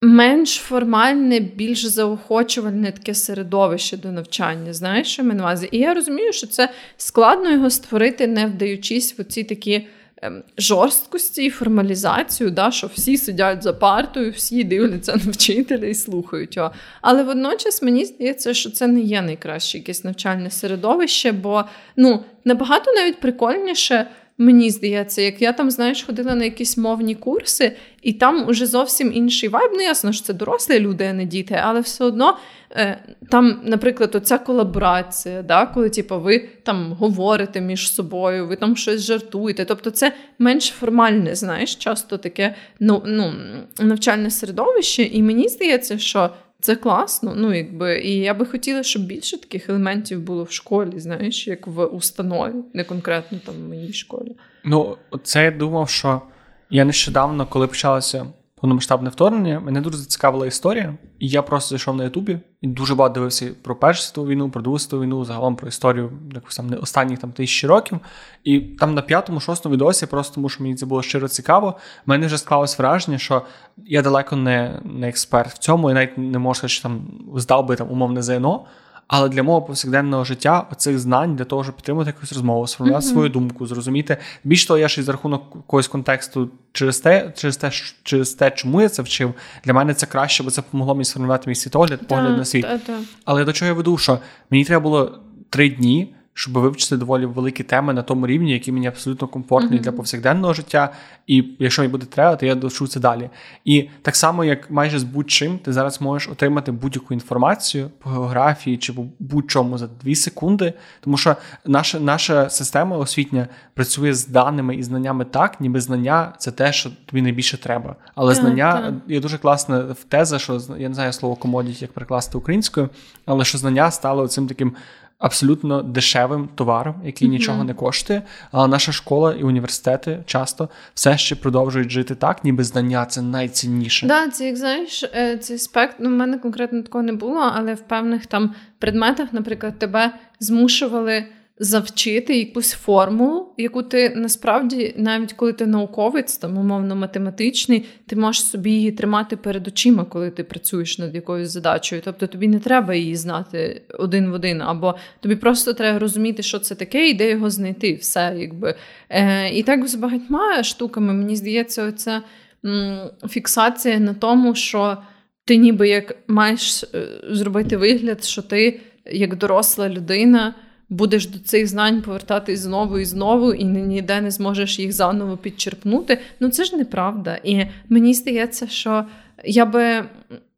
менш 0.02 0.56
формальне, 0.56 1.40
більш 1.40 1.86
заохочувальне 1.86 2.92
таке 2.92 3.14
середовище 3.14 3.98
до 3.98 4.12
навчання. 4.12 4.74
Знаєш, 4.74 5.08
що 5.08 5.24
на 5.24 5.34
увазі? 5.34 5.70
І 5.72 5.78
я 5.78 5.94
розумію, 5.94 6.34
що 6.34 6.48
це 6.48 6.70
складно 6.98 7.52
його 7.52 7.70
створити, 7.70 8.28
не 8.28 8.46
вдаючись 8.46 9.20
в 9.20 9.24
ці 9.24 9.44
такі. 9.44 9.88
Ем, 10.22 10.44
жорсткості 10.58 11.46
і 11.46 11.50
формалізацію, 11.50 12.52
да, 12.52 12.72
що 12.72 12.88
всі 12.88 13.18
сидять 13.18 13.64
за 13.64 13.74
партою, 13.74 14.32
всі 14.32 14.64
дивляться 14.64 15.16
на 15.26 15.32
вчителя 15.32 15.86
і 15.86 15.94
слухають 15.94 16.56
його. 16.58 16.72
Але 17.02 17.24
водночас 17.24 17.82
мені 17.82 18.06
здається, 18.06 18.54
що 18.54 18.72
це 18.72 18.88
не 18.88 19.00
є 19.00 19.22
найкраще 19.22 19.78
якесь 19.78 20.04
навчальне 20.04 20.52
середовище, 20.52 21.32
бо 21.32 21.64
ну, 21.96 22.24
набагато 22.46 22.92
навіть 22.92 23.20
прикольніше 23.20 24.08
Мені 24.40 24.70
здається, 24.70 25.22
як 25.22 25.42
я 25.42 25.54
там, 25.54 25.72
знаєш, 25.72 26.04
ходила 26.04 26.36
на 26.36 26.44
якісь 26.44 26.78
мовні 26.78 27.16
курси, 27.16 27.76
і 28.02 28.14
там 28.14 28.48
уже 28.48 28.66
зовсім 28.66 29.14
інший 29.14 29.50
вайб. 29.50 29.72
Ну, 29.74 29.82
ясно, 29.82 30.14
що 30.14 30.26
це 30.26 30.34
дорослі 30.34 30.80
люди, 30.80 31.04
а 31.04 31.14
не 31.14 31.26
діти, 31.26 31.60
але 31.64 31.80
все 31.80 32.04
одно 32.04 32.38
е, 32.72 33.00
там, 33.30 33.62
наприклад, 33.64 34.16
оця 34.16 34.38
колаборація, 34.38 35.42
да, 35.42 35.66
коли 35.66 35.90
типу, 35.90 36.20
ви 36.20 36.50
там 36.64 36.94
говорите 36.94 37.62
між 37.62 37.94
собою, 37.94 38.48
ви 38.48 38.56
там 38.56 38.76
щось 38.76 39.02
жартуєте. 39.02 39.66
Тобто 39.66 39.92
це 39.92 40.14
менш 40.40 40.66
формальне, 40.70 41.36
знаєш, 41.36 41.76
часто 41.76 42.18
таке 42.18 42.56
ну, 42.80 43.04
ну, 43.06 43.34
навчальне 43.80 44.32
середовище. 44.32 45.04
І 45.04 45.24
мені 45.24 45.48
здається, 45.48 45.98
що 45.98 46.30
це 46.60 46.76
класно. 46.76 47.34
Ну, 47.36 47.54
якби, 47.54 48.00
І 48.00 48.16
я 48.16 48.34
би 48.34 48.46
хотіла, 48.46 48.84
щоб 48.84 49.06
більше 49.06 49.38
таких 49.38 49.70
елементів 49.70 50.22
було 50.22 50.44
в 50.44 50.52
школі, 50.52 51.00
знаєш, 51.00 51.48
як 51.48 51.68
в 51.68 51.86
установі, 51.86 52.56
не 52.74 52.84
конкретно 52.84 53.40
там 53.46 53.56
в 53.56 53.68
моїй 53.68 53.94
школі. 53.94 54.36
Ну, 54.64 54.98
це 55.24 55.44
я 55.44 55.52
думав, 55.52 55.90
що 55.90 56.22
я 56.70 56.86
нещодавно, 56.86 57.46
коли 57.46 57.68
почалося 57.68 58.26
повномасштабне 58.62 59.10
вторгнення, 59.10 59.60
мене 59.60 59.82
дуже 59.82 59.98
зацікавила 59.98 60.48
історія, 60.48 60.94
і 61.20 61.28
я 61.28 61.42
просто 61.42 61.70
зайшов 61.70 61.96
на 61.96 62.04
Ютубі 62.04 62.40
і 62.62 62.68
дуже 62.68 62.96
багато 62.96 63.14
дивився 63.14 63.52
про 63.62 63.76
Першу 63.76 64.02
світову 64.02 64.28
війну, 64.28 64.50
про 64.50 64.62
Другу 64.62 64.80
світову 64.80 65.04
війну, 65.04 65.26
загалом 65.26 65.56
про 65.56 65.68
історію 65.68 66.12
якось 66.34 66.56
там 66.56 66.70
останніх 66.82 67.20
там 67.20 67.32
тисячі 67.32 67.68
років. 67.68 68.00
І 68.44 68.60
там 68.60 68.94
на 68.94 69.02
п'ятому, 69.02 69.40
шостому 69.40 69.76
відосі, 69.76 70.06
просто 70.06 70.36
тому 70.36 70.50
що 70.50 70.64
мені 70.64 70.76
це 70.76 70.86
було 70.86 71.02
щиро 71.02 71.28
цікаво. 71.28 71.78
в 72.06 72.10
мене 72.10 72.26
вже 72.26 72.38
склалось 72.38 72.80
враження, 72.80 73.18
що 73.18 73.42
я 73.78 74.02
далеко 74.02 74.36
не 74.36 74.82
не 74.84 75.10
експерт 75.10 75.54
в 75.54 75.58
цьому, 75.58 75.92
і 75.92 75.94
навіть 75.94 76.18
не 76.18 76.40
можу 76.40 76.68
що 76.68 76.84
там 76.84 77.02
здав 77.36 77.66
би 77.66 77.76
там 77.76 77.92
умовне 77.92 78.22
ЗНО. 78.22 78.66
Але 79.08 79.30
для 79.30 79.44
мого 79.44 79.62
повсякденного 79.62 80.24
життя 80.24 80.68
оцих 80.72 81.00
знань 81.00 81.36
для 81.36 81.46
того, 81.46 81.64
щоб 81.64 81.76
підтримати 81.76 82.10
якусь 82.10 82.34
розмову, 82.34 82.68
сформувати 82.68 83.06
mm-hmm. 83.06 83.12
свою 83.12 83.30
думку, 83.30 83.68
зрозуміти. 83.68 84.18
Більш 84.44 84.66
того, 84.66 84.80
я 84.80 84.88
ще 84.88 85.04
за 85.04 85.12
рахунок 85.12 85.44
якогось 85.56 85.88
контексту 85.88 86.50
через 86.72 87.00
те, 87.00 87.34
через 87.36 87.58
те, 87.58 87.72
через 88.04 88.34
те, 88.34 88.52
чому 88.52 88.82
я 88.82 88.90
це 88.90 89.02
вчив. 89.02 89.34
Для 89.64 89.74
мене 89.74 89.94
це 89.94 90.06
краще, 90.06 90.44
бо 90.44 90.52
це 90.52 90.62
допомогло 90.62 90.96
мені 90.96 91.06
сформувати 91.06 91.50
мій 91.50 91.56
світогляд, 91.56 92.08
погляд 92.08 92.38
на 92.38 92.46
світ. 92.46 92.62
Да, 92.62 92.80
да. 92.88 93.00
Але 93.26 93.46
до 93.46 93.54
чого 93.54 93.68
я 93.68 93.74
веду, 93.74 93.98
що 93.98 94.20
мені 94.50 94.66
треба 94.66 94.84
було 94.84 95.20
три 95.50 95.70
дні 95.70 96.16
щоб 96.38 96.54
вивчити 96.54 96.98
доволі 96.98 97.26
великі 97.26 97.64
теми 97.64 97.94
на 97.94 98.02
тому 98.02 98.28
рівні, 98.28 98.52
які 98.52 98.72
мені 98.72 98.88
абсолютно 98.88 99.28
комфортні 99.28 99.78
mm-hmm. 99.78 99.82
для 99.82 99.92
повсякденного 99.92 100.54
життя. 100.54 100.94
І 101.28 101.46
якщо 101.60 101.82
мені 101.82 101.92
буде 101.92 102.06
треба, 102.06 102.36
то 102.36 102.46
я 102.46 102.56
довчу 102.56 102.88
це 102.88 103.00
далі. 103.00 103.30
І 103.66 103.90
так 104.02 104.16
само, 104.16 104.46
як 104.46 104.72
майже 104.72 105.00
з 105.00 105.04
будь-чим, 105.04 105.60
ти 105.60 105.74
зараз 105.74 106.02
можеш 106.02 106.30
отримати 106.30 106.72
будь-яку 106.72 107.14
інформацію 107.14 107.90
по 108.00 108.10
географії 108.10 108.78
чи 108.78 108.94
по 108.94 109.06
будь-чому 109.20 109.78
за 109.78 109.88
дві 110.04 110.16
секунди, 110.16 110.74
тому 111.02 111.18
що 111.18 111.36
наша 111.66 112.00
наша 112.00 112.50
система 112.50 112.98
освітня 112.98 113.48
працює 113.74 114.14
з 114.14 114.28
даними 114.28 114.76
і 114.76 114.84
знаннями 114.84 115.26
так, 115.26 115.62
ніби 115.62 115.82
знання 115.82 116.34
це 116.38 116.52
те, 116.52 116.74
що 116.74 116.90
тобі 117.06 117.22
найбільше 117.22 117.58
треба. 117.58 117.96
Але 118.16 118.34
yeah, 118.34 118.36
знання 118.36 118.94
є 119.08 119.20
дуже 119.20 119.38
класна 119.38 119.96
теза, 120.10 120.40
що 120.40 120.62
я 120.78 120.90
не 120.90 120.96
знаю 120.96 121.14
слово 121.14 121.36
комодіті, 121.36 121.78
як 121.82 121.92
перекласти 121.92 122.38
українською, 122.38 122.90
але 123.26 123.46
що 123.46 123.58
знання 123.58 123.92
стало 123.92 124.28
цим 124.28 124.48
таким 124.48 124.76
абсолютно 125.20 125.84
дешевим 125.84 126.50
товаром, 126.56 126.96
який 127.06 127.28
mm-hmm. 127.28 127.32
нічого 127.32 127.64
не 127.64 127.74
коштує. 127.74 128.22
Але 128.52 128.68
наша 128.68 128.92
школа 128.92 129.34
і 129.34 129.44
університети 129.44 130.24
часто 130.26 130.70
все 130.94 131.18
ще 131.18 131.36
продовжують 131.36 131.90
жити 131.90 132.16
так, 132.16 132.44
ніби 132.44 132.64
знання 132.64 133.06
це 133.06 133.22
найцінніше. 133.22 134.08
Да, 134.08 134.28
це 134.30 134.46
як 134.46 134.58
знаєш, 134.58 135.04
е, 135.04 135.38
цей 135.38 135.58
спектр 135.58 135.96
Ну, 136.00 136.10
в 136.10 136.14
мене 136.14 136.38
конкретно 136.38 136.82
такого 136.82 137.04
не 137.04 137.14
було, 137.14 137.52
але 137.56 137.74
в 137.74 137.82
певних 137.82 138.26
там 138.26 138.56
предметах, 138.80 139.34
наприклад, 139.34 139.80
тебе 139.80 140.12
змушували 140.40 141.26
завчити 141.60 142.40
якусь 142.40 142.72
формулу, 142.72 143.54
яку 143.58 143.84
ти 143.84 144.10
насправді, 144.16 144.94
навіть 144.98 145.34
коли 145.34 145.54
ти 145.54 145.66
науковець, 145.66 146.38
там 146.38 146.58
умовно 146.58 146.96
математичний, 146.96 147.86
ти 148.08 148.16
можеш 148.16 148.44
собі 148.44 148.72
її 148.72 148.92
тримати 148.92 149.38
перед 149.38 149.68
очима, 149.68 150.06
коли 150.06 150.30
ти 150.32 150.44
працюєш 150.44 151.00
над 151.00 151.16
якоюсь 151.16 151.50
задачею. 151.50 152.02
Тобто 152.06 152.28
тобі 152.28 152.48
не 152.48 152.60
треба 152.60 152.96
її 152.96 153.16
знати 153.16 153.82
один 154.00 154.30
в 154.32 154.34
один, 154.34 154.62
або 154.62 154.96
тобі 155.20 155.36
просто 155.36 155.74
треба 155.74 156.00
розуміти, 156.00 156.44
що 156.44 156.60
це 156.60 156.76
таке, 156.76 157.10
і 157.10 157.14
де 157.14 157.30
його 157.30 157.50
знайти. 157.50 157.94
Все, 157.94 158.36
якби. 158.38 158.76
Е, 159.10 159.50
І 159.50 159.64
так 159.64 159.88
з 159.88 159.96
багатьма 159.96 160.64
штуками, 160.64 161.14
мені 161.14 161.36
здається, 161.36 161.84
оця 161.84 162.22
м, 162.66 163.00
фіксація 163.30 164.00
на 164.00 164.14
тому, 164.14 164.56
що 164.56 164.98
ти 165.46 165.58
ніби 165.58 165.90
як 165.90 166.16
маєш 166.28 166.84
е, 166.84 167.08
зробити 167.30 167.78
вигляд, 167.78 168.24
що 168.24 168.42
ти 168.42 168.80
як 169.12 169.36
доросла 169.36 169.90
людина 169.90 170.56
будеш 170.90 171.28
до 171.28 171.40
цих 171.40 171.68
знань 171.68 172.02
повертатись 172.02 172.60
знову 172.60 173.00
і 173.00 173.06
знову, 173.06 173.54
і 173.54 173.64
ніде 173.64 174.22
не 174.22 174.32
зможеш 174.32 174.80
їх 174.80 174.94
заново 174.94 175.38
підчерпнути. 175.38 176.18
Ну 176.40 176.50
це 176.50 176.64
ж 176.64 176.78
неправда. 176.78 177.40
І 177.44 177.66
мені 177.90 178.14
здається, 178.14 178.68
що 178.68 179.06
я 179.46 179.66
би 179.66 180.06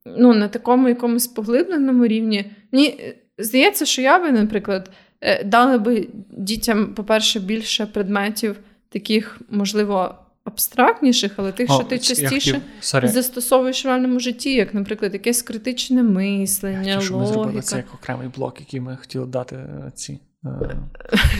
ну, 0.06 0.34
на 0.34 0.48
такому 0.48 0.90
якомусь 0.90 1.28
поглибленому 1.28 2.08
рівні. 2.08 2.52
Мені 2.72 3.14
здається, 3.38 3.86
що 3.86 4.02
я 4.02 4.20
би, 4.20 4.32
наприклад, 4.32 4.92
е, 5.22 5.44
дала 5.44 5.78
би 5.78 6.08
дітям, 6.30 6.94
по-перше, 6.94 7.40
більше 7.40 7.86
предметів, 7.86 8.56
таких, 8.90 9.42
можливо. 9.50 10.16
Абстрактніших, 10.44 11.32
але 11.38 11.52
тих, 11.52 11.70
О, 11.70 11.74
що 11.74 11.84
ти 11.84 12.00
частіше 12.00 12.62
застосовуєш 13.04 13.86
в 13.86 13.88
реальному 13.88 14.20
житті, 14.20 14.54
як, 14.54 14.74
наприклад, 14.74 15.14
якесь 15.14 15.42
критичне 15.42 16.04
мислення. 16.04 16.94
Я 16.94 17.02
що 17.02 17.18
ми 17.18 17.26
зробили 17.26 17.62
це 17.62 17.78
як 17.78 17.94
окремий 17.94 18.28
блок, 18.28 18.60
який 18.60 18.80
ми 18.80 18.98
хотіли 18.98 19.26
дати 19.26 19.56
е, 19.56 19.92
ці. 19.96 20.20
Е, 20.46 20.50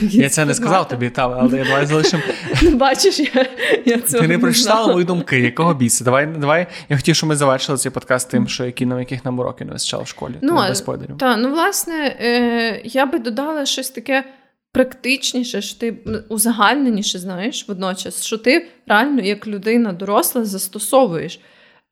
я 0.00 0.28
це 0.28 0.44
не 0.44 0.54
сказав 0.54 0.88
тобі, 0.88 1.10
та, 1.10 1.28
але 1.28 1.58
я 1.58 1.64
давай 1.64 1.86
залишимо. 1.86 2.22
Ну, 2.62 2.76
бачиш, 2.76 3.20
я 3.20 3.46
я 3.84 4.00
цього 4.00 4.22
Ти 4.22 4.28
не 4.28 4.38
прочитала 4.38 4.92
мої 4.92 5.06
думки, 5.06 5.40
якого 5.40 5.74
біса? 5.74 6.04
Давай, 6.04 6.26
давай. 6.26 6.66
Я 6.88 6.96
хотів, 6.96 7.16
щоб 7.16 7.28
ми 7.28 7.36
завершили 7.36 7.78
цей 7.78 7.92
подкаст 7.92 8.30
тим, 8.30 8.48
що 8.48 8.64
які, 8.64 8.86
на 8.86 9.00
яких 9.00 9.24
нам 9.24 9.38
уроки 9.38 9.64
не 9.64 9.72
вистачало 9.72 10.02
в 10.02 10.08
школі. 10.08 10.34
Ну, 10.42 10.54
без. 10.56 10.80
Так, 11.18 11.38
ну 11.38 11.50
власне, 11.50 12.16
е, 12.20 12.80
я 12.84 13.06
би 13.06 13.18
додала 13.18 13.66
щось 13.66 13.90
таке 13.90 14.24
практичніше, 14.72 15.62
що 15.62 15.78
ти 15.78 15.96
узагальненіше 16.28 17.18
знаєш 17.18 17.68
водночас, 17.68 18.24
що 18.24 18.38
ти 18.38 18.68
реально, 18.86 19.22
як 19.22 19.46
людина 19.46 19.92
доросла, 19.92 20.44
застосовуєш. 20.44 21.40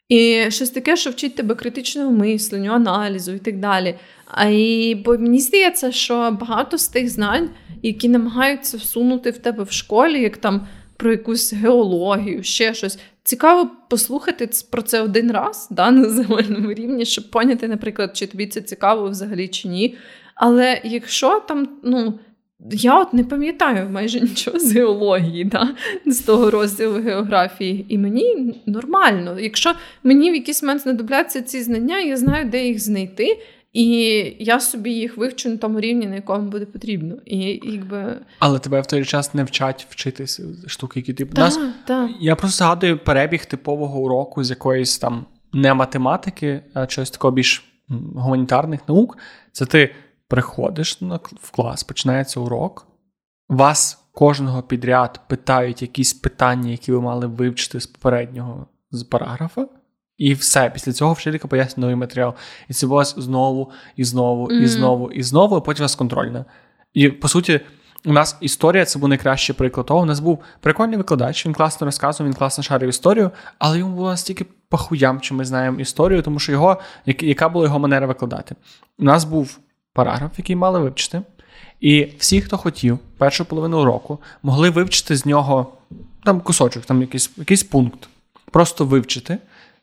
І 0.09 0.45
щось 0.49 0.71
таке, 0.71 0.97
що 0.97 1.11
вчить 1.11 1.35
тебе 1.35 1.55
критичному 1.55 2.11
мисленню, 2.11 2.73
аналізу 2.73 3.33
і 3.33 3.39
так 3.39 3.59
далі. 3.59 3.95
А 4.27 4.45
і 4.45 4.95
бо 5.05 5.19
мені 5.19 5.41
здається, 5.41 5.93
що 5.93 6.37
багато 6.41 6.79
з 6.79 6.89
тих 6.89 7.09
знань, 7.09 7.51
які 7.83 8.09
намагаються 8.09 8.77
всунути 8.77 9.31
в 9.31 9.39
тебе 9.39 9.65
в 9.65 9.73
школі, 9.73 10.21
як 10.21 10.37
там 10.37 10.67
про 10.97 11.11
якусь 11.11 11.53
геологію, 11.53 12.43
ще 12.43 12.75
щось. 12.75 12.99
Цікаво 13.23 13.71
послухати 13.91 14.51
про 14.71 14.83
це 14.83 15.01
один 15.01 15.33
раз 15.33 15.69
да, 15.71 15.91
на 15.91 16.09
загальному 16.09 16.73
рівні, 16.73 17.05
щоб 17.05 17.31
поняти, 17.31 17.69
наприклад, 17.69 18.17
чи 18.17 18.27
тобі 18.27 18.47
це 18.47 18.61
цікаво 18.61 19.09
взагалі 19.09 19.49
чи 19.49 19.69
ні. 19.69 19.97
Але 20.35 20.81
якщо 20.85 21.41
там, 21.41 21.69
ну. 21.85 22.19
Я 22.61 23.01
от 23.01 23.13
не 23.13 23.25
пам'ятаю 23.25 23.91
майже 23.91 24.21
нічого 24.21 24.59
з 24.59 24.73
геології, 24.73 25.45
да? 25.45 25.75
з 26.07 26.19
того 26.19 26.51
розділу 26.51 27.01
географії. 27.01 27.87
І 27.89 27.99
мені 27.99 28.55
нормально. 28.67 29.41
Якщо 29.41 29.75
мені 30.03 30.31
в 30.31 30.35
якийсь 30.35 30.63
момент 30.63 30.83
знадобляться 30.83 31.43
ці 31.43 31.63
знання, 31.63 32.01
я 32.01 32.17
знаю, 32.17 32.49
де 32.49 32.67
їх 32.67 32.81
знайти. 32.81 33.39
І 33.73 33.93
я 34.39 34.61
собі 34.61 34.91
їх 34.91 35.17
вивчу 35.17 35.49
на 35.49 35.57
тому 35.57 35.81
рівні, 35.81 36.07
на 36.07 36.15
якому 36.15 36.51
буде 36.51 36.67
потрібно. 36.67 37.17
І 37.27 37.61
якби... 37.65 38.21
Але 38.39 38.59
тебе 38.59 38.81
в 38.81 38.87
той 38.87 39.05
час 39.05 39.35
не 39.35 39.45
вчать 39.45 39.87
вчитися 39.91 40.43
штуки, 40.67 41.01
які 41.01 41.13
ти 41.13 41.25
типу, 41.25 41.41
нас. 41.41 41.61
Та. 41.85 42.11
Я 42.21 42.37
просто 42.37 42.65
згадую 42.65 42.99
перебіг 42.99 43.47
типового 43.47 44.01
уроку 44.01 44.45
з 44.45 44.51
якоїсь 44.51 44.99
там 44.99 45.27
не 45.53 45.75
математики, 45.75 46.61
а 46.75 46.87
чогось 46.87 47.11
такого 47.11 47.33
більш 47.33 47.65
гуманітарних 48.15 48.81
наук. 48.89 49.19
Це 49.53 49.67
ти 49.67 49.95
приходиш 50.29 50.99
в 51.43 51.51
клас, 51.51 51.85
починається 51.85 52.41
урок, 52.41 52.87
вас 53.49 54.05
кожного 54.13 54.63
підряд 54.63 55.21
питають 55.29 55.83
якісь 55.83 56.13
питання, 56.13 56.71
які 56.71 56.93
ви 56.93 57.01
мали 57.01 57.27
вивчити 57.27 57.81
з 57.81 57.87
попереднього 57.87 58.67
з 58.91 59.03
параграфа. 59.03 59.67
І 60.17 60.35
все, 60.35 60.71
після 60.71 60.93
цього 60.93 61.13
вчителька 61.13 61.49
пояснює 61.49 61.81
новий 61.81 61.97
матеріал. 61.97 62.35
І 62.69 62.73
це 62.73 62.87
вас 62.87 63.15
знову, 63.19 63.71
і 63.97 64.05
знову, 64.05 64.51
і 64.51 64.67
знову, 64.67 65.11
і 65.11 65.23
знову, 65.23 65.57
а 65.57 65.61
потім 65.61 65.83
у 65.83 65.85
вас 65.85 65.95
контрольна. 65.95 66.45
І 66.93 67.09
по 67.09 67.29
суті, 67.29 67.61
у 68.05 68.13
нас 68.13 68.37
історія 68.41 68.85
це 68.85 68.99
був 68.99 69.09
найкращий 69.09 69.57
приклад 69.57 69.87
того. 69.87 70.01
У 70.01 70.05
нас 70.05 70.21
був 70.21 70.39
прикольний 70.61 70.97
викладач, 70.97 71.47
він 71.47 71.55
класно 71.55 71.85
розказував, 71.85 72.31
він 72.31 72.39
класно 72.39 72.65
шарив 72.65 72.89
історію, 72.89 73.31
але 73.59 73.79
йому 73.79 73.97
було 73.97 74.11
настільки 74.11 74.47
пахуям, 74.69 75.21
що 75.23 75.35
ми 75.35 75.45
знаємо 75.45 75.81
історію, 75.81 76.23
тому 76.23 76.39
що 76.39 76.53
його, 76.53 76.81
яка 77.07 77.49
була 77.49 77.65
його 77.65 77.79
манера 77.79 78.07
викладати. 78.07 78.55
У 78.99 79.05
нас 79.05 79.25
був 79.25 79.59
параграф, 79.99 80.31
який 80.39 80.57
мали 80.57 80.79
вивчити. 80.79 81.23
І 81.81 82.09
всі, 82.19 82.41
хто 82.41 82.57
хотів, 82.57 82.99
першу 83.19 83.45
половину 83.45 83.85
року, 83.85 84.19
могли 84.43 84.71
вивчити 84.71 85.17
з 85.17 85.27
нього 85.27 85.73
там 86.25 86.41
кусочок, 86.41 86.85
там 86.85 87.01
якийсь 87.01 87.31
якийсь 87.37 87.63
пункт, 87.65 88.09
просто 88.51 88.85
вивчити, 88.85 89.39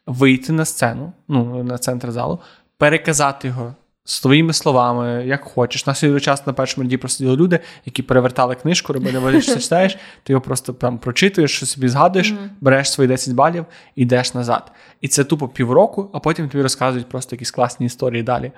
вийти 0.06 0.54
на 0.54 0.66
сцену, 0.66 1.12
ну, 1.28 1.64
на 1.64 1.78
центр 1.78 2.12
залу, 2.12 2.40
переказати 2.78 3.48
його 3.48 3.74
своїми 4.06 4.54
словами, 4.54 5.24
як 5.26 5.44
хочеш. 5.44 5.86
На 5.86 5.96
свій 5.96 6.20
час 6.20 6.48
на 6.48 6.54
першому 6.54 6.84
ряді 6.84 6.98
просиділи 6.98 7.36
люди, 7.36 7.60
які 7.86 8.04
перевертали 8.04 8.56
книжку, 8.56 8.94
робили, 8.94 9.42
що 9.42 9.60
читаєш, 9.60 9.98
ти 10.24 10.34
його 10.34 10.42
просто 10.42 10.74
там 10.74 10.98
прочитуєш, 10.98 11.56
що 11.56 11.66
собі 11.66 11.88
згадуєш, 11.88 12.34
береш 12.62 12.92
свої 12.92 13.08
10 13.08 13.34
балів 13.34 13.66
і 13.96 14.02
йдеш 14.02 14.34
назад. 14.34 14.72
І 15.02 15.08
це 15.08 15.24
тупо 15.24 15.48
півроку, 15.48 16.10
а 16.14 16.20
потім 16.20 16.50
тобі 16.50 16.62
розказують 16.62 17.10
просто 17.10 17.36
якісь 17.36 17.52
класні 17.52 17.86
історії 17.86 18.24
далі. 18.24 18.52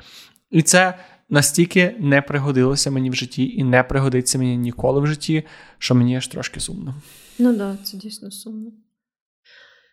І 0.52 0.62
це 0.62 0.94
настільки 1.30 1.96
не 2.00 2.22
пригодилося 2.22 2.92
мені 2.92 3.10
в 3.10 3.16
житті 3.16 3.50
і 3.58 3.64
не 3.64 3.84
пригодиться 3.84 4.38
мені 4.38 4.58
ніколи 4.58 5.02
в 5.02 5.08
житті, 5.08 5.44
що 5.78 5.96
мені 5.96 6.18
аж 6.18 6.28
трошки 6.28 6.60
сумно. 6.60 6.96
Ну 7.40 7.50
так, 7.50 7.58
да, 7.58 7.78
це 7.84 7.98
дійсно 7.98 8.32
сумно. 8.32 8.72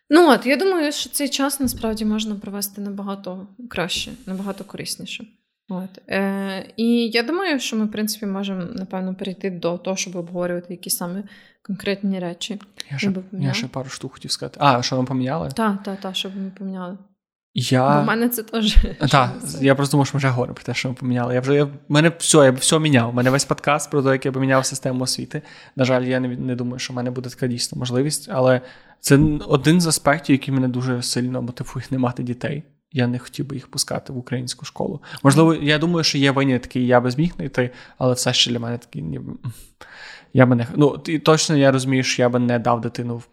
Ну 0.09 0.29
от, 0.29 0.45
я 0.45 0.57
думаю, 0.57 0.91
що 0.91 1.09
цей 1.09 1.29
час 1.29 1.59
насправді 1.59 2.05
можна 2.05 2.35
провести 2.35 2.81
набагато 2.81 3.47
краще, 3.69 4.11
набагато 4.25 4.63
корисніше. 4.63 5.25
От. 5.69 6.09
Е, 6.09 6.73
І 6.77 7.07
я 7.07 7.23
думаю, 7.23 7.59
що 7.59 7.75
ми, 7.77 7.85
в 7.85 7.91
принципі, 7.91 8.25
можемо, 8.25 8.61
напевно, 8.61 9.15
перейти 9.15 9.49
до 9.49 9.77
того, 9.77 9.97
щоб 9.97 10.15
обговорювати 10.15 10.73
якісь 10.73 10.97
саме 10.97 11.23
конкретні 11.61 12.19
речі. 12.19 12.61
Я 12.91 12.97
ще, 12.97 13.13
я 13.31 13.53
ще 13.53 13.67
пару 13.67 13.89
штук 13.89 14.13
хотів 14.13 14.31
сказати. 14.31 14.57
А, 14.61 14.81
що 14.81 15.01
ми 15.01 15.05
поміняли? 15.05 15.49
Так, 15.55 15.83
так, 15.83 15.99
так, 15.99 16.15
щоб 16.15 16.35
ми 16.35 16.51
поміняли. 16.57 16.97
Я... 17.57 18.01
В 18.01 18.05
мене 18.05 18.29
це 18.29 18.43
теж. 18.43 18.77
Так, 19.09 19.31
я 19.61 19.75
просто 19.75 19.91
думав, 19.91 20.07
що 20.07 20.17
ми 20.17 20.17
вже 20.17 20.27
говоримо 20.27 20.55
про 20.55 20.63
те, 20.63 20.73
що 20.73 20.89
ми 20.89 20.95
поміняли. 20.95 21.33
Я 21.33 21.41
вже 21.41 21.55
я, 21.55 21.67
мене 21.89 22.11
все, 22.17 22.37
я 22.37 22.51
все 22.51 22.79
міняв. 22.79 23.09
У 23.09 23.13
мене 23.13 23.29
весь 23.29 23.45
подкаст 23.45 23.91
про 23.91 24.03
те, 24.03 24.09
як 24.09 24.25
я 24.25 24.31
поміняв 24.31 24.65
систему 24.65 25.03
освіти. 25.03 25.41
На 25.75 25.85
жаль, 25.85 26.03
я 26.03 26.19
не 26.19 26.27
не 26.27 26.55
думаю, 26.55 26.79
що 26.79 26.93
в 26.93 26.95
мене 26.95 27.11
буде 27.11 27.29
така 27.29 27.47
дійсна 27.47 27.79
можливість, 27.79 28.29
але 28.31 28.61
це 28.99 29.19
один 29.47 29.81
з 29.81 29.87
аспектів, 29.87 30.33
який 30.33 30.53
мене 30.53 30.67
дуже 30.67 31.01
сильно 31.01 31.41
мотивує 31.41 31.85
не 31.91 31.97
мати 31.97 32.23
дітей. 32.23 32.63
Я 32.91 33.07
не 33.07 33.19
хотів 33.19 33.47
би 33.47 33.55
їх 33.55 33.67
пускати 33.67 34.13
в 34.13 34.17
українську 34.17 34.65
школу. 34.65 35.01
Можливо, 35.23 35.55
я 35.55 35.77
думаю, 35.77 36.03
що 36.03 36.17
є 36.17 36.31
винятки, 36.31 36.79
і 36.79 36.87
я 36.87 37.01
би 37.01 37.11
зміг 37.11 37.33
знайти, 37.35 37.69
але 37.97 38.13
все 38.13 38.33
ще 38.33 38.51
для 38.51 38.59
мене 38.59 38.77
такі 38.77 39.01
ніби. 39.01 39.33
Я 40.33 40.45
би 40.45 40.55
не 40.55 40.67
ну 40.75 41.01
і 41.05 41.19
точно 41.19 41.55
я 41.55 41.71
розумію, 41.71 42.03
що 42.03 42.21
я 42.21 42.29
би 42.29 42.39
не 42.39 42.59
дав 42.59 42.81
дитину 42.81 43.17
в 43.17 43.27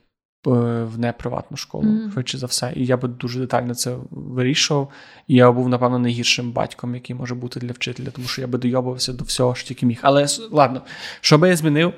в 0.51 0.99
неприватну 0.99 1.57
школу, 1.57 1.85
mm. 1.85 2.13
швидше 2.13 2.39
за 2.39 2.47
все. 2.47 2.73
І 2.77 2.87
я 2.87 2.97
би 2.97 3.09
дуже 3.09 3.41
детально 3.41 3.75
це 3.75 3.97
вирішував. 4.11 4.89
І 5.29 5.35
я 5.35 5.53
був, 5.53 5.69
напевно, 5.69 5.99
найгіршим 5.99 6.53
батьком, 6.53 6.95
який 6.95 7.17
може 7.17 7.35
бути 7.35 7.61
для 7.61 7.73
вчителя, 7.73 8.07
тому 8.13 8.29
що 8.29 8.41
я 8.41 8.47
би 8.47 8.59
дойобувався 8.59 9.13
до 9.13 9.25
всього, 9.25 9.55
що 9.55 9.69
тільки 9.69 9.87
міг. 9.87 9.99
Але 10.03 10.27
ладно, 10.51 10.83
що 11.21 11.39
би 11.39 11.49
я 11.49 11.57
змінив? 11.57 11.93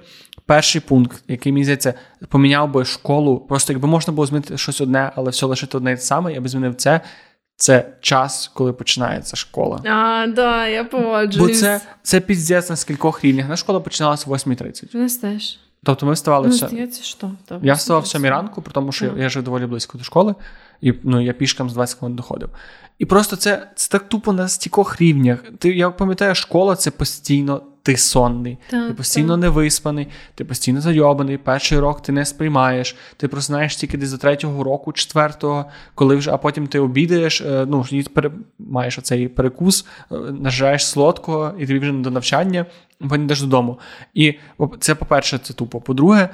Перший 0.47 0.81
пункт, 0.81 1.25
який 1.29 1.53
мені 1.53 1.65
здається, 1.65 1.95
поміняв 2.29 2.73
би 2.73 2.85
школу. 2.85 3.39
Просто 3.39 3.73
якби 3.73 3.89
можна 3.89 4.13
було 4.13 4.27
змінити 4.27 4.59
щось 4.59 4.81
одне, 4.81 5.13
але 5.15 5.31
все 5.31 5.47
лишити 5.47 5.77
одне 5.77 5.93
і 5.93 5.95
те 5.95 6.01
саме, 6.01 6.33
я 6.33 6.41
би 6.41 6.49
змінив 6.49 6.75
це. 6.75 7.01
Це 7.57 7.97
час, 8.01 8.51
коли 8.55 8.73
починається 8.73 9.37
школа. 9.37 9.81
А, 9.85 10.27
да, 10.27 10.69
я 10.69 10.85
погоджуюсь. 10.85 11.61
Бо 11.61 11.61
це 11.61 11.81
це 12.03 12.21
піздець 12.21 12.71
на 12.71 12.77
скількох 12.77 13.25
рівнях. 13.25 13.49
На 13.49 13.57
школа 13.57 13.81
починалася 13.81 14.31
о 14.31 14.33
8.30. 14.33 14.97
Не 14.97 15.09
теж. 15.09 15.59
Тобто 15.85 16.07
ми 16.07 16.13
вставали 16.13 16.49
ну, 16.49 16.55
все. 16.55 16.69
Здається, 16.69 17.03
що? 17.03 17.31
Я 17.63 17.75
вставав 17.75 18.03
в 18.03 18.07
7 18.07 18.25
ранку, 18.25 18.65
тому 18.73 18.93
що 18.93 19.07
yeah. 19.07 19.19
я 19.19 19.29
жив 19.29 19.43
доволі 19.43 19.67
близько 19.67 19.99
до 19.99 20.05
школи, 20.05 20.35
і 20.81 20.95
ну, 21.03 21.21
я 21.21 21.33
пішкам 21.33 21.71
з 21.71 21.75
20 21.75 21.99
хвилин 21.99 22.17
доходив. 22.17 22.51
І 22.99 23.05
просто 23.05 23.37
це 23.37 23.69
це 23.75 23.91
так 23.91 24.09
тупо 24.09 24.33
на 24.33 24.49
стількох 24.49 25.01
рівнях. 25.01 25.39
Ти 25.59 25.77
я 25.77 25.91
пам'ятаю, 25.91 26.35
школа 26.35 26.77
це 26.77 26.91
постійно 26.91 27.63
ти 27.85 27.97
сонний, 27.97 28.59
так, 28.71 28.89
ти 28.89 28.95
постійно 28.95 29.33
так. 29.33 29.41
невиспаний, 29.41 30.09
ти 30.35 30.45
постійно 30.45 30.81
зайобаний, 30.81 31.39
перший 31.39 31.79
рок 31.79 32.03
ти 32.03 32.13
не 32.13 32.25
сприймаєш, 32.25 32.97
ти 33.17 33.29
просинаєш 33.29 33.77
тільки 33.77 33.99
десь 33.99 34.13
до 34.13 34.19
третього 34.19 34.65
року, 34.65 34.93
четвертого, 34.93 35.65
коли 35.95 36.17
вже, 36.17 36.31
а 36.31 36.37
потім 36.37 36.67
ти 36.67 36.81
обідаєш, 36.81 37.41
е, 37.41 37.67
ну 37.69 37.85
маєш 38.59 38.99
оцей 38.99 39.29
перекус, 39.29 39.87
е, 40.13 40.15
нажираєш 40.17 40.87
солодкого, 40.87 41.53
і 41.59 41.67
тобі 41.67 41.79
вже 41.79 41.93
не 41.93 42.03
до 42.03 42.11
навчання, 42.11 42.67
потім 43.01 43.25
йдеш 43.25 43.41
додому. 43.41 43.79
І 44.15 44.35
це, 44.81 44.95
по-перше, 44.95 45.39
це 45.39 45.55
тупо. 45.55 45.81
По-друге, 45.81 46.29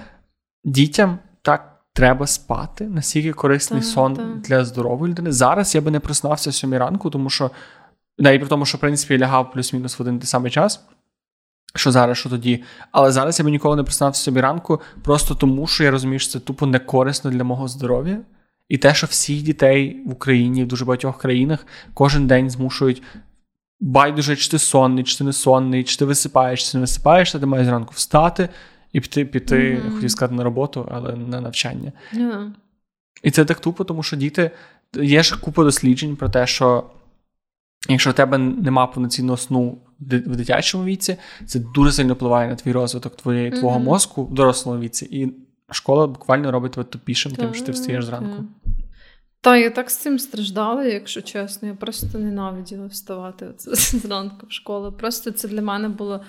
дітям 0.65 1.19
так. 1.43 1.67
Треба 1.93 2.27
спати, 2.27 2.85
настільки 2.85 3.33
корисний 3.33 3.81
так, 3.81 3.89
сон 3.89 4.17
так. 4.17 4.41
для 4.41 4.65
здорової 4.65 5.11
людини. 5.11 5.33
Зараз 5.33 5.75
я 5.75 5.81
би 5.81 5.91
не 5.91 6.01
проснався 6.01 6.53
сьомій 6.53 6.79
ранку, 6.79 7.11
тому 7.11 7.31
що 7.31 7.51
і 8.19 8.39
при 8.39 8.47
тому, 8.47 8.67
що 8.67 8.79
в 8.79 8.81
принципі 8.81 9.15
я 9.15 9.21
лягав 9.21 9.53
плюс-мінус 9.53 9.99
в 9.99 10.03
один 10.03 10.19
той 10.19 10.27
самий 10.27 10.51
час. 10.51 10.81
Що 11.75 11.93
зараз, 11.93 12.19
що 12.19 12.31
тоді. 12.31 12.63
Але 12.93 13.13
зараз 13.13 13.39
я 13.39 13.45
би 13.45 13.51
ніколи 13.51 13.77
не 13.77 13.83
признався 13.83 14.23
собі 14.23 14.41
ранку, 14.41 14.81
просто 15.03 15.35
тому, 15.35 15.67
що 15.67 15.85
я 15.85 15.91
розумію, 15.91 16.19
що 16.19 16.33
це 16.33 16.41
тупо 16.41 16.67
не 16.67 16.79
корисно 16.79 17.31
для 17.31 17.45
мого 17.45 17.69
здоров'я. 17.69 18.19
І 18.69 18.79
те, 18.79 18.95
що 18.95 19.07
всіх 19.07 19.43
дітей 19.43 20.03
в 20.07 20.13
Україні, 20.13 20.65
в 20.65 20.69
дуже 20.69 20.85
багатьох 20.85 21.19
країнах 21.19 21.67
кожен 21.95 22.27
день 22.27 22.51
змушують 22.51 23.03
байдуже, 23.81 24.37
чи 24.37 24.51
ти 24.51 24.59
сонний, 24.59 25.05
чи 25.05 25.19
ти 25.19 25.25
не 25.25 25.33
сонний, 25.33 25.85
чи 25.85 25.97
ти 25.97 26.05
висипаєш, 26.05 26.65
чи 26.65 26.73
ти 26.73 26.79
не 26.79 26.81
висипаєш, 26.81 27.33
ти 27.33 27.47
маєш 27.47 27.67
зранку 27.67 27.93
встати 27.97 28.49
і 28.93 29.01
піти, 29.01 29.25
піти 29.25 29.57
mm-hmm. 29.57 29.95
хотів 29.95 30.11
сказати, 30.11 30.35
на 30.35 30.45
роботу, 30.45 30.89
але 30.91 31.17
на 31.17 31.41
навчання. 31.41 31.93
Yeah. 32.15 32.51
І 33.23 33.31
це 33.31 33.45
так 33.45 33.61
тупо, 33.61 33.85
тому 33.85 34.03
що 34.03 34.17
діти. 34.17 34.51
Є 35.03 35.23
ж 35.23 35.41
купа 35.41 35.65
досліджень 35.65 36.17
про 36.17 36.29
те, 36.29 36.47
що 36.47 36.85
якщо 37.89 38.11
в 38.11 38.13
тебе 38.13 38.39
нема 38.39 38.87
повноцінного 38.87 39.37
сну 39.37 39.79
в 40.01 40.37
дитячому 40.37 40.85
віці, 40.85 41.17
це 41.47 41.59
дуже 41.59 41.93
сильно 41.93 42.15
впливає 42.15 42.49
на 42.49 42.55
твій 42.55 42.73
розвиток 42.73 43.17
твоєї, 43.17 43.51
твого 43.51 43.79
mm-hmm. 43.79 43.85
мозку 43.85 44.25
в 44.25 44.35
дорослому 44.35 44.81
віці. 44.81 45.05
І 45.05 45.33
школа 45.71 46.07
буквально 46.07 46.51
робить 46.51 46.73
тебе 46.73 46.85
тупішим, 46.85 47.33
тим, 47.33 47.55
що 47.55 47.67
ти 47.67 47.73
встаєш 47.73 48.05
зранку. 48.05 48.45
Та, 49.43 49.57
я 49.57 49.71
так 49.71 49.91
з 49.91 49.97
цим 49.97 50.19
страждала, 50.19 50.85
якщо 50.85 51.23
чесно. 51.23 51.69
Я 51.69 51.75
просто 51.75 52.19
ненавиділа 52.19 52.87
вставати 52.87 53.47
оце 53.47 53.75
зранку 53.99 54.47
в 54.47 54.53
школу. 54.53 54.93
Просто 54.93 55.31
це 55.31 55.49
для 55.49 55.63
мене 55.63 55.89
було 55.89 56.21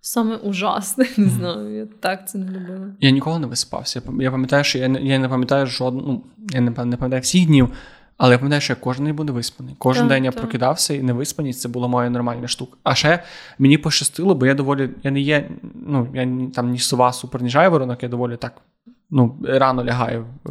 саме 0.00 0.36
ужасне. 0.36 1.06
Не 1.16 1.28
знаю, 1.28 1.76
я 1.76 1.86
так 2.00 2.28
це 2.28 2.38
не 2.38 2.46
любила. 2.46 2.86
Я 3.00 3.10
ніколи 3.10 3.38
не 3.38 3.46
виспався. 3.46 4.02
Я 4.20 4.30
пам'ятаю, 4.30 4.64
що 4.64 4.78
я 4.78 4.88
не, 4.88 5.02
я 5.02 5.18
не 5.18 5.28
пам'ятаю 5.28 5.66
жодного, 5.66 6.06
ну, 6.08 6.22
я 6.50 6.60
не 6.60 6.70
пам'ятаю 6.70 7.22
всіх 7.22 7.46
днів. 7.46 7.68
Але 8.16 8.32
я 8.32 8.38
пам'ятаю, 8.38 8.60
що 8.60 8.72
я 8.72 8.76
кожен 8.80 9.04
день 9.04 9.16
буду 9.16 9.34
виспаний. 9.34 9.74
Кожен 9.78 10.02
так, 10.02 10.08
день 10.08 10.24
я 10.24 10.30
так. 10.30 10.40
прокидався 10.40 10.94
і 10.94 11.02
невиспаність 11.02 11.60
це 11.60 11.68
була 11.68 11.88
моя 11.88 12.10
нормальна 12.10 12.48
штука. 12.48 12.76
А 12.82 12.94
ще 12.94 13.22
мені 13.58 13.78
пощастило, 13.78 14.34
бо 14.34 14.46
я 14.46 14.54
доволі. 14.54 14.90
Я 15.02 15.10
не 15.10 15.20
є, 15.20 15.50
ну, 15.74 16.08
я 16.14 16.50
там 16.54 16.70
ні 16.70 16.78
сова, 16.78 17.12
супер, 17.12 17.42
ні 17.42 17.48
жайворонок, 17.48 18.02
я 18.02 18.08
доволі 18.08 18.36
так 18.36 18.62
ну, 19.10 19.38
рано 19.44 19.84
лягаю. 19.84 20.26
Е, 20.46 20.50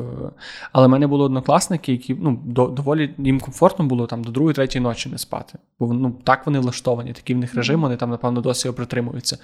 але 0.71 0.87
в 0.87 0.89
мене 0.89 1.07
були 1.07 1.23
однокласники, 1.23 1.91
які 1.91 2.15
ну, 2.19 2.41
доволі 2.45 3.15
їм 3.17 3.39
комфортно 3.39 3.85
було 3.85 4.07
там 4.07 4.23
до 4.23 4.31
другої, 4.31 4.55
третьої 4.55 4.83
ночі 4.83 5.09
не 5.09 5.17
спати. 5.17 5.57
Бо 5.79 5.93
ну, 5.93 6.15
так 6.23 6.45
вони 6.45 6.59
влаштовані, 6.59 7.13
такий 7.13 7.35
в 7.35 7.39
них 7.39 7.55
режим, 7.55 7.81
вони 7.81 7.97
там, 7.97 8.09
напевно, 8.09 8.41
досі 8.41 8.67
його 8.67 8.75
притримуються. 8.75 9.37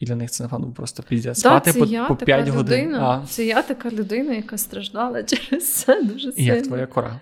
І 0.00 0.06
для 0.06 0.16
них 0.16 0.30
це, 0.30 0.42
напевно, 0.42 0.72
просто 0.72 1.02
піздець. 1.02 1.40
Спати 1.40 1.72
по, 1.72 1.84
я 1.84 2.04
по 2.04 2.16
5 2.16 2.48
годин. 2.48 2.94
А. 2.94 3.22
Це 3.26 3.44
я 3.44 3.62
така 3.62 3.90
людина, 3.90 4.32
яка 4.32 4.58
страждала 4.58 5.22
через 5.22 5.72
це 5.72 6.02
дуже 6.02 6.32
сильно. 6.32 6.52
І 6.52 6.56
як 6.56 6.62
твоя 6.62 6.86
кора? 6.86 7.20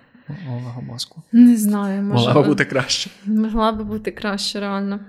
Олега 0.48 0.80
мозку? 0.80 1.22
Не 1.32 1.56
знаю. 1.56 2.02
Могла 2.02 2.34
би 2.34 2.42
бути 2.42 2.64
краще. 2.64 3.10
Могла 3.26 3.72
би 3.72 3.84
бути 3.84 4.10
краще, 4.10 4.60
реально. 4.60 5.00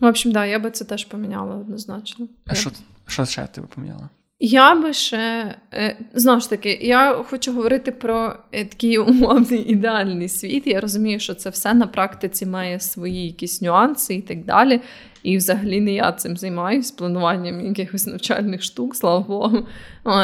В 0.00 0.04
общем, 0.04 0.32
да, 0.32 0.46
я 0.46 0.58
би 0.58 0.70
це 0.70 0.84
теж 0.84 1.04
поміняла 1.04 1.56
однозначно. 1.56 2.28
А 2.46 2.54
що 2.54 2.70
що 3.06 3.24
ще 3.24 3.46
ти 3.46 3.60
би 3.60 3.66
поміняла? 3.66 4.08
Я 4.40 4.74
би 4.74 4.92
ще 4.92 5.54
е, 5.74 5.96
знову 6.14 6.40
ж 6.40 6.50
таки, 6.50 6.78
я 6.82 7.12
хочу 7.12 7.52
говорити 7.52 7.92
про 7.92 8.36
е, 8.52 8.64
такий 8.64 8.98
умовний 8.98 9.58
ідеальний 9.72 10.28
світ. 10.28 10.66
Я 10.66 10.80
розумію, 10.80 11.20
що 11.20 11.34
це 11.34 11.50
все 11.50 11.74
на 11.74 11.86
практиці 11.86 12.46
має 12.46 12.80
свої 12.80 13.26
якісь 13.26 13.62
нюанси 13.62 14.14
і 14.14 14.22
так 14.22 14.44
далі. 14.44 14.80
І 15.22 15.36
взагалі 15.36 15.80
не 15.80 15.92
я 15.92 16.12
цим 16.12 16.36
займаюся 16.36 16.94
плануванням 16.98 17.66
якихось 17.66 18.06
навчальних 18.06 18.62
штук, 18.62 18.96
слава 18.96 19.20
Богу. 19.20 19.66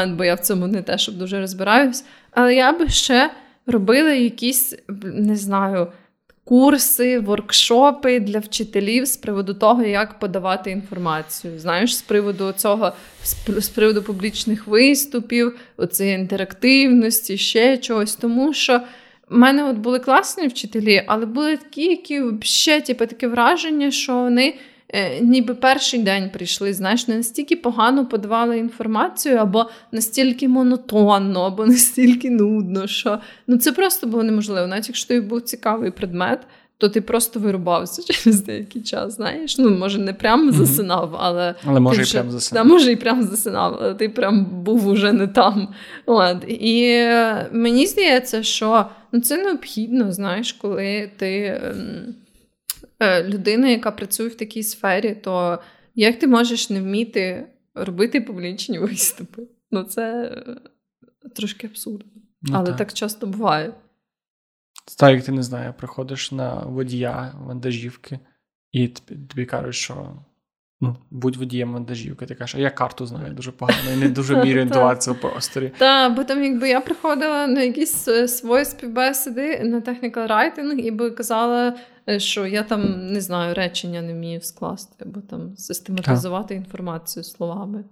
Бо 0.07 0.23
я 0.23 0.35
в 0.35 0.39
цьому 0.39 0.67
не 0.67 0.81
те, 0.81 0.97
щоб 0.97 1.17
дуже 1.17 1.39
розбираюсь. 1.39 2.05
Але 2.31 2.55
я 2.55 2.73
би 2.73 2.89
ще 2.89 3.31
робили 3.67 4.19
якісь, 4.19 4.75
не 5.03 5.35
знаю, 5.35 5.87
курси, 6.45 7.19
воркшопи 7.19 8.19
для 8.19 8.39
вчителів 8.39 9.05
з 9.05 9.17
приводу 9.17 9.53
того, 9.53 9.83
як 9.83 10.19
подавати 10.19 10.71
інформацію. 10.71 11.59
Знаєш, 11.59 11.97
з 11.97 12.01
приводу 12.01 12.51
цього, 12.51 12.93
з 13.47 13.69
приводу 13.69 14.03
публічних 14.03 14.67
виступів, 14.67 15.59
оцеї 15.77 16.15
інтерактивності, 16.15 17.37
ще 17.37 17.77
чогось. 17.77 18.15
Тому 18.15 18.53
що. 18.53 18.81
У 19.31 19.37
мене 19.37 19.63
от 19.63 19.77
були 19.77 19.99
класні 19.99 20.47
вчителі, 20.47 21.03
але 21.07 21.25
були 21.25 21.57
такі, 21.57 21.85
які 21.85 22.23
ще 22.41 22.81
типу, 22.81 23.05
таке 23.05 23.27
враження, 23.27 23.91
що 23.91 24.15
вони 24.15 24.53
ніби 25.21 25.53
перший 25.53 26.03
день 26.03 26.29
прийшли, 26.29 26.73
знаєш, 26.73 27.07
не 27.07 27.17
настільки 27.17 27.55
погано 27.55 28.05
подавали 28.05 28.57
інформацію, 28.57 29.37
або 29.37 29.69
настільки 29.91 30.47
монотонно, 30.47 31.41
або 31.41 31.65
настільки 31.65 32.29
нудно, 32.29 32.87
що 32.87 33.19
ну 33.47 33.57
це 33.57 33.71
просто 33.71 34.07
було 34.07 34.23
неможливо. 34.23 34.67
Навіть 34.67 34.87
якщо 34.87 35.07
тобі 35.07 35.21
був 35.21 35.41
цікавий 35.41 35.91
предмет, 35.91 36.39
то 36.77 36.89
ти 36.89 37.01
просто 37.01 37.39
вирубався 37.39 38.03
через 38.13 38.41
деякий 38.41 38.81
час. 38.81 39.15
Знаєш, 39.15 39.57
ну 39.57 39.69
може 39.69 39.99
не 39.99 40.13
прямо 40.13 40.51
засинав, 40.51 41.15
але 41.19 41.55
але 41.65 41.79
може 41.79 42.01
і 42.01 42.05
прям 42.05 42.31
засинав. 42.31 42.63
Да, 42.63 42.73
може 42.73 42.91
і 42.91 42.95
прям 42.95 43.23
засинав, 43.23 43.77
але 43.81 43.93
ти 43.93 44.09
прям 44.09 44.45
був 44.45 44.87
уже 44.87 45.13
не 45.13 45.27
там. 45.27 45.67
От. 46.05 46.37
І 46.47 46.83
е, 46.83 47.49
мені 47.51 47.87
здається, 47.87 48.43
що 48.43 48.85
ну, 49.11 49.21
це 49.21 49.43
необхідно, 49.43 50.11
знаєш, 50.11 50.53
коли 50.53 51.11
ти. 51.17 51.61
Ем, 51.63 52.15
Е, 52.99 53.23
людина, 53.23 53.67
яка 53.67 53.91
працює 53.91 54.27
в 54.27 54.35
такій 54.35 54.63
сфері, 54.63 55.15
то 55.15 55.59
як 55.95 56.19
ти 56.19 56.27
можеш 56.27 56.69
не 56.69 56.81
вміти 56.81 57.47
робити 57.73 58.21
публічні 58.21 58.79
виступи? 58.79 59.41
Ну, 59.71 59.83
це 59.83 60.23
е, 60.23 61.29
трошки 61.35 61.67
абсурдно. 61.67 62.21
Ну, 62.41 62.55
Але 62.55 62.67
так. 62.67 62.77
так 62.77 62.93
часто 62.93 63.27
буває. 63.27 63.73
Так, 64.97 65.15
як 65.15 65.23
ти 65.23 65.31
не 65.31 65.43
знаю, 65.43 65.73
приходиш 65.77 66.31
на 66.31 66.59
водія 66.59 67.35
вантажівки, 67.39 68.19
і 68.71 68.87
тобі 68.87 69.45
кажуть, 69.45 69.75
що 69.75 70.24
ну, 70.85 70.95
будь 71.11 71.35
водієм 71.35 71.73
вантажівки, 71.73 72.25
ти 72.25 72.35
кажеш, 72.35 72.55
а 72.55 72.59
я 72.59 72.69
карту 72.69 73.05
знаю 73.05 73.33
дуже 73.33 73.51
погано 73.51 73.91
і 73.93 73.97
не 73.97 74.09
дуже 74.09 74.35
вмію 74.41 74.53
орієнтуватися 74.53 75.11
в 75.11 75.21
просторі. 75.21 75.71
Так, 75.77 76.15
бо 76.15 76.23
там, 76.23 76.43
якби 76.43 76.69
я 76.69 76.81
приходила 76.81 77.47
на 77.47 77.61
якісь 77.61 78.07
е, 78.07 78.27
свої 78.27 78.65
співбесіди 78.65 79.59
на 79.63 79.81
technical 79.81 80.27
writing 80.27 80.71
і 80.71 80.91
би 80.91 81.11
казала, 81.11 81.75
е, 82.09 82.19
що 82.19 82.45
я 82.45 82.63
там 82.63 83.07
не 83.07 83.21
знаю, 83.21 83.53
речення 83.53 84.01
не 84.01 84.13
вмію 84.13 84.41
скласти, 84.41 85.05
або 85.05 85.21
там 85.21 85.57
систематизувати 85.57 86.55
так. 86.55 86.57
інформацію 86.57 87.23
словами. 87.23 87.83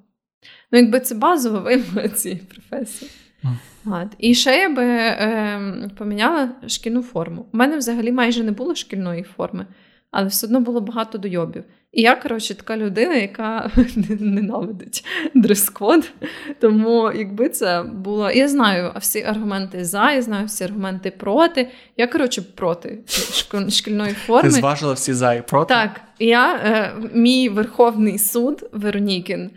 Ну, 0.71 0.79
якби 0.79 0.99
це 0.99 1.15
базова 1.15 1.59
вимога 1.59 2.09
цієї 2.09 2.41
професії. 2.41 3.11
Mm. 3.85 4.09
І 4.17 4.35
ще 4.35 4.57
я 4.57 4.69
би 4.69 4.83
е, 4.83 5.89
поміняла 5.97 6.49
шкільну 6.67 7.03
форму. 7.03 7.45
У 7.53 7.57
мене 7.57 7.77
взагалі 7.77 8.11
майже 8.11 8.43
не 8.43 8.51
було 8.51 8.75
шкільної 8.75 9.23
форми, 9.23 9.65
але 10.13 10.27
все 10.27 10.47
одно 10.47 10.59
було 10.59 10.81
багато 10.81 11.17
дойобів. 11.17 11.63
І 11.91 12.01
я, 12.01 12.15
коротше, 12.15 12.55
така 12.55 12.77
людина, 12.77 13.15
яка 13.15 13.71
ненавидить 14.19 15.05
дрес-код. 15.35 16.11
Тому, 16.59 17.11
якби 17.15 17.49
це 17.49 17.83
було. 17.83 18.31
Я 18.31 18.47
знаю 18.47 18.91
всі 18.99 19.23
аргументи 19.23 19.85
за, 19.85 20.11
я 20.11 20.21
знаю 20.21 20.45
всі 20.45 20.63
аргументи 20.63 21.11
проти. 21.11 21.71
Я, 21.97 22.07
коротше, 22.07 22.41
проти 22.41 22.99
шкільної 23.69 24.13
форми. 24.13 24.49
Ти 24.49 24.55
зважила 24.55 24.93
всі 24.93 25.13
за 25.13 25.33
і 25.33 25.41
проти? 25.41 25.73
Так. 25.73 26.01
Я, 26.19 26.53
е, 26.55 26.93
Мій 27.13 27.49
Верховний 27.49 28.19
суд 28.19 28.69
Веронікін 28.71 29.51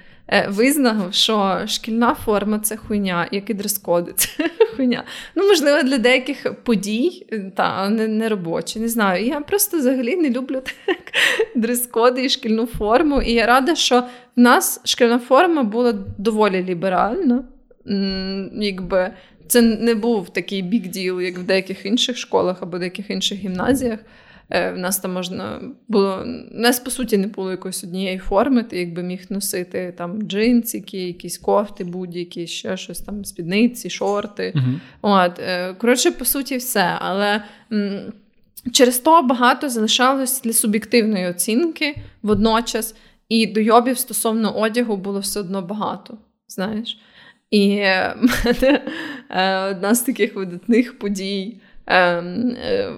визнав, 0.48 1.14
що 1.14 1.62
шкільна 1.66 2.14
форма 2.14 2.58
це 2.58 2.76
хуйня, 2.76 3.28
як 3.32 3.50
і 3.50 3.54
дрес-коди 3.54 4.12
це 4.16 4.28
хуйня. 4.76 5.04
Ну, 5.34 5.48
можливо, 5.48 5.82
для 5.82 5.98
деяких 5.98 6.54
подій, 6.62 7.26
е, 7.32 7.52
та 7.56 7.90
не, 7.90 8.08
не 8.08 8.28
робочі, 8.28 8.80
не 8.80 8.88
знаю. 8.88 9.26
Я 9.26 9.40
просто 9.40 9.78
взагалі 9.78 10.16
не 10.16 10.30
люблю 10.30 10.62
так 10.86 10.98
дрес-коди 11.54 12.24
і 12.24 12.28
шкільну 12.28 12.66
форму. 12.66 13.22
І 13.22 13.32
я 13.32 13.46
рада, 13.46 13.74
що 13.74 14.00
в 14.36 14.40
нас 14.40 14.80
шкільна 14.84 15.18
форма 15.18 15.62
була 15.62 15.94
доволі 16.18 16.64
ліберальна. 16.64 17.44
Якби 18.52 19.10
це 19.48 19.62
не 19.62 19.94
був 19.94 20.30
такий 20.30 20.62
бік 20.62 20.86
діл, 20.86 21.20
як 21.20 21.38
в 21.38 21.42
деяких 21.42 21.86
інших 21.86 22.16
школах 22.16 22.62
або 22.62 22.78
деяких 22.78 23.10
інших 23.10 23.38
гімназіях. 23.38 23.98
Е, 24.50 24.72
в 24.72 24.78
нас 24.78 24.98
там 24.98 25.12
можна 25.12 25.60
було. 25.88 26.24
У 26.54 26.58
нас, 26.60 26.80
по 26.80 26.90
суті, 26.90 27.16
не 27.18 27.26
було 27.26 27.50
якоїсь 27.50 27.84
однієї 27.84 28.18
форми, 28.18 28.62
ти 28.62 28.78
якби 28.78 29.02
міг 29.02 29.26
носити 29.30 29.94
там 29.98 30.22
джинсики, 30.22 31.06
якісь 31.06 31.38
кофти, 31.38 31.84
будь-які, 31.84 32.46
ще 32.46 32.76
щось 32.76 33.00
там, 33.00 33.24
спідниці, 33.24 33.90
шорти. 33.90 34.52
Uh-huh. 34.56 34.78
От, 35.02 35.38
е, 35.38 35.74
Коротше, 35.74 36.10
по 36.10 36.24
суті, 36.24 36.56
все. 36.56 36.96
Але 36.98 37.42
м- 37.72 38.12
через 38.72 38.98
то 38.98 39.22
багато 39.22 39.68
залишалось 39.68 40.42
для 40.42 40.52
суб'єктивної 40.52 41.26
оцінки 41.26 41.96
водночас, 42.22 42.94
і 43.28 43.46
дойобів 43.46 43.98
стосовно 43.98 44.58
одягу 44.58 44.96
було 44.96 45.20
все 45.20 45.40
одно 45.40 45.62
багато. 45.62 46.18
знаєш. 46.48 46.98
І 47.50 47.68
мене 48.44 48.82
е, 49.30 49.58
одна 49.70 49.94
з 49.94 50.00
таких 50.02 50.34
видатних 50.36 50.98
подій. 50.98 51.56
Ем, 51.86 52.50
е, 52.50 52.92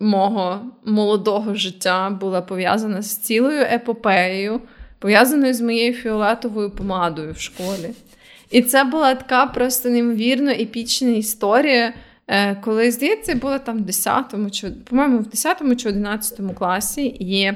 мого 0.00 0.60
молодого 0.84 1.54
життя 1.54 2.10
була 2.10 2.42
пов'язана 2.42 3.02
з 3.02 3.16
цілою 3.16 3.60
епопеєю, 3.60 4.60
пов'язаною 4.98 5.54
з 5.54 5.60
моєю 5.60 5.94
фіолетовою 5.94 6.70
помадою 6.70 7.32
в 7.32 7.40
школі. 7.40 7.90
І 8.50 8.62
це 8.62 8.84
була 8.84 9.14
така 9.14 9.46
просто 9.46 9.88
неймовірно 9.88 10.50
епічна 10.50 11.08
історія. 11.08 11.92
Е, 12.28 12.54
коли, 12.54 12.90
здається, 12.90 13.34
була 13.34 13.58
там 13.58 13.78
в 13.78 13.86
10-му, 13.86 14.50
чи, 14.50 14.70
по-моєму, 14.70 15.18
в 15.18 15.26
10 15.26 15.80
чи 15.80 15.88
11 15.88 16.40
класі, 16.58 17.04
і 17.06 17.52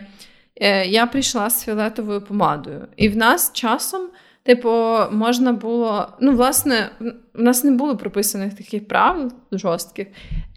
е, 0.56 0.86
я 0.86 1.06
прийшла 1.06 1.50
з 1.50 1.64
фіолетовою 1.64 2.20
помадою. 2.20 2.86
І 2.96 3.08
в 3.08 3.16
нас 3.16 3.52
часом, 3.52 4.08
типу, 4.42 4.70
можна 5.12 5.52
було. 5.52 6.08
Ну, 6.20 6.32
власне, 6.32 6.90
в 7.34 7.42
нас 7.42 7.64
не 7.64 7.70
було 7.70 7.96
прописаних 7.96 8.54
таких 8.54 8.88
правил 8.88 9.32
жорстких. 9.52 10.06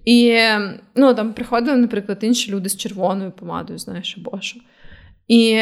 І 0.06 0.40
ну, 0.96 1.14
там 1.14 1.34
приходили, 1.34 1.78
наприклад, 1.78 2.18
інші 2.22 2.52
люди 2.52 2.70
з 2.70 2.78
червоною 2.78 3.32
помадою, 3.32 3.80
знаєш, 3.80 4.18
або 4.18 4.42
що. 4.42 4.60
І 5.28 5.62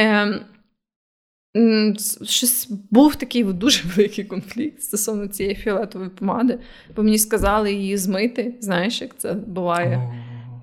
щось 2.24 2.68
був 2.92 3.16
такий 3.16 3.44
дуже 3.44 3.84
великий 3.96 4.24
конфлікт 4.24 4.82
стосовно 4.82 5.28
цієї 5.28 5.56
фіолетової 5.56 6.10
помади, 6.10 6.60
бо 6.96 7.04
мені 7.04 7.18
сказали 7.18 7.74
її 7.74 7.98
змити, 7.98 8.56
знаєш, 8.60 9.02
як 9.02 9.18
це 9.18 9.34
буває. 9.34 10.14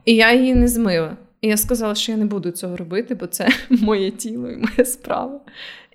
І 0.05 0.15
я 0.15 0.33
її 0.33 0.55
не 0.55 0.69
змила. 0.69 1.17
І 1.41 1.49
я 1.49 1.57
сказала, 1.57 1.95
що 1.95 2.13
я 2.13 2.19
не 2.19 2.25
буду 2.25 2.51
цього 2.51 2.77
робити, 2.77 3.15
бо 3.15 3.27
це 3.27 3.49
моє 3.71 4.11
тіло 4.11 4.51
і 4.51 4.57
моя 4.57 4.85
справа. 4.85 5.41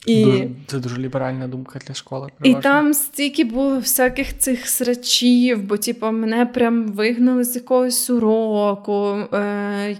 І... 0.06 0.44
Це 0.68 0.80
дуже 0.80 0.98
ліберальна 0.98 1.48
думка 1.48 1.80
для 1.88 1.94
школи. 1.94 2.30
Переважно. 2.38 2.60
І 2.60 2.64
там 2.64 2.94
стільки 2.94 3.44
було 3.44 3.78
всяких 3.78 4.38
цих 4.38 4.68
срачів, 4.68 5.64
бо 5.64 5.78
типу, 5.78 6.12
мене 6.12 6.46
прям 6.46 6.88
вигнали 6.88 7.44
з 7.44 7.56
якогось 7.56 8.10
уроку. 8.10 9.18
Е- 9.34 9.98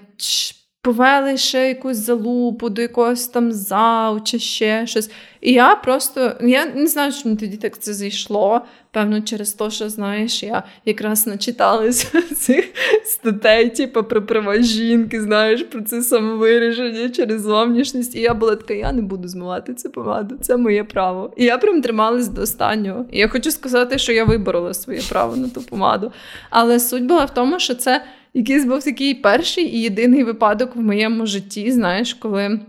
повели 0.82 1.38
ще 1.38 1.68
якусь 1.68 1.98
залупу 1.98 2.70
до 2.70 2.82
якогось 2.82 3.28
там 3.28 3.52
зау 3.52 4.20
чи 4.20 4.40
ще 4.40 4.88
щось. 4.88 5.12
І 5.42 5.54
я 5.54 5.76
просто 5.76 6.32
я 6.42 6.66
не 6.66 6.88
знаю, 6.88 7.12
мені 7.26 7.38
тоді 7.38 7.58
так 7.58 7.80
це 7.80 7.94
зайшло. 7.94 8.62
Певно, 8.92 9.22
через 9.22 9.54
те, 9.54 9.70
що 9.70 9.90
знаєш, 9.90 10.44
я 10.44 10.64
якраз 10.86 11.28
начиталася 11.28 12.22
цих 12.36 12.66
статей, 13.06 13.70
типу, 13.70 14.04
про 14.04 14.26
права 14.26 14.62
жінки, 14.62 15.22
знаєш, 15.22 15.64
про 15.64 15.82
це 15.82 16.02
самовирішення 16.02 17.10
через 17.10 17.42
зовнішність. 17.42 18.16
І 18.16 18.22
я 18.22 18.34
була 18.34 18.56
така, 18.56 18.74
я 18.74 18.92
не 18.92 19.02
буду 19.02 19.28
змивати 19.28 19.74
цю 19.74 19.90
помаду, 19.90 20.36
це 20.42 20.58
моє 20.58 20.84
право. 20.84 21.34
І 21.38 21.46
я 21.46 21.58
прям 21.58 21.82
трималась 21.82 22.28
до 22.28 22.42
останнього. 22.42 23.06
І 23.12 23.20
я 23.20 23.28
хочу 23.28 23.52
сказати, 23.52 23.98
що 23.98 24.12
я 24.12 24.26
виборола 24.26 24.74
своє 24.74 25.02
право 25.10 25.36
на 25.36 25.50
ту 25.50 25.62
помаду. 25.62 26.12
Але 26.50 26.80
суть 26.80 27.06
була 27.06 27.26
в 27.26 27.34
тому, 27.34 27.60
що 27.60 27.76
це 27.76 28.04
якийсь 28.34 28.66
був 28.66 28.84
такий 28.84 29.14
перший 29.14 29.66
і 29.76 29.82
єдиний 29.82 30.24
випадок 30.24 30.76
в 30.76 30.80
моєму 30.80 31.26
житті, 31.26 31.72
знаєш, 31.72 32.14
коли 32.14 32.60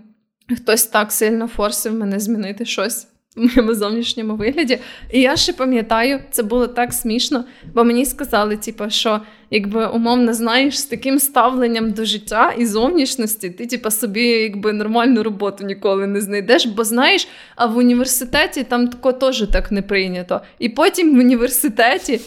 хтось 0.57 0.87
так 0.87 1.13
сильно 1.13 1.47
форсив 1.47 1.95
мене 1.95 2.21
змінити 2.21 2.65
щось 2.65 3.07
в 3.37 3.41
моєму 3.41 3.75
зовнішньому 3.75 4.37
вигляді. 4.37 4.79
І 5.13 5.21
я 5.21 5.37
ще 5.37 5.53
пам'ятаю, 5.53 6.21
це 6.31 6.43
було 6.43 6.67
так 6.67 6.93
смішно, 6.93 7.45
бо 7.75 7.85
мені 7.85 8.07
сказали, 8.07 8.57
типу, 8.57 8.85
що 8.91 9.21
якби 9.51 9.87
умовно 9.87 10.35
знаєш, 10.35 10.79
з 10.79 10.85
таким 10.85 11.19
ставленням 11.19 11.91
до 11.91 12.05
життя 12.05 12.55
і 12.59 12.67
зовнішності, 12.67 13.51
ти 13.51 13.67
типу, 13.67 13.91
собі 13.91 14.23
якби 14.23 14.73
нормальну 14.73 15.23
роботу 15.23 15.65
ніколи 15.65 16.07
не 16.07 16.21
знайдеш, 16.21 16.67
бо 16.67 16.85
знаєш, 16.85 17.29
а 17.57 17.67
в 17.67 17.77
університеті 17.77 18.65
там 18.65 18.89
тако 18.89 19.13
теж 19.13 19.45
так 19.53 19.73
не 19.73 19.83
прийнято. 19.83 20.41
І 20.59 20.69
потім 20.69 21.17
в 21.17 21.19
університеті 21.19 22.21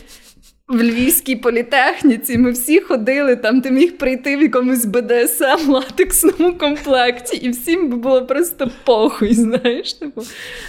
в 0.74 0.84
Львівській 0.84 1.36
політехніці 1.36 2.38
ми 2.38 2.52
всі 2.52 2.80
ходили, 2.80 3.36
там 3.36 3.62
ти 3.62 3.72
міг 3.72 3.98
прийти 3.98 4.38
в 4.38 4.42
якомусь 4.42 4.86
БДСМ 4.86 5.70
латексному 5.70 6.54
комплекті, 6.54 7.38
і 7.38 7.50
всім 7.50 7.90
би 7.90 7.96
було 7.96 8.26
просто 8.26 8.72
похуй, 8.84 9.34
знаєш. 9.34 9.94
Типу. 9.94 10.24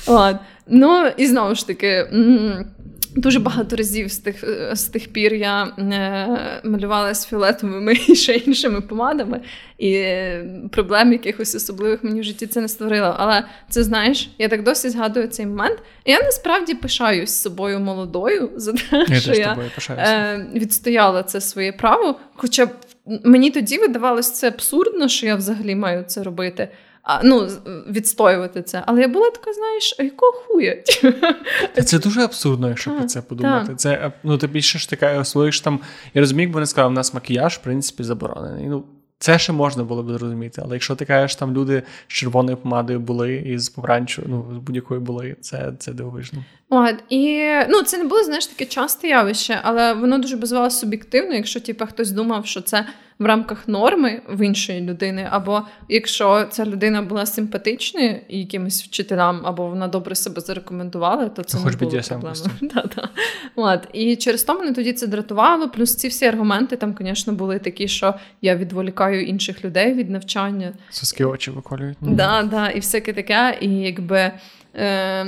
Ладно. 0.07 0.41
Ну, 0.67 1.07
і 1.17 1.27
знову 1.27 1.55
ж 1.55 1.67
таки. 1.67 2.07
Дуже 3.17 3.39
багато 3.39 3.77
разів 3.77 4.13
з 4.13 4.19
тих 4.19 4.45
з 4.73 4.85
тих 4.85 5.13
пір 5.13 5.35
я 5.35 5.65
е, 5.65 6.61
малювала 6.65 7.15
з 7.15 7.27
фіолетовими 7.27 7.93
і 8.09 8.15
ще 8.15 8.35
іншими 8.35 8.81
помадами, 8.81 9.41
і 9.79 10.05
проблем 10.71 11.13
якихось 11.13 11.55
особливих 11.55 12.05
мені 12.05 12.21
в 12.21 12.25
житті 12.25 12.47
це 12.47 12.61
не 12.61 12.69
створило. 12.69 13.15
Але 13.19 13.45
це 13.69 13.83
знаєш, 13.83 14.31
я 14.39 14.49
так 14.49 14.63
досі 14.63 14.89
згадую 14.89 15.29
цей 15.29 15.47
момент. 15.47 15.79
І 16.05 16.13
я 16.13 16.23
насправді 16.23 16.75
пишаюсь 16.75 17.43
собою 17.43 17.81
молодою 17.81 18.51
за 18.57 18.73
те, 18.73 19.07
я 19.09 19.21
що 19.21 19.33
я 19.33 19.57
е, 19.91 20.47
відстояла 20.55 21.23
це 21.23 21.41
своє 21.41 21.73
право. 21.73 22.21
Хоча 22.35 22.67
б 22.67 22.71
мені 23.25 23.51
тоді 23.51 23.79
видавалося 23.79 24.35
це 24.35 24.49
абсурдно, 24.49 25.09
що 25.09 25.27
я 25.27 25.37
взагалі 25.37 25.75
маю 25.75 26.05
це 26.05 26.23
робити 26.23 26.69
а, 27.05 27.21
ну, 27.25 27.49
відстоювати 27.89 28.63
це. 28.63 28.83
Але 28.87 29.01
я 29.01 29.09
була 29.09 29.31
така, 29.31 29.53
знаєш, 29.53 29.97
а 29.99 30.03
якого 30.03 30.33
хуя? 30.33 30.77
Це 31.85 31.99
дуже 31.99 32.21
абсурдно, 32.21 32.69
якщо 32.69 32.91
про 32.91 33.05
це 33.05 33.23
подумати. 33.23 33.67
Так. 33.67 33.81
Це 33.81 34.13
ну 34.23 34.39
ти 34.39 34.47
більше 34.47 34.79
ж 34.79 34.91
така 34.91 35.19
освоїш 35.19 35.61
там. 35.61 35.81
Я 36.15 36.21
розумію, 36.21 36.49
бо 36.49 36.61
не 36.61 36.67
сказав, 36.67 36.91
у 36.91 36.95
нас 36.95 37.15
макіяж, 37.15 37.55
в 37.55 37.59
принципі, 37.59 38.03
заборонений. 38.03 38.67
Ну, 38.69 38.85
це 39.19 39.39
ще 39.39 39.53
можна 39.53 39.85
було 39.85 40.03
б 40.03 40.19
зрозуміти, 40.19 40.63
але 40.65 40.75
якщо 40.75 40.95
ти 40.97 41.05
кажеш, 41.05 41.37
там 41.37 41.55
люди 41.55 41.83
з 42.09 42.13
червоною 42.13 42.57
помадою 42.57 43.01
були 43.01 43.35
і 43.35 43.59
з 43.59 43.69
помаранчою, 43.69 44.29
ну 44.31 44.47
з 44.55 44.59
будь-якою 44.59 45.01
були, 45.01 45.37
це 45.41 45.73
це 45.79 45.93
дивовижно. 45.93 46.45
От, 46.75 46.95
і 47.09 47.51
ну, 47.69 47.83
це 47.83 47.99
не 47.99 48.05
було, 48.05 48.23
знаєш, 48.23 48.47
таке 48.47 48.65
часте 48.65 49.09
явище, 49.09 49.61
але 49.63 49.93
воно 49.93 50.19
дуже 50.19 50.37
базувало 50.37 50.71
суб'єктивно, 50.71 51.35
якщо 51.35 51.61
типу, 51.61 51.87
хтось 51.87 52.11
думав, 52.11 52.47
що 52.47 52.61
це 52.61 52.87
в 53.19 53.25
рамках 53.25 53.69
норми 53.69 54.21
в 54.29 54.47
іншої 54.47 54.81
людини, 54.81 55.29
або 55.31 55.63
якщо 55.89 56.45
ця 56.51 56.67
людина 56.67 57.03
була 57.03 57.27
симпатичною 57.27 58.21
якимось 58.29 58.83
вчителям, 58.83 59.41
або 59.45 59.67
вона 59.67 59.89
добре 59.89 60.15
себе 60.15 60.41
зарекомендувала, 60.41 61.29
то 61.29 61.43
це 61.43 61.59
Хоч 61.59 61.73
не 61.73 61.87
було 61.87 62.03
проблеми. 62.09 62.35
І 63.93 64.17
через 64.17 64.43
то 64.43 64.55
мене 64.55 64.73
тоді 64.73 64.93
це 64.93 65.07
дратувало. 65.07 65.69
Плюс 65.69 65.97
ці 65.97 66.09
всі 66.09 66.27
аргументи 66.27 66.77
там, 66.77 66.95
звісно, 67.01 67.33
були 67.33 67.59
такі, 67.59 67.89
що 67.89 68.15
я 68.43 68.57
відволікаю 68.57 69.25
інших 69.25 69.65
людей 69.65 69.95
від 69.95 70.11
навчання. 70.11 70.73
Соски 70.91 71.25
очі 71.25 71.51
виколюють. 71.51 71.99
Да, 72.01 72.43
да, 72.43 72.71
І 72.71 72.81
всяке 72.81 73.13
таке, 73.13 73.59
і 73.61 73.69
якби. 73.69 74.33
Е, 74.75 75.27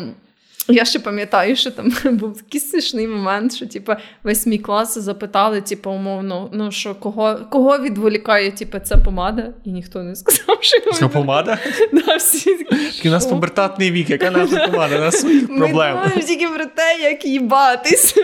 я 0.68 0.84
ще 0.84 0.98
пам'ятаю, 0.98 1.56
що 1.56 1.70
там 1.70 1.92
був 2.16 2.36
такий 2.36 2.60
смішний 2.60 3.08
момент, 3.08 3.54
що 3.54 3.66
типу, 3.66 3.92
весь 4.22 4.46
мій 4.46 4.58
клас 4.58 4.98
запитали, 4.98 5.60
типу, 5.60 5.90
умовно, 5.90 6.50
ну 6.52 6.70
що 6.70 6.94
кого 6.94 7.38
кого 7.50 7.78
відволікає 7.78 8.50
типу, 8.50 8.78
ця 8.78 8.96
помада, 8.96 9.52
і 9.64 9.70
ніхто 9.70 10.02
не 10.02 10.16
сказав, 10.16 10.58
що 10.60 10.92
Це 10.92 11.08
помада? 11.08 11.58
Да, 11.92 12.16
всі 12.16 12.54
такі, 12.54 13.08
У 13.08 13.12
нас 13.12 13.26
пубертатний 13.26 13.90
вік, 13.90 14.10
яка 14.10 14.30
наша 14.30 14.66
помада? 14.66 14.96
У 14.96 15.00
нас 15.00 15.20
своїх 15.20 15.46
проблем. 15.46 15.70
Ми 15.70 16.02
думаємо 16.02 16.22
тільки 16.26 16.48
про 16.48 16.64
те, 16.66 16.98
як 17.02 17.24
їбатись. 17.24 18.14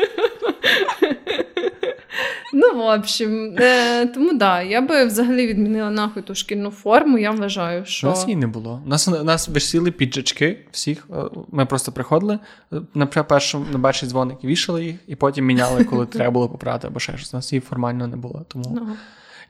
Ну, 2.53 2.75
в 2.75 2.81
общем, 2.81 3.57
е, 3.59 4.07
тому 4.07 4.33
да, 4.33 4.63
я 4.63 4.81
би 4.81 5.05
взагалі 5.05 5.47
відмінила 5.47 5.91
нахуй 5.91 6.23
ту 6.23 6.35
шкільну 6.35 6.71
форму. 6.71 7.19
Я 7.19 7.31
вважаю, 7.31 7.85
що. 7.85 8.07
У 8.07 8.11
нас 8.11 8.25
її 8.25 8.37
не 8.37 8.47
було. 8.47 8.83
У 8.87 8.89
нас 8.89 9.09
у 9.09 9.25
нас 9.25 9.49
висіли 9.49 9.91
піджачки 9.91 10.59
всіх. 10.71 11.09
Е, 11.11 11.15
ми 11.53 11.67
просто 11.67 11.93
приходили 11.93 12.32
е, 12.73 12.81
на 12.95 13.07
першому 13.07 13.67
на 13.73 13.79
перший 13.79 14.09
дзвоник 14.09 14.45
вішали 14.45 14.85
їх, 14.85 14.97
і 15.07 15.17
потім 15.17 15.45
міняли, 15.45 15.85
коли 15.85 16.07
треба 16.17 16.31
було 16.31 16.49
попрати 16.49 16.87
або 16.87 17.01
ще 17.01 17.17
щось. 17.17 17.35
У 17.35 17.37
нас 17.37 17.53
її 17.53 17.61
формально 17.61 18.07
не 18.07 18.17
було. 18.17 18.45
Тому 18.49 18.65
no. 18.65 18.81
Ну. 18.87 18.97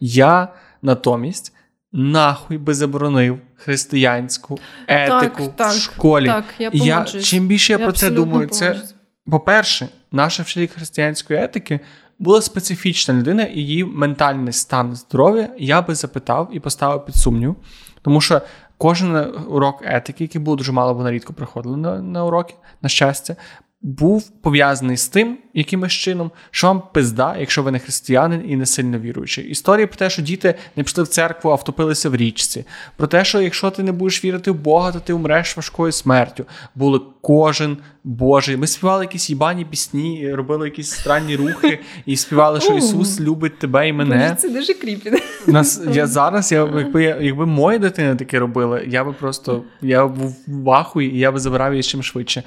я 0.01 0.49
натомість. 0.83 1.55
Нахуй 1.95 2.59
би 2.59 2.75
заборонив 2.75 3.39
християнську 3.57 4.59
етику 4.87 5.53
так, 5.57 5.73
в 5.73 5.81
школі. 5.81 6.27
Так, 6.27 6.45
я, 6.59 6.71
я 6.73 7.05
Чим 7.05 7.47
більше 7.47 7.73
я, 7.73 7.79
я 7.79 7.85
про 7.85 7.93
це 7.93 8.11
думаю, 8.11 8.49
це 8.49 8.83
по-перше, 9.27 9.89
наша 10.13 10.43
вчитель 10.43 10.75
християнської 10.75 11.41
етики 11.41 11.81
була 12.19 12.43
специфічна 12.43 13.15
людина, 13.15 13.43
і 13.43 13.61
її 13.61 13.85
ментальний 13.85 14.53
стан 14.53 14.97
здоров'я 14.97 15.49
я 15.59 15.83
би 15.83 15.95
запитав 15.95 16.51
і 16.53 16.61
поставив 16.61 17.05
під 17.05 17.15
сумнів. 17.15 17.57
Тому 18.03 18.21
що 18.21 18.41
кожен 18.83 19.17
урок 19.49 19.83
етики, 19.85 20.25
який 20.25 20.41
був 20.41 20.57
дуже 20.57 20.73
мало, 20.73 20.95
бо 20.95 21.11
рідко 21.11 21.33
приходили 21.33 21.77
на, 21.77 22.03
на 22.03 22.25
уроки, 22.25 22.55
на 22.83 22.89
щастя, 22.89 23.37
був 23.83 24.31
пов'язаний 24.31 24.97
з 24.97 25.09
тим, 25.09 25.39
якимось 25.55 25.93
чином, 25.93 26.31
що 26.51 26.67
вам 26.67 26.83
пизда, 26.93 27.37
якщо 27.39 27.63
ви 27.63 27.71
не 27.71 27.79
християнин 27.79 28.45
і 28.49 28.57
не 28.57 28.67
сильно 28.67 28.99
віруючий. 28.99 29.45
Історія 29.45 29.87
про 29.87 29.97
те, 29.97 30.11
що 30.11 30.23
діти 30.23 30.55
не 30.77 30.83
пішли 30.83 31.05
в 31.05 31.09
церкву, 31.09 31.51
а 31.51 31.55
втопилися 31.55 32.09
в 32.09 32.17
річці. 32.17 32.65
Про 32.97 33.07
те, 33.07 33.25
що 33.25 33.41
якщо 33.41 33.71
ти 33.71 33.83
не 33.83 33.93
будеш 33.93 34.25
вірити 34.25 34.51
в 34.51 34.55
Бога, 34.55 34.93
то 34.93 35.01
ти 35.01 35.13
умреш 35.13 35.57
важкою 35.57 35.93
смертю. 35.93 36.45
Були 36.75 37.01
кожен 37.23 37.77
Божий. 38.05 38.57
Ми 38.57 38.67
співали 38.67 39.05
якісь 39.05 39.31
їбані 39.31 39.65
пісні, 39.65 40.35
робили 40.35 40.67
якісь 40.67 40.91
странні 40.91 41.37
рухи 41.37 41.79
і 42.07 42.17
співали, 42.17 42.61
що 42.61 42.77
Ісус 42.77 43.21
любить 43.21 43.59
тебе 43.59 43.89
і 43.89 43.93
мене. 43.93 44.17
Боже, 44.17 44.35
Це 44.35 44.49
дуже 44.49 44.75
кріпі. 44.75 45.13
Нас 45.47 45.83
я 45.93 46.07
зараз, 46.07 46.53
я 46.53 46.71
якби 46.77 47.03
якби 47.03 47.47
моя 47.47 47.79
дитина 47.79 48.15
таке 48.15 48.39
робила, 48.39 48.81
я 48.87 49.05
би 49.05 49.13
просто 49.13 49.63
я 49.83 50.07
був 50.07 50.37
в 50.49 50.71
ахуї, 50.71 51.15
і 51.15 51.19
я 51.19 51.33
би 51.33 51.39
забирав 51.39 51.73
її 51.73 51.83
чим 51.83 52.03
швидше. 52.03 52.43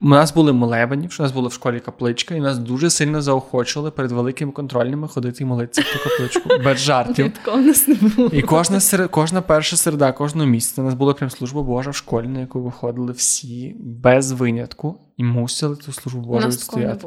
У 0.00 0.08
нас 0.08 0.34
були 0.34 0.52
молебені, 0.52 1.08
що 1.10 1.22
у 1.22 1.24
нас 1.24 1.32
була 1.32 1.48
в 1.48 1.52
школі 1.52 1.80
капличка, 1.80 2.34
і 2.34 2.40
нас 2.40 2.58
дуже 2.58 2.90
сильно 2.90 3.22
заохочували 3.22 3.90
перед 3.90 4.12
великими 4.12 4.52
контрольними 4.52 5.08
ходити 5.08 5.42
і 5.42 5.46
молитися 5.46 5.82
ту 5.92 6.10
капличку. 6.10 6.48
Без 6.64 6.78
жартів. 6.78 7.32
нас 7.46 7.88
не 7.88 7.94
було. 7.94 8.30
І 8.32 8.42
кожна 8.42 8.80
серед, 8.80 9.10
кожна 9.10 9.42
перша 9.42 9.76
середа, 9.76 10.12
кожного 10.12 10.46
місяця 10.46 10.82
у 10.82 10.84
нас 10.84 10.94
була 10.94 11.14
прям 11.14 11.30
служба 11.30 11.62
Божа 11.62 11.90
в 11.90 11.94
школі, 11.94 12.28
на 12.28 12.40
яку 12.40 12.60
виходили 12.60 13.12
всі 13.12 13.76
без 13.78 14.17
винятку 14.32 14.98
і 15.16 15.24
мусили 15.24 15.76
ту 15.76 15.92
службу 15.92 16.20
Божу 16.20 16.48
відстояти. 16.48 17.06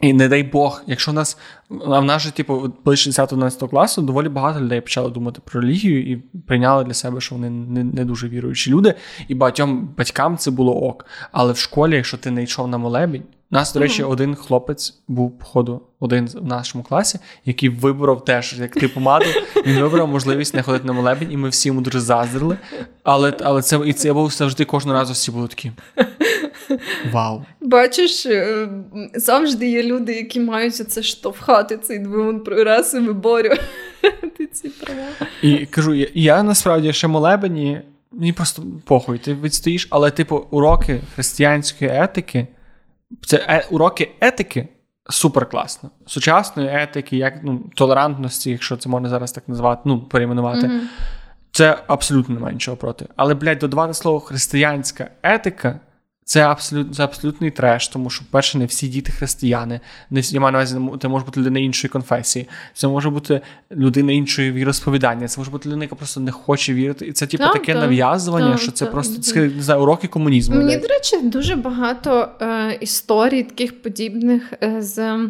І 0.00 0.12
не 0.12 0.28
дай 0.28 0.42
Бог, 0.42 0.82
якщо 0.86 1.12
нас 1.12 1.38
а 1.86 2.00
в 2.00 2.04
нас 2.04 2.22
же, 2.22 2.30
типу, 2.30 2.72
ближче 2.84 3.10
10-11 3.10 3.68
класу 3.68 4.02
доволі 4.02 4.28
багато 4.28 4.60
людей 4.60 4.80
почали 4.80 5.10
думати 5.10 5.40
про 5.44 5.60
релігію 5.60 6.12
і 6.12 6.16
прийняли 6.16 6.84
для 6.84 6.94
себе, 6.94 7.20
що 7.20 7.34
вони 7.34 7.50
не 7.50 7.84
не 7.84 8.04
дуже 8.04 8.28
віруючі 8.28 8.70
люди, 8.70 8.94
і 9.28 9.34
багатьом 9.34 9.94
батькам 9.98 10.36
це 10.36 10.50
було 10.50 10.82
ок. 10.82 11.06
Але 11.32 11.52
в 11.52 11.56
школі, 11.56 11.94
якщо 11.94 12.18
ти 12.18 12.30
не 12.30 12.42
йшов 12.42 12.68
на 12.68 12.78
молебень, 12.78 13.22
нас, 13.52 13.72
до 13.74 13.80
речі, 13.80 14.02
один 14.02 14.34
хлопець 14.34 14.94
був, 15.08 15.38
походу, 15.38 15.82
один 16.00 16.28
в 16.34 16.46
нашому 16.46 16.84
класі, 16.84 17.18
який 17.44 17.68
вибрав 17.68 18.24
теж, 18.24 18.58
як 18.58 18.70
ти 18.70 18.88
помаду, 18.88 19.26
він 19.66 19.80
вибрав 19.80 20.08
можливість 20.08 20.54
не 20.54 20.62
ходити 20.62 20.86
на 20.86 20.92
молебень, 20.92 21.32
і 21.32 21.36
ми 21.36 21.48
всі 21.48 21.68
йому 21.68 21.80
дуже 21.80 22.00
заздрили. 22.00 22.58
Але 23.02 23.34
але 23.40 23.62
це 23.62 23.80
і 23.86 23.92
це 23.92 24.12
був 24.12 24.30
завжди 24.30 24.64
кожного 24.64 24.98
разу 24.98 25.12
всі 25.12 25.30
були 25.30 25.48
такі. 25.48 25.72
Вау. 27.12 27.42
Бачиш, 27.60 28.26
е, 28.26 28.68
завжди 29.14 29.70
є 29.70 29.82
люди, 29.82 30.12
які 30.12 30.40
мають 30.40 30.74
це 30.74 31.02
штовхати, 31.02 31.78
цей 31.78 31.98
двигун 31.98 32.40
прогресу, 32.40 33.04
виборю. 33.04 33.50
Ти 34.38 34.46
ці 34.46 34.68
права. 34.68 35.02
І 35.42 35.66
кажу, 35.66 35.94
я, 35.94 36.06
я 36.14 36.42
насправді 36.42 36.92
ще 36.92 37.08
молебені, 37.08 37.80
мені 38.12 38.32
просто 38.32 38.62
похуй, 38.84 39.18
ти 39.18 39.34
відстоїш, 39.34 39.88
але, 39.90 40.10
типу, 40.10 40.46
уроки 40.50 41.00
християнської 41.14 41.90
етики, 41.94 42.46
це 43.20 43.46
е, 43.48 43.66
уроки 43.70 44.10
етики. 44.20 44.68
Супер 45.10 45.48
класно. 45.48 45.90
Сучасної 46.06 46.68
етики, 46.72 47.16
як 47.16 47.34
ну, 47.42 47.70
толерантності, 47.74 48.50
якщо 48.50 48.76
це 48.76 48.88
можна 48.88 49.08
зараз 49.08 49.32
так 49.32 49.48
назвати, 49.48 49.82
ну, 49.84 50.00
перейменувати, 50.00 50.66
mm-hmm. 50.66 50.80
це 51.52 51.78
абсолютно 51.86 52.34
немає 52.34 52.54
нічого 52.54 52.76
проти. 52.76 53.06
Але, 53.16 53.34
блядь, 53.34 53.58
додавати 53.58 53.94
слово 53.94 54.20
християнська 54.20 55.10
етика 55.22 55.80
це 56.24 56.40
абсолютно 56.40 56.94
це 56.94 57.04
абсолютний 57.04 57.50
треш, 57.50 57.88
тому 57.88 58.10
що, 58.10 58.24
перше, 58.30 58.58
не 58.58 58.66
всі 58.66 58.88
діти 58.88 59.12
християни. 59.12 59.80
Не 60.10 60.20
всі, 60.20 60.34
я 60.34 60.40
маю 60.40 60.52
на 60.52 60.58
увазі, 60.58 60.78
це 61.02 61.08
може 61.08 61.24
бути 61.24 61.40
людина 61.40 61.60
іншої 61.60 61.90
конфесії, 61.90 62.48
це 62.74 62.88
може 62.88 63.10
бути 63.10 63.40
людина 63.72 64.12
іншої 64.12 64.52
віросповідання, 64.52 65.28
це 65.28 65.40
може 65.40 65.50
бути 65.50 65.68
людина, 65.68 65.84
яка 65.84 65.94
просто 65.94 66.20
не 66.20 66.30
хоче 66.30 66.74
вірити. 66.74 67.06
І 67.06 67.12
це 67.12 67.26
типу 67.26 67.44
так, 67.44 67.52
таке 67.52 67.72
так, 67.72 67.82
нав'язування, 67.82 68.52
так, 68.52 68.60
що 68.60 68.72
це 68.72 68.86
просто 68.86 69.22
це, 69.22 69.40
не 69.40 69.62
знаю, 69.62 69.82
уроки 69.82 70.08
комунізму. 70.08 70.56
Мені, 70.56 70.76
до 70.76 70.88
речі, 70.88 71.20
дуже 71.22 71.56
багато 71.56 72.28
е, 72.40 72.78
історій 72.80 73.42
таких 73.42 73.82
подібних 73.82 74.52
е, 74.62 74.82
з 74.82 75.28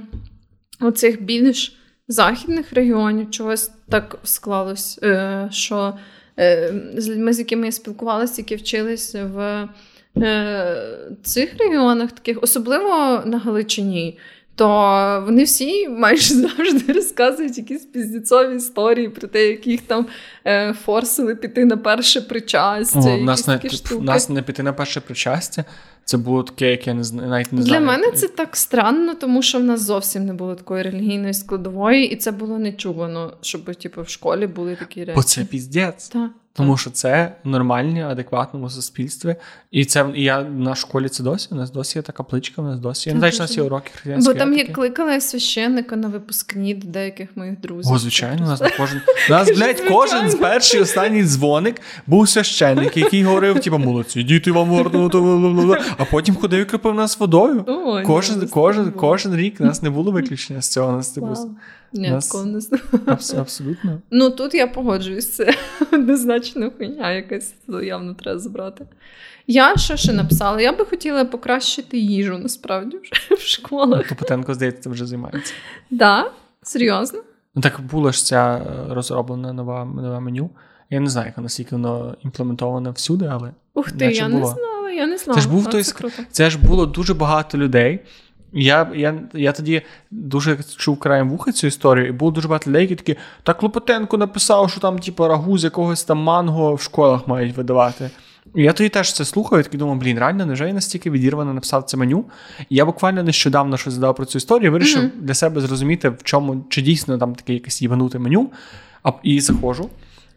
оцих 0.81 1.23
більш 1.23 1.77
західних 2.09 2.73
регіонів 2.73 3.31
чогось 3.31 3.70
так 3.89 4.19
склалось, 4.24 4.98
е, 5.02 5.48
що 5.51 5.94
е, 6.39 6.74
з 6.97 7.09
людьми, 7.09 7.32
з 7.32 7.39
якими 7.39 7.66
я 7.66 7.73
спілкувалася, 7.73 8.35
які 8.40 8.56
вчились 8.56 9.14
в. 9.14 9.69
Е, 10.16 10.76
цих 11.22 11.55
регіонах, 11.59 12.12
таких, 12.12 12.39
особливо 12.43 13.22
на 13.24 13.39
Галичині, 13.39 14.18
то 14.55 14.66
вони 15.26 15.44
всі 15.44 15.89
майже 15.89 16.34
завжди 16.34 16.93
розказують 16.93 17.59
якісь 17.59 17.84
піздіцові 17.84 18.56
історії 18.56 19.09
про 19.09 19.28
те, 19.28 19.48
як 19.48 19.66
їх 19.66 19.80
там 19.80 20.06
е, 20.47 20.74
форсили 20.84 21.34
піти 21.34 21.64
на 21.64 21.76
перше 21.76 22.20
причастя. 22.20 22.98
О, 22.98 23.16
нас, 23.16 23.47
не, 23.47 23.60
нас 24.01 24.28
не 24.28 24.43
піти 24.43 24.62
на 24.62 24.72
перше 24.72 25.01
причастя. 25.01 25.64
Це 26.05 26.16
було 26.16 26.43
таке, 26.43 26.70
як 26.70 26.86
я 26.86 26.94
не 26.94 27.05
знаю, 27.05 27.28
навіть 27.28 27.52
не 27.52 27.62
знаю. 27.62 27.80
Для 27.80 27.86
мене 27.86 28.12
це 28.12 28.28
так 28.28 28.56
странно, 28.56 29.14
тому 29.14 29.43
що 29.43 29.59
в 29.59 29.64
нас 29.64 29.80
зовсім 29.80 30.26
не 30.26 30.32
було 30.32 30.55
такої 30.55 30.82
релігійної 30.82 31.34
складової, 31.34 32.05
і 32.05 32.16
це 32.16 32.30
було 32.30 32.59
нечувано, 32.59 33.32
щоб 33.40 33.74
типу, 33.74 34.02
в 34.02 34.09
школі 34.09 34.47
були 34.47 34.76
такі 34.76 35.01
речі. 35.01 35.16
Бо 35.16 35.22
це 35.22 35.44
піздець. 35.44 36.09
Так. 36.09 36.30
Тому 36.54 36.76
що 36.76 36.90
це 36.90 37.32
нормальні, 37.44 38.02
адекватному 38.02 38.70
суспільстві. 38.70 39.36
І 39.70 39.84
це 39.84 40.06
і 40.14 40.22
я 40.22 40.42
на 40.42 40.74
школі 40.74 41.08
це 41.08 41.22
досі. 41.22 41.48
У 41.50 41.54
нас 41.54 41.70
досі 41.70 41.98
є 41.98 42.02
така 42.02 42.22
пличка, 42.22 42.62
у 42.62 42.64
нас 42.64 42.78
досі. 42.78 43.08
Я 43.08 43.14
не 43.14 43.18
знаю, 43.20 43.32
що 43.32 43.42
нас 43.42 43.56
є 43.56 43.62
уроки 43.62 43.90
Бо 44.06 44.34
там 44.34 44.54
є 44.54 44.64
кликали 44.64 45.20
священника 45.20 45.96
на 45.96 46.08
випускні 46.08 46.74
до 46.74 46.88
деяких 46.88 47.28
моїх 47.36 47.60
друзів. 47.60 47.92
О, 47.92 47.98
звичайно, 47.98 48.44
у 48.44 48.48
нас 48.48 48.62
кожен. 48.76 49.00
У 49.28 49.32
нас, 49.32 49.50
блядь, 49.50 49.80
кожен 49.80 50.30
з 50.30 50.34
перший 50.34 50.80
останній 50.80 51.24
дзвоник 51.24 51.80
був 52.06 52.28
священник, 52.28 52.96
який 52.96 53.24
говорив, 53.24 53.60
типу, 53.60 53.78
молодці, 53.78 54.22
діти 54.22 54.52
вам 54.52 54.68
горно, 54.68 55.76
а 55.98 56.04
потім 56.04 56.34
ходив 56.34 56.60
і 56.60 56.64
кріпив 56.64 56.94
нас 56.94 57.20
водою. 57.20 57.64
Кожен, 58.06 58.48
кожен, 58.48 58.90
кожен 58.90 59.36
рік 59.36 59.56
у 59.60 59.64
нас 59.64 59.82
не 59.82 59.90
було 59.90 60.12
виключення 60.12 60.62
з 60.62 60.68
цього. 60.68 60.92
Нас 60.92 61.08
типу, 61.08 61.36
ні, 61.93 62.10
Нас... 62.10 62.28
такого 62.28 62.44
не 62.44 62.60
знаю. 62.60 62.82
Абсолютно. 63.39 64.01
Ну 64.10 64.31
тут 64.31 64.55
я 64.55 64.66
погоджуюсь, 64.66 65.32
це 65.32 65.55
однозначно 65.93 66.70
хуйня 66.78 67.12
якась 67.12 67.55
явно 67.82 68.14
треба 68.14 68.39
забрати. 68.39 68.86
Я 69.47 69.77
що 69.77 69.97
ще 69.97 70.12
написала? 70.12 70.60
Я 70.60 70.73
би 70.73 70.85
хотіла 70.85 71.24
покращити 71.24 71.98
їжу 71.98 72.39
насправді 72.39 72.98
вже 72.98 73.35
в 73.35 73.40
школах. 73.40 74.09
Тупотенко, 74.09 74.55
здається, 74.55 74.90
вже 74.90 75.06
займається. 75.06 75.55
Так, 75.90 75.98
да? 75.98 76.31
серйозно? 76.62 77.23
Ну 77.55 77.62
так 77.62 77.81
була 77.81 78.12
ж 78.12 78.24
ця 78.24 78.56
е, 78.56 78.94
розроблена 78.94 79.52
нова 79.52 79.85
нове 79.85 80.20
меню. 80.20 80.51
Я 80.90 81.01
не 81.01 81.10
знаю, 81.10 81.27
як 81.27 81.39
наскільки 81.39 81.74
воно 81.74 82.16
імплементоване 82.24 82.90
всюди, 82.90 83.27
але. 83.27 83.51
Ух 83.74 83.93
ти, 83.93 84.12
я 84.12 84.28
було. 84.28 84.40
не 84.40 84.47
знала, 84.47 84.90
я 84.90 85.06
не 85.06 85.19
знала. 85.19 85.40
Це 85.40 85.43
ж 85.43 85.51
був 85.51 85.70
той 85.70 85.82
це, 85.82 85.93
круто. 85.93 86.23
це 86.31 86.51
ж 86.51 86.59
було 86.59 86.86
дуже 86.86 87.14
багато 87.14 87.59
людей. 87.59 88.01
Я 88.52 88.90
я, 88.94 89.14
я 89.34 89.52
тоді 89.52 89.82
дуже 90.10 90.58
чув 90.76 90.98
краєм 90.98 91.30
вуха 91.30 91.52
цю 91.52 91.66
історію, 91.66 92.06
і 92.06 92.12
було 92.12 92.30
дуже 92.30 92.48
багато 92.48 92.70
людей, 92.70 92.82
які 92.82 92.94
такі, 92.94 93.16
так 93.42 93.58
Клопотенко 93.58 94.18
написав, 94.18 94.70
що 94.70 94.80
там, 94.80 94.98
типу, 94.98 95.28
рагу 95.28 95.58
з 95.58 95.64
якогось 95.64 96.04
там 96.04 96.18
манго 96.18 96.74
в 96.74 96.80
школах 96.80 97.28
мають 97.28 97.56
видавати. 97.56 98.10
І 98.54 98.62
я 98.62 98.72
тоді 98.72 98.88
теж 98.88 99.12
це 99.12 99.24
слухав 99.24 99.60
і 99.60 99.62
такий 99.62 99.78
думав, 99.78 99.96
блін, 99.96 100.18
реально, 100.18 100.46
невже 100.46 100.66
я 100.66 100.72
настільки 100.72 101.10
відірвано 101.10 101.54
написав 101.54 101.84
це 101.84 101.96
меню? 101.96 102.24
І 102.68 102.76
я 102.76 102.84
буквально 102.84 103.22
нещодавно 103.22 103.76
щось 103.76 103.94
задав 103.94 104.14
про 104.14 104.24
цю 104.24 104.38
історію, 104.38 104.72
вирішив 104.72 105.02
mm-hmm. 105.02 105.20
для 105.20 105.34
себе 105.34 105.60
зрозуміти, 105.60 106.08
в 106.08 106.22
чому, 106.22 106.64
чи 106.68 106.82
дійсно 106.82 107.18
там 107.18 107.34
таке 107.34 107.54
якесь 107.54 107.82
їбануте 107.82 108.18
меню. 108.18 108.50
А, 109.02 109.10
І 109.22 109.40
заходжу, 109.40 109.90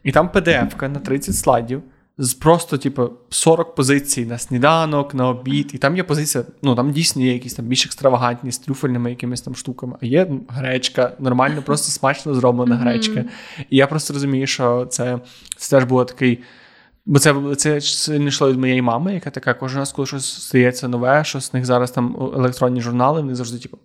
і 0.04 0.12
там 0.12 0.28
PDF-ка 0.28 0.88
на 0.88 0.98
30 0.98 1.36
слайдів 1.36 1.82
з 2.18 2.34
просто, 2.34 2.78
типу, 2.78 3.10
40 3.30 3.74
позицій 3.74 4.26
на 4.26 4.38
сніданок, 4.38 5.14
на 5.14 5.28
обід. 5.28 5.70
І 5.74 5.78
там 5.78 5.96
є 5.96 6.02
позиція, 6.02 6.44
ну 6.62 6.74
там 6.74 6.92
дійсно 6.92 7.22
є 7.22 7.32
якісь 7.32 7.54
там 7.54 7.64
більш 7.64 7.86
екстравагантні 7.86 8.52
з 8.52 8.58
трюфельними 8.58 9.10
якимись 9.10 9.40
там 9.40 9.54
штуками. 9.54 9.96
А 10.02 10.06
є 10.06 10.30
гречка, 10.48 11.12
нормально, 11.18 11.62
просто 11.62 11.92
смачно 11.92 12.34
зроблена 12.34 12.76
гречка. 12.76 13.24
І 13.70 13.76
я 13.76 13.86
просто 13.86 14.14
розумію, 14.14 14.46
що 14.46 14.86
це, 14.86 15.18
це 15.56 15.76
теж 15.76 15.88
було 15.88 16.04
такий. 16.04 16.42
Бо 17.06 17.18
це 17.18 17.34
це, 17.56 17.80
це 17.80 18.18
не 18.18 18.28
йшло 18.28 18.50
від 18.50 18.58
моєї 18.58 18.82
мами, 18.82 19.14
яка 19.14 19.30
така 19.30 19.54
кожен 19.54 19.78
раз, 19.78 19.92
коли 19.92 20.06
щось 20.06 20.42
стається 20.42 20.88
нове, 20.88 21.24
що 21.24 21.40
з 21.40 21.54
них 21.54 21.64
зараз 21.64 21.90
там 21.90 22.16
електронні 22.34 22.80
журнали, 22.80 23.20
вони 23.20 23.34
завжди, 23.34 23.58
типу, 23.58 23.78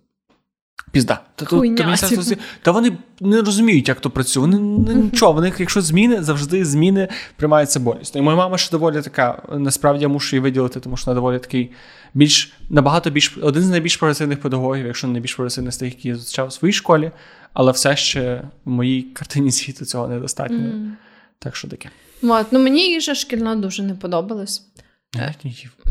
Пізда. 0.92 1.20
Та, 1.34 1.44
то, 1.44 1.62
та, 1.76 2.36
та 2.62 2.70
вони 2.70 2.98
не 3.20 3.42
розуміють, 3.42 3.88
як 3.88 4.00
то 4.00 4.10
працює. 4.10 4.40
Вони 4.40 4.58
не, 4.58 4.94
нічого, 4.94 5.32
вони, 5.32 5.52
якщо 5.58 5.80
зміни, 5.80 6.22
завжди 6.22 6.64
зміни 6.64 7.08
приймаються 7.36 7.80
болісно. 7.80 8.20
І 8.20 8.24
моя 8.24 8.36
мама 8.36 8.58
ще 8.58 8.70
доволі 8.70 9.02
така. 9.02 9.42
Насправді 9.52 10.02
я 10.02 10.08
мушу 10.08 10.36
її 10.36 10.42
виділити, 10.42 10.80
тому 10.80 10.96
що 10.96 11.06
вона 11.06 11.14
доволі 11.14 11.38
такий 11.38 11.70
більш 12.14 12.52
набагато 12.70 13.10
більш 13.10 13.38
один 13.42 13.62
з 13.62 13.68
найбільш 13.68 13.96
прогресивних 13.96 14.40
педагогів, 14.40 14.86
якщо 14.86 15.06
не 15.06 15.12
найбільш 15.12 15.34
прогресивних 15.34 15.74
з 15.74 15.76
тих, 15.76 15.94
які 15.94 16.08
я 16.08 16.14
зустрічав 16.14 16.48
у 16.48 16.50
своїй 16.50 16.72
школі, 16.72 17.10
але 17.52 17.72
все 17.72 17.96
ще 17.96 18.42
в 18.64 18.70
моїй 18.70 19.02
картині 19.02 19.52
світу 19.52 19.84
цього 19.84 20.08
недостатньо. 20.08 20.58
Mm. 20.58 20.90
Так 21.38 21.56
що 21.56 21.68
таке. 21.68 21.90
От, 22.22 22.46
ну 22.50 22.58
Мені 22.58 22.90
їжа 22.90 23.14
шкільна 23.14 23.56
дуже 23.56 23.82
не 23.82 23.94
подобалась. 23.94 24.66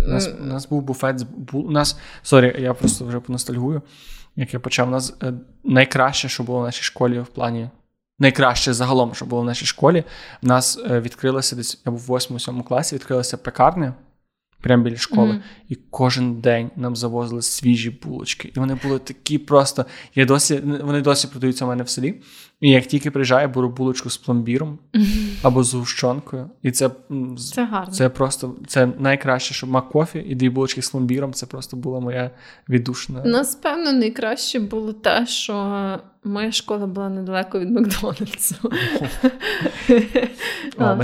У 0.07 0.09
нас 0.09 0.29
у 0.41 0.45
нас 0.45 0.69
був 0.69 0.81
буфет. 0.81 1.25
У 1.53 1.71
нас, 1.71 1.99
сорі, 2.23 2.55
я 2.59 2.73
просто 2.73 3.05
вже 3.05 3.19
поностальгую 3.19 3.81
як 4.41 4.53
я 4.53 4.59
почав, 4.59 4.89
нас 4.89 5.13
е, 5.23 5.33
найкраще, 5.63 6.29
що 6.29 6.43
було 6.43 6.59
в 6.59 6.63
нашій 6.63 6.83
школі 6.83 7.19
в 7.19 7.27
плані. 7.27 7.69
Найкраще 8.19 8.73
загалом, 8.73 9.15
що 9.15 9.25
було 9.25 9.41
в 9.41 9.45
нашій 9.45 9.65
школі, 9.65 10.03
в 10.41 10.47
нас 10.47 10.79
е, 10.89 10.99
відкрилося 10.99 11.55
десь, 11.55 11.81
я 11.85 11.91
був 11.91 12.01
в 12.01 12.11
8-7 12.11 12.63
класі, 12.63 12.95
відкрилася 12.95 13.37
пекарня 13.37 13.93
прямо 14.61 14.83
біля 14.83 14.97
школи. 14.97 15.31
Mm-hmm. 15.31 15.41
І 15.69 15.77
кожен 15.89 16.41
день 16.41 16.71
нам 16.75 16.95
завозили 16.95 17.41
свіжі 17.41 17.99
булочки. 18.03 18.51
І 18.55 18.59
вони 18.59 18.77
були 18.83 18.99
такі 18.99 19.37
просто. 19.37 19.85
Я 20.15 20.25
досі, 20.25 20.61
Вони 20.83 21.01
досі 21.01 21.27
продаються 21.27 21.65
у 21.65 21.67
мене 21.67 21.83
в 21.83 21.89
селі. 21.89 22.21
І 22.61 22.69
як 22.69 22.85
тільки 22.85 23.11
приїжджаю, 23.11 23.49
беру 23.49 23.69
булочку 23.69 24.09
з 24.09 24.17
пломбіром 24.17 24.79
mm-hmm. 24.93 25.39
або 25.41 25.63
з 25.63 25.73
гущонкою. 25.73 26.49
І 26.63 26.71
це 26.71 26.89
це 27.53 27.65
гарно. 27.65 27.93
Це 27.93 28.09
просто 28.09 28.55
це 28.67 28.89
найкраще, 28.99 29.53
що 29.53 29.67
мак 29.67 29.89
кофі 29.89 30.25
і 30.27 30.35
дві 30.35 30.49
булочки 30.49 30.81
з 30.81 30.89
пломбіром. 30.89 31.33
Це 31.33 31.45
просто 31.45 31.77
була 31.77 31.99
моя 31.99 32.31
віддушна. 32.69 33.23
Нас, 33.23 33.55
певно, 33.55 33.91
найкраще 33.93 34.59
було 34.59 34.93
те, 34.93 35.27
що 35.27 35.53
Моя 36.23 36.51
школа 36.51 36.87
була 36.87 37.09
недалеко 37.09 37.59
від 37.59 37.71
Макдональдсу. 37.71 38.55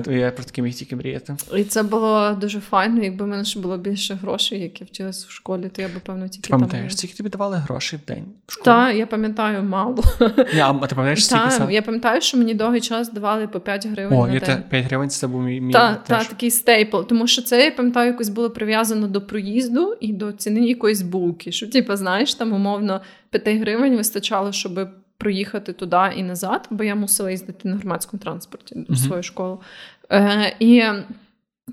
Я 0.07 0.31
про 0.31 0.43
таке 0.43 0.61
міг 0.61 0.73
тільки 0.73 0.95
мріяти. 0.95 1.35
І 1.55 1.63
це 1.63 1.83
було 1.83 2.37
дуже 2.41 2.59
файно. 2.59 3.03
Якби 3.03 3.25
в 3.25 3.27
мене 3.27 3.45
ще 3.45 3.59
було 3.59 3.77
більше 3.77 4.13
грошей, 4.13 4.61
як 4.61 4.81
я 4.81 4.87
вчилася 4.87 5.25
в 5.29 5.31
школі, 5.31 5.69
то 5.75 5.81
я 5.81 5.87
би, 5.87 5.93
певно, 6.05 6.27
тільки. 6.27 6.47
Ти 6.47 6.49
пам'ятаєш, 6.49 6.97
скільки 6.97 7.13
тобі 7.13 7.29
давали 7.29 7.57
грошей 7.57 7.99
в 8.03 8.07
день? 8.07 8.25
Так, 8.63 8.95
я 8.95 9.07
пам'ятаю 9.07 9.63
мало. 9.63 10.03
А 10.19 10.87
ти 10.87 10.95
пам'ятаєш, 10.95 11.25
скільки 11.25 11.73
Я 11.73 11.81
пам'ятаю, 11.81 12.21
що 12.21 12.37
мені 12.37 12.53
довгий 12.53 12.81
час 12.81 13.13
давали 13.13 13.47
по 13.47 13.59
5 13.59 13.87
гривень. 13.87 14.19
О, 14.19 14.27
на 14.27 14.39
5 14.39 14.85
гривень 14.85 15.09
це 15.09 15.27
був 15.27 15.41
мій. 15.41 15.73
Так, 15.73 16.03
та, 16.03 16.23
такий 16.23 16.51
стейпл. 16.51 17.01
Тому 17.01 17.27
що 17.27 17.41
це, 17.41 17.63
я 17.65 17.71
пам'ятаю, 17.71 18.11
якось 18.11 18.29
було 18.29 18.49
прив'язано 18.49 19.07
до 19.07 19.21
проїзду 19.21 19.97
і 19.99 20.13
до 20.13 20.31
ціни 20.31 20.67
якоїсь 20.67 21.01
булки. 21.01 21.51
Що, 21.51 21.67
типу, 21.67 21.95
знаєш, 21.95 22.35
там 22.35 22.53
умовно 22.53 23.01
5 23.39 23.59
гривень 23.59 23.95
вистачало, 23.95 24.51
щоб 24.51 24.89
проїхати 25.17 25.73
туди 25.73 26.13
і 26.15 26.23
назад, 26.23 26.67
бо 26.71 26.83
я 26.83 26.95
мусила 26.95 27.31
їздити 27.31 27.69
на 27.69 27.75
громадському 27.75 28.21
транспорті 28.23 28.75
до 28.75 28.93
mm-hmm. 28.93 28.97
свою 28.97 29.23
школу. 29.23 29.61
Е, 30.11 30.55
І 30.59 30.83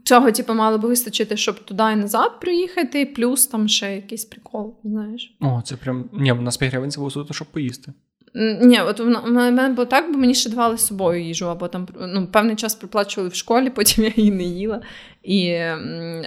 цього, 0.05 0.33
типу, 0.33 0.55
мало 0.55 0.79
би 0.79 0.89
вистачити, 0.89 1.37
щоб 1.37 1.65
туди 1.65 1.83
і 1.93 1.97
назад 1.97 2.41
приїхати, 2.41 3.07
плюс 3.07 3.47
там 3.47 3.69
ще 3.69 3.95
якийсь 3.95 4.25
прикол, 4.25 4.75
знаєш. 4.85 5.37
О, 5.41 5.63
це 5.65 5.77
прям 5.77 6.05
ні, 6.13 6.33
у 6.33 6.41
нас 6.41 6.57
5 6.57 6.71
гривень 6.71 6.91
це 6.91 6.99
було 6.99 7.11
суто, 7.11 7.35
щоб 7.35 7.49
поїсти. 7.49 7.93
Ні, 8.37 8.81
от 8.81 9.01
в 9.01 9.31
мене 9.31 9.69
було 9.69 9.87
так, 9.87 10.13
бо 10.13 10.19
мені 10.19 10.35
ще 10.35 10.51
давали 10.51 10.79
з 10.79 10.87
собою 10.87 11.23
їжу, 11.23 11.51
або 11.51 11.69
там 11.69 11.89
ну, 12.01 12.27
певний 12.27 12.57
час 12.57 12.75
приплачували 12.75 13.29
в 13.29 13.35
школі, 13.35 13.71
потім 13.75 14.05
я 14.05 14.13
її 14.17 14.31
не 14.31 14.43
їла. 14.43 14.81
І, 15.23 15.55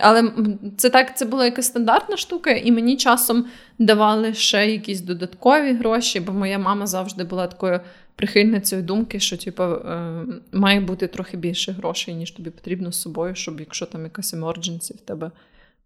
Але 0.02 0.32
це 0.78 0.90
так, 0.90 1.18
це 1.18 1.26
була 1.26 1.46
якась 1.46 1.66
стандартна 1.66 2.18
штука, 2.18 2.52
і 2.52 2.72
мені 2.72 2.98
часом 2.98 3.46
давали 3.80 4.34
ще 4.34 4.72
якісь 4.72 5.02
додаткові 5.02 5.74
гроші, 5.74 6.20
бо 6.20 6.32
моя 6.34 6.60
мама 6.60 6.88
завжди 6.88 7.24
була 7.24 7.48
такою 7.48 7.80
прихильницею 8.16 8.82
думки, 8.82 9.20
що 9.20 9.38
типу, 9.38 9.64
е, 9.64 10.26
має 10.52 10.80
бути 10.80 11.08
трохи 11.08 11.38
більше 11.38 11.72
грошей, 11.72 12.14
ніж 12.16 12.32
тобі 12.32 12.50
потрібно 12.50 12.92
з 12.92 13.02
собою, 13.02 13.36
щоб 13.36 13.60
якщо 13.60 13.86
там 13.86 14.04
якась 14.04 14.34
емердженсі 14.34 14.94
в 14.94 15.02
тебе. 15.02 15.32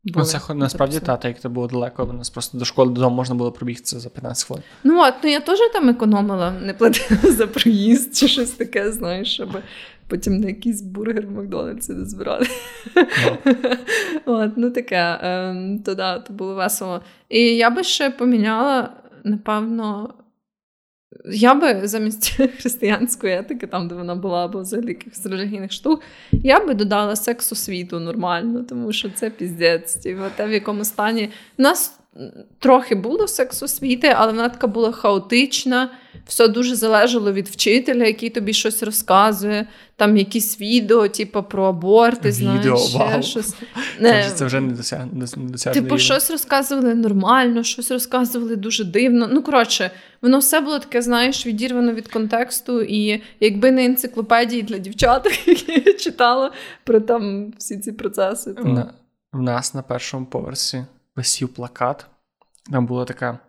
Ну, 0.06 0.24
це 0.24 0.54
насправді 0.54 1.00
та, 1.00 1.20
як 1.24 1.42
це 1.42 1.50
було 1.50 1.68
далеко, 1.68 2.08
у 2.10 2.14
нас 2.14 2.30
просто 2.30 2.58
до 2.58 2.66
школи 2.66 2.94
додому 2.94 3.16
можна 3.16 3.36
було 3.36 3.52
пробігти 3.52 4.00
за 4.00 4.10
15 4.10 4.48
хвилин. 4.48 4.64
Ну 4.84 5.02
от, 5.02 5.14
ну 5.24 5.30
я 5.30 5.40
теж 5.40 5.60
там 5.74 5.90
економила, 5.90 6.52
не 6.52 6.74
платила 6.74 7.32
за 7.32 7.48
проїзд 7.48 8.16
чи 8.16 8.28
щось 8.28 8.52
таке, 8.52 8.92
знаєш, 8.92 9.34
щоб 9.34 9.50
потім 10.08 10.38
на 10.38 10.48
якийсь 10.48 10.82
бургер 10.82 11.28
в 11.28 11.32
Макдональдсі 11.32 11.94
не 11.94 12.06
збирали. 12.06 12.46
No. 12.96 13.78
От, 14.26 14.52
Ну 14.58 14.72
таке, 14.72 15.20
ем, 15.22 15.80
то 15.86 15.96
да, 15.96 16.20
то 16.20 16.34
було 16.34 16.56
весело. 16.56 17.02
І 17.30 17.40
я 17.40 17.70
би 17.70 17.84
ще 17.84 18.10
поміняла, 18.10 18.90
напевно, 19.24 20.14
я 21.26 21.56
би 21.56 21.88
замість 21.88 22.42
християнської 22.60 23.34
етики, 23.34 23.68
там, 23.68 23.88
де 23.88 23.96
вона 23.96 24.16
була, 24.16 24.46
або 24.46 24.60
взагалі 24.60 24.88
якихось 24.88 25.26
релігійних 25.26 25.72
штук, 25.72 26.02
я 26.32 26.66
би 26.66 26.74
додала 26.74 27.16
секс 27.16 27.52
освіту 27.52 28.00
нормально, 28.00 28.64
тому 28.70 28.92
що 28.92 29.10
це 29.10 29.30
піздець. 29.30 29.94
Типу, 29.94 30.22
те, 30.36 30.48
в 30.48 30.52
якому 30.52 30.86
стані. 30.86 31.30
У 31.58 31.62
нас 31.62 32.01
трохи 32.60 32.96
було 32.96 33.28
секс 33.28 33.64
освіти, 33.64 34.14
але 34.18 34.32
вона 34.32 34.50
така 34.50 34.68
була 34.68 34.92
хаотична. 34.92 35.90
Все 36.26 36.48
дуже 36.48 36.76
залежало 36.76 37.34
від 37.34 37.48
вчителя, 37.48 38.06
який 38.06 38.30
тобі 38.30 38.54
щось 38.54 38.84
розказує. 38.84 39.68
Там 39.96 40.18
якісь 40.18 40.62
відео, 40.62 41.08
типу, 41.08 41.44
про 41.44 41.64
аборти, 41.64 42.30
відео, 42.30 42.78
знаєш, 42.78 42.94
вау. 43.14 43.24
щось. 43.24 43.56
Не, 44.00 44.32
це 44.36 44.46
вже 44.46 44.62
не 44.62 44.74
досяг, 44.74 45.74
Типу, 45.74 45.98
щось 45.98 46.32
розказували 46.32 46.96
нормально, 46.96 47.64
щось 47.64 47.92
розказували 47.92 48.56
дуже 48.56 48.84
дивно. 48.84 49.30
Ну, 49.32 49.44
коротше, 49.44 49.92
воно 50.22 50.40
все 50.40 50.62
було 50.62 50.80
таке, 50.80 51.02
знаєш, 51.02 51.46
відірвано 51.48 51.94
від 51.94 52.08
контексту. 52.08 52.82
І 52.82 53.22
якби 53.40 53.72
не 53.72 53.86
енциклопедії 53.86 54.62
для 54.62 54.78
дівчат, 54.78 55.42
які 55.48 55.84
я 55.86 55.94
читала 55.94 56.52
про 56.84 57.00
там 57.00 57.54
всі 57.58 57.78
ці 57.78 57.92
процеси. 57.92 58.54
То... 58.54 58.90
В 59.34 59.42
нас 59.42 59.74
на 59.74 59.82
першому 59.82 60.26
поверсі 60.26 60.86
висів 61.22 61.54
плакат. 61.54 62.06
Там 62.72 62.86
була 62.86 63.06
така 63.06 63.40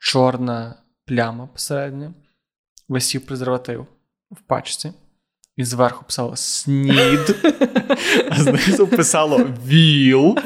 чорна 0.00 0.74
пляма 1.06 1.46
посередня, 1.46 2.14
висів 2.88 3.26
презерватив 3.26 3.86
в 4.30 4.40
пачці, 4.40 4.92
і 5.56 5.64
зверху 5.64 6.04
писало 6.04 6.36
снід, 6.36 7.36
а 8.30 8.34
знизу 8.34 8.86
писало 8.86 9.48
ВІЛ. 9.66 10.38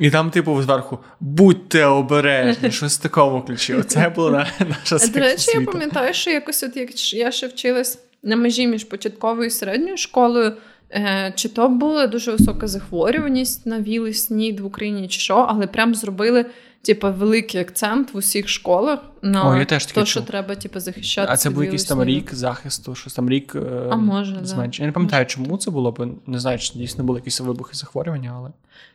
І 0.00 0.10
там, 0.10 0.30
типу, 0.30 0.62
зверху 0.62 0.98
будьте 1.20 1.84
обережні, 1.84 2.70
щось 2.70 2.98
в 2.98 3.02
такому 3.02 3.42
ключі. 3.42 3.74
Оце 3.74 4.08
була 4.08 4.46
наша 4.68 5.08
До 5.08 5.20
речі, 5.20 5.50
я 5.54 5.60
пам'ятаю, 5.60 6.14
що 6.14 6.30
якось 6.30 6.62
от 6.62 6.76
як 6.76 7.14
я 7.14 7.32
ще 7.32 7.46
вчилась 7.46 7.98
на 8.22 8.36
межі 8.36 8.66
між 8.66 8.84
початковою 8.84 9.46
і 9.46 9.50
середньою 9.50 9.96
школою. 9.96 10.56
Е, 10.92 11.32
чи 11.36 11.48
то 11.48 11.68
була 11.68 12.06
дуже 12.06 12.32
висока 12.32 12.66
захворюваність 12.66 13.66
на 13.66 13.80
ВІЛ 13.80 14.06
і 14.06 14.12
СНІД 14.12 14.60
в 14.60 14.66
Україні, 14.66 15.08
чи 15.08 15.20
що, 15.20 15.46
але 15.48 15.66
прям 15.66 15.94
зробили 15.94 16.46
типу, 16.82 17.12
великий 17.12 17.60
акцент 17.60 18.14
в 18.14 18.16
усіх 18.16 18.48
школах 18.48 18.98
на 19.22 19.48
О, 19.48 19.56
я 19.56 19.64
теж 19.64 19.86
те, 19.86 20.06
що 20.06 20.20
треба 20.20 20.54
типу, 20.54 20.80
захищати. 20.80 21.32
А 21.32 21.36
це 21.36 21.50
був 21.50 21.64
якийсь 21.64 21.84
там 21.84 22.04
рік 22.04 22.34
захисту, 22.34 22.94
щось 22.94 23.14
там 23.14 23.30
рік 23.30 23.56
а 23.90 23.96
може, 23.96 24.38
зменшення. 24.42 24.70
Да. 24.70 24.82
Я 24.82 24.86
не 24.86 24.92
пам'ятаю, 24.92 25.26
чому 25.26 25.56
це 25.56 25.70
було, 25.70 25.92
бо 25.92 26.08
не 26.26 26.38
знаю, 26.38 26.58
чи 26.58 26.78
дійсно 26.78 27.04
були 27.04 27.18
якісь 27.18 27.40
вибухи 27.40 27.76
захворювання, 27.76 28.34
але. 28.36 28.50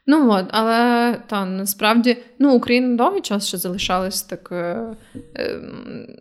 Ну 0.07 0.31
от, 0.31 0.45
але 0.49 1.13
та 1.27 1.45
насправді 1.45 2.17
ну, 2.39 2.53
Україна 2.53 2.97
довгий 2.97 3.21
час 3.21 3.47
ще 3.47 3.57
залишалась 3.57 4.21
так 4.21 4.49
е, 4.51 4.85
е, 5.35 5.59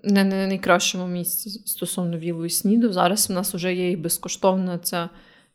не 0.04 0.24
на 0.24 0.46
найкращому 0.46 1.06
місці 1.06 1.50
стосовно 1.50 2.18
вілу 2.18 2.44
і 2.44 2.50
сніду. 2.50 2.92
Зараз 2.92 3.30
в 3.30 3.32
нас 3.32 3.54
вже 3.54 3.74
є 3.74 3.90
і 3.90 3.96
безкоштовна 3.96 4.78
ця. 4.78 5.08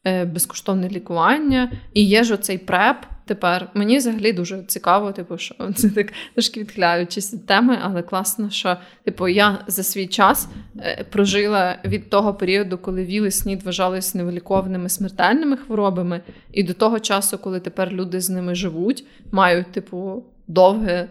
Е, 0.05 0.25
безкоштовне 0.25 0.89
лікування, 0.89 1.71
і 1.93 2.03
є 2.03 2.23
ж 2.23 2.33
оцей 2.33 2.57
преп, 2.57 2.97
тепер 3.25 3.69
мені 3.73 3.97
взагалі 3.97 4.33
дуже 4.33 4.63
цікаво, 4.63 5.11
типу, 5.11 5.37
що 5.37 5.55
це 5.75 5.89
так 5.89 6.13
трошки 6.33 6.59
відхиляючись 6.59 7.33
від 7.33 7.45
теми, 7.45 7.77
але 7.81 8.01
класно, 8.01 8.49
що 8.49 8.77
типу 9.03 9.27
я 9.27 9.63
за 9.67 9.83
свій 9.83 10.07
час 10.07 10.49
е, 10.79 11.05
прожила 11.09 11.77
від 11.85 12.09
того 12.09 12.33
періоду, 12.33 12.77
коли 12.77 13.03
віли 13.05 13.31
снід 13.31 13.63
вважались 13.63 14.15
невиліковними 14.15 14.89
смертельними 14.89 15.57
хворобами, 15.57 16.21
і 16.51 16.63
до 16.63 16.73
того 16.73 16.99
часу, 16.99 17.37
коли 17.37 17.59
тепер 17.59 17.91
люди 17.91 18.21
з 18.21 18.29
ними 18.29 18.55
живуть, 18.55 19.05
мають 19.31 19.71
типу 19.71 20.23
довге 20.47 21.09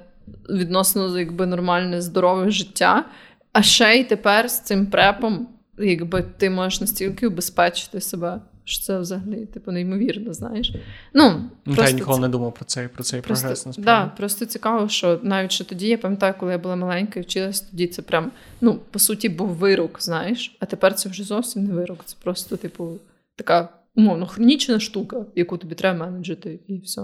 відносно 0.50 1.18
якби 1.18 1.46
нормальне 1.46 2.02
здорове 2.02 2.50
життя. 2.50 3.04
А 3.52 3.62
ще 3.62 3.94
й 3.94 4.04
тепер 4.04 4.50
з 4.50 4.60
цим 4.60 4.86
препом, 4.86 5.48
якби 5.78 6.24
ти 6.38 6.50
можеш 6.50 6.80
настільки 6.80 7.26
убезпечити 7.26 8.00
себе 8.00 8.40
що 8.66 8.84
це 8.84 8.98
взагалі 8.98 9.46
типу 9.46 9.72
неймовірно, 9.72 10.32
знаєш. 10.34 10.72
Ну, 11.14 11.50
просто 11.64 11.84
Я 11.84 11.90
ніколи 11.90 12.16
ці... 12.16 12.20
не 12.22 12.28
думав 12.28 12.54
про 12.54 12.64
цей 12.64 12.88
про 12.88 13.04
цей 13.04 13.20
просто, 13.20 13.42
прогрес. 13.42 13.66
насправді. 13.66 13.86
Да, 13.86 14.12
Просто 14.16 14.46
цікаво, 14.46 14.88
що 14.88 15.20
навіть 15.22 15.52
що 15.52 15.64
тоді, 15.64 15.88
я 15.88 15.98
пам'ятаю, 15.98 16.34
коли 16.40 16.52
я 16.52 16.58
була 16.58 16.76
маленька 16.76 17.20
і 17.20 17.22
вчилась, 17.22 17.60
тоді 17.60 17.86
це 17.86 18.02
прям, 18.02 18.30
ну, 18.60 18.78
по 18.90 18.98
суті, 18.98 19.28
був 19.28 19.48
вирок, 19.48 20.02
знаєш. 20.02 20.56
А 20.60 20.66
тепер 20.66 20.94
це 20.94 21.08
вже 21.08 21.24
зовсім 21.24 21.64
не 21.64 21.74
вирок. 21.74 21.98
Це 22.04 22.16
просто, 22.22 22.56
типу, 22.56 22.92
така 23.36 23.68
умовно 23.94 24.26
хронічна 24.26 24.80
штука, 24.80 25.24
яку 25.34 25.56
тобі 25.56 25.74
треба 25.74 26.06
менеджити, 26.06 26.60
і 26.66 26.78
все. 26.78 27.02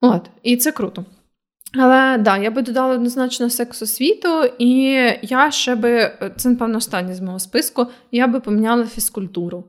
От, 0.00 0.30
І 0.42 0.56
це 0.56 0.72
круто. 0.72 1.04
Але 1.74 2.18
да, 2.18 2.36
я 2.38 2.50
би 2.50 2.62
додала 2.62 2.94
однозначно 2.94 3.50
секс 3.50 3.82
освіту, 3.82 4.44
і 4.58 4.70
я 5.22 5.50
ще 5.50 5.74
би, 5.74 6.12
це, 6.36 6.48
напевно, 6.48 6.78
останнє 6.78 7.14
з 7.14 7.20
мого 7.20 7.38
списку, 7.38 7.86
я 8.12 8.26
би 8.26 8.40
поміняла 8.40 8.86
фізкультуру. 8.86 9.64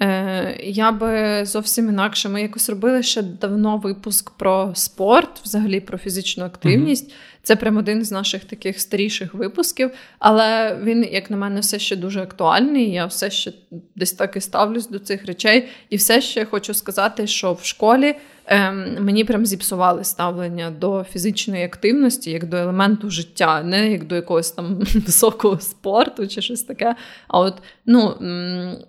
Е, 0.00 0.60
я 0.62 0.92
би 0.92 1.44
зовсім 1.44 1.88
інакше. 1.88 2.28
Ми 2.28 2.42
якось 2.42 2.68
робили 2.68 3.02
ще 3.02 3.22
давно 3.22 3.76
випуск 3.76 4.30
про 4.30 4.72
спорт, 4.74 5.40
взагалі 5.44 5.80
про 5.80 5.98
фізичну 5.98 6.44
активність. 6.44 7.10
Mm-hmm. 7.10 7.41
Це 7.42 7.56
прям 7.56 7.76
один 7.76 8.04
з 8.04 8.12
наших 8.12 8.44
таких 8.44 8.80
старіших 8.80 9.34
випусків, 9.34 9.90
але 10.18 10.78
він, 10.82 11.08
як 11.12 11.30
на 11.30 11.36
мене, 11.36 11.60
все 11.60 11.78
ще 11.78 11.96
дуже 11.96 12.22
актуальний. 12.22 12.90
Я 12.90 13.06
все 13.06 13.30
ще 13.30 13.52
десь 13.96 14.12
так 14.12 14.36
і 14.36 14.40
ставлюсь 14.40 14.88
до 14.88 14.98
цих 14.98 15.26
речей. 15.26 15.68
І 15.90 15.96
все 15.96 16.20
ще 16.20 16.44
хочу 16.44 16.74
сказати, 16.74 17.26
що 17.26 17.52
в 17.52 17.64
школі 17.64 18.14
ем, 18.46 18.96
мені 19.00 19.24
прям 19.24 19.46
зіпсували 19.46 20.04
ставлення 20.04 20.70
до 20.70 21.04
фізичної 21.12 21.64
активності 21.64 22.30
як 22.30 22.48
до 22.48 22.56
елементу 22.56 23.10
життя, 23.10 23.62
не 23.62 23.92
як 23.92 24.06
до 24.06 24.14
якогось 24.14 24.50
там 24.50 24.78
високого 24.94 25.60
спорту 25.60 26.28
чи 26.28 26.42
щось 26.42 26.62
таке. 26.62 26.96
А 27.28 27.40
от 27.40 27.62
ну, 27.86 28.14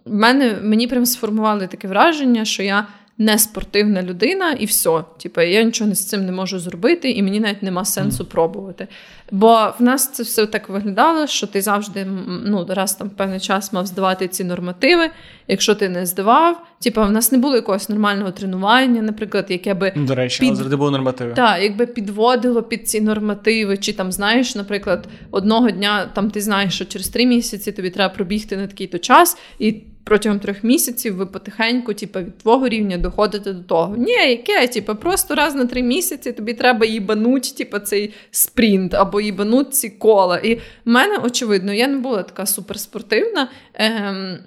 мене, 0.06 0.58
мені 0.62 0.88
прям 0.88 1.06
сформували 1.06 1.68
таке 1.68 1.88
враження, 1.88 2.46
що 2.46 2.64
я 2.64 2.88
не 3.18 3.40
спортивна 3.40 4.04
людина, 4.04 4.52
і 4.52 4.66
все. 4.66 5.04
Типу, 5.18 5.42
я 5.42 5.64
нічого 5.64 5.96
з 5.96 6.06
цим 6.06 6.26
не 6.26 6.32
можу 6.32 6.60
зробити, 6.60 7.12
і 7.12 7.24
мені 7.24 7.40
навіть 7.40 7.64
нема 7.64 7.86
сенсу 7.86 8.26
пробувати. 8.26 8.88
Бо 9.32 9.74
в 9.80 9.84
нас 9.84 10.12
це 10.12 10.24
все 10.24 10.46
так 10.46 10.70
виглядало, 10.70 11.28
що 11.28 11.48
ти 11.48 11.62
завжди 11.62 12.08
ну, 12.46 12.66
раз 12.70 12.96
там 12.96 13.10
певний 13.10 13.40
час 13.40 13.74
мав 13.74 13.88
здавати 13.88 14.28
ці 14.28 14.44
нормативи. 14.44 15.10
Якщо 15.48 15.76
ти 15.76 15.90
не 15.90 16.06
здавав, 16.06 16.66
типу, 16.82 17.02
в 17.02 17.12
нас 17.12 17.32
не 17.32 17.38
було 17.38 17.56
якогось 17.56 17.90
нормального 17.90 18.32
тренування, 18.32 19.02
наприклад, 19.02 19.46
яке 19.50 19.74
би 19.74 19.94
до 19.96 20.16
речі, 20.16 20.40
під... 20.40 20.56
завжди 20.56 20.76
були 20.76 20.92
нормативи. 20.92 21.34
Так, 21.34 21.62
якби 21.62 21.86
підводило 21.86 22.64
під 22.64 22.90
ці 22.90 23.02
нормативи, 23.02 23.78
чи 23.78 23.94
там 23.94 24.12
знаєш, 24.12 24.56
наприклад, 24.56 25.08
одного 25.32 25.72
дня 25.72 26.10
там 26.14 26.32
ти 26.32 26.42
знаєш, 26.42 26.74
що 26.76 26.86
через 26.86 27.08
три 27.08 27.26
місяці 27.26 27.72
тобі 27.72 27.90
треба 27.90 28.14
пробігти 28.14 28.58
на 28.58 28.68
такий 28.68 28.88
то 28.88 28.98
час 28.98 29.38
і 29.60 29.84
протягом 30.04 30.40
трьох 30.40 30.64
місяців 30.64 31.16
ви 31.16 31.26
потихеньку, 31.26 31.94
типу, 31.94 32.20
від 32.20 32.38
твого 32.38 32.68
рівня 32.68 32.98
доходите 32.98 33.54
до 33.54 33.64
того. 33.64 33.98
Ні, 33.98 34.12
яке, 34.12 34.68
типу, 34.68 34.96
просто 34.96 35.36
раз 35.36 35.56
на 35.56 35.66
три 35.66 35.84
місяці 35.84 36.32
тобі 36.32 36.54
треба 36.54 36.86
їбануть, 36.86 37.56
типу, 37.58 37.80
цей 37.80 38.14
спринт 38.32 38.94
або 38.94 39.22
їбануть 39.22 39.74
ці 39.74 39.90
кола. 39.90 40.38
І 40.38 40.56
в 40.56 40.60
мене, 40.86 41.18
очевидно, 41.18 41.74
я 41.74 41.88
не 41.88 41.98
була 41.98 42.24
така 42.24 42.46
суперспортивна. 42.46 43.50
Ем, 43.74 44.38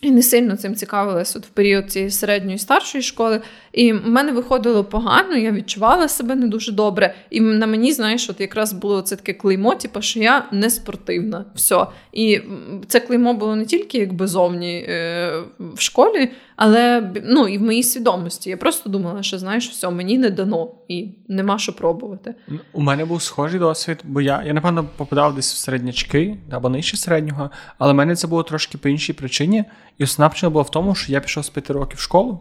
і 0.00 0.10
не 0.10 0.22
сильно 0.22 0.56
цим 0.56 0.74
цікавилась 0.74 1.36
от 1.36 1.46
в 1.46 1.48
період 1.48 1.90
цієї 1.90 2.10
середньої 2.10 2.58
старшої 2.58 3.02
школи. 3.02 3.40
І 3.74 3.92
в 3.92 4.08
мене 4.08 4.32
виходило 4.32 4.84
погано, 4.84 5.36
я 5.36 5.52
відчувала 5.52 6.08
себе 6.08 6.34
не 6.34 6.46
дуже 6.46 6.72
добре. 6.72 7.14
І 7.30 7.40
на 7.40 7.66
мені, 7.66 7.92
знаєш, 7.92 8.30
от 8.30 8.40
якраз 8.40 8.72
було 8.72 9.02
це 9.02 9.16
таке 9.16 9.32
клеймо, 9.32 9.74
типу, 9.74 10.02
що 10.02 10.20
я 10.20 10.48
не 10.52 10.70
спортивна. 10.70 11.44
Все. 11.54 11.86
І 12.12 12.40
це 12.86 13.00
клеймо 13.00 13.34
було 13.34 13.56
не 13.56 13.64
тільки 13.64 13.98
якби 13.98 14.26
зовні 14.26 14.86
е, 14.88 15.32
в 15.58 15.80
школі, 15.80 16.30
але 16.56 17.12
ну, 17.24 17.48
і 17.48 17.58
в 17.58 17.62
моїй 17.62 17.82
свідомості. 17.82 18.50
Я 18.50 18.56
просто 18.56 18.90
думала, 18.90 19.22
що 19.22 19.38
знаєш, 19.38 19.70
все, 19.70 19.90
мені 19.90 20.18
не 20.18 20.30
дано 20.30 20.70
і 20.88 21.08
нема 21.28 21.58
що 21.58 21.72
пробувати. 21.72 22.34
У 22.72 22.80
мене 22.80 23.04
був 23.04 23.22
схожий 23.22 23.60
досвід, 23.60 23.98
бо 24.04 24.20
я, 24.20 24.42
я 24.46 24.52
напевно, 24.52 24.88
попадав 24.96 25.34
десь 25.34 25.54
в 25.54 25.56
середнячки 25.56 26.36
або 26.50 26.68
нижче 26.68 26.96
середнього, 26.96 27.50
але 27.78 27.92
в 27.92 27.96
мене 27.96 28.16
це 28.16 28.26
було 28.26 28.42
трошки 28.42 28.78
по 28.78 28.88
іншій 28.88 29.12
причині. 29.12 29.64
І 29.98 30.04
основна 30.04 30.28
причина 30.28 30.50
була 30.50 30.62
в 30.62 30.70
тому, 30.70 30.94
що 30.94 31.12
я 31.12 31.20
пішов 31.20 31.44
з 31.44 31.48
п'яти 31.48 31.72
років 31.72 31.98
в 31.98 32.00
школу. 32.00 32.40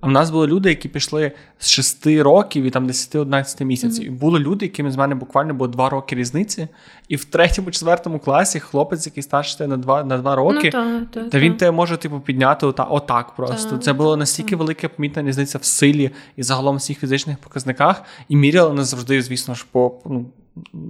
А 0.00 0.06
в 0.06 0.10
нас 0.10 0.30
були 0.30 0.46
люди, 0.46 0.68
які 0.68 0.88
пішли 0.88 1.32
з 1.58 1.68
6 1.70 2.06
років 2.06 2.64
і 2.64 2.70
там 2.70 2.86
10-11 2.86 3.64
місяців. 3.64 4.04
Mm-hmm. 4.04 4.06
І 4.06 4.10
були 4.10 4.38
люди, 4.38 4.66
якими 4.66 4.90
з 4.90 4.96
мене 4.96 5.14
буквально 5.14 5.54
було 5.54 5.68
2 5.68 5.88
роки 5.88 6.16
різниці. 6.16 6.68
І 7.08 7.16
в 7.16 7.24
третьому, 7.24 7.70
четвертому 7.70 8.18
класі 8.18 8.60
хлопець, 8.60 9.06
який 9.06 9.22
старший 9.22 9.66
на 9.66 9.76
2 9.76 10.04
на 10.04 10.18
2 10.18 10.36
роки, 10.36 10.60
ну, 10.64 10.70
та, 10.70 11.00
та, 11.10 11.28
та 11.28 11.38
він 11.38 11.56
тебе 11.56 11.70
може 11.70 11.96
типу, 11.96 12.20
підняти 12.20 12.66
ота, 12.66 12.84
отак 12.84 13.34
просто. 13.34 13.78
Це 13.78 13.92
було 13.92 14.16
настільки 14.16 14.56
велика 14.56 14.88
помітна 14.88 15.22
різниця 15.22 15.58
в 15.58 15.64
силі 15.64 16.10
і 16.36 16.42
загалом 16.42 16.76
всіх 16.76 16.98
фізичних 16.98 17.38
показниках. 17.38 18.02
І 18.28 18.36
міряли 18.36 18.74
не 18.74 18.84
завжди, 18.84 19.22
звісно 19.22 19.54
ж, 19.54 19.66
по. 19.72 20.00
ну, 20.06 20.26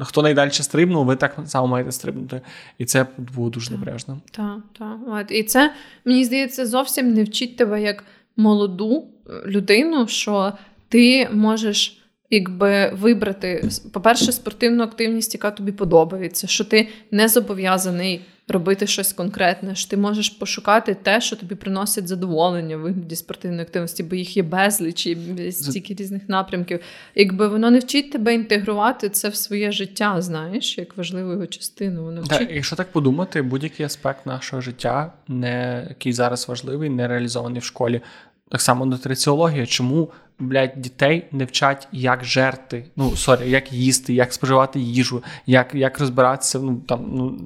Хто 0.01 0.23
найдальше 0.23 0.63
стрибнув, 0.63 1.07
ви 1.07 1.17
так 1.17 1.37
само 1.47 1.67
маєте 1.67 1.93
стрибнути. 1.93 2.41
І 2.79 2.85
це 2.85 3.07
було 3.35 3.51
дуже 3.51 3.71
небрежно. 3.71 4.19
Так, 4.31 4.59
так. 4.79 5.27
І 5.31 5.43
це, 5.43 5.73
мені 6.05 6.25
здається, 6.25 6.67
зовсім 6.67 7.15
не 7.15 7.25
вчить 7.25 7.57
тебе 7.57 7.83
як 7.83 8.05
молоду 8.39 9.07
е, 9.27 9.33
людину, 9.47 10.09
що 10.09 10.53
ти 10.89 11.29
можеш. 11.33 11.95
Якби 12.31 12.91
вибрати, 12.95 13.69
по-перше, 13.93 14.33
спортивну 14.33 14.85
активність, 14.85 15.35
яка 15.35 15.51
тобі 15.51 15.73
подобається, 15.73 16.47
що 16.47 16.65
ти 16.65 16.89
не 17.11 17.29
зобов'язаний 17.29 18.21
робити 18.49 18.87
щось 18.87 19.13
конкретне, 19.13 19.75
що 19.75 19.91
ти 19.91 19.97
можеш 19.97 20.31
пошукати 20.31 20.97
те, 21.03 21.21
що 21.21 21.37
тобі 21.37 21.55
приносить 21.55 22.09
задоволення 22.09 22.77
в 22.77 22.81
вигляді 22.81 23.17
спортивної 23.17 23.63
активності, 23.63 24.03
бо 24.03 24.17
їх 24.17 24.37
є 24.37 24.43
безліч 24.43 25.07
і 25.07 25.17
стільки 25.53 25.95
різних 25.95 26.29
напрямків. 26.29 26.81
Якби 27.15 27.49
воно 27.49 27.71
не 27.71 27.79
вчить 27.79 28.13
тебе 28.13 28.35
інтегрувати 28.35 29.09
це 29.09 29.29
в 29.29 29.35
своє 29.35 29.73
життя, 29.73 30.23
знаєш, 30.23 30.79
як 30.79 30.97
важливу 30.97 31.33
його 31.33 31.47
частину. 31.47 32.05
Воно 32.05 32.23
вчить. 32.23 32.39
Так, 32.39 32.51
Якщо 32.51 32.77
так 32.77 32.93
подумати, 32.93 33.43
будь-який 33.43 33.87
аспект 33.87 34.27
нашого 34.27 34.63
життя, 34.63 35.13
не 35.29 35.87
який 35.89 36.13
зараз 36.13 36.49
важливий, 36.49 36.91
не 36.91 37.09
реалізований 37.09 37.61
в 37.61 37.65
школі, 37.65 38.01
так 38.49 38.61
само 38.61 38.87
нутриціологія, 38.87 39.67
чому, 39.67 40.09
блядь, 40.39 40.73
дітей 40.77 41.25
не 41.33 41.45
вчать, 41.45 41.89
як 41.93 42.25
жерти, 42.25 42.85
ну, 42.97 43.17
сорі, 43.17 43.51
як 43.51 43.73
їсти, 43.73 44.15
як 44.15 44.33
споживати 44.33 44.81
їжу, 44.81 45.23
як 45.47 45.75
як 45.75 46.01
розбиратися, 46.01 46.59
ну 46.59 46.77
там, 46.89 47.05
ну 47.13 47.39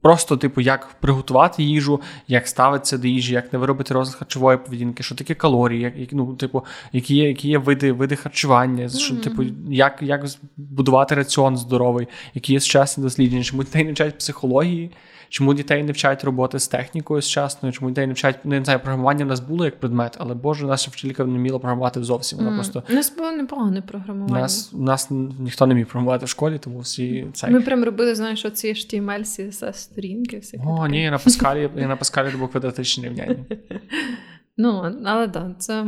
просто, 0.00 0.36
типу, 0.36 0.60
як 0.60 0.88
приготувати 1.00 1.62
їжу, 1.62 2.00
як 2.28 2.48
ставитися 2.48 2.98
до 2.98 3.08
їжі, 3.08 3.34
як 3.34 3.52
не 3.52 3.58
виробити 3.58 3.94
розлад 3.94 4.16
харчової 4.16 4.58
поведінки, 4.58 5.02
що 5.02 5.14
таке 5.14 5.34
калорії, 5.34 5.92
як, 5.96 6.12
ну, 6.12 6.34
типу, 6.34 6.64
які 6.92 7.14
є 7.14 7.28
які 7.28 7.48
є 7.48 7.58
види 7.58 7.92
види 7.92 8.16
харчування, 8.16 8.86
mm-hmm. 8.86 9.20
типу, 9.20 9.42
як 9.70 9.98
як 10.02 10.26
будувати 10.56 11.14
раціон 11.14 11.56
здоровий, 11.56 12.08
які 12.34 12.52
є 12.52 12.60
сучасні 12.60 13.04
дослідження, 13.04 13.42
чому 13.42 13.64
дітей 13.64 13.84
не 13.84 13.92
вчать 13.92 14.18
психології. 14.18 14.90
Чому 15.30 15.54
дітей 15.54 15.82
не 15.82 15.92
вчать 15.92 16.24
роботи 16.24 16.58
з 16.58 16.68
технікою 16.68 17.22
сучасною? 17.22 17.72
Чому 17.72 17.90
дітей 17.90 18.06
не 18.06 18.12
вчать 18.12 18.38
ну, 18.44 18.50
не 18.50 18.64
знаю, 18.64 18.80
програмування 18.80 19.24
у 19.24 19.28
нас 19.28 19.40
було 19.40 19.64
як 19.64 19.80
предмет, 19.80 20.16
але 20.18 20.34
Боже, 20.34 20.66
наша 20.66 20.90
вчителька 20.90 21.24
не 21.24 21.38
вміла 21.38 21.58
програмувати 21.58 22.02
зовсім. 22.02 22.38
Вона 22.38 22.50
mm. 22.50 22.54
просто 22.54 22.82
у 22.90 22.92
нас 22.92 23.16
було 23.16 23.30
непогане 23.32 23.82
програмування. 23.82 24.40
Нас 24.40 24.72
нас 24.72 25.08
ніхто 25.38 25.66
не 25.66 25.74
міг 25.74 25.86
програмувати 25.86 26.26
в 26.26 26.28
школі, 26.28 26.58
тому 26.58 26.78
всі 26.78 27.26
це 27.32 27.50
ми 27.50 27.60
прям 27.60 27.84
робили, 27.84 28.14
знаєш, 28.14 28.44
оці 28.44 28.68
HTML, 28.68 29.20
CSS 29.20 29.72
сторінки. 29.72 30.36
Всякі 30.36 30.62
О, 30.66 30.86
ні, 30.86 31.02
я 31.02 31.10
на 31.10 31.18
Паскалі 31.18 31.70
я 31.76 31.88
на 31.88 31.96
Паскалі 31.96 32.28
робив 32.28 32.48
квадратичні 32.48 33.04
рівняння. 33.04 33.44
Ну, 34.56 35.00
але 35.04 35.28
так, 35.28 35.46
це. 35.58 35.86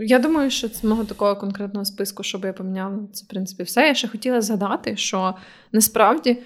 Я 0.00 0.18
думаю, 0.18 0.50
що 0.50 0.68
з 0.68 0.84
мого 0.84 1.04
такого 1.04 1.36
конкретного 1.36 1.84
списку, 1.84 2.22
щоб 2.22 2.44
я 2.44 2.52
поміняла, 2.52 2.98
це 3.12 3.24
в 3.24 3.28
принципі 3.28 3.62
все. 3.62 3.86
Я 3.86 3.94
ще 3.94 4.08
хотіла 4.08 4.40
згадати, 4.40 4.96
що 4.96 5.34
насправді 5.72 6.38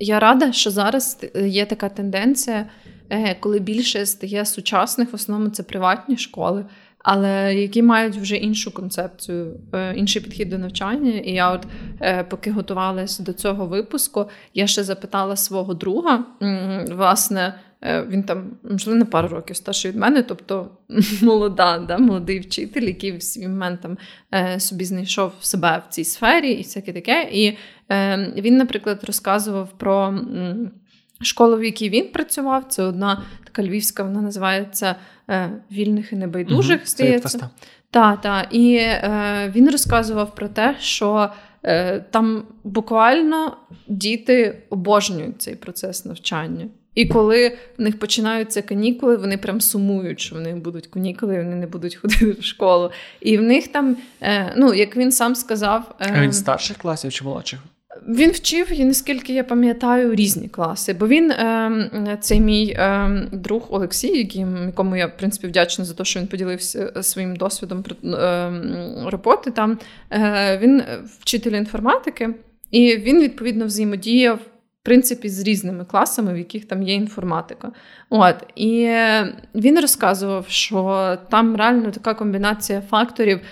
я 0.00 0.20
рада, 0.20 0.52
що 0.52 0.70
зараз 0.70 1.18
є 1.46 1.66
така 1.66 1.88
тенденція, 1.88 2.66
е, 3.10 3.36
коли 3.40 3.58
більше 3.58 4.06
стає 4.06 4.44
сучасних, 4.46 5.12
в 5.12 5.14
основному 5.14 5.50
це 5.50 5.62
приватні 5.62 6.16
школи. 6.16 6.64
Але 7.02 7.54
які 7.54 7.82
мають 7.82 8.16
вже 8.16 8.36
іншу 8.36 8.74
концепцію, 8.74 9.60
е, 9.72 9.94
інший 9.94 10.22
підхід 10.22 10.48
до 10.48 10.58
навчання. 10.58 11.10
І 11.10 11.32
я, 11.32 11.50
от 11.50 11.66
е, 12.00 12.24
поки 12.24 12.50
готувалася 12.50 13.22
до 13.22 13.32
цього 13.32 13.66
випуску, 13.66 14.28
я 14.54 14.66
ще 14.66 14.84
запитала 14.84 15.36
свого 15.36 15.74
друга, 15.74 16.24
власне. 16.90 17.54
Е, 17.84 18.06
він 18.08 18.22
там, 18.22 18.50
можливо, 18.70 18.98
на 18.98 19.04
пару 19.04 19.28
років 19.28 19.56
старший 19.56 19.90
від 19.90 19.98
мене, 19.98 20.22
тобто 20.22 20.70
молода, 21.22 21.78
да, 21.78 21.98
молодий 21.98 22.40
вчитель, 22.40 22.82
який 22.82 23.16
в 23.16 23.22
свій 23.22 23.48
момент 23.48 23.80
там 23.80 23.96
собі 24.60 24.84
знайшов 24.84 25.32
себе 25.40 25.82
в 25.88 25.92
цій 25.92 26.04
сфері 26.04 26.52
і 26.52 26.62
всяке 26.62 26.92
таке. 26.92 27.28
І 27.32 27.56
він, 28.40 28.56
наприклад, 28.56 29.04
розказував 29.04 29.78
про 29.78 30.14
школу, 31.24 31.56
в 31.56 31.64
якій 31.64 31.90
він 31.90 32.08
працював. 32.08 32.64
Це 32.68 32.82
одна 32.82 33.22
така 33.44 33.62
львівська, 33.62 34.02
вона 34.02 34.22
називається 34.22 34.96
е, 35.30 35.50
Вільних 35.72 36.12
і 36.12 36.16
небайдужих. 36.16 36.76
Угу, 36.76 36.86
здається. 36.86 37.50
Так, 37.90 38.20
так. 38.20 38.46
І 38.50 38.74
е, 38.76 39.52
він 39.54 39.70
розказував 39.70 40.34
про 40.34 40.48
те, 40.48 40.76
що 40.80 41.30
е, 41.62 42.00
там 42.10 42.42
буквально 42.64 43.56
діти 43.88 44.62
обожнюють 44.70 45.42
цей 45.42 45.54
процес 45.54 46.04
навчання. 46.04 46.68
І 46.94 47.06
коли 47.06 47.56
в 47.78 47.82
них 47.82 47.98
починаються 47.98 48.62
канікули, 48.62 49.16
вони 49.16 49.38
прям 49.38 49.60
сумують, 49.60 50.20
що 50.20 50.34
вони 50.34 50.54
будуть 50.54 50.86
канікули, 50.86 51.34
і 51.34 51.38
вони 51.38 51.56
не 51.56 51.66
будуть 51.66 51.94
ходити 52.02 52.30
в 52.30 52.44
школу. 52.44 52.90
І 53.20 53.38
в 53.38 53.42
них 53.42 53.68
там, 53.68 53.96
е, 54.20 54.54
ну 54.56 54.74
як 54.74 54.96
він 54.96 55.12
сам 55.12 55.34
сказав, 55.34 55.94
е, 56.00 56.12
а 56.16 56.20
він 56.20 56.32
старших 56.32 56.76
класів 56.76 57.12
чи 57.12 57.24
молодших? 57.24 57.60
Він 58.08 58.30
вчив, 58.30 58.80
наскільки 58.80 59.32
я 59.32 59.44
пам'ятаю, 59.44 60.14
різні 60.14 60.48
класи. 60.48 60.92
Бо 60.92 61.08
він, 61.08 61.30
е, 61.30 62.18
цей 62.20 62.40
мій 62.40 62.76
е, 62.78 63.08
друг 63.32 63.66
Олексій, 63.70 64.30
якому 64.66 64.96
я 64.96 65.06
в 65.06 65.16
принципі 65.16 65.46
вдячна 65.46 65.84
за 65.84 65.94
те, 65.94 66.04
що 66.04 66.20
він 66.20 66.26
поділився 66.26 66.92
е, 66.96 67.02
своїм 67.02 67.36
досвідом 67.36 67.84
е, 68.04 68.50
роботи. 69.06 69.50
Там 69.50 69.78
е, 70.10 70.58
він 70.62 70.82
вчитель 71.20 71.52
інформатики, 71.52 72.34
і 72.70 72.96
він 72.96 73.22
відповідно 73.22 73.66
взаємодіяв. 73.66 74.38
В 74.80 74.84
принципі, 74.84 75.28
з 75.28 75.42
різними 75.42 75.84
класами, 75.84 76.34
в 76.34 76.38
яких 76.38 76.64
там 76.64 76.82
є 76.82 76.94
інформатика. 76.94 77.72
От 78.10 78.34
І 78.56 78.96
він 79.54 79.80
розказував, 79.80 80.44
що 80.48 81.18
там 81.30 81.56
реально 81.56 81.90
така 81.90 82.14
комбінація 82.14 82.80
факторів, 82.80 83.40
Е, 83.40 83.44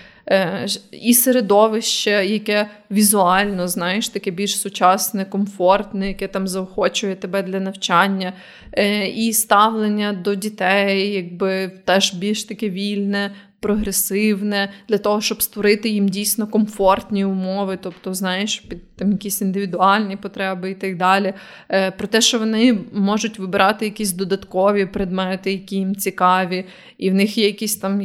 і 0.92 1.14
середовище, 1.14 2.10
яке 2.10 2.70
візуально, 2.90 3.68
знаєш, 3.68 4.08
таке 4.08 4.30
більш 4.30 4.60
сучасне, 4.60 5.24
комфортне, 5.24 6.08
яке 6.08 6.28
там 6.28 6.48
заохочує 6.48 7.14
тебе 7.14 7.42
для 7.42 7.60
навчання, 7.60 8.32
е, 8.72 9.06
і 9.08 9.32
ставлення 9.32 10.12
до 10.12 10.34
дітей, 10.34 11.12
якби 11.12 11.72
теж 11.84 12.14
більш 12.14 12.44
таке 12.44 12.70
вільне, 12.70 13.30
прогресивне, 13.60 14.72
для 14.88 14.98
того, 14.98 15.20
щоб 15.20 15.42
створити 15.42 15.88
їм 15.88 16.08
дійсно 16.08 16.46
комфортні 16.46 17.24
умови, 17.24 17.78
тобто, 17.82 18.14
знаєш, 18.14 18.60
під 18.60 18.96
там 18.96 19.12
якісь 19.12 19.40
індивідуальні 19.40 20.16
потреби 20.16 20.70
і 20.70 20.74
так 20.74 20.96
далі. 20.96 21.34
Е, 21.68 21.90
про 21.90 22.06
те, 22.06 22.20
що 22.20 22.38
вони 22.38 22.78
можуть 22.92 23.38
вибирати 23.38 23.84
якісь 23.84 24.12
додаткові 24.12 24.86
предмети, 24.86 25.52
які 25.52 25.76
їм 25.76 25.96
цікаві, 25.96 26.64
і 26.98 27.10
в 27.10 27.14
них 27.14 27.38
є 27.38 27.46
якісь 27.46 27.76
там 27.76 28.02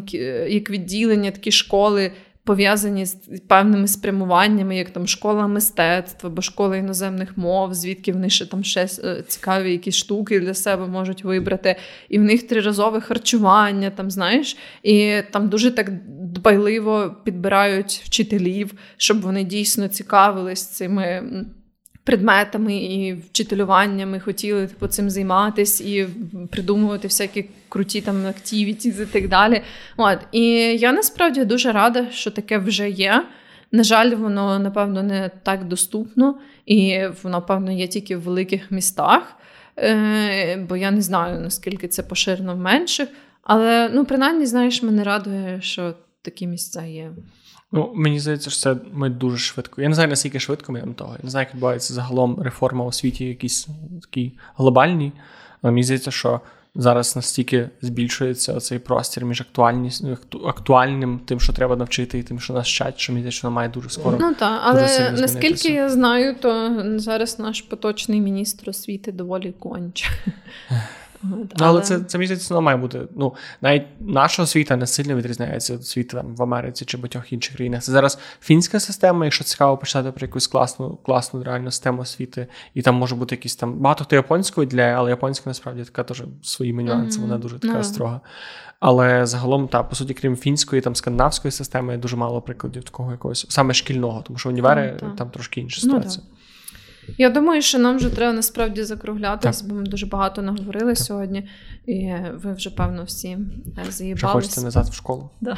як 0.47 0.69
відділення, 0.69 1.31
такі 1.31 1.51
школи 1.51 2.11
пов'язані 2.45 3.05
з 3.05 3.15
певними 3.47 3.87
спрямуваннями, 3.87 4.77
як 4.77 4.89
там 4.89 5.07
школа 5.07 5.47
мистецтва 5.47 6.29
або 6.29 6.41
школа 6.41 6.77
іноземних 6.77 7.37
мов, 7.37 7.73
звідки 7.73 8.13
вони 8.13 8.29
ще 8.29 8.45
там 8.45 8.63
ще 8.63 8.87
е, 9.03 9.23
цікаві 9.27 9.71
якісь 9.71 9.95
штуки 9.95 10.39
для 10.39 10.53
себе 10.53 10.87
можуть 10.87 11.23
вибрати. 11.23 11.75
І 12.09 12.19
в 12.19 12.21
них 12.21 12.47
триразове 12.47 13.01
харчування, 13.01 13.89
там 13.89 14.11
знаєш, 14.11 14.57
і 14.83 15.21
там 15.31 15.49
дуже 15.49 15.71
так 15.71 15.91
дбайливо 16.19 17.15
підбирають 17.23 18.01
вчителів, 18.05 18.73
щоб 18.97 19.21
вони 19.21 19.43
дійсно 19.43 19.87
цікавились 19.87 20.65
цими 20.67 21.23
предметами 22.05 22.75
і 22.75 23.13
вчителюваннями, 23.13 24.19
хотіли 24.19 24.67
типу, 24.67 24.87
цим 24.87 25.09
займатися 25.09 25.83
і 25.83 26.07
придумувати 26.51 27.07
всякі 27.07 27.45
круті 27.69 28.01
там 28.01 28.25
активіті 28.25 28.89
і 28.89 29.05
так 29.05 29.27
далі. 29.27 29.61
От. 29.97 30.19
І 30.31 30.43
я 30.79 30.91
насправді 30.91 31.45
дуже 31.45 31.71
рада, 31.71 32.11
що 32.11 32.31
таке 32.31 32.57
вже 32.57 32.89
є. 32.89 33.25
На 33.71 33.83
жаль, 33.83 34.15
воно, 34.15 34.59
напевно, 34.59 35.03
не 35.03 35.31
так 35.43 35.67
доступно, 35.67 36.39
і 36.65 36.99
воно, 37.23 37.41
певно, 37.41 37.71
є 37.71 37.87
тільки 37.87 38.17
в 38.17 38.21
великих 38.21 38.71
містах, 38.71 39.35
е, 39.77 40.57
бо 40.69 40.77
я 40.77 40.91
не 40.91 41.01
знаю, 41.01 41.41
наскільки 41.41 41.87
це 41.87 42.03
поширено 42.03 42.55
в 42.55 42.59
менших. 42.59 43.09
Але 43.43 43.89
ну, 43.93 44.05
принаймні, 44.05 44.45
знаєш, 44.45 44.83
мене 44.83 45.03
радує, 45.03 45.61
що 45.61 45.93
такі 46.21 46.47
місця 46.47 46.83
є. 46.83 47.11
Ну, 47.75 47.91
Мені 47.95 48.19
здається, 48.19 48.49
що 48.49 48.59
це 48.59 48.75
ми 48.93 49.09
дуже 49.09 49.37
швидко. 49.37 49.81
Я 49.81 49.89
не 49.89 49.95
знаю, 49.95 50.09
наскільки 50.09 50.39
швидко 50.39 50.71
ми 50.71 50.81
того. 50.95 51.13
Я 51.13 51.23
не 51.23 51.29
знаю, 51.29 51.45
як 51.45 51.53
відбувається 51.53 51.93
загалом 51.93 52.41
реформа 52.41 52.85
у 52.85 52.91
світі, 52.91 53.25
якісь 53.25 53.67
такі 54.01 54.31
глобальні. 54.57 55.11
Але 55.61 55.71
мені 55.71 55.83
здається, 55.83 56.11
що 56.11 56.41
зараз 56.75 57.15
настільки 57.15 57.69
збільшується 57.81 58.59
цей 58.59 58.79
простір 58.79 59.25
між 59.25 59.43
актуальним, 60.45 61.19
тим, 61.25 61.39
що 61.39 61.53
треба 61.53 61.75
навчити, 61.75 62.19
і 62.19 62.23
тим, 62.23 62.39
що 62.39 62.53
нас 62.53 62.67
вчать, 62.67 62.99
що 62.99 63.13
мені 63.13 63.21
здається, 63.21 63.37
що 63.37 63.51
має 63.51 63.69
дуже 63.69 63.89
скоро. 63.89 64.17
Ну 64.21 64.33
так, 64.33 64.61
але 64.63 65.11
наскільки 65.11 65.69
я 65.69 65.89
знаю, 65.89 66.35
то 66.41 66.73
зараз 66.99 67.39
наш 67.39 67.61
поточний 67.61 68.21
міністр 68.21 68.69
освіти 68.69 69.11
доволі 69.11 69.51
конче. 69.59 70.05
Ну, 71.29 71.47
але 71.59 71.81
це 71.81 71.99
це 71.99 72.17
мені 72.17 72.25
здається, 72.25 72.59
має 72.59 72.77
бути. 72.77 73.01
Ну, 73.15 73.33
навіть 73.61 73.83
наша 73.99 74.43
освіта 74.43 74.75
не 74.75 74.87
сильно 74.87 75.15
відрізняється 75.15 75.73
від 75.73 75.79
освіти 75.79 76.17
там, 76.17 76.35
в 76.35 76.43
Америці 76.43 76.85
чи 76.85 76.97
багатьох 76.97 77.33
інших 77.33 77.55
країнах. 77.55 77.83
Це 77.83 77.91
зараз 77.91 78.19
фінська 78.41 78.79
система, 78.79 79.25
якщо 79.25 79.43
цікаво 79.43 79.77
почитати 79.77 80.11
про 80.11 80.25
якусь 80.25 80.47
класну 80.47 80.97
класну 81.05 81.43
реальну 81.43 81.71
систему 81.71 82.01
освіти, 82.01 82.47
і 82.73 82.81
там 82.81 82.95
може 82.95 83.15
бути 83.15 83.35
якісь 83.35 83.55
там 83.55 83.73
багато 83.73 84.03
хто 84.03 84.15
японською 84.15 84.67
для, 84.67 84.81
але 84.81 85.09
японська 85.09 85.49
насправді 85.49 85.83
така 85.83 86.03
теж 86.03 86.23
своїми 86.41 86.83
нюансами, 86.83 87.25
mm-hmm. 87.25 87.29
вона 87.29 87.37
дуже 87.41 87.59
така 87.59 87.77
mm-hmm. 87.77 87.83
строга. 87.83 88.21
Але 88.79 89.25
загалом, 89.25 89.67
та, 89.67 89.83
по 89.83 89.95
суті, 89.95 90.13
крім 90.13 90.35
фінської, 90.35 90.81
там 90.81 90.95
скандинавської 90.95 91.51
системи, 91.51 91.97
дуже 91.97 92.15
мало 92.15 92.41
прикладів 92.41 92.83
такого 92.83 93.11
якогось 93.11 93.45
саме 93.49 93.73
шкільного, 93.73 94.21
тому 94.21 94.39
що 94.39 94.49
універи 94.49 94.81
mm-hmm. 94.81 95.15
там 95.15 95.29
трошки 95.29 95.61
інша 95.61 95.81
ну, 95.83 95.93
ситуація. 95.93 96.25
Я 97.17 97.29
думаю, 97.29 97.61
що 97.61 97.79
нам 97.79 97.97
вже 97.97 98.09
треба 98.09 98.33
насправді 98.33 98.83
закруглятись, 98.83 99.61
бо 99.61 99.75
ми 99.75 99.83
дуже 99.83 100.05
багато 100.05 100.41
наговорили 100.41 100.93
так. 100.93 100.97
сьогодні, 100.97 101.49
і 101.85 102.13
ви 102.33 102.53
вже, 102.53 102.69
певно, 102.69 103.03
всі 103.03 103.37
заїбалися. 103.89 104.15
Вже 104.15 104.27
хочете 104.27 104.61
назад 104.61 104.87
в 104.89 104.93
школу. 104.93 105.29
Да. 105.41 105.57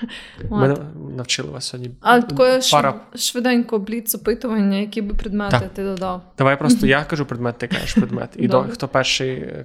Ми 0.50 0.76
навчили 1.16 1.50
вас 1.50 1.64
сьогодні. 1.64 1.94
А 2.00 2.20
такое 2.20 2.60
Пара... 2.72 3.00
швиденько 3.14 3.78
бліц 3.78 4.14
опитування, 4.14 4.76
які 4.76 5.02
би 5.02 5.14
предмети 5.14 5.58
так. 5.60 5.74
ти 5.74 5.84
додав. 5.84 6.22
Давай 6.38 6.58
просто 6.58 6.86
я 6.86 7.04
кажу 7.04 7.26
предмет, 7.26 7.58
ти 7.58 7.68
кажеш 7.68 7.94
предмет. 7.94 8.30
І 8.36 8.48
до, 8.48 8.62
хто 8.62 8.88
перший 8.88 9.64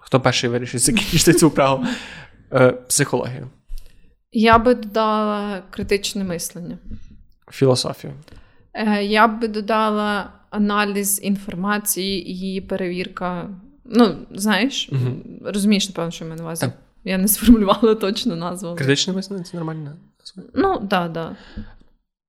хто 0.00 0.20
перший 0.20 0.50
вирішить 0.50 0.80
закінчити 0.80 1.32
цю 1.32 1.48
вправу? 1.48 1.86
Е, 2.52 2.70
психологію. 2.70 3.50
Я 4.32 4.58
би 4.58 4.74
додала 4.74 5.62
критичне 5.70 6.24
мислення. 6.24 6.78
Філософію. 7.50 8.12
Е, 8.74 9.04
я 9.04 9.28
би 9.28 9.48
додала 9.48 10.32
аналіз 10.50 11.20
інформації 11.22 12.30
і 12.30 12.38
її 12.38 12.60
перевірка. 12.60 13.48
Ну, 13.84 14.16
знаєш, 14.30 14.88
угу. 14.92 15.16
розумієш, 15.44 15.88
напевно, 15.88 16.10
що 16.10 16.24
в 16.24 16.28
мене 16.28 16.42
увазі. 16.42 16.72
Я 17.04 17.18
не 17.18 17.28
сформулювала 17.28 17.94
точну 17.94 18.36
назву. 18.36 18.74
Критичне 18.74 19.12
мислення 19.12 19.42
це 19.42 19.56
нормальна 19.56 19.96
назва? 20.20 20.50
Ну, 20.54 20.74
так, 20.74 20.88
да, 20.88 21.04
так. 21.04 21.12
Да. 21.12 21.62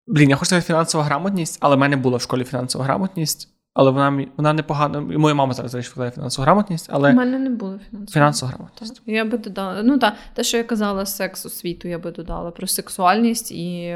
Блін, 0.08 0.30
я 0.30 0.36
хочу 0.36 0.46
сказати 0.46 0.68
фінансова 0.68 1.04
грамотність, 1.04 1.58
але 1.62 1.76
в 1.76 1.80
мене 1.80 1.96
була 1.96 2.18
в 2.18 2.22
школі 2.22 2.44
фінансова 2.44 2.84
грамотність, 2.84 3.50
але 3.74 3.92
вона 3.92 4.26
вона 4.38 4.54
непогана. 4.54 5.02
Моя 5.02 5.36
мама 5.36 5.54
зараз 5.54 5.76
речі 5.76 5.90
викладає 5.90 6.12
фінансову 6.12 6.44
грамотність, 6.44 6.90
але. 6.92 7.12
У 7.12 7.16
мене 7.16 7.40
не 7.40 7.50
було 7.50 7.80
фінансової 7.90 8.08
Фінансова 8.14 8.52
грамотність. 8.52 9.02
Я 9.06 9.26
би 9.26 9.38
додала. 9.38 9.84
Ну 9.84 10.00
так, 10.00 10.14
те, 10.34 10.44
що 10.44 10.58
я 10.58 10.64
казала, 10.64 11.06
секс 11.06 11.46
освіту, 11.46 11.88
я 11.88 12.00
би 12.00 12.12
додала 12.12 12.52
про 12.52 12.68
сексуальність 12.68 13.52
і. 13.52 13.96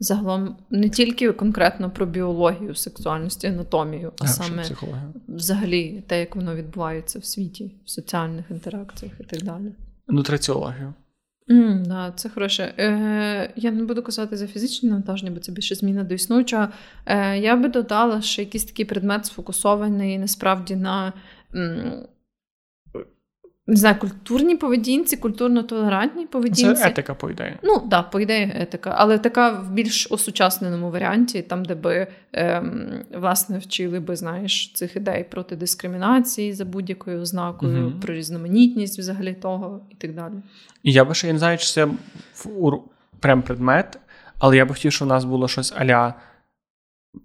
Загалом 0.00 0.56
не 0.70 0.88
тільки 0.88 1.32
конкретно 1.32 1.90
про 1.90 2.06
біологію, 2.06 2.74
сексуальності, 2.74 3.46
анатомію, 3.46 4.12
а, 4.20 4.24
а 4.24 4.26
саме 4.28 4.62
взагалі 5.28 6.02
те, 6.06 6.20
як 6.20 6.36
воно 6.36 6.54
відбувається 6.54 7.18
в 7.18 7.24
світі, 7.24 7.74
в 7.84 7.90
соціальних 7.90 8.50
інтеракціях 8.50 9.12
і 9.20 9.24
так 9.24 9.42
далі. 9.42 9.72
Нутриціологію. 10.08 10.94
Mm, 11.50 11.86
да, 11.86 12.12
Це 12.16 12.28
хороше. 12.28 12.74
Е, 12.78 13.52
Я 13.56 13.70
не 13.70 13.84
буду 13.84 14.02
казати 14.02 14.36
за 14.36 14.46
фізичні 14.46 14.88
навантаження, 14.88 15.30
бо 15.30 15.40
це 15.40 15.52
більше 15.52 15.74
зміна 15.74 16.04
до 16.04 16.14
існуючого. 16.14 16.68
Е, 17.06 17.38
Я 17.38 17.56
би 17.56 17.68
додала, 17.68 18.22
що 18.22 18.42
якийсь 18.42 18.64
такий 18.64 18.84
предмет 18.84 19.26
сфокусований 19.26 20.18
насправді 20.18 20.76
на 20.76 21.12
м, 21.54 21.92
не 23.68 23.76
знаю, 23.76 23.96
культурній 23.98 24.56
поведінці, 24.56 25.16
культурно-толерантній 25.16 26.26
поведінці. 26.26 26.82
Це 26.82 26.88
етика, 26.88 27.14
по 27.14 27.30
ідеї. 27.30 27.58
Ну, 27.62 27.74
так, 27.74 27.88
да, 27.88 28.02
по 28.02 28.20
ідеї, 28.20 28.52
етика, 28.54 28.94
але 28.96 29.18
така 29.18 29.50
в 29.50 29.72
більш 29.72 30.08
осучасненому 30.10 30.90
варіанті, 30.90 31.42
там, 31.42 31.64
де 31.64 31.74
би 31.74 32.06
ем, 32.32 33.04
власне 33.14 33.58
вчили 33.58 34.00
би, 34.00 34.16
знаєш, 34.16 34.72
цих 34.72 34.96
ідей 34.96 35.24
проти 35.24 35.56
дискримінації 35.56 36.52
за 36.52 36.64
будь-якою 36.64 37.20
ознакою, 37.20 37.86
угу. 37.86 38.00
про 38.00 38.14
різноманітність 38.14 38.98
взагалі 38.98 39.34
того 39.34 39.80
і 39.90 39.94
так 39.94 40.14
далі. 40.14 40.34
І 40.82 40.92
я 40.92 41.04
би 41.04 41.14
ще 41.14 41.26
я 41.26 41.32
не 41.32 41.38
знаю, 41.38 41.58
чи 41.58 41.66
це 41.66 41.88
прям 43.20 43.42
предмет, 43.42 43.98
але 44.38 44.56
я 44.56 44.64
би 44.64 44.74
хотів, 44.74 44.92
щоб 44.92 45.08
у 45.08 45.08
нас 45.08 45.24
було 45.24 45.48
щось 45.48 45.74
аля 45.76 46.14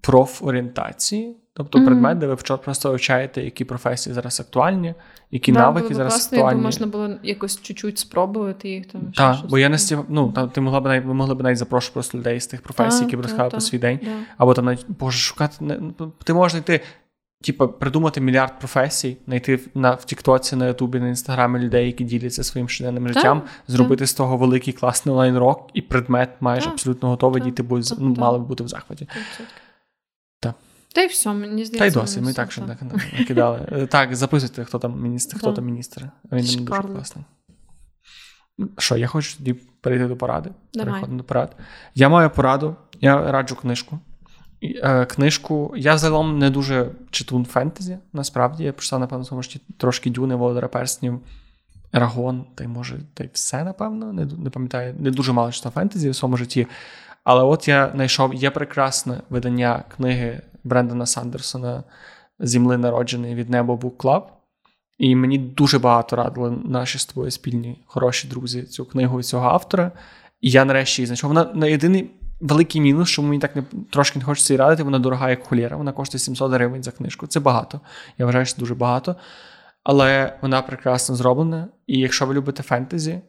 профорієнтації. 0.01 1.40
Тобто 1.53 1.80
mm-hmm. 1.80 1.86
предмет, 1.86 2.18
де 2.18 2.28
ви 2.28 2.36
просто 2.36 2.90
вивчаєте, 2.90 3.44
які 3.44 3.65
професії 3.65 4.14
зараз 4.14 4.40
актуальні, 4.40 4.94
які 5.32 5.52
да, 5.52 5.60
навики 5.60 5.88
було 5.88 5.95
зараз 5.95 6.14
класно, 6.14 6.38
актуальні. 6.38 6.57
Якби 6.57 6.64
можна 6.64 6.88
було 6.88 7.10
якось 7.23 7.61
чуть-чуть 7.61 7.99
спробувати 7.99 8.69
їх 8.69 8.86
там. 8.86 9.02
Так, 9.15 9.38
бо 9.49 9.57
я 9.57 9.69
не 9.69 9.78
стів... 9.78 10.06
ну, 10.10 10.32
там, 10.32 10.49
ти 10.49 10.61
могла 10.61 10.80
б 10.80 10.86
навіть, 10.86 11.06
ви 11.06 11.14
могли 11.14 11.36
б 11.36 11.44
навіть 11.44 11.57
запрошувати 11.57 11.94
просто 11.94 12.18
людей 12.18 12.40
з 12.40 12.48
тих 12.48 12.61
професій, 12.61 12.99
та, 12.99 13.06
які 13.06 13.18
б 13.18 13.22
розказали 13.22 13.49
по 13.49 13.60
свій 13.60 13.78
день. 13.78 13.99
Да. 14.03 14.10
Або 14.38 14.53
там 14.53 14.65
навіть 14.65 14.86
боже, 14.88 15.18
шукати. 15.18 15.56
Ну, 15.60 16.14
ти 16.23 16.34
можеш 16.34 16.52
знайти, 16.52 16.86
типу, 17.41 17.68
придумати 17.68 18.22
мільярд 18.22 18.60
професій, 18.60 19.18
знайти 19.26 19.60
на 19.76 19.91
в 19.91 20.06
Тіктоці, 20.06 20.56
на 20.56 20.68
Ютубі, 20.68 20.99
на 20.99 21.07
інстаграмі 21.07 21.60
людей, 21.60 21.86
які 21.86 22.03
діляться 22.03 22.44
своїм 22.44 22.69
щоденним 22.69 23.07
життям, 23.07 23.41
зробити 23.68 24.06
з 24.06 24.14
того 24.14 24.38
великий 24.38 24.73
класний 24.73 25.14
онлайн-рок, 25.14 25.69
і 25.73 25.82
предмет 25.82 26.30
маєш 26.40 26.68
абсолютно 26.68 27.10
готовий, 27.10 27.41
діти 27.41 27.64
будуть 27.64 27.94
ну, 27.99 28.15
мали 28.18 28.40
б 28.40 28.41
бути 28.41 28.64
в 28.64 28.68
захваті. 28.68 29.07
Та 30.95 31.01
й 31.01 31.07
все, 31.07 31.34
мені 31.34 31.65
здається. 31.65 31.77
Та 31.77 31.85
й 31.85 31.91
досі, 32.03 32.22
ми 32.22 32.34
так 32.34 32.51
що 32.51 32.61
накидали. 33.19 33.68
Е, 33.72 33.88
так, 33.88 34.15
записуйте, 34.15 34.65
хто 34.65 34.80
там 34.80 35.01
міністр, 35.01 35.38
хто 35.38 35.53
там 35.53 35.65
міністр. 35.65 36.09
Він 36.31 36.65
дуже 36.65 36.81
класний. 36.81 37.26
Що, 38.77 38.97
я 38.97 39.07
хочу 39.07 39.38
тоді 39.38 39.53
перейти 39.53 40.07
до 40.07 40.18
поради. 40.18 40.49
Переходимо 40.73 41.18
до 41.18 41.23
порад. 41.23 41.55
Я 41.95 42.09
маю 42.09 42.30
пораду, 42.30 42.76
я 43.01 43.31
раджу 43.31 43.55
книжку. 43.55 43.99
Е, 44.63 45.05
книжку. 45.05 45.73
Я 45.77 45.97
загалом 45.97 46.39
не 46.39 46.49
дуже 46.49 46.91
читун 47.11 47.45
фентезі, 47.45 47.97
насправді. 48.13 48.63
Я 48.63 48.73
прочитав, 48.73 48.99
напевно, 48.99 49.26
тому 49.26 49.43
що 49.43 49.59
трошки 49.77 50.09
дюни 50.09 50.35
Володара 50.35 50.68
Перснів, 50.68 51.19
Ерагон, 51.93 52.45
та 52.55 52.63
й 52.63 52.68
може, 52.68 52.99
та 53.13 53.23
й 53.23 53.30
все, 53.34 53.63
напевно. 53.63 54.13
Не 54.13 54.26
не 54.26 54.49
пам'ятаю, 54.49 54.95
не 54.99 55.11
дуже 55.11 55.34
мало 55.34 55.51
читав 55.51 55.72
фентезі 55.72 56.09
в 56.09 56.15
своєму 56.15 56.38
житті. 56.38 56.68
Але 57.23 57.43
от 57.43 57.68
я 57.68 57.91
знайшов 57.95 58.34
є 58.34 58.51
прекрасне 58.51 59.22
видання 59.30 59.84
книги 59.95 60.41
Брендана 60.63 61.05
Сандерсона 61.05 61.83
Зімли 62.39 62.77
народжений 62.77 63.35
від 63.35 63.49
Небо 63.49 63.75
Book 63.75 63.95
Club. 63.95 64.23
І 64.97 65.15
мені 65.15 65.38
дуже 65.38 65.79
багато 65.79 66.15
радили 66.15 66.51
наші 66.65 66.97
з 66.97 67.05
тобою 67.05 67.31
спільні 67.31 67.83
хороші 67.85 68.27
друзі 68.27 68.63
цю 68.63 68.85
книгу 68.85 69.19
і 69.19 69.23
цього 69.23 69.47
автора. 69.47 69.91
І 70.41 70.49
я 70.49 70.65
нарешті 70.65 71.01
її 71.01 71.07
знайшов. 71.07 71.27
Вона 71.27 71.51
на 71.53 71.67
єдиний 71.67 72.11
великий 72.41 72.81
мінус, 72.81 73.09
що 73.09 73.21
мені 73.21 73.39
так 73.39 73.55
не 73.55 73.63
трошки 73.89 74.19
не 74.19 74.25
хочеться 74.25 74.53
її 74.53 74.59
радити, 74.59 74.83
вона 74.83 74.99
дорога, 74.99 75.29
як 75.29 75.43
холєра. 75.43 75.77
Вона 75.77 75.91
коштує 75.91 76.19
700 76.19 76.51
гривень 76.51 76.83
за 76.83 76.91
книжку. 76.91 77.27
Це 77.27 77.39
багато. 77.39 77.79
Я 78.17 78.25
вважаю, 78.25 78.45
що 78.45 78.59
дуже 78.59 78.75
багато. 78.75 79.15
Але 79.83 80.38
вона 80.41 80.61
прекрасно 80.61 81.15
зроблена. 81.15 81.67
І 81.88 81.99
якщо 81.99 82.25
ви 82.25 82.33
любите 82.33 82.63
фентезі, 82.63 83.21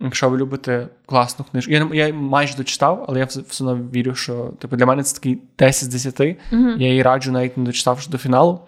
Якщо 0.00 0.30
ви 0.30 0.38
любите 0.38 0.88
класну 1.06 1.44
книжку. 1.50 1.72
Я 1.72 1.88
я 1.92 2.14
майже 2.14 2.56
дочитав, 2.56 3.04
але 3.08 3.18
я 3.18 3.24
все 3.24 3.64
одно 3.64 3.90
вірю, 3.94 4.14
що 4.14 4.52
типу, 4.58 4.76
для 4.76 4.86
мене 4.86 5.02
це 5.02 5.14
такий 5.14 5.42
10 5.58 5.84
з 5.84 5.88
10. 5.88 6.20
Uh-huh. 6.20 6.76
Я 6.78 6.88
її 6.88 7.02
раджу, 7.02 7.32
навіть 7.32 7.56
не 7.56 7.64
дочитавши 7.64 8.10
до 8.10 8.18
фіналу. 8.18 8.60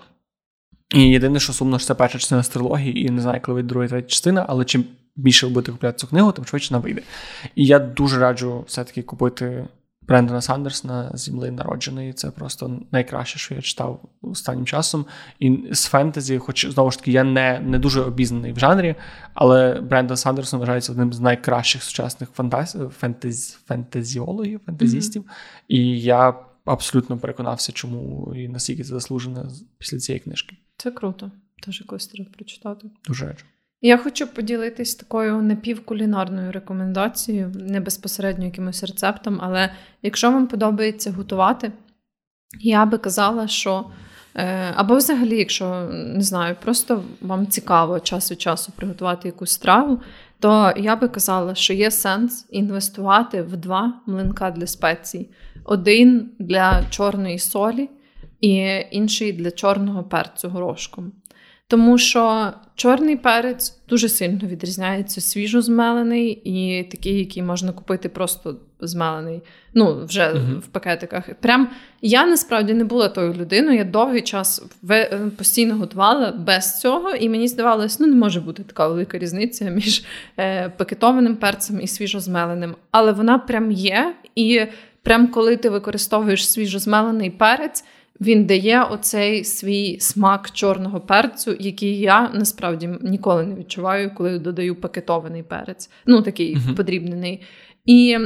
І 0.95 1.03
єдине, 1.03 1.41
що 1.41 1.53
сумно, 1.53 1.79
що 1.79 1.87
це 1.87 1.95
перша 1.95 2.19
частина 2.19 2.43
з 2.43 2.49
трилогії, 2.49 3.07
і 3.07 3.11
не 3.11 3.23
знаю, 3.23 3.41
коли 3.43 3.55
вийде 3.55 3.69
друга 3.69 3.89
третя 3.89 4.09
частина, 4.09 4.47
але 4.49 4.65
чим 4.65 4.85
більше 5.17 5.47
ви 5.47 5.53
будете 5.53 5.73
купляти 5.73 5.99
цю 5.99 6.07
книгу, 6.07 6.33
тим 6.33 6.45
швидше 6.45 6.75
вона 6.75 6.83
вийде. 6.83 7.03
І 7.55 7.67
я 7.67 7.79
дуже 7.79 8.21
раджу 8.21 8.65
все-таки 8.67 9.03
купити 9.03 9.65
Брендона 10.11 10.41
Сандерсона 10.41 11.11
земли 11.15 11.51
народжений. 11.51 12.13
Це 12.13 12.31
просто 12.31 12.81
найкраще, 12.93 13.39
що 13.39 13.55
я 13.55 13.61
читав 13.61 14.03
останнім 14.23 14.67
часом. 14.67 15.07
І 15.39 15.59
з 15.73 15.85
фентезі, 15.85 16.39
хоч 16.39 16.71
знову 16.71 16.91
ж 16.91 16.99
таки, 16.99 17.13
я 17.13 17.25
не 17.25 17.61
не 17.61 17.79
дуже 17.79 18.01
обізнаний 18.01 18.53
в 18.53 18.59
жанрі, 18.59 18.95
але 19.35 19.81
Брендон 19.81 20.17
Сандерсон 20.17 20.61
вважається 20.61 20.93
одним 20.93 21.13
з 21.13 21.21
найкращих 21.21 21.83
сучасних 21.83 22.31
фантаз... 22.31 22.77
фентез... 22.99 23.59
фентезіологів, 23.67 24.61
фентезістів. 24.67 25.23
Mm-hmm. 25.23 25.65
І 25.69 26.01
я 26.01 26.35
абсолютно 26.65 27.19
переконався, 27.19 27.73
чому 27.73 28.33
і 28.37 28.49
наскільки 28.49 28.83
це 28.83 28.89
заслужено 28.89 29.53
після 29.79 29.99
цієї 29.99 30.21
книжки. 30.21 30.57
Це 30.77 30.91
круто. 30.91 31.31
Теж 31.63 31.81
якось 31.81 32.07
треба 32.07 32.31
прочитати. 32.31 32.91
Дуже. 33.09 33.37
Я 33.83 33.99
хочу 33.99 34.27
поділитись 34.27 34.95
такою 34.95 35.43
напівкулінарною 35.43 36.53
рекомендацією, 36.53 37.53
не 37.55 37.81
безпосередньо 37.81 38.45
якимось 38.45 38.85
рецептом, 38.85 39.39
але 39.43 39.71
якщо 40.03 40.31
вам 40.31 40.47
подобається 40.47 41.13
готувати, 41.13 41.73
я 42.61 42.87
би 42.87 42.99
казала, 42.99 43.49
що 43.49 43.87
е, 44.35 44.73
або 44.75 44.97
взагалі, 44.97 45.39
якщо 45.39 45.89
не 45.93 46.23
знаю, 46.23 46.57
просто 46.63 47.05
вам 47.21 47.47
цікаво 47.47 48.01
час 48.01 48.31
від 48.31 48.41
часу 48.41 48.73
приготувати 48.77 49.29
якусь 49.29 49.51
страву, 49.51 50.01
то 50.41 50.73
я 50.77 50.97
би 50.97 51.09
казала, 51.09 51.55
що 51.55 51.73
є 51.73 51.91
сенс 51.91 52.47
інвестувати 52.51 53.43
в 53.43 53.57
два 53.57 54.01
млинка 54.07 54.51
для 54.51 54.67
спецій: 54.67 55.31
один 55.65 56.31
для 56.39 56.85
чорної 56.91 57.39
солі 57.39 57.91
і 58.41 58.81
інший 58.91 59.33
для 59.33 59.51
чорного 59.51 60.05
перцю 60.05 60.49
горошком. 60.49 61.13
Тому 61.71 61.99
що 61.99 62.53
чорний 62.75 63.17
перець 63.17 63.77
дуже 63.89 64.09
сильно 64.09 64.39
відрізняється 64.43 65.21
свіжо 65.21 65.63
змелений 65.63 66.31
і 66.31 66.85
такий, 66.85 67.19
який 67.19 67.43
можна 67.43 67.73
купити 67.73 68.09
просто 68.09 68.57
змелений, 68.81 69.43
ну 69.75 70.05
вже 70.05 70.21
uh-huh. 70.21 70.59
в 70.59 70.67
пакетиках. 70.67 71.35
Прям 71.41 71.69
я 72.03 72.27
насправді 72.27 72.75
не 72.75 72.85
була 72.85 73.09
тою 73.09 73.35
людиною. 73.35 73.79
Я 73.79 73.85
довгий 73.85 74.23
час 74.23 74.65
е, 74.91 75.19
постійно 75.37 75.75
готувала 75.75 76.33
без 76.33 76.81
цього, 76.81 77.11
і 77.11 77.29
мені 77.29 77.49
здавалось, 77.49 78.01
ну 78.01 78.07
не 78.07 78.17
може 78.17 78.41
бути 78.41 78.63
така 78.63 78.89
велика 78.89 79.19
різниця 79.19 79.65
між 79.65 80.05
е, 80.39 80.69
пакетованим 80.69 81.37
перцем 81.37 81.81
і 81.81 81.87
свіжозмеленим. 81.87 82.75
Але 82.91 83.13
вона 83.13 83.39
прям 83.39 83.73
є. 83.73 84.15
І 84.35 84.61
прям 85.03 85.29
коли 85.29 85.57
ти 85.57 85.71
використовуєш 85.71 86.51
свіжозмелений 86.51 87.31
перець. 87.31 87.85
Він 88.21 88.45
дає 88.45 88.83
оцей 88.83 89.45
свій 89.45 90.01
смак 90.01 90.51
чорного 90.51 91.01
перцю, 91.01 91.57
який 91.61 91.99
я 91.99 92.31
насправді 92.35 92.91
ніколи 93.03 93.47
не 93.47 93.55
відчуваю, 93.55 94.15
коли 94.15 94.39
додаю 94.39 94.75
пакетований 94.75 95.43
перець. 95.43 95.91
Ну, 96.07 96.23
такий 96.23 96.57
uh-huh. 96.57 96.75
подрібнений. 96.77 97.43
І 97.87 98.19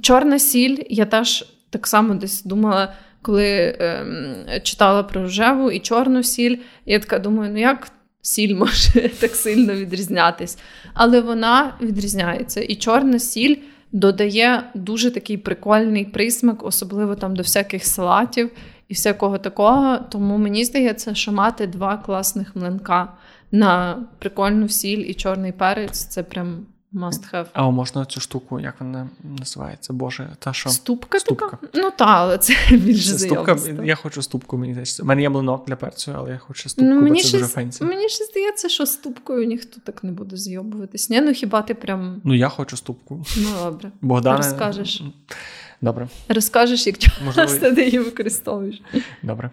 чорна 0.00 0.38
сіль, 0.38 0.76
я 0.88 1.04
теж 1.04 1.44
так 1.70 1.86
само 1.86 2.14
десь 2.14 2.42
думала, 2.42 2.94
коли 3.22 3.76
ем, 3.78 4.36
читала 4.62 5.02
про 5.02 5.22
рожеву 5.22 5.70
і 5.70 5.78
чорну 5.78 6.22
сіль. 6.22 6.56
Я 6.86 6.98
така 6.98 7.18
думаю, 7.18 7.52
ну 7.52 7.60
як 7.60 7.88
сіль 8.22 8.54
може 8.58 9.08
так 9.08 9.36
сильно 9.36 9.74
відрізнятись? 9.74 10.58
Але 10.94 11.20
вона 11.20 11.74
відрізняється. 11.80 12.60
І 12.60 12.74
чорна 12.74 13.18
сіль. 13.18 13.56
Додає 13.94 14.62
дуже 14.74 15.10
такий 15.10 15.36
прикольний 15.36 16.04
присмак, 16.04 16.64
особливо 16.66 17.14
там 17.14 17.36
до 17.36 17.42
всяких 17.42 17.84
салатів 17.84 18.50
і 18.92 18.94
всякого 18.94 19.38
такого. 19.38 19.98
Тому 19.98 20.38
мені 20.38 20.64
здається, 20.64 21.14
що 21.14 21.32
мати 21.32 21.66
два 21.66 21.96
класних 21.96 22.56
млинка 22.56 23.12
на 23.52 24.04
прикольну 24.18 24.68
сіль 24.68 24.98
і 24.98 25.14
чорний 25.14 25.52
перець 25.52 26.04
це 26.04 26.22
прям 26.22 26.66
must 26.94 27.34
have. 27.34 27.46
А 27.52 27.70
можна 27.70 28.04
цю 28.04 28.20
штуку, 28.20 28.60
як 28.60 28.74
вона 28.80 29.08
називається? 29.38 29.92
Боже, 29.92 30.36
та 30.38 30.52
що? 30.52 30.70
Ступка, 30.70 31.20
ступка. 31.20 31.46
така? 31.46 31.68
Ну 31.74 31.90
так, 31.90 32.08
але 32.08 32.38
це 32.38 32.54
більше 32.70 33.12
це 33.12 33.18
ступка. 33.18 33.56
Я 33.84 33.94
хочу 33.94 34.22
ступку, 34.22 34.56
мені 34.56 34.72
здається. 34.72 35.02
У 35.02 35.06
мене 35.06 35.22
є 35.22 35.28
млинок 35.28 35.66
для 35.66 35.76
перцю, 35.76 36.12
але 36.16 36.30
я 36.30 36.38
хочу 36.38 36.68
ступку, 36.68 36.90
ну, 36.90 37.00
мені 37.02 37.16
бо 37.16 37.22
це 37.22 37.28
ще, 37.28 37.38
дуже 37.38 37.48
фенсі. 37.48 37.84
Мені 37.84 38.08
ще 38.08 38.24
здається, 38.24 38.68
що 38.68 38.86
ступкою 38.86 39.46
ніхто 39.46 39.80
так 39.84 40.04
не 40.04 40.12
буде 40.12 40.36
зйобуватись. 40.36 41.10
Ні, 41.10 41.20
ну 41.20 41.32
хіба 41.32 41.62
ти 41.62 41.74
прям. 41.74 42.20
Ну 42.24 42.34
я 42.34 42.48
хочу 42.48 42.76
ступку. 42.76 43.24
Ну 43.36 43.48
добре. 43.64 43.92
Богдане... 44.00 44.36
Розкажеш. 44.36 45.02
Добре. 45.82 46.08
Розкажеш, 46.28 46.86
як 46.86 46.98
часто 47.34 47.74
ти 47.74 47.84
її 47.84 47.98
використовуєш. 47.98 48.82
Добре. 49.22 49.50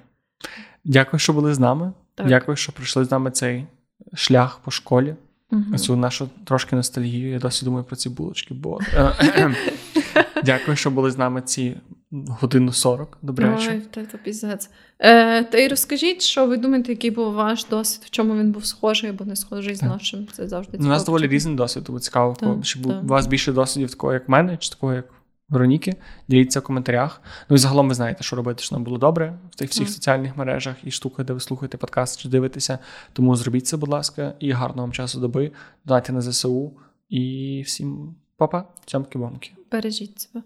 Дякую, 0.85 1.19
що 1.19 1.33
були 1.33 1.53
з 1.53 1.59
нами. 1.59 1.91
Так. 2.15 2.27
Дякую, 2.27 2.55
що 2.57 2.71
пройшли 2.71 3.05
з 3.05 3.11
нами 3.11 3.31
цей 3.31 3.65
шлях 4.13 4.59
по 4.63 4.71
школі. 4.71 5.15
Угу. 5.51 5.77
Цю 5.77 5.95
нашу 5.95 6.29
трошки 6.43 6.75
ностальгію. 6.75 7.31
Я 7.31 7.39
досі 7.39 7.65
думаю 7.65 7.83
про 7.83 7.95
ці 7.95 8.09
булочки, 8.09 8.53
бо 8.53 8.79
е, 8.93 9.55
дякую, 10.43 10.77
що 10.77 10.91
були 10.91 11.11
з 11.11 11.17
нами 11.17 11.41
ці 11.41 11.77
годину 12.11 12.73
40. 12.73 13.17
Добряче. 13.21 13.71
Ой, 13.71 13.81
та, 13.91 14.05
та 14.05 14.17
піздець. 14.17 14.69
Е, 14.99 15.43
Та 15.43 15.57
й 15.57 15.67
розкажіть, 15.67 16.21
що 16.21 16.47
ви 16.47 16.57
думаєте, 16.57 16.91
який 16.91 17.11
був 17.11 17.33
ваш 17.33 17.65
досвід, 17.65 18.01
в 18.05 18.09
чому 18.09 18.35
він 18.35 18.51
був 18.51 18.65
схожий 18.65 19.09
або 19.09 19.25
не 19.25 19.35
схожий 19.35 19.75
з 19.75 19.81
нашим. 19.81 20.27
Це 20.31 20.47
завжди 20.47 20.71
цікаво. 20.71 20.89
У 20.89 20.93
нас 20.93 21.05
доволі 21.05 21.27
різний 21.27 21.55
досвід, 21.55 21.83
тому 21.83 21.99
цікаво, 21.99 22.61
чи 22.63 22.79
був 22.79 22.93
у 23.03 23.07
вас 23.07 23.27
більше 23.27 23.51
досвідів 23.51 23.89
такого, 23.89 24.13
як 24.13 24.27
в 24.27 24.31
мене, 24.31 24.57
чи 24.57 24.69
такого, 24.69 24.93
як 24.93 25.05
Вероніки. 25.49 25.95
Діліться 26.27 26.59
в 26.59 26.63
коментарях. 26.63 27.21
Ну 27.49 27.55
і 27.55 27.59
загалом 27.59 27.87
ви 27.87 27.93
знаєте, 27.93 28.23
що 28.23 28.35
робити, 28.35 28.63
що 28.63 28.75
нам 28.75 28.83
було 28.83 28.97
добре 28.97 29.39
в 29.51 29.55
тих 29.55 29.69
всіх 29.69 29.87
mm. 29.87 29.91
соціальних 29.91 30.37
мережах 30.37 30.75
і 30.83 30.91
штуках, 30.91 31.25
де 31.25 31.33
ви 31.33 31.39
слухаєте 31.39 31.77
подкаст 31.77 32.19
чи 32.19 32.29
дивитеся. 32.29 32.79
Тому 33.13 33.35
зробіть 33.35 33.67
це, 33.67 33.77
будь 33.77 33.89
ласка, 33.89 34.33
і 34.39 34.51
гарного 34.51 34.81
вам 34.81 34.93
часу 34.93 35.19
доби. 35.19 35.51
Донайте 35.85 36.13
на 36.13 36.21
ЗСУ. 36.21 36.71
І 37.09 37.63
всім 37.65 38.15
па-па, 38.37 38.65
цямки-бомки. 38.85 39.51
Бережіть 39.71 40.21
себе. 40.21 40.43